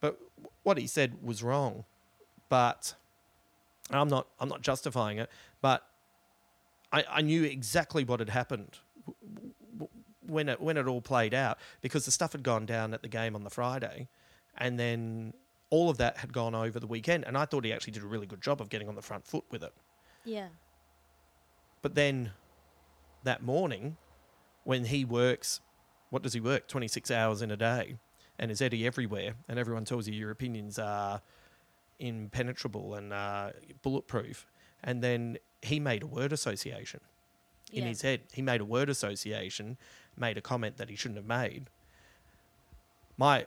but 0.00 0.18
what 0.62 0.76
he 0.78 0.86
said 0.86 1.22
was 1.22 1.42
wrong, 1.42 1.84
but 2.48 2.94
I'm 3.90 4.08
not 4.08 4.26
I'm 4.40 4.48
not 4.48 4.62
justifying 4.62 5.18
it, 5.18 5.30
but 5.60 5.86
I, 6.92 7.04
I 7.08 7.22
knew 7.22 7.42
exactly 7.44 8.04
what 8.04 8.20
had 8.20 8.30
happened 8.30 8.78
when 10.28 10.48
it 10.48 10.60
when 10.60 10.76
it 10.76 10.86
all 10.86 11.00
played 11.00 11.34
out 11.34 11.58
because 11.82 12.04
the 12.04 12.10
stuff 12.10 12.32
had 12.32 12.42
gone 12.42 12.66
down 12.66 12.94
at 12.94 13.02
the 13.02 13.08
game 13.08 13.34
on 13.34 13.44
the 13.44 13.50
Friday, 13.50 14.08
and 14.58 14.78
then 14.78 15.32
all 15.70 15.90
of 15.90 15.98
that 15.98 16.18
had 16.18 16.32
gone 16.32 16.54
over 16.54 16.78
the 16.78 16.86
weekend, 16.86 17.24
and 17.24 17.36
I 17.36 17.44
thought 17.44 17.64
he 17.64 17.72
actually 17.72 17.92
did 17.92 18.02
a 18.02 18.06
really 18.06 18.26
good 18.26 18.40
job 18.40 18.60
of 18.60 18.68
getting 18.68 18.88
on 18.88 18.94
the 18.94 19.02
front 19.02 19.26
foot 19.26 19.44
with 19.50 19.62
it. 19.62 19.72
Yeah. 20.24 20.48
But 21.82 21.94
then 21.94 22.32
that 23.24 23.42
morning, 23.42 23.96
when 24.64 24.84
he 24.84 25.04
works, 25.04 25.60
what 26.10 26.22
does 26.22 26.32
he 26.32 26.40
work? 26.40 26.68
26 26.68 27.10
hours 27.10 27.42
in 27.42 27.50
a 27.50 27.56
day 27.56 27.96
and 28.38 28.50
is 28.50 28.60
Eddie 28.60 28.86
everywhere, 28.86 29.34
and 29.48 29.58
everyone 29.58 29.84
tells 29.84 30.06
you 30.06 30.14
your 30.14 30.30
opinions 30.30 30.78
are 30.78 31.22
impenetrable 31.98 32.94
and 32.94 33.12
uh, 33.12 33.50
bulletproof. 33.82 34.46
And 34.82 35.02
then 35.02 35.38
he 35.62 35.80
made 35.80 36.02
a 36.02 36.06
word 36.06 36.32
association 36.32 37.00
in 37.72 37.82
yeah. 37.82 37.88
his 37.88 38.02
head. 38.02 38.20
He 38.32 38.42
made 38.42 38.60
a 38.60 38.64
word 38.64 38.90
association, 38.90 39.78
made 40.18 40.36
a 40.36 40.40
comment 40.40 40.76
that 40.76 40.88
he 40.88 40.96
shouldn't 40.96 41.18
have 41.18 41.26
made. 41.26 41.66
My 43.16 43.46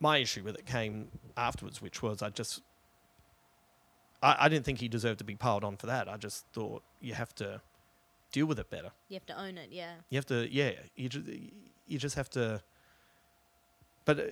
my 0.00 0.18
issue 0.18 0.42
with 0.42 0.56
it 0.56 0.66
came 0.66 1.08
afterwards, 1.36 1.80
which 1.80 2.02
was 2.02 2.22
I 2.22 2.30
just 2.30 2.62
I, 4.22 4.36
I 4.40 4.48
didn't 4.48 4.64
think 4.64 4.80
he 4.80 4.88
deserved 4.88 5.18
to 5.18 5.24
be 5.24 5.36
piled 5.36 5.62
on 5.62 5.76
for 5.76 5.86
that. 5.86 6.08
I 6.08 6.16
just 6.16 6.46
thought 6.52 6.82
you 7.00 7.14
have 7.14 7.34
to 7.36 7.60
deal 8.32 8.46
with 8.46 8.58
it 8.58 8.70
better. 8.70 8.90
You 9.08 9.14
have 9.14 9.26
to 9.26 9.40
own 9.40 9.58
it. 9.58 9.68
Yeah. 9.70 9.92
You 10.08 10.16
have 10.16 10.26
to, 10.26 10.52
yeah. 10.52 10.72
You 10.96 11.08
just, 11.08 11.26
you 11.86 11.98
just 11.98 12.16
have 12.16 12.30
to. 12.30 12.62
But 14.04 14.18
uh, 14.18 14.22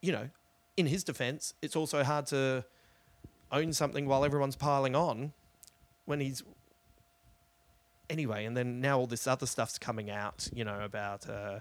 you 0.00 0.12
know, 0.12 0.28
in 0.76 0.86
his 0.86 1.02
defense, 1.02 1.54
it's 1.62 1.74
also 1.74 2.04
hard 2.04 2.26
to 2.26 2.64
own 3.50 3.72
something 3.72 4.06
while 4.06 4.24
everyone's 4.24 4.56
piling 4.56 4.94
on, 4.94 5.32
when 6.04 6.20
he's. 6.20 6.42
Anyway, 8.10 8.44
and 8.44 8.56
then 8.56 8.80
now 8.80 8.98
all 8.98 9.06
this 9.06 9.26
other 9.26 9.46
stuff's 9.46 9.78
coming 9.78 10.10
out, 10.10 10.48
you 10.52 10.64
know, 10.64 10.80
about 10.82 11.28
uh, 11.30 11.60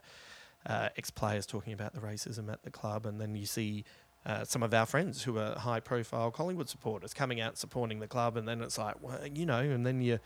uh, 0.65 0.89
ex 0.97 1.09
players 1.11 1.45
talking 1.45 1.71
about 1.73 1.93
the 1.93 2.01
racism 2.01 2.51
at 2.51 2.63
the 2.63 2.71
club, 2.71 3.05
and 3.05 3.21
then 3.21 3.35
you 3.35 3.45
see 3.45 3.85
uh, 4.25 4.43
some 4.43 4.63
of 4.63 4.73
our 4.73 4.85
friends 4.85 5.23
who 5.23 5.37
are 5.37 5.55
high 5.55 5.79
profile 5.79 6.31
Collingwood 6.31 6.67
supporters 6.67 7.13
coming 7.13 7.39
out 7.39 7.57
supporting 7.57 7.99
the 7.99 8.07
club, 8.07 8.35
and 8.35 8.47
then 8.47 8.61
it's 8.61 8.77
like, 8.77 8.95
well, 9.01 9.19
you 9.33 9.45
know, 9.45 9.59
and 9.59 9.85
then 9.85 10.01
you 10.01 10.19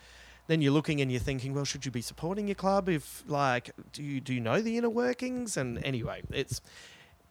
then 0.47 0.61
you're 0.61 0.73
looking 0.73 0.99
and 1.01 1.11
you're 1.11 1.21
thinking, 1.21 1.53
well, 1.53 1.63
should 1.63 1.85
you 1.85 1.91
be 1.91 2.01
supporting 2.01 2.47
your 2.47 2.55
club? 2.55 2.89
If 2.89 3.23
like, 3.27 3.71
do 3.91 4.01
you 4.01 4.19
do 4.19 4.33
you 4.33 4.41
know 4.41 4.61
the 4.61 4.77
inner 4.77 4.89
workings? 4.89 5.57
And 5.57 5.83
anyway, 5.85 6.23
it's 6.31 6.61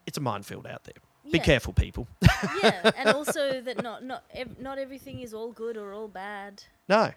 it's 0.06 0.18
a 0.18 0.20
minefield 0.20 0.66
out 0.66 0.84
there. 0.84 0.94
Be 1.30 1.38
careful, 1.38 1.72
people. 1.72 2.08
yeah, 2.62 2.90
and 2.96 3.08
also 3.14 3.60
that 3.60 3.82
not 3.82 4.04
not 4.04 4.24
ev- 4.34 4.58
not 4.60 4.78
everything 4.78 5.20
is 5.20 5.32
all 5.32 5.52
good 5.52 5.76
or 5.76 5.92
all 5.92 6.08
bad. 6.08 6.64
no. 6.88 7.12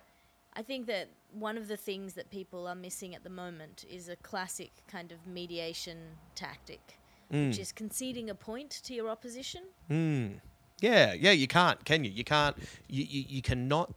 I 0.56 0.62
think 0.62 0.88
that 0.88 1.10
one 1.32 1.58
of 1.58 1.68
the 1.68 1.78
things 1.78 2.14
that 2.14 2.30
people 2.30 2.66
are 2.68 2.76
missing 2.76 3.14
at 3.16 3.24
the 3.24 3.30
moment 3.30 3.86
is 3.90 4.08
a 4.10 4.16
classic 4.16 4.72
kind 4.88 5.12
of 5.12 5.28
mediation 5.28 5.98
tactic, 6.34 6.98
which 7.30 7.58
Mm. 7.58 7.60
is 7.60 7.72
conceding 7.72 8.30
a 8.30 8.36
point 8.36 8.72
to 8.86 8.94
your 8.94 9.10
opposition. 9.10 9.64
Mm. 9.90 10.40
Yeah, 10.82 11.14
yeah, 11.14 11.32
you 11.32 11.48
can't, 11.48 11.84
can 11.86 12.04
you? 12.04 12.12
You 12.12 12.24
can't. 12.24 12.56
You 12.88 13.04
you, 13.04 13.24
you 13.28 13.42
cannot 13.42 13.94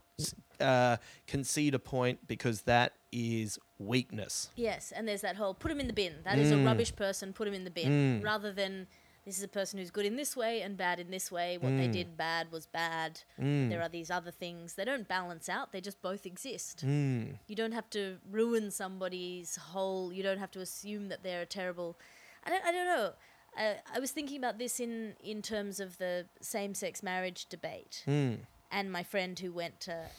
uh, 0.59 0.97
concede 1.27 1.73
a 1.73 1.79
point 1.79 2.27
because 2.27 2.61
that 2.63 2.93
is 3.11 3.57
weakness. 3.77 4.49
Yes, 4.55 4.91
and 4.91 5.07
there's 5.07 5.21
that 5.21 5.37
whole 5.37 5.53
put 5.53 5.71
him 5.71 5.79
in 5.79 5.87
the 5.87 5.93
bin. 5.93 6.15
That 6.23 6.37
is 6.37 6.51
a 6.51 6.55
Mm. 6.55 6.65
rubbish 6.65 6.93
person. 6.95 7.31
Put 7.33 7.47
him 7.47 7.53
in 7.53 7.63
the 7.63 7.71
bin, 7.71 8.19
Mm. 8.19 8.23
rather 8.23 8.51
than 8.51 8.87
this 9.25 9.37
is 9.37 9.43
a 9.43 9.47
person 9.47 9.77
who's 9.79 9.91
good 9.91 10.05
in 10.05 10.15
this 10.15 10.35
way 10.35 10.61
and 10.61 10.75
bad 10.77 10.99
in 10.99 11.11
this 11.11 11.31
way. 11.31 11.57
What 11.57 11.69
they 11.77 11.87
Mm. 11.87 11.91
did 11.93 12.17
bad 12.17 12.51
was 12.51 12.65
bad. 12.65 13.21
Mm. 13.39 13.69
There 13.69 13.81
are 13.81 13.89
these 13.89 14.09
other 14.09 14.31
things. 14.31 14.73
They 14.73 14.85
don't 14.85 15.07
balance 15.07 15.49
out. 15.49 15.71
They 15.71 15.81
just 15.81 16.01
both 16.01 16.25
exist. 16.25 16.83
Mm. 16.85 17.37
You 17.47 17.55
don't 17.55 17.73
have 17.73 17.89
to 17.91 18.19
ruin 18.31 18.71
somebody's 18.71 19.55
whole. 19.57 20.11
You 20.13 20.23
don't 20.23 20.39
have 20.39 20.51
to 20.51 20.61
assume 20.61 21.09
that 21.09 21.21
they're 21.23 21.41
a 21.41 21.45
terrible. 21.45 21.97
I 22.43 22.49
don't. 22.49 22.63
I 22.65 22.71
don't 22.71 22.85
know. 22.85 23.13
Uh, 23.57 23.73
I 23.93 23.99
was 23.99 24.11
thinking 24.11 24.37
about 24.37 24.57
this 24.57 24.79
in 24.79 25.15
in 25.23 25.41
terms 25.41 25.79
of 25.79 25.97
the 25.97 26.27
same-sex 26.41 27.03
marriage 27.03 27.47
debate, 27.47 28.03
Mm. 28.07 28.39
and 28.71 28.91
my 28.91 29.03
friend 29.03 29.37
who 29.39 29.51
went 29.51 29.79
to 29.81 30.09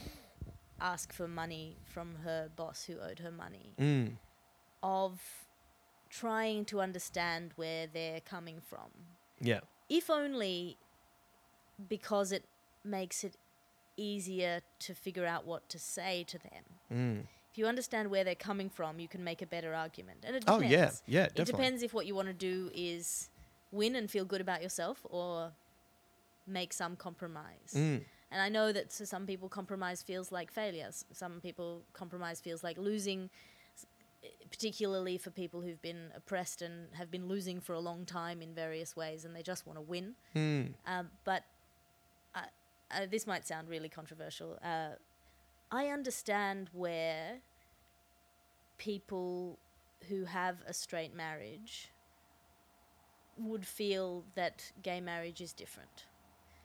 ask 0.81 1.13
for 1.13 1.29
money 1.29 1.77
from 1.85 2.17
her 2.25 2.49
boss 2.57 2.85
who 2.85 2.99
owed 2.99 3.19
her 3.21 3.31
money 3.31 3.75
Mm. 3.79 4.17
of 4.83 5.21
trying 6.11 6.65
to 6.67 6.81
understand 6.81 7.53
where 7.57 7.87
they're 7.87 8.21
coming 8.21 8.61
from, 8.61 8.91
Yeah. 9.41 9.61
if 9.89 10.11
only 10.11 10.77
because 11.89 12.33
it 12.33 12.45
makes 12.85 13.25
it 13.25 13.37
easier 13.97 14.61
to 14.81 14.95
figure 14.95 15.27
out 15.27 15.47
what 15.47 15.69
to 15.69 15.79
say 15.79 16.25
to 16.25 16.39
them. 16.39 16.65
Mm. 16.93 17.27
If 17.51 17.59
you 17.59 17.67
understand 17.67 18.11
where 18.11 18.25
they're 18.25 18.35
coming 18.35 18.69
from, 18.71 19.01
you 19.01 19.09
can 19.09 19.25
make 19.25 19.43
a 19.43 19.47
better 19.47 19.75
argument. 19.75 20.25
And 20.25 20.37
it 20.37 20.41
depends. 20.41 20.65
Oh 20.65 20.67
yeah, 20.67 20.91
yeah, 21.07 21.25
It 21.35 21.47
depends 21.47 21.83
if 21.83 21.93
what 21.93 22.07
you 22.07 22.15
want 22.15 22.29
to 22.29 22.35
do 22.35 22.71
is 22.75 23.29
win 23.73 23.97
and 23.97 24.11
feel 24.11 24.25
good 24.25 24.41
about 24.41 24.63
yourself 24.63 25.05
or 25.11 25.53
make 26.47 26.73
some 26.73 26.97
compromise. 26.97 27.73
Mm. 27.75 28.05
And 28.33 28.41
I 28.41 28.49
know 28.49 28.73
that 28.73 28.91
to 28.91 29.07
some 29.07 29.27
people, 29.27 29.49
compromise 29.49 30.03
feels 30.03 30.31
like 30.31 30.53
failures. 30.53 31.05
Some 31.13 31.41
people, 31.41 31.83
compromise 31.93 32.41
feels 32.41 32.63
like 32.63 32.79
losing, 32.79 33.31
particularly 34.51 35.17
for 35.17 35.31
people 35.31 35.61
who've 35.61 35.81
been 35.81 36.11
oppressed 36.15 36.63
and 36.63 36.89
have 36.95 37.11
been 37.11 37.27
losing 37.27 37.61
for 37.61 37.73
a 37.73 37.81
long 37.81 38.05
time 38.05 38.43
in 38.43 38.55
various 38.55 38.97
ways 38.97 39.25
and 39.25 39.35
they 39.35 39.43
just 39.43 39.67
want 39.67 39.79
to 39.79 39.83
win. 39.83 40.15
Mm. 40.35 40.75
Um, 40.87 41.11
but 41.25 41.45
uh, 42.35 42.41
uh, 42.91 43.07
this 43.11 43.27
might 43.27 43.47
sound 43.47 43.69
really 43.69 43.89
controversial. 43.89 44.59
Uh, 44.63 44.91
I 45.71 45.87
understand 45.87 46.69
where 46.73 47.39
people 48.79 49.59
who 50.09 50.25
have 50.25 50.57
a 50.67 50.73
straight 50.73 51.15
marriage 51.15 51.91
would 53.39 53.67
feel 53.67 54.25
that 54.35 54.73
gay 54.83 55.01
marriage 55.01 55.41
is 55.41 55.53
different. 55.53 56.05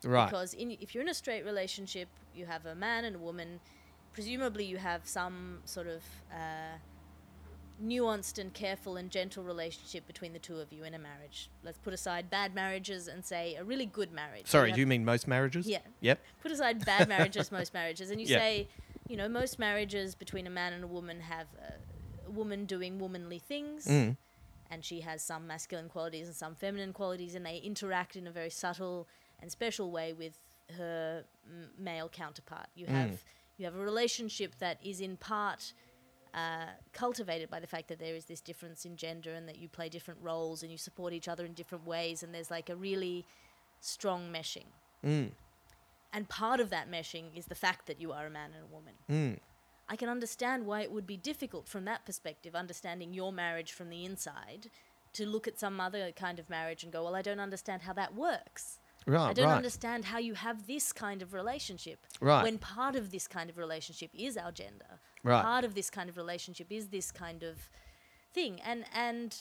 Right. 0.03 0.25
Because 0.25 0.53
in, 0.53 0.71
if 0.81 0.93
you're 0.93 1.03
in 1.03 1.09
a 1.09 1.13
straight 1.13 1.45
relationship, 1.45 2.09
you 2.35 2.45
have 2.45 2.65
a 2.65 2.75
man 2.75 3.05
and 3.05 3.15
a 3.15 3.19
woman. 3.19 3.59
Presumably, 4.13 4.65
you 4.65 4.77
have 4.77 5.07
some 5.07 5.59
sort 5.65 5.87
of 5.87 6.01
uh, 6.31 6.77
nuanced 7.83 8.37
and 8.39 8.53
careful 8.53 8.95
and 8.97 9.09
gentle 9.09 9.43
relationship 9.43 10.07
between 10.07 10.33
the 10.33 10.39
two 10.39 10.57
of 10.59 10.71
you 10.71 10.83
in 10.83 10.93
a 10.93 10.99
marriage. 10.99 11.49
Let's 11.63 11.77
put 11.77 11.93
aside 11.93 12.29
bad 12.29 12.55
marriages 12.55 13.07
and 13.07 13.23
say 13.25 13.55
a 13.55 13.63
really 13.63 13.85
good 13.85 14.11
marriage. 14.13 14.47
Sorry, 14.47 14.69
You 14.69 14.75
do 14.75 14.81
you 14.81 14.87
mean 14.87 15.03
most 15.03 15.27
marriages? 15.27 15.67
Yeah. 15.67 15.79
Yep. 16.01 16.19
put 16.41 16.51
aside 16.51 16.85
bad 16.85 17.07
marriages, 17.15 17.51
most 17.51 17.73
marriages, 17.73 18.11
and 18.11 18.21
you 18.21 18.27
Yeah. 18.27 18.39
say, 18.39 18.67
you 19.07 19.17
know, 19.17 19.27
most 19.27 19.59
marriages 19.59 20.15
between 20.15 20.47
a 20.47 20.49
man 20.49 20.73
and 20.73 20.83
a 20.83 20.87
woman 20.87 21.19
have 21.19 21.47
a, 21.59 22.27
a 22.27 22.31
woman 22.31 22.65
doing 22.65 22.97
womanly 22.99 23.39
things, 23.39 23.85
Mm. 23.87 24.15
and 24.71 24.83
she 24.85 25.01
has 25.01 25.21
some 25.21 25.45
masculine 25.45 25.89
qualities 25.89 26.27
and 26.27 26.35
some 26.35 26.55
feminine 26.55 26.93
qualities, 26.93 27.35
and 27.35 27.45
they 27.45 27.57
interact 27.57 28.15
in 28.15 28.25
a 28.25 28.31
very 28.31 28.49
subtle 28.49 29.07
and 29.41 29.51
special 29.51 29.91
way 29.91 30.13
with 30.13 30.39
her 30.77 31.25
m- 31.45 31.69
male 31.77 32.09
counterpart. 32.09 32.67
You 32.73 32.87
have 32.87 33.23
you 33.57 33.63
have 33.65 33.75
a 33.75 33.79
relationship 33.79 34.55
that 34.59 34.79
is 34.83 34.99
in 35.01 35.15
part. 35.17 35.73
Uh, 36.35 36.65
cultivated 36.91 37.49
by 37.49 37.61
the 37.61 37.67
fact 37.67 37.87
that 37.87 37.97
there 37.97 38.13
is 38.13 38.25
this 38.25 38.41
difference 38.41 38.83
in 38.83 38.97
gender 38.97 39.33
and 39.33 39.47
that 39.47 39.57
you 39.57 39.69
play 39.69 39.87
different 39.87 40.19
roles 40.21 40.63
and 40.63 40.69
you 40.69 40.77
support 40.77 41.13
each 41.13 41.29
other 41.29 41.45
in 41.45 41.53
different 41.53 41.87
ways 41.87 42.23
and 42.23 42.35
there's 42.35 42.51
like 42.51 42.69
a 42.69 42.75
really 42.75 43.25
strong 43.79 44.29
meshing. 44.33 44.65
Mm. 45.01 45.31
And 46.11 46.27
part 46.27 46.59
of 46.59 46.69
that 46.71 46.91
meshing 46.91 47.25
is 47.35 47.45
the 47.45 47.55
fact 47.55 47.87
that 47.87 48.01
you 48.01 48.11
are 48.11 48.25
a 48.25 48.29
man 48.29 48.49
and 48.53 48.63
a 48.63 48.73
woman. 48.73 48.93
Mm. 49.09 49.39
I 49.87 49.95
can 49.95 50.09
understand 50.09 50.65
why 50.65 50.81
it 50.81 50.91
would 50.91 51.07
be 51.07 51.15
difficult 51.15 51.69
from 51.69 51.85
that 51.85 52.05
perspective, 52.05 52.53
understanding 52.53 53.13
your 53.13 53.31
marriage 53.31 53.71
from 53.71 53.89
the 53.89 54.03
inside, 54.03 54.69
to 55.13 55.25
look 55.25 55.47
at 55.47 55.57
some 55.57 55.79
other 55.79 56.11
kind 56.11 56.39
of 56.39 56.49
marriage 56.49 56.83
and 56.83 56.91
go, 56.91 57.03
well, 57.03 57.15
I 57.15 57.21
don't 57.21 57.39
understand 57.39 57.83
how 57.83 57.93
that 57.93 58.13
works. 58.13 58.79
Right. 59.05 59.29
I 59.29 59.33
don't 59.33 59.45
right. 59.45 59.55
understand 59.55 60.05
how 60.05 60.17
you 60.17 60.33
have 60.33 60.67
this 60.67 60.91
kind 60.91 61.21
of 61.21 61.33
relationship. 61.33 61.99
Right. 62.19 62.43
When 62.43 62.57
part 62.57 62.95
of 62.95 63.11
this 63.11 63.27
kind 63.27 63.49
of 63.49 63.57
relationship 63.57 64.09
is 64.13 64.35
our 64.35 64.51
gender. 64.51 64.99
Right. 65.25 65.43
Part 65.43 65.65
of 65.65 65.73
this 65.73 65.89
kind 65.89 66.07
of 66.09 66.17
relationship 66.17 66.67
is 66.69 66.87
this 66.89 67.11
kind 67.11 67.41
of 67.43 67.69
thing. 68.33 68.61
And 68.65 68.85
and 68.93 69.35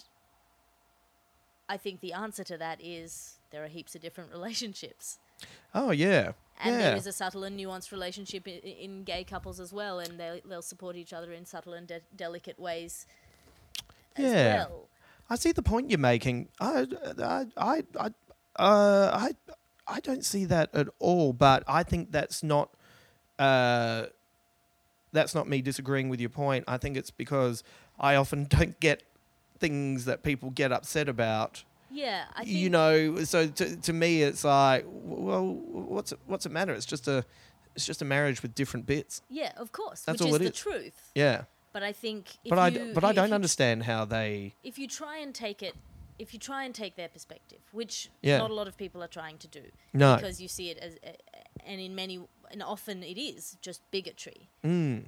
I 1.69 1.77
think 1.77 2.01
the 2.01 2.13
answer 2.15 2.43
to 2.45 2.57
that 2.59 2.81
is 2.83 3.39
there 3.51 3.63
are 3.63 3.69
heaps 3.69 3.95
of 3.95 4.01
different 4.01 4.31
relationships. 4.39 5.19
Oh 5.75 5.91
yeah. 5.91 6.33
And 6.63 6.77
yeah. 6.77 6.83
there 6.83 6.97
is 6.97 7.07
a 7.07 7.13
subtle 7.13 7.45
and 7.45 7.59
nuanced 7.59 7.91
relationship 7.93 8.47
in, 8.49 8.59
in 8.61 9.05
gay 9.05 9.25
couples 9.25 9.59
as 9.61 9.73
well, 9.73 9.99
and 9.99 10.19
they'll, 10.19 10.39
they'll 10.49 10.63
support 10.63 10.95
each 10.97 11.13
other 11.13 11.33
in 11.33 11.45
subtle 11.45 11.75
and 11.75 11.87
de- 11.87 12.01
delicate 12.17 12.59
ways 12.59 13.07
as 14.17 14.25
Yeah. 14.33 14.57
well. 14.57 14.89
I 15.29 15.35
see 15.37 15.53
the 15.53 15.63
point 15.63 15.91
you're 15.91 15.99
making. 15.99 16.49
I, 16.61 16.87
I, 17.19 17.47
I, 17.57 17.83
I, 17.99 18.07
uh, 18.57 19.11
I, 19.13 19.31
I 19.89 20.01
don't 20.01 20.25
see 20.25 20.45
that 20.45 20.73
at 20.75 20.89
all. 21.01 21.33
But 21.33 21.65
I 21.67 21.83
think 21.83 22.13
that's 22.13 22.43
not, 22.43 22.71
uh, 23.39 24.07
that's 25.15 25.35
not 25.35 25.49
me 25.49 25.63
disagreeing 25.63 26.11
with 26.11 26.21
your 26.21 26.29
point. 26.29 26.65
I 26.69 26.77
think 26.77 26.97
it's 26.99 27.11
because 27.11 27.65
I 27.99 28.17
often 28.17 28.45
don't 28.51 28.79
get 28.81 29.03
things 29.59 30.05
that 30.05 30.23
people 30.23 30.51
get 30.51 30.71
upset 30.73 31.09
about. 31.09 31.65
Yeah, 31.91 32.25
I 32.35 32.41
think 32.45 32.51
you 32.57 32.69
know, 32.71 33.23
so 33.25 33.47
to, 33.47 33.77
to 33.77 33.93
me, 33.93 34.23
it's 34.23 34.43
like, 34.45 34.85
well, 34.89 35.45
what's 35.47 36.11
it, 36.13 36.19
what's 36.27 36.45
it 36.45 36.51
matter? 36.53 36.73
It's 36.75 36.85
just 36.87 37.07
a, 37.07 37.25
it's 37.77 37.87
just 37.87 38.03
a 38.03 38.05
marriage 38.05 38.43
with 38.43 38.55
different 38.55 38.85
bits. 38.85 39.23
Yeah, 39.31 39.53
of 39.57 39.71
course, 39.71 40.01
That's 40.03 40.21
which 40.21 40.29
all 40.29 40.35
is 40.35 40.41
it 40.41 40.45
the 40.45 40.51
is. 40.51 40.59
truth. 40.59 41.11
Yeah, 41.15 41.45
But 41.73 41.85
I 41.85 41.93
think, 41.93 42.31
if 42.45 42.51
but 42.51 42.59
I, 42.59 42.69
you, 42.69 42.91
but 42.95 43.05
I 43.05 43.13
don't 43.13 43.29
you- 43.29 43.35
understand 43.35 43.85
how 43.85 44.05
they. 44.05 44.55
If 44.65 44.77
you 44.79 44.89
try 44.89 45.19
and 45.19 45.33
take 45.33 45.63
it, 45.63 45.75
if 46.19 46.33
you 46.35 46.41
try 46.41 46.65
and 46.65 46.75
take 46.75 46.97
their 46.97 47.09
perspective, 47.09 47.59
which 47.71 48.11
Yeah. 48.23 48.39
not 48.39 48.51
a 48.51 48.55
lot 48.55 48.67
of 48.67 48.77
people 48.77 49.01
are 49.03 49.09
trying 49.09 49.39
to 49.39 49.47
do, 49.47 49.63
No. 49.93 50.17
because 50.17 50.41
you 50.41 50.49
see 50.49 50.71
it 50.71 50.79
as, 50.79 50.97
and 51.67 51.81
in 51.81 51.95
many, 51.95 52.21
and 52.51 52.63
often 52.63 53.03
it 53.03 53.19
is 53.19 53.57
just 53.61 53.81
bigotry. 53.91 54.49
Mm, 54.65 55.07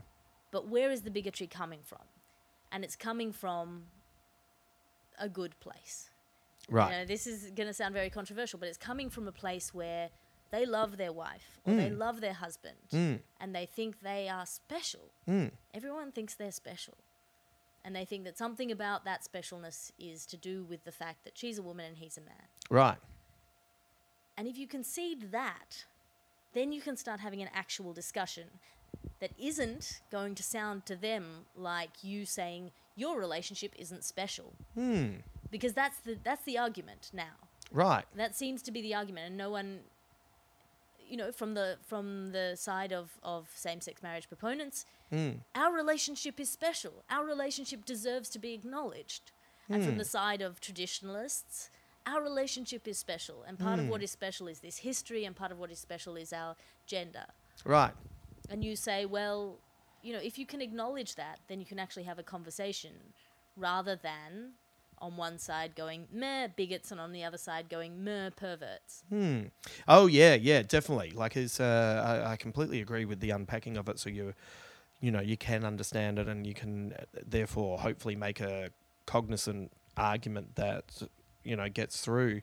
But 0.51 0.69
where 0.69 0.91
is 0.91 1.03
the 1.03 1.11
bigotry 1.11 1.47
coming 1.47 1.81
from? 1.85 2.03
And 2.73 2.85
it's 2.85 2.97
coming 2.97 3.33
from 3.33 3.87
a 5.19 5.29
good 5.29 5.59
place. 5.61 6.11
right. 6.69 6.91
You 6.93 6.99
know, 6.99 7.05
this 7.05 7.27
is 7.27 7.51
going 7.53 7.67
to 7.69 7.73
sound 7.75 7.95
very 7.95 8.11
controversial, 8.11 8.59
but 8.59 8.69
it's 8.69 8.79
coming 8.79 9.09
from 9.11 9.27
a 9.29 9.33
place 9.33 9.73
where 9.73 10.11
they 10.51 10.67
love 10.67 10.97
their 10.97 11.13
wife 11.13 11.59
or 11.65 11.75
they 11.75 11.91
Mm. 11.91 11.99
love 11.99 12.21
their 12.21 12.35
husband 12.35 12.77
Mm, 12.93 13.21
and 13.41 13.55
they 13.55 13.67
think 13.67 14.01
they 14.01 14.29
are 14.29 14.47
special. 14.47 15.11
mm, 15.27 15.51
Everyone 15.75 16.13
thinks 16.13 16.35
they're 16.35 16.53
special. 16.53 16.97
And 17.85 17.95
they 17.95 18.05
think 18.05 18.25
that 18.25 18.37
something 18.37 18.73
about 18.73 19.05
that 19.05 19.23
specialness 19.25 19.93
is 19.99 20.27
to 20.27 20.37
do 20.37 20.65
with 20.65 20.85
the 20.85 20.93
fact 20.93 21.25
that 21.25 21.39
she's 21.39 21.59
a 21.59 21.63
woman 21.63 21.87
and 21.87 21.97
he's 21.99 22.17
a 22.19 22.21
man. 22.21 22.49
right. 22.71 22.99
And 24.39 24.47
if 24.47 24.59
you 24.59 24.67
concede 24.67 25.31
that, 25.33 25.87
then 26.55 26.73
you 26.73 26.81
can 26.81 26.97
start 26.97 27.21
having 27.21 27.43
an 27.43 27.49
actual 27.55 27.93
discussion 27.93 28.45
that 29.21 29.31
isn't 29.39 30.01
going 30.11 30.35
to 30.35 30.43
sound 30.43 30.87
to 30.87 30.97
them 30.97 31.47
like 31.55 32.03
you 32.03 32.25
saying 32.25 32.71
your 32.95 33.19
relationship 33.19 33.73
isn't 33.79 34.05
special. 34.05 34.55
Mm, 34.77 35.23
Because 35.51 35.75
that's 35.75 35.99
the 36.01 36.19
that's 36.23 36.45
the 36.45 36.59
argument 36.59 37.11
now. 37.13 37.37
right. 37.73 38.05
That 38.17 38.35
seems 38.35 38.63
to 38.63 38.71
be 38.73 38.81
the 38.83 38.95
argument, 38.95 39.27
and 39.29 39.37
no 39.37 39.51
one, 39.51 39.81
you 40.99 41.17
know, 41.17 41.31
from 41.33 41.55
the 41.55 41.77
from 41.87 42.33
the 42.33 42.57
side 42.57 42.93
of 42.93 43.11
of 43.23 43.49
same 43.55 43.81
sex 43.81 44.03
marriage 44.03 44.29
proponents, 44.29 44.85
Mm, 45.13 45.37
our 45.55 45.73
relationship 45.73 46.41
is 46.41 46.49
special. 46.51 47.05
Our 47.09 47.25
relationship 47.25 47.85
deserves 47.85 48.29
to 48.31 48.41
be 48.41 48.55
acknowledged. 48.55 49.31
And 49.69 49.83
from 49.85 49.93
Hmm. 49.93 49.99
the 49.99 50.05
side 50.05 50.43
of 50.43 50.59
traditionalists, 50.61 51.71
our 52.07 52.23
relationship 52.23 52.87
is 52.87 52.99
special, 52.99 53.43
and 53.47 53.59
part 53.59 53.79
of 53.79 53.89
what 53.89 54.03
is 54.03 54.11
special 54.11 54.47
is 54.49 54.61
this 54.61 54.79
history, 54.79 55.25
and 55.25 55.35
part 55.35 55.51
of 55.51 55.59
what 55.59 55.71
is 55.71 55.79
special 55.79 56.17
is 56.17 56.33
our 56.33 56.55
gender. 56.87 57.27
right. 57.65 57.93
And 58.49 58.65
you 58.65 58.77
say, 58.77 59.07
well, 59.07 59.59
you 60.03 60.13
know, 60.13 60.21
if 60.23 60.39
you 60.39 60.47
can 60.47 60.61
acknowledge 60.61 61.17
that, 61.17 61.41
then 61.49 61.59
you 61.59 61.67
can 61.67 61.81
actually 61.81 62.05
have 62.05 62.19
a 62.19 62.23
conversation 62.23 62.93
rather 63.57 63.97
than 63.97 64.53
on 64.99 65.17
one 65.17 65.39
side 65.39 65.75
going 65.75 66.07
meh 66.13 66.49
bigots 66.57 66.91
and 66.91 67.01
on 67.01 67.13
the 67.13 67.25
other 67.25 67.37
side 67.37 67.69
going 67.69 68.03
meh 68.05 68.31
perverts. 68.31 69.03
Hmm. 69.09 69.43
Oh 69.89 70.07
yeah, 70.07 70.35
yeah, 70.35 70.63
definitely. 70.63 71.11
Like 71.11 71.37
it's, 71.37 71.59
uh, 71.59 72.23
I, 72.25 72.33
I 72.33 72.37
completely 72.37 72.81
agree 72.81 73.05
with 73.05 73.21
the 73.21 73.31
unpacking 73.31 73.77
of 73.77 73.89
it. 73.89 73.99
So 73.99 74.09
you, 74.09 74.33
you 75.01 75.11
know, 75.11 75.21
you 75.21 75.37
can 75.37 75.65
understand 75.65 76.19
it, 76.19 76.29
and 76.29 76.47
you 76.47 76.55
can 76.55 76.93
uh, 76.93 77.05
therefore 77.27 77.79
hopefully 77.79 78.17
make 78.17 78.41
a 78.41 78.71
cognizant 79.07 79.73
argument 79.97 80.57
that 80.57 81.03
you 81.47 81.57
know 81.57 81.69
gets 81.69 82.01
through. 82.01 82.43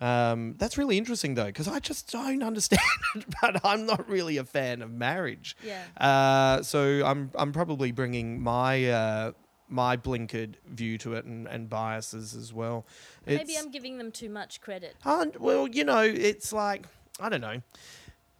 Um, 0.00 0.54
that's 0.56 0.78
really 0.78 0.96
interesting 0.96 1.34
though, 1.34 1.46
because 1.46 1.68
I 1.68 1.78
just 1.78 2.10
don't 2.10 2.42
understand 2.50 2.80
it. 3.14 3.26
But 3.40 3.64
I'm 3.64 3.86
not 3.86 4.08
really 4.08 4.38
a 4.38 4.44
fan 4.44 4.82
of 4.82 4.90
marriage. 4.90 5.56
Yeah. 5.62 5.82
Uh, 5.96 6.62
so 6.62 7.04
I'm 7.04 7.30
I'm 7.34 7.52
probably 7.52 7.92
bringing 7.92 8.40
my 8.40 8.86
uh, 8.86 9.32
my 9.68 9.96
blinkered 9.96 10.54
view 10.66 10.98
to 10.98 11.14
it 11.14 11.24
and, 11.24 11.46
and 11.46 11.68
biases 11.68 12.34
as 12.34 12.52
well. 12.52 12.86
Maybe 13.26 13.56
I'm 13.56 13.70
giving 13.70 13.98
them 13.98 14.10
too 14.10 14.28
much 14.28 14.60
credit. 14.60 14.96
and, 15.04 15.36
well, 15.36 15.68
you 15.68 15.84
know, 15.84 16.00
it's 16.02 16.52
like 16.52 16.86
I 17.20 17.28
don't 17.28 17.40
know. 17.40 17.60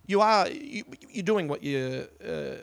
You 0.07 0.23
are 0.23 0.49
you, 0.49 0.85
you're 1.09 1.23
doing 1.23 1.47
what 1.47 1.63
you're 1.63 2.05
uh, 2.27 2.57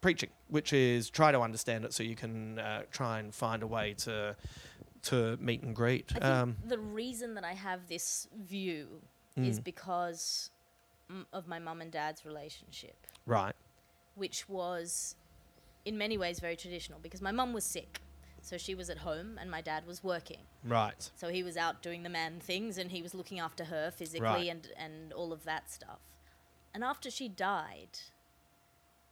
preaching, 0.00 0.30
which 0.48 0.72
is 0.72 1.10
try 1.10 1.32
to 1.32 1.40
understand 1.40 1.84
it 1.84 1.92
so 1.92 2.02
you 2.02 2.14
can 2.14 2.58
uh, 2.58 2.82
try 2.92 3.18
and 3.18 3.34
find 3.34 3.62
a 3.62 3.66
way 3.66 3.94
to 3.98 4.36
to 5.10 5.36
meet 5.38 5.62
and 5.62 5.74
greet. 5.74 6.12
Um, 6.22 6.56
the 6.64 6.78
reason 6.78 7.34
that 7.34 7.44
I 7.44 7.52
have 7.54 7.88
this 7.88 8.28
view 8.38 9.00
is 9.36 9.60
Mm. 9.60 9.64
because 9.64 10.50
mm, 11.10 11.24
of 11.32 11.46
my 11.46 11.58
mum 11.58 11.80
and 11.80 11.90
dad's 11.92 12.24
relationship, 12.24 12.96
right. 13.26 13.54
which 14.14 14.48
was 14.48 15.16
in 15.84 15.96
many 15.98 16.16
ways 16.18 16.40
very 16.40 16.56
traditional 16.56 16.98
because 17.00 17.20
my 17.22 17.32
mum 17.32 17.52
was 17.52 17.64
sick. 17.64 18.00
So 18.42 18.56
she 18.58 18.74
was 18.76 18.88
at 18.90 18.98
home 18.98 19.38
and 19.40 19.50
my 19.50 19.60
dad 19.60 19.86
was 19.86 20.04
working. 20.04 20.42
Right. 20.64 21.10
So 21.16 21.28
he 21.28 21.42
was 21.42 21.56
out 21.56 21.82
doing 21.82 22.02
the 22.04 22.08
man 22.08 22.38
things 22.38 22.78
and 22.78 22.90
he 22.92 23.02
was 23.02 23.12
looking 23.12 23.40
after 23.40 23.64
her 23.64 23.90
physically 23.90 24.26
Right. 24.26 24.48
and, 24.50 24.68
and 24.78 25.12
all 25.12 25.32
of 25.32 25.42
that 25.44 25.68
stuff. 25.70 25.98
And 26.72 26.84
after 26.84 27.10
she 27.10 27.28
died, 27.28 27.98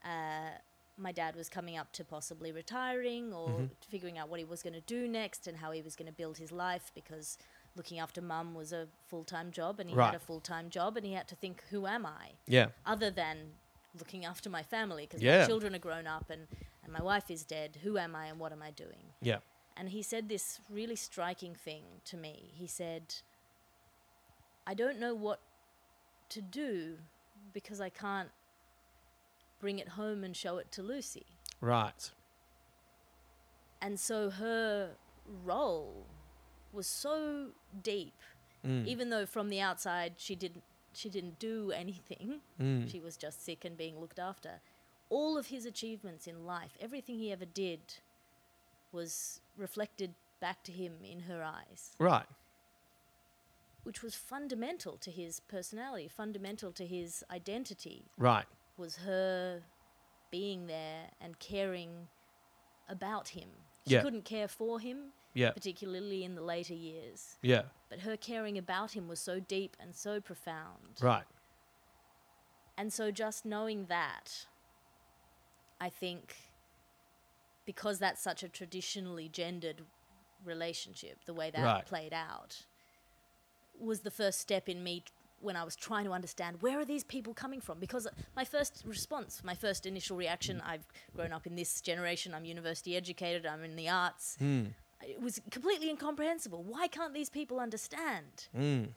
uh, 0.05 0.59
my 0.97 1.11
dad 1.13 1.35
was 1.35 1.49
coming 1.49 1.77
up 1.77 1.93
to 1.93 2.05
possibly 2.05 2.53
retiring 2.53 3.33
or 3.33 3.49
Mhm. 3.49 3.71
figuring 3.89 4.17
out 4.19 4.29
what 4.29 4.39
he 4.39 4.45
was 4.45 4.63
going 4.63 4.75
to 4.75 4.81
do 4.81 5.09
next 5.09 5.47
and 5.47 5.59
how 5.59 5.73
he 5.73 5.83
was 5.83 5.97
going 5.97 6.07
to 6.07 6.13
build 6.13 6.39
his 6.39 6.53
life 6.53 6.93
because 6.95 7.37
looking 7.75 7.99
after 7.99 8.23
mum 8.23 8.55
was 8.55 8.73
a 8.73 8.87
full 9.07 9.25
time 9.25 9.51
job 9.51 9.81
and 9.81 9.91
he 9.91 9.97
Right. 9.97 10.07
had 10.07 10.15
a 10.15 10.21
full 10.21 10.41
time 10.41 10.71
job 10.71 10.97
and 10.97 11.05
he 11.05 11.13
had 11.13 11.27
to 11.29 11.35
think, 11.35 11.63
who 11.71 11.87
am 11.87 12.07
I? 12.07 12.35
Yeah. 12.47 12.71
Other 12.87 13.11
than 13.11 13.59
looking 13.99 14.25
after 14.25 14.49
my 14.49 14.63
family 14.63 15.07
because 15.07 15.23
Yeah. 15.23 15.41
my 15.41 15.47
children 15.47 15.75
are 15.75 15.79
grown 15.81 16.07
up 16.07 16.31
and, 16.31 16.47
and 16.85 16.93
my 16.93 17.03
wife 17.03 17.31
is 17.31 17.45
dead. 17.45 17.77
Who 17.83 17.99
am 17.99 18.15
I 18.15 18.27
and 18.27 18.39
what 18.39 18.53
am 18.53 18.63
I 18.63 18.71
doing? 18.71 19.13
Yeah. 19.21 19.41
And 19.77 19.89
he 19.89 20.03
said 20.03 20.29
this 20.29 20.61
really 20.69 20.95
striking 20.97 21.57
thing 21.57 22.01
to 22.05 22.17
me. 22.17 22.53
He 22.55 22.69
said, 22.69 23.17
I 24.67 24.75
don't 24.75 24.99
know 24.99 25.15
what 25.15 25.41
to 26.31 26.41
do 26.41 26.99
because 27.53 27.81
I 27.81 27.89
can't 27.91 28.31
bring 29.65 29.79
it 29.79 29.89
home 30.01 30.23
and 30.23 30.37
show 30.37 30.59
it 30.59 30.71
to 30.71 30.83
Lucy. 30.83 31.25
Right. 31.63 32.11
And 33.81 33.99
so 33.99 34.29
her 34.29 34.91
role 35.43 36.05
was 36.71 36.87
so 36.87 37.49
deep, 37.83 38.13
Mm. 38.63 38.87
even 38.87 39.09
though 39.11 39.25
from 39.27 39.49
the 39.49 39.61
outside 39.63 40.15
she 40.19 40.35
didn't 40.37 40.65
she 40.93 41.09
didn't 41.09 41.39
do 41.39 41.73
anything. 41.73 42.41
Mm. 42.61 42.89
She 42.91 43.01
was 43.01 43.17
just 43.17 43.43
sick 43.45 43.65
and 43.65 43.75
being 43.77 43.99
looked 43.99 44.19
after. 44.19 44.61
All 45.11 45.37
of 45.39 45.47
his 45.49 45.65
achievements 45.67 46.27
in 46.27 46.45
life, 46.47 46.77
everything 46.79 47.19
he 47.19 47.33
ever 47.33 47.47
did, 47.47 47.81
was 48.93 49.41
reflected 49.57 50.15
back 50.41 50.63
to 50.65 50.73
him 50.73 50.93
in 51.03 51.21
her 51.21 51.43
eyes, 51.43 51.97
Right. 51.99 52.27
which 53.83 54.03
was 54.03 54.15
fundamental 54.15 54.97
to 54.99 55.11
his 55.11 55.41
personality, 55.41 56.07
fundamental 56.07 56.71
to 56.73 56.87
his 56.87 57.25
identity, 57.31 58.05
Right. 58.19 58.47
Was 58.77 58.97
her 58.97 59.63
being 60.31 60.67
there 60.67 61.11
and 61.21 61.39
caring 61.39 62.09
about 62.89 63.29
him. 63.29 63.49
She 63.87 63.95
Yeah. 63.95 64.03
couldn't 64.03 64.25
care 64.25 64.49
for 64.49 64.81
him, 64.81 65.13
Yeah. 65.35 65.53
particularly 65.53 66.25
in 66.25 66.35
the 66.35 66.43
later 66.43 66.75
years, 66.75 67.39
Yeah. 67.43 67.69
but 67.89 68.01
her 68.01 68.17
caring 68.17 68.59
about 68.59 68.93
him 68.93 69.09
was 69.09 69.21
so 69.21 69.41
deep 69.41 69.77
and 69.79 69.95
so 69.95 70.21
profound. 70.21 71.01
Right. 71.01 71.27
And 72.77 72.93
so 72.93 73.11
just 73.11 73.45
knowing 73.45 73.87
that, 73.87 74.47
I 75.81 75.89
think 75.91 76.37
because 77.65 77.99
that's 77.99 78.21
such 78.21 78.43
a 78.43 78.49
traditionally 78.49 79.29
gendered 79.29 79.87
relationship, 80.45 81.25
the 81.25 81.33
way 81.33 81.51
that 81.51 81.63
Right. 81.65 81.87
played 81.87 82.13
out, 82.13 82.67
was 83.79 84.01
the 84.03 84.11
first 84.11 84.39
step 84.41 84.69
in 84.69 84.83
me 84.85 85.05
when 85.41 85.57
I 85.57 85.65
was 85.65 85.77
trying 85.77 86.05
to 86.05 86.13
understand 86.13 86.63
where 86.63 86.79
are 86.81 86.85
these 86.85 87.05
people 87.05 87.35
coming 87.35 87.61
from? 87.61 87.79
Because 87.79 88.07
my 88.35 88.45
first 88.45 88.83
response, 88.87 89.43
my 89.45 89.55
first 89.55 89.87
initial 89.87 90.17
reaction, 90.17 90.63
I've 90.65 90.87
grown 91.15 91.33
up 91.33 91.47
in 91.47 91.55
this 91.57 91.81
generation, 91.81 92.35
I'm 92.35 92.45
university 92.45 92.97
educated, 92.97 93.45
I'm 93.47 93.63
in 93.65 93.77
the 93.77 93.89
arts. 93.89 94.37
Mm. 94.43 94.73
It 95.03 95.21
was 95.21 95.41
completely 95.51 95.91
incomprehensible. 95.91 96.63
Why 96.63 96.89
can't 96.89 97.13
these 97.13 97.29
people 97.29 97.61
understand? 97.61 98.49
Mm. 98.57 98.89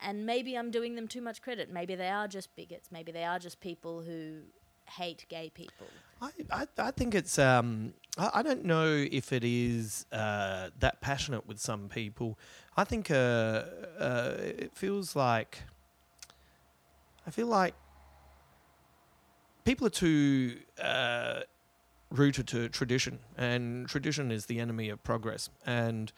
and 0.00 0.26
maybe 0.26 0.56
I'm 0.56 0.70
doing 0.70 0.94
them 0.94 1.08
too 1.08 1.20
much 1.22 1.40
credit. 1.42 1.70
Maybe 1.72 1.94
they 1.94 2.08
are 2.08 2.28
just 2.28 2.54
bigots. 2.54 2.90
Maybe 2.92 3.12
they 3.12 3.24
are 3.24 3.38
just 3.38 3.60
people 3.60 4.02
who 4.02 4.42
hate 4.88 5.26
gay 5.28 5.50
people. 5.52 5.88
I, 6.20 6.30
I, 6.50 6.66
I 6.78 6.90
think 6.90 7.14
it's 7.14 7.38
um 7.38 7.94
I, 8.18 8.30
I 8.34 8.42
don't 8.42 8.64
know 8.64 8.86
if 9.10 9.32
it 9.32 9.44
is 9.44 10.06
uh, 10.12 10.70
that 10.78 11.00
passionate 11.00 11.46
with 11.46 11.58
some 11.58 11.88
people. 11.88 12.38
I 12.76 12.84
think 12.84 13.10
uh, 13.10 13.14
uh, 13.98 14.34
it 14.38 14.72
feels 14.74 15.16
like 15.16 15.62
I 17.26 17.30
feel 17.30 17.46
like 17.46 17.74
people 19.64 19.86
are 19.86 19.90
too 19.90 20.58
uh, 20.80 21.40
rooted 22.10 22.46
to 22.48 22.68
tradition, 22.68 23.20
and 23.36 23.88
tradition 23.88 24.30
is 24.30 24.46
the 24.46 24.60
enemy 24.60 24.90
of 24.90 25.02
progress. 25.02 25.48
And 25.64 26.12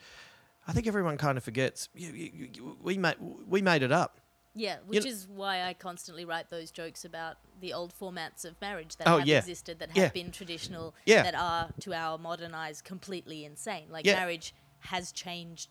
I 0.67 0.73
think 0.73 0.85
everyone 0.85 1.17
kind 1.17 1.37
of 1.37 1.43
forgets 1.43 1.89
you, 1.95 2.11
you, 2.11 2.49
you, 2.53 2.77
we 2.81 2.97
made 2.97 3.15
we 3.47 3.61
made 3.61 3.81
it 3.81 3.91
up. 3.91 4.17
Yeah, 4.55 4.77
which 4.85 5.05
is 5.05 5.27
why 5.27 5.63
I 5.63 5.73
constantly 5.73 6.25
write 6.25 6.49
those 6.49 6.71
jokes 6.71 7.05
about 7.05 7.37
the 7.61 7.71
old 7.71 7.93
formats 7.97 8.43
of 8.43 8.59
marriage 8.59 8.97
that 8.97 9.07
Oh, 9.07 9.17
have 9.19 9.27
yeah. 9.27 9.37
existed, 9.37 9.79
that 9.79 9.89
have 9.91 9.97
Yeah. 9.97 10.09
been 10.09 10.31
traditional, 10.31 10.95
Yeah. 11.05 11.23
that 11.23 11.35
are 11.35 11.69
to 11.81 11.93
our 11.93 12.17
modern 12.17 12.53
eyes 12.53 12.81
completely 12.81 13.45
insane. 13.45 13.85
Like 13.89 14.05
marriage 14.05 14.53
has 14.79 15.11
changed 15.11 15.69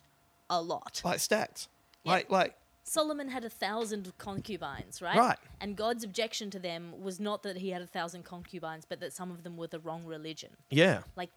a 0.50 0.60
lot. 0.60 1.02
Like 1.04 1.20
stacked. 1.20 1.68
Yeah. 2.04 2.12
Like 2.12 2.30
like 2.30 2.54
Solomon 2.84 3.28
had 3.28 3.44
a 3.44 3.50
thousand 3.50 4.12
concubines, 4.18 5.02
right? 5.02 5.16
Right. 5.16 5.38
And 5.60 5.76
God's 5.76 6.04
objection 6.04 6.50
to 6.50 6.58
them 6.58 7.02
was 7.02 7.20
not 7.20 7.42
that 7.42 7.58
he 7.58 7.70
had 7.70 7.82
a 7.82 7.86
thousand 7.86 8.24
concubines, 8.24 8.84
but 8.88 9.00
that 9.00 9.12
some 9.12 9.30
of 9.30 9.42
them 9.42 9.56
were 9.56 9.66
the 9.66 9.78
wrong 9.78 10.06
religion. 10.06 10.50
yeah. 10.70 11.02
Like, 11.14 11.30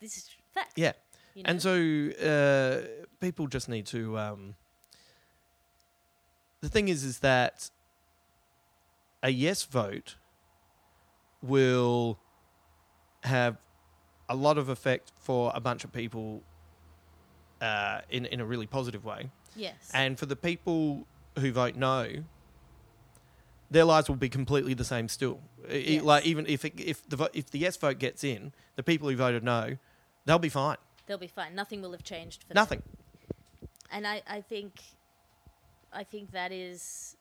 this 0.00 0.16
is 0.16 0.30
fact. 0.52 0.72
Yeah. 0.76 0.92
You 1.34 1.42
know? 1.42 1.50
And 1.50 1.60
so 1.62 2.10
uh, 2.26 3.04
people 3.20 3.46
just 3.46 3.68
need 3.68 3.86
to. 3.86 4.18
Um, 4.18 4.54
the 6.60 6.68
thing 6.70 6.88
is, 6.88 7.04
is 7.04 7.18
that 7.18 7.70
a 9.22 9.30
yes 9.30 9.64
vote 9.64 10.16
will 11.42 12.18
have 13.24 13.58
a 14.28 14.34
lot 14.34 14.56
of 14.56 14.70
effect 14.70 15.12
for 15.18 15.52
a 15.54 15.60
bunch 15.60 15.84
of 15.84 15.92
people 15.92 16.42
uh, 17.60 18.00
in 18.10 18.26
in 18.26 18.40
a 18.40 18.44
really 18.44 18.66
positive 18.66 19.04
way, 19.04 19.30
yes. 19.56 19.74
and 19.94 20.18
for 20.18 20.26
the 20.26 20.36
people 20.36 21.06
who 21.38 21.52
vote 21.52 21.76
no, 21.76 22.08
their 23.70 23.84
lives 23.84 24.08
will 24.08 24.16
be 24.16 24.28
completely 24.28 24.74
the 24.74 24.84
same 24.84 25.08
still. 25.08 25.40
Yes. 25.68 26.02
Like 26.02 26.26
even 26.26 26.46
if 26.46 26.64
it, 26.64 26.74
if 26.78 27.08
the 27.08 27.16
vo- 27.16 27.28
if 27.32 27.50
the 27.50 27.58
yes 27.58 27.76
vote 27.76 27.98
gets 27.98 28.22
in, 28.24 28.52
the 28.76 28.82
people 28.82 29.08
who 29.08 29.16
voted 29.16 29.42
no, 29.42 29.76
they'll 30.24 30.38
be 30.38 30.48
fine. 30.48 30.76
They'll 31.06 31.18
be 31.18 31.26
fine. 31.26 31.54
Nothing 31.54 31.82
will 31.82 31.92
have 31.92 32.02
changed 32.04 32.42
for 32.42 32.48
them. 32.48 32.54
Nothing. 32.56 32.82
And 33.90 34.06
I, 34.06 34.22
I 34.28 34.40
think, 34.40 34.80
I 35.92 36.02
think 36.02 36.32
that 36.32 36.50
is 36.50 37.16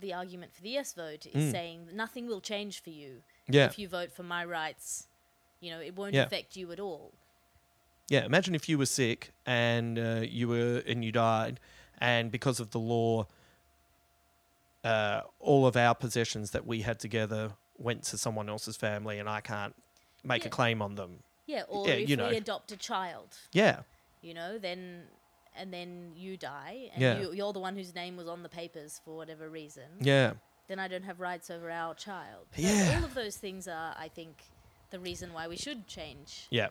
the 0.00 0.12
argument 0.14 0.54
for 0.54 0.62
the 0.62 0.70
yes 0.70 0.92
vote 0.92 1.26
is 1.26 1.48
Mm. 1.48 1.50
saying 1.52 1.88
nothing 1.94 2.26
will 2.26 2.40
change 2.40 2.82
for 2.82 2.90
you 2.90 3.22
Yeah. 3.48 3.66
if 3.66 3.78
you 3.78 3.88
vote 3.88 4.12
for 4.12 4.22
my 4.22 4.44
rights. 4.44 5.08
You 5.60 5.70
know, 5.72 5.80
it 5.80 5.94
won't 5.96 6.14
Yeah. 6.14 6.24
affect 6.24 6.56
you 6.56 6.72
at 6.72 6.80
all. 6.80 7.12
Yeah, 8.08 8.24
imagine 8.24 8.54
if 8.54 8.68
you 8.68 8.76
were 8.78 8.86
sick 8.86 9.32
and 9.46 9.98
uh, 9.98 10.20
you 10.28 10.48
were 10.48 10.82
and 10.86 11.04
you 11.04 11.12
died, 11.12 11.60
and 11.98 12.30
because 12.30 12.60
of 12.60 12.70
the 12.70 12.78
law, 12.78 13.26
uh, 14.84 15.22
all 15.40 15.66
of 15.66 15.76
our 15.76 15.94
possessions 15.94 16.50
that 16.50 16.66
we 16.66 16.82
had 16.82 16.98
together 16.98 17.52
went 17.78 18.02
to 18.04 18.18
someone 18.18 18.48
else's 18.48 18.76
family, 18.76 19.18
and 19.18 19.28
I 19.28 19.40
can't 19.40 19.74
make 20.24 20.44
a 20.44 20.48
claim 20.50 20.82
on 20.82 20.94
them. 20.96 21.20
Yeah. 21.46 21.62
Or 21.68 21.86
Yeah, 21.88 21.94
if 21.94 22.08
you 22.10 22.16
we 22.16 22.36
adopt 22.36 22.72
a 22.72 22.76
child, 22.76 23.36
Yeah, 23.52 23.80
you 24.20 24.34
know, 24.34 24.58
then 24.58 25.04
and 25.54 25.72
then 25.72 26.12
you 26.16 26.36
die, 26.36 26.90
and 26.94 27.02
Yeah. 27.02 27.18
you, 27.20 27.32
you're 27.32 27.52
the 27.52 27.60
one 27.60 27.76
whose 27.76 27.94
name 27.94 28.16
was 28.16 28.26
on 28.26 28.42
the 28.42 28.48
papers 28.48 29.00
for 29.04 29.16
whatever 29.16 29.48
reason. 29.50 29.84
yeah, 30.00 30.32
then 30.68 30.78
I 30.78 30.88
don't 30.88 31.02
have 31.04 31.20
rights 31.20 31.50
over 31.50 31.70
our 31.70 31.94
child. 31.94 32.46
Yeah. 32.56 32.94
all 32.96 33.04
of 33.04 33.14
those 33.14 33.36
things 33.36 33.68
are, 33.68 33.94
I 33.98 34.08
think, 34.08 34.42
the 34.90 34.98
reason 34.98 35.32
why 35.32 35.48
we 35.48 35.56
should 35.56 35.86
change 35.86 36.46
Yeah. 36.50 36.68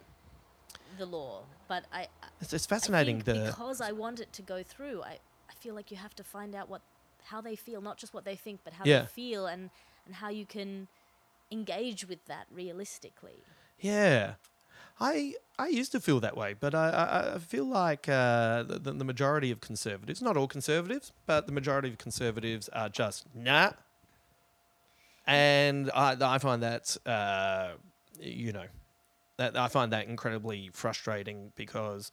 The 0.98 1.06
law. 1.06 1.44
But 1.68 1.86
I, 1.92 2.08
It's, 2.40 2.54
it's 2.54 2.66
fascinating. 2.66 3.22
think 3.22 3.26
the 3.26 3.46
because 3.52 3.82
I 3.82 3.92
want 3.92 4.20
it 4.20 4.32
to 4.34 4.42
go 4.42 4.64
through, 4.64 5.04
I, 5.04 5.20
I 5.50 5.54
feel 5.60 5.76
like 5.76 5.92
you 5.92 5.98
have 5.98 6.16
to 6.16 6.24
find 6.24 6.56
out 6.56 6.70
what 6.70 6.82
how 7.24 7.42
they 7.42 7.56
feel, 7.56 7.82
not 7.82 7.98
just 7.98 8.14
what 8.14 8.26
they 8.26 8.36
think, 8.36 8.62
but 8.64 8.74
how 8.74 8.86
Yeah. 8.86 9.02
they 9.02 9.06
feel 9.08 9.46
and, 9.46 9.70
and 10.06 10.16
how 10.16 10.30
you 10.30 10.46
can 10.46 10.88
engage 11.52 12.08
with 12.08 12.26
that 12.26 12.48
realistically. 12.52 13.44
Yeah. 13.80 14.34
I 15.00 15.36
I 15.58 15.68
used 15.68 15.92
to 15.94 16.00
feel 16.00 16.20
that 16.20 16.36
way, 16.38 16.54
but 16.54 16.76
I 16.76 17.34
I, 17.36 17.40
feel 17.40 17.66
like 17.66 18.08
uh, 18.08 18.64
the, 18.64 18.80
the 18.80 18.92
the 18.94 19.04
majority 19.06 19.50
of 19.52 19.60
conservatives, 19.60 20.22
not 20.22 20.38
all 20.38 20.48
conservatives, 20.48 21.12
but 21.26 21.46
the 21.48 21.52
majority 21.52 21.90
of 21.90 21.98
conservatives 21.98 22.70
are 22.70 22.90
just 22.90 23.26
nah. 23.34 23.72
And 25.26 25.90
I 25.94 26.16
I 26.20 26.38
find 26.38 26.62
that 26.64 26.98
uh, 27.06 27.72
you 28.20 28.52
know 28.54 28.66
that 29.42 29.58
I 29.58 29.68
find 29.68 29.92
that 29.92 30.06
incredibly 30.08 30.70
frustrating 30.72 31.52
because 31.56 32.12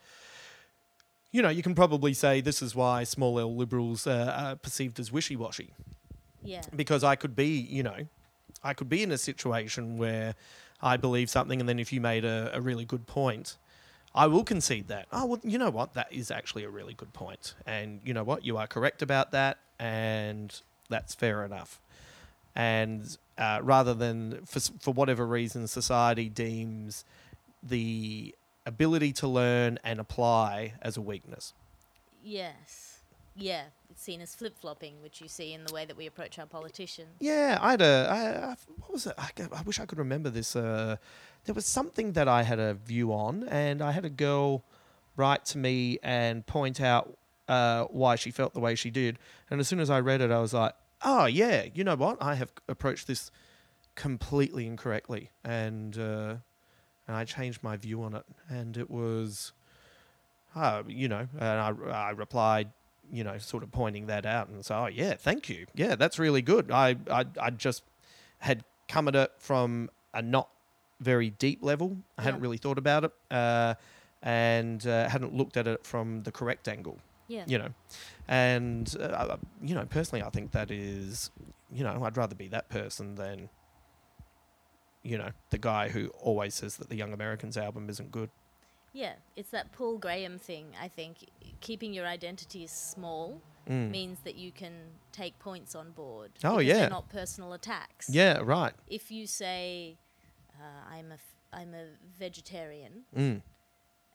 you 1.30 1.42
know 1.42 1.50
you 1.50 1.62
can 1.62 1.74
probably 1.74 2.14
say 2.14 2.40
this 2.40 2.62
is 2.62 2.74
why 2.74 3.04
small 3.04 3.38
L 3.38 3.54
liberals 3.54 4.06
uh, 4.06 4.34
are 4.36 4.56
perceived 4.56 4.98
as 4.98 5.12
wishy 5.12 5.36
washy 5.36 5.70
Yeah. 6.42 6.62
because 6.74 7.04
I 7.04 7.16
could 7.16 7.36
be, 7.36 7.48
you 7.48 7.82
know, 7.82 8.00
I 8.64 8.72
could 8.72 8.88
be 8.88 9.02
in 9.02 9.12
a 9.12 9.18
situation 9.18 9.98
where 9.98 10.34
I 10.80 10.96
believe 10.96 11.28
something, 11.28 11.60
and 11.60 11.68
then 11.68 11.78
if 11.78 11.92
you 11.92 12.00
made 12.00 12.24
a, 12.24 12.50
a 12.54 12.60
really 12.60 12.84
good 12.86 13.06
point, 13.06 13.56
I 14.14 14.26
will 14.26 14.44
concede 14.44 14.88
that. 14.88 15.06
Oh, 15.12 15.26
well, 15.26 15.40
you 15.42 15.58
know 15.58 15.70
what? 15.70 15.92
That 15.94 16.10
is 16.10 16.30
actually 16.30 16.64
a 16.64 16.70
really 16.70 16.94
good 16.94 17.12
point, 17.12 17.54
and 17.66 18.00
you 18.04 18.14
know 18.14 18.24
what? 18.24 18.44
You 18.46 18.56
are 18.56 18.66
correct 18.66 19.02
about 19.02 19.32
that, 19.32 19.58
and 19.78 20.48
that's 20.88 21.14
fair 21.14 21.44
enough. 21.44 21.80
And 22.58 23.16
uh, 23.38 23.60
rather 23.62 23.94
than 23.94 24.44
for 24.44 24.60
for 24.80 24.92
whatever 24.92 25.24
reason, 25.26 25.68
society 25.68 26.28
deems 26.28 27.04
the 27.62 28.34
ability 28.66 29.12
to 29.12 29.28
learn 29.28 29.78
and 29.84 30.00
apply 30.00 30.74
as 30.82 30.96
a 30.96 31.00
weakness. 31.00 31.54
Yes. 32.22 32.98
Yeah. 33.36 33.62
It's 33.90 34.02
seen 34.02 34.20
as 34.20 34.34
flip 34.34 34.58
flopping, 34.58 35.00
which 35.02 35.20
you 35.20 35.28
see 35.28 35.54
in 35.54 35.64
the 35.64 35.72
way 35.72 35.84
that 35.84 35.96
we 35.96 36.06
approach 36.06 36.38
our 36.38 36.46
politicians. 36.46 37.08
Yeah, 37.20 37.58
I 37.60 37.70
had 37.70 37.80
a. 37.80 38.08
I, 38.10 38.50
I, 38.50 38.56
what 38.80 38.92
was 38.92 39.06
it? 39.06 39.14
I, 39.16 39.30
I 39.52 39.62
wish 39.62 39.78
I 39.78 39.86
could 39.86 39.98
remember 39.98 40.28
this. 40.28 40.56
Uh, 40.56 40.96
there 41.44 41.54
was 41.54 41.64
something 41.64 42.12
that 42.12 42.26
I 42.26 42.42
had 42.42 42.58
a 42.58 42.74
view 42.74 43.12
on, 43.12 43.44
and 43.44 43.80
I 43.80 43.92
had 43.92 44.04
a 44.04 44.10
girl 44.10 44.64
write 45.16 45.44
to 45.46 45.58
me 45.58 45.98
and 46.02 46.44
point 46.44 46.80
out 46.80 47.16
uh, 47.48 47.84
why 47.84 48.16
she 48.16 48.30
felt 48.30 48.52
the 48.52 48.60
way 48.60 48.74
she 48.74 48.90
did. 48.90 49.18
And 49.48 49.60
as 49.60 49.68
soon 49.68 49.80
as 49.80 49.90
I 49.90 50.00
read 50.00 50.20
it, 50.20 50.30
I 50.30 50.40
was 50.40 50.52
like, 50.52 50.74
"Oh 51.02 51.26
yeah, 51.26 51.66
you 51.74 51.84
know 51.84 51.96
what? 51.96 52.18
I 52.20 52.34
have 52.34 52.52
approached 52.68 53.06
this 53.06 53.30
completely 53.94 54.66
incorrectly," 54.66 55.30
and 55.44 55.98
uh, 55.98 56.36
and 57.06 57.16
I 57.16 57.24
changed 57.24 57.62
my 57.62 57.76
view 57.76 58.02
on 58.02 58.14
it, 58.14 58.24
and 58.48 58.76
it 58.76 58.90
was, 58.90 59.52
uh, 60.54 60.82
you 60.86 61.08
know, 61.08 61.28
and 61.38 61.60
I, 61.60 61.72
I 61.90 62.10
replied 62.10 62.70
you 63.10 63.24
know, 63.24 63.38
sort 63.38 63.62
of 63.62 63.72
pointing 63.72 64.06
that 64.06 64.26
out 64.26 64.48
and 64.48 64.64
say, 64.64 64.74
"Oh 64.74 64.86
yeah, 64.86 65.14
thank 65.14 65.48
you. 65.48 65.66
Yeah, 65.74 65.94
that's 65.94 66.18
really 66.18 66.42
good." 66.42 66.70
I 66.70 66.96
I, 67.10 67.24
I 67.40 67.50
just 67.50 67.82
had 68.38 68.64
come 68.88 69.08
at 69.08 69.14
it 69.14 69.32
from 69.38 69.90
a 70.14 70.22
not 70.22 70.48
very 71.00 71.30
deep 71.30 71.62
level. 71.62 71.96
I 72.16 72.22
hadn't 72.22 72.40
really 72.40 72.56
thought 72.56 72.78
about 72.78 73.04
it, 73.04 73.12
uh, 73.30 73.74
and 74.22 74.86
uh, 74.86 75.08
hadn't 75.08 75.34
looked 75.34 75.56
at 75.56 75.66
it 75.66 75.84
from 75.84 76.22
the 76.22 76.32
correct 76.32 76.68
angle. 76.68 76.98
Yeah. 77.28 77.44
You 77.46 77.58
know, 77.58 77.68
and 78.26 78.94
uh, 78.98 79.36
you 79.62 79.74
know, 79.74 79.84
personally, 79.84 80.22
I 80.24 80.30
think 80.30 80.52
that 80.52 80.70
is, 80.70 81.30
you 81.72 81.84
know, 81.84 82.02
I'd 82.02 82.16
rather 82.16 82.34
be 82.34 82.48
that 82.48 82.68
person 82.70 83.14
than, 83.16 83.50
you 85.02 85.18
know, 85.18 85.30
the 85.50 85.58
guy 85.58 85.88
who 85.90 86.08
always 86.20 86.54
says 86.54 86.76
that 86.78 86.88
the 86.88 86.96
Young 86.96 87.12
Americans 87.12 87.56
album 87.56 87.88
isn't 87.90 88.10
good. 88.10 88.30
Yeah. 88.92 89.12
It's 89.36 89.50
that 89.50 89.72
Paul 89.72 89.98
Graham 89.98 90.38
thing, 90.38 90.68
I 90.80 90.88
think. 90.88 91.18
Keeping 91.60 91.92
your 91.94 92.06
identity 92.06 92.66
small 92.66 93.40
Mm. 93.68 93.90
means 93.90 94.18
that 94.24 94.34
you 94.36 94.50
can 94.50 94.72
take 95.12 95.38
points 95.38 95.74
on 95.74 95.90
board. 95.90 96.30
Oh, 96.42 96.58
yeah. 96.58 96.88
Not 96.88 97.10
personal 97.10 97.52
attacks. 97.52 98.08
Yeah, 98.08 98.38
right. 98.42 98.72
If 98.88 99.10
you 99.10 99.26
say, 99.26 99.98
uh, 100.58 100.90
I'm, 100.90 101.10
a 101.10 101.14
f- 101.16 101.34
I'm 101.52 101.74
a 101.74 101.84
vegetarian, 102.18 103.02
Mm. 103.14 103.42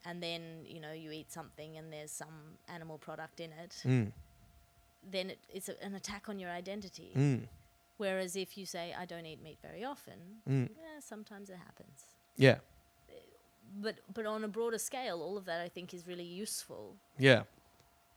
And 0.05 0.21
then, 0.21 0.41
you 0.65 0.79
know, 0.79 0.91
you 0.91 1.11
eat 1.11 1.31
something 1.31 1.77
and 1.77 1.91
there's 1.93 2.11
some 2.11 2.57
animal 2.67 2.97
product 2.97 3.39
in 3.39 3.51
it, 3.63 3.81
Mm. 3.85 4.11
then 5.11 5.29
it, 5.31 5.39
it's 5.53 5.69
a, 5.69 5.81
an 5.83 5.95
attack 5.95 6.29
on 6.29 6.39
your 6.39 6.49
identity. 6.51 7.11
Mm. 7.15 7.47
Whereas 7.97 8.35
if 8.35 8.57
you 8.57 8.65
say, 8.65 8.93
I 8.97 9.05
don't 9.05 9.25
eat 9.25 9.41
meat 9.43 9.59
very 9.61 9.83
often, 9.83 10.19
Mm. 10.49 10.65
eh, 10.65 10.99
sometimes 10.99 11.49
it 11.49 11.57
happens. 11.57 12.05
Yeah. 12.37 12.57
But, 13.81 13.95
but 14.13 14.25
on 14.25 14.43
a 14.43 14.47
broader 14.47 14.77
scale, 14.77 15.21
all 15.21 15.37
of 15.37 15.45
that 15.45 15.61
I 15.61 15.69
think 15.69 15.93
is 15.93 16.05
really 16.07 16.23
useful. 16.25 16.95
Yeah. 17.17 17.43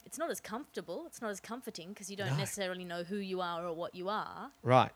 It's 0.05 0.19
not 0.19 0.31
as 0.31 0.41
comfortable, 0.41 1.05
it's 1.07 1.21
not 1.23 1.31
as 1.31 1.41
comforting 1.41 1.89
because 1.91 2.11
you 2.11 2.17
don't 2.17 2.31
No. 2.31 2.37
necessarily 2.37 2.85
know 2.85 3.03
who 3.05 3.17
you 3.17 3.41
are 3.41 3.67
or 3.67 3.73
what 3.75 3.95
you 3.95 4.09
are. 4.09 4.51
Right. 4.63 4.93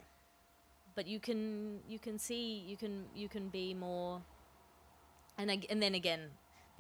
but 0.97 1.07
you 1.07 1.21
can 1.21 1.81
you 1.89 1.99
can 2.01 2.19
see 2.19 2.59
you 2.71 2.77
can 2.77 3.05
you 3.15 3.29
can 3.29 3.49
be 3.49 3.73
more 3.73 4.21
and 5.39 5.49
ag- 5.51 5.67
and 5.71 5.81
then 5.81 5.95
again 5.95 6.21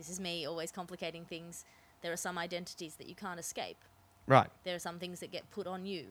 this 0.01 0.09
is 0.09 0.19
me 0.19 0.47
always 0.47 0.71
complicating 0.73 1.25
things 1.27 1.65
there 2.03 2.11
are 2.13 2.17
some 2.27 2.39
identities 2.39 2.95
that 2.95 3.07
you 3.07 3.15
can't 3.15 3.39
escape 3.39 3.77
Right. 4.27 4.49
there 4.65 4.75
are 4.75 4.85
some 4.89 4.99
things 4.99 5.21
that 5.21 5.31
get 5.31 5.45
put 5.51 5.67
on 5.67 5.85
you 5.85 6.07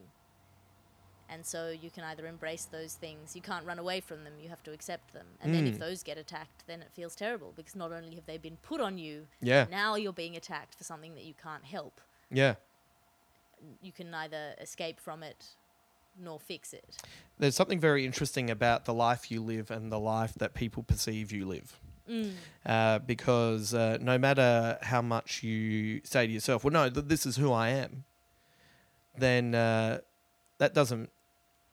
and 1.31 1.45
so 1.45 1.69
you 1.69 1.89
can 1.89 2.03
either 2.03 2.25
embrace 2.27 2.65
those 2.65 2.93
things 2.93 3.35
you 3.35 3.41
can't 3.41 3.65
run 3.65 3.79
away 3.79 3.99
from 3.99 4.23
them 4.25 4.33
you 4.39 4.49
have 4.49 4.61
to 4.63 4.71
accept 4.71 5.13
them 5.13 5.25
and 5.41 5.53
then 5.55 5.65
if 5.67 5.75
Mm. 5.75 5.79
those 5.79 6.03
get 6.03 6.17
attacked 6.19 6.63
then 6.67 6.81
it 6.81 6.91
feels 6.93 7.15
terrible 7.15 7.51
because 7.55 7.75
not 7.75 7.91
only 7.91 8.13
have 8.15 8.25
they 8.27 8.37
been 8.37 8.57
put 8.57 8.79
on 8.79 8.97
you 8.99 9.25
Yeah. 9.41 9.65
now 9.71 9.95
you're 9.95 10.13
being 10.13 10.35
attacked 10.35 10.75
for 10.75 10.83
something 10.83 11.15
that 11.15 11.23
you 11.23 11.33
can't 11.33 11.65
help 11.65 11.99
Yeah. 12.29 12.55
you 13.81 13.91
can 13.91 14.09
neither 14.11 14.55
escape 14.59 14.99
from 14.99 15.23
it 15.23 15.47
nor 16.19 16.39
fix 16.39 16.73
it 16.73 16.97
There's 17.39 17.55
something 17.55 17.79
very 17.79 18.05
interesting 18.05 18.49
about 18.49 18.85
the 18.85 18.93
life 18.93 19.31
you 19.31 19.41
live 19.41 19.71
and 19.71 19.91
the 19.91 19.99
life 19.99 20.33
that 20.35 20.53
people 20.53 20.83
perceive 20.83 21.31
you 21.31 21.45
live. 21.45 21.79
Mm. 22.09 22.31
Uh, 22.65 22.99
because 22.99 23.73
uh, 23.73 23.97
no 24.01 24.17
matter 24.17 24.77
how 24.81 25.01
much 25.01 25.43
you 25.43 26.01
say 26.03 26.27
to 26.27 26.31
yourself, 26.33 26.63
well, 26.63 26.71
no, 26.73 26.89
th- 26.89 27.05
this 27.07 27.25
is 27.25 27.37
who 27.37 27.51
I 27.51 27.69
am, 27.69 28.03
then 29.17 29.55
uh, 29.55 29.99
that 30.57 30.73
doesn't, 30.73 31.09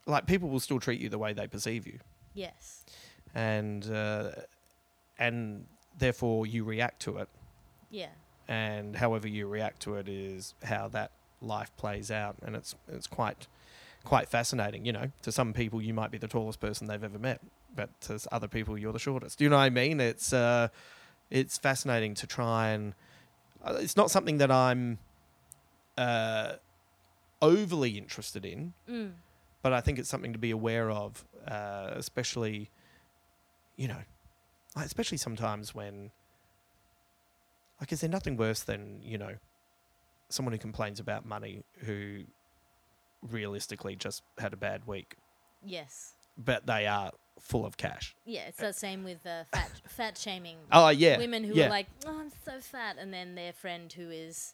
like, 0.05 0.25
people 0.27 0.49
will 0.49 0.59
still 0.59 0.79
treat 0.79 0.99
you 1.01 1.09
the 1.09 1.17
way 1.17 1.33
they 1.33 1.47
perceive 1.47 1.85
you. 1.87 1.99
yes 2.33 2.83
And, 3.35 3.89
uh, 3.91 4.31
and 5.19 5.65
therefore 5.97 6.45
you 6.45 6.63
react 6.63 7.01
to 7.01 7.17
it. 7.17 7.29
yeah 7.89 8.09
and 8.49 8.95
however 8.95 9.27
you 9.27 9.45
react 9.47 9.81
to 9.81 9.95
it 9.95 10.07
is 10.07 10.53
how 10.63 10.87
that 10.87 11.11
life 11.41 11.75
plays 11.75 12.09
out 12.09 12.35
and 12.45 12.55
it's 12.55 12.75
it's 12.87 13.05
quite 13.07 13.45
quite 14.05 14.29
fascinating 14.29 14.85
you 14.85 14.93
know 14.93 15.11
to 15.21 15.31
some 15.33 15.51
people 15.53 15.81
you 15.81 15.93
might 15.93 16.11
be 16.11 16.17
the 16.17 16.27
tallest 16.29 16.59
person 16.61 16.87
they've 16.87 17.03
ever 17.03 17.19
met 17.19 17.41
but 17.77 17.89
to 18.01 18.19
other 18.33 18.49
people 18.49 18.77
you're 18.77 18.91
the 18.91 18.99
shortest. 18.99 19.37
Do 19.37 19.45
you 19.45 19.49
know 19.49 19.55
what 19.57 19.63
i 19.63 19.69
mean? 19.69 20.01
It's 20.01 20.33
uh 20.33 20.67
it's 21.29 21.57
fascinating 21.57 22.13
to 22.15 22.27
try 22.27 22.69
and 22.69 22.93
uh, 23.63 23.77
it's 23.79 23.95
not 23.95 24.11
something 24.11 24.37
that 24.39 24.51
i'm 24.51 24.97
uh 25.97 26.53
overly 27.41 27.97
interested 27.97 28.45
in 28.45 28.73
mm. 28.89 29.11
but 29.61 29.73
I 29.73 29.81
think 29.81 29.99
it's 29.99 30.09
something 30.09 30.33
to 30.33 30.39
be 30.39 30.51
aware 30.51 30.89
of, 30.89 31.25
uh, 31.47 31.91
especially, 31.93 32.69
you 33.75 33.87
know, 33.87 34.01
especially 34.75 35.17
sometimes 35.17 35.75
when, 35.75 36.11
like, 37.79 37.91
is 37.91 38.01
there 38.01 38.09
nothing 38.09 38.37
worse 38.37 38.63
than 38.63 39.01
you 39.03 39.17
know, 39.17 39.35
someone 40.29 40.53
who 40.53 40.59
complains 40.59 40.99
about 40.99 41.25
money 41.25 41.63
who 41.85 42.23
realistically 43.21 43.95
just 43.95 44.23
had 44.37 44.53
a 44.53 44.57
bad 44.57 44.87
week, 44.87 45.15
yes. 45.65 46.13
But 46.37 46.67
they 46.67 46.85
are 46.85 47.11
full 47.39 47.65
of 47.65 47.77
cash. 47.77 48.15
Yeah, 48.25 48.41
it's 48.47 48.59
the 48.59 48.73
same 48.73 49.03
with 49.03 49.25
uh, 49.25 49.43
fat 49.51 49.71
fat 49.87 50.17
shaming. 50.17 50.57
Oh 50.71 50.89
yeah, 50.89 51.17
Women 51.17 51.43
who 51.43 51.53
yeah, 51.53 51.67
are 51.67 51.69
like, 51.69 51.87
"Oh, 52.05 52.19
I'm 52.19 52.31
so 52.45 52.59
fat," 52.59 52.97
and 52.99 53.13
then 53.13 53.35
their 53.35 53.53
friend 53.53 53.91
who 53.91 54.09
is 54.09 54.53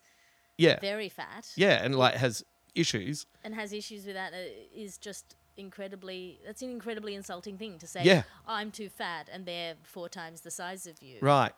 yeah, 0.57 0.79
very 0.79 1.09
fat 1.09 1.51
yeah, 1.55 1.83
and 1.83 1.95
like 1.95 2.15
has 2.15 2.43
issues. 2.75 3.25
and 3.43 3.53
has 3.55 3.73
issues 3.73 4.05
with 4.05 4.15
that 4.15 4.33
uh, 4.33 4.37
is 4.75 4.97
just 4.97 5.35
incredibly. 5.57 6.39
That's 6.45 6.61
an 6.61 6.69
incredibly 6.69 7.15
insulting 7.15 7.57
thing 7.57 7.79
to 7.79 7.87
say. 7.87 8.03
Yeah. 8.03 8.23
I'm 8.47 8.71
too 8.71 8.89
fat, 8.89 9.29
and 9.31 9.45
they're 9.45 9.75
four 9.83 10.09
times 10.09 10.41
the 10.41 10.51
size 10.51 10.87
of 10.87 11.01
you. 11.01 11.17
Right. 11.21 11.51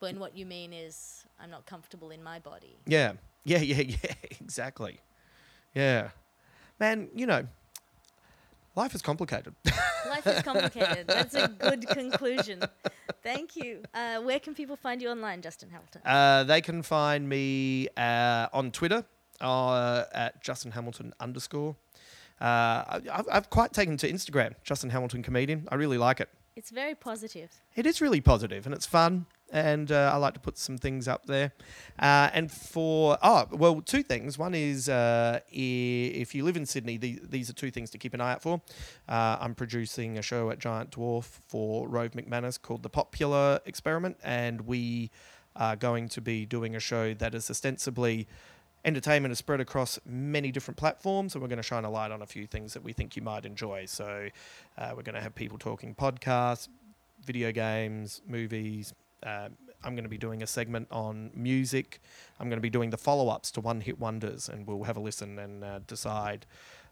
When 0.00 0.20
what 0.20 0.36
you 0.36 0.46
mean 0.46 0.72
is, 0.72 1.24
I'm 1.40 1.50
not 1.50 1.66
comfortable 1.66 2.10
in 2.10 2.22
my 2.22 2.38
body. 2.38 2.76
Yeah. 2.86 3.12
Yeah. 3.44 3.58
Yeah. 3.58 3.82
Yeah. 4.04 4.14
Exactly. 4.40 5.00
Yeah. 5.74 6.10
Man, 6.80 7.08
you 7.14 7.26
know, 7.26 7.46
life 8.78 8.94
is 8.94 9.02
complicated. 9.02 9.54
Life 10.08 10.26
is 10.26 10.42
complicated. 10.42 11.06
That's 11.08 11.34
a 11.34 11.48
good 11.68 11.86
conclusion. 11.88 12.62
Thank 13.22 13.56
you. 13.56 13.82
Uh, 13.92 14.20
where 14.22 14.40
can 14.40 14.54
people 14.54 14.76
find 14.76 15.02
you 15.02 15.08
online, 15.10 15.42
Justin 15.42 15.68
Hamilton? 15.70 16.00
Uh, 16.06 16.44
they 16.44 16.60
can 16.60 16.82
find 16.82 17.28
me 17.28 17.88
uh, 17.96 18.46
on 18.52 18.70
Twitter 18.70 19.04
uh, 19.40 20.04
at 20.24 20.40
Justin 20.42 20.70
Hamilton 20.70 21.12
underscore. 21.20 21.76
uh, 22.40 23.00
I've, 23.18 23.28
I've 23.30 23.50
quite 23.50 23.72
taken 23.72 23.96
to 23.98 24.06
Instagram, 24.10 24.54
Justin 24.64 24.90
Hamilton 24.90 25.22
comedian. 25.22 25.66
I 25.72 25.74
really 25.74 25.98
like 25.98 26.20
it. 26.20 26.28
It's 26.56 26.70
very 26.70 26.94
positive. 26.94 27.50
It 27.76 27.86
is 27.86 28.00
really 28.00 28.20
positive 28.20 28.66
and 28.66 28.74
it's 28.74 28.86
fun. 28.86 29.26
And 29.50 29.90
uh, 29.90 30.10
I 30.12 30.16
like 30.18 30.34
to 30.34 30.40
put 30.40 30.58
some 30.58 30.76
things 30.76 31.08
up 31.08 31.26
there. 31.26 31.52
Uh, 31.98 32.28
and 32.32 32.52
for, 32.52 33.16
oh, 33.22 33.46
well, 33.50 33.80
two 33.80 34.02
things. 34.02 34.36
One 34.36 34.54
is 34.54 34.88
uh, 34.88 35.40
if 35.50 36.34
you 36.34 36.44
live 36.44 36.56
in 36.56 36.66
Sydney, 36.66 36.98
the, 36.98 37.20
these 37.22 37.48
are 37.48 37.54
two 37.54 37.70
things 37.70 37.90
to 37.90 37.98
keep 37.98 38.14
an 38.14 38.20
eye 38.20 38.32
out 38.32 38.42
for. 38.42 38.60
Uh, 39.08 39.38
I'm 39.40 39.54
producing 39.54 40.18
a 40.18 40.22
show 40.22 40.50
at 40.50 40.58
Giant 40.58 40.90
Dwarf 40.90 41.24
for 41.48 41.88
Rove 41.88 42.12
McManus 42.12 42.60
called 42.60 42.82
The 42.82 42.90
Popular 42.90 43.60
Experiment. 43.64 44.18
And 44.22 44.62
we 44.62 45.10
are 45.56 45.76
going 45.76 46.08
to 46.10 46.20
be 46.20 46.44
doing 46.44 46.76
a 46.76 46.80
show 46.80 47.14
that 47.14 47.34
is 47.34 47.50
ostensibly 47.50 48.28
entertainment 48.84 49.32
is 49.32 49.38
spread 49.38 49.60
across 49.60 49.98
many 50.06 50.52
different 50.52 50.76
platforms, 50.76 51.34
and 51.34 51.42
we're 51.42 51.48
going 51.48 51.58
to 51.58 51.62
shine 51.62 51.84
a 51.84 51.90
light 51.90 52.10
on 52.10 52.22
a 52.22 52.26
few 52.26 52.46
things 52.46 52.74
that 52.74 52.82
we 52.82 52.92
think 52.92 53.16
you 53.16 53.22
might 53.22 53.44
enjoy. 53.44 53.84
So, 53.86 54.28
uh, 54.76 54.92
we're 54.96 55.02
going 55.02 55.16
to 55.16 55.20
have 55.20 55.34
people 55.34 55.58
talking 55.58 55.94
podcasts, 55.94 56.68
video 57.24 57.52
games, 57.52 58.22
movies. 58.26 58.94
Uh, 59.22 59.48
I'm 59.84 59.94
going 59.94 60.04
to 60.04 60.10
be 60.10 60.18
doing 60.18 60.42
a 60.42 60.46
segment 60.46 60.88
on 60.90 61.30
music. 61.34 62.00
I'm 62.38 62.48
going 62.48 62.58
to 62.58 62.62
be 62.62 62.70
doing 62.70 62.90
the 62.90 62.98
follow 62.98 63.28
ups 63.28 63.50
to 63.52 63.60
One 63.60 63.80
Hit 63.80 63.98
Wonders, 63.98 64.48
and 64.48 64.66
we'll 64.66 64.84
have 64.84 64.96
a 64.96 65.00
listen 65.00 65.38
and 65.38 65.64
uh, 65.64 65.80
decide. 65.86 66.46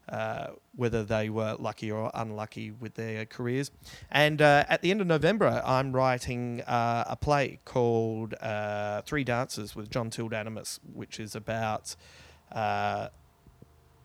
Uh, 0.08 0.50
whether 0.76 1.02
they 1.02 1.28
were 1.28 1.56
lucky 1.58 1.90
or 1.90 2.12
unlucky 2.14 2.70
with 2.70 2.94
their 2.94 3.26
careers. 3.26 3.72
And 4.08 4.40
uh, 4.40 4.62
at 4.68 4.80
the 4.80 4.92
end 4.92 5.00
of 5.00 5.08
November, 5.08 5.60
I'm 5.66 5.90
writing 5.90 6.60
uh, 6.60 7.02
a 7.08 7.16
play 7.16 7.58
called 7.64 8.34
uh, 8.34 9.02
Three 9.02 9.24
Dances 9.24 9.74
with 9.74 9.90
John 9.90 10.10
Tildanimus, 10.10 10.78
which 10.94 11.18
is 11.18 11.34
about 11.34 11.96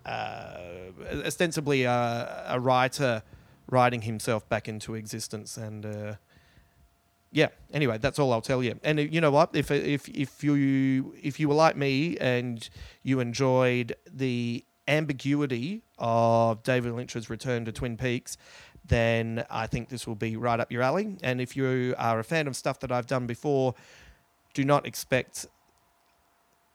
ostensibly 0.04 1.84
a, 1.84 2.58
writer 2.60 3.22
writing 3.70 4.02
himself 4.02 4.50
back 4.50 4.68
into 4.68 4.96
existence. 4.96 5.56
And 5.56 6.18
yeah, 7.32 7.48
anyway, 7.74 7.98
that's 7.98 8.20
all 8.20 8.34
I'll 8.34 8.42
tell 8.42 8.62
you. 8.62 8.80
And 8.84 9.00
uh, 9.00 9.04
you 9.04 9.22
know 9.22 9.32
what? 9.32 9.56
If 9.56 9.72
if 9.72 10.10
if 10.10 10.44
you 10.44 11.16
if 11.22 11.40
you 11.40 11.48
were 11.48 11.56
like 11.56 11.78
me 11.78 12.18
and 12.20 12.68
you 13.04 13.20
enjoyed 13.20 13.96
the 14.12 14.66
ambiguity 14.88 15.84
of 15.98 16.64
David 16.64 16.94
Lynch's 16.94 17.30
return 17.30 17.64
to 17.66 17.72
Twin 17.72 17.96
Peaks, 17.96 18.38
then 18.86 19.46
I 19.50 19.68
think 19.68 19.90
this 19.90 20.06
will 20.06 20.16
be 20.16 20.36
right 20.36 20.60
up 20.60 20.72
your 20.72 20.82
alley. 20.82 21.18
And 21.24 21.40
if 21.40 21.56
you 21.56 21.96
are 21.98 22.20
a 22.20 22.24
fan 22.24 22.48
of 22.48 22.56
stuff 22.56 22.80
that 22.82 22.92
I've 22.92 23.08
done 23.08 23.28
before, 23.28 23.76
do 24.54 24.66
not 24.66 24.86
expect 24.86 25.46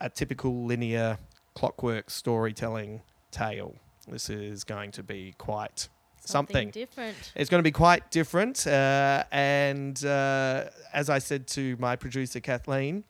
a 0.00 0.08
typical 0.08 0.64
linear 0.64 1.18
clockwork 1.54 2.08
storytelling 2.10 3.02
tale. 3.30 3.74
This 4.08 4.30
is 4.30 4.64
going 4.64 4.92
to 4.92 5.02
be 5.02 5.34
quite 5.36 5.88
something. 6.28 6.70
different. 6.70 7.16
It's 7.34 7.50
going 7.50 7.60
to 7.60 7.66
be 7.66 7.72
quite 7.72 8.10
different. 8.10 8.66
Uh, 8.66 9.24
and 9.30 10.04
uh, 10.04 10.64
as 10.92 11.10
I 11.10 11.18
said 11.18 11.46
to 11.48 11.76
my 11.78 11.96
producer, 11.96 12.40
Kathleen, 12.40 13.04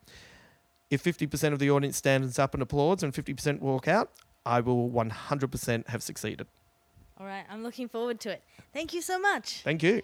if 0.91 1.03
50% 1.03 1.53
of 1.53 1.59
the 1.59 1.71
audience 1.71 1.97
stands 1.97 2.39
up 2.39 2.55
and 2.55 2.63
applauds 2.63 3.03
and 3.03 3.13
50% 3.13 3.61
walk 3.61 3.89
out, 3.89 4.11
I 4.45 4.61
will 4.61 4.89
100% 4.91 5.89
have 5.89 6.03
succeeded. 6.03 6.47
All 7.19 7.27
right, 7.27 7.45
I'm 7.51 7.63
looking 7.63 7.89
forward 7.89 8.21
to 8.21 8.31
it. 8.31 8.43
Thank 8.73 8.93
you 8.93 9.01
so 9.01 9.19
much. 9.19 9.63
Thank 9.65 9.83
you. 9.83 10.03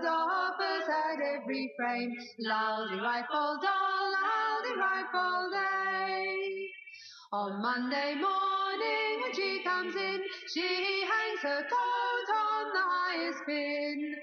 The 0.00 0.06
doffers 0.06 0.86
at 0.88 1.18
every 1.20 1.72
frame. 1.76 2.12
Loudy 2.40 3.00
rifle 3.00 3.58
doll, 3.62 4.12
loudy 4.14 4.78
rifle 4.78 5.50
day. 5.50 6.26
Eh? 6.30 7.36
On 7.36 7.60
Monday 7.60 8.14
morning 8.14 9.12
when 9.22 9.34
she 9.34 9.62
comes 9.64 9.94
in, 9.94 10.20
she 10.54 11.02
hangs 11.02 11.40
her 11.42 11.62
coat 11.62 12.28
on 12.30 12.64
the 12.72 12.84
highest 12.94 13.38
pin. 13.46 14.14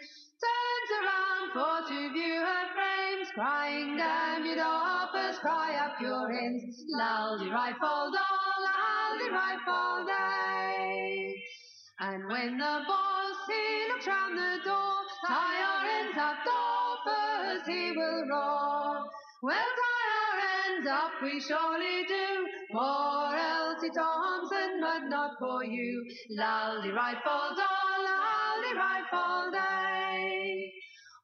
Turns 0.46 0.92
around 1.02 1.48
for 1.54 1.90
to 1.90 2.14
view 2.14 2.40
her 2.40 2.66
frames, 2.74 3.28
crying, 3.34 3.98
damn 3.98 4.46
you 4.46 4.56
doffers, 4.56 5.40
cry 5.40 5.76
up 5.76 6.00
your 6.00 6.32
ends. 6.32 6.84
Loudy 6.98 7.50
rifle 7.50 8.12
doll, 8.16 8.58
loudy 8.64 9.30
rifle 9.30 10.06
day. 10.06 11.34
Eh? 11.36 12.08
And 12.08 12.28
when 12.30 12.58
the 12.58 12.82
boss, 12.88 13.38
he 13.48 13.92
looks 13.92 14.08
round 14.08 14.38
the 14.38 14.64
door, 14.66 15.05
our 15.30 15.86
ends 15.86 16.18
up, 16.18 16.38
doffers, 16.46 17.68
he 17.68 17.92
will 17.92 18.26
roar. 18.30 19.10
Well, 19.42 19.72
tie 19.80 20.10
our 20.22 20.76
ends 20.76 20.88
up, 20.90 21.12
we 21.22 21.40
surely 21.40 22.04
do, 22.08 22.48
for 22.72 23.36
Elsie 23.36 23.90
Thompson, 23.96 24.82
but 24.82 25.10
not 25.10 25.32
for 25.40 25.64
you. 25.64 26.06
Loudy 26.32 26.90
rifle 26.90 27.56
doll, 27.56 28.04
loudy 28.04 28.78
rifle 28.78 29.52
day. 29.52 30.72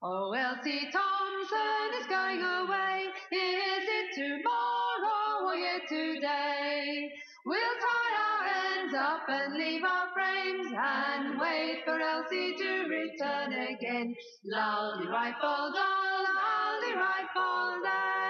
Oh, 0.04 0.34
Elsie 0.34 0.90
Thompson 0.92 2.00
is 2.00 2.08
going 2.08 2.42
away. 2.42 3.06
Is 3.32 3.86
it 3.88 4.16
tomorrow 4.16 5.46
or 5.46 5.56
yet 5.56 5.82
today? 5.88 7.12
We'll 7.46 7.60
tie 7.60 8.16
our 8.24 8.31
up 9.22 9.30
and 9.30 9.54
leave 9.54 9.84
our 9.84 10.08
frames 10.14 10.74
and 10.78 11.40
wait 11.40 11.82
for 11.86 12.00
Elsie 12.00 12.56
to 12.58 12.84
return 12.88 13.54
again. 13.54 14.16
Loudy 14.46 15.08
rifle 15.08 15.72
doll, 15.74 16.24
loudy 16.24 16.96
rifle 16.96 17.82
day. 17.84 18.21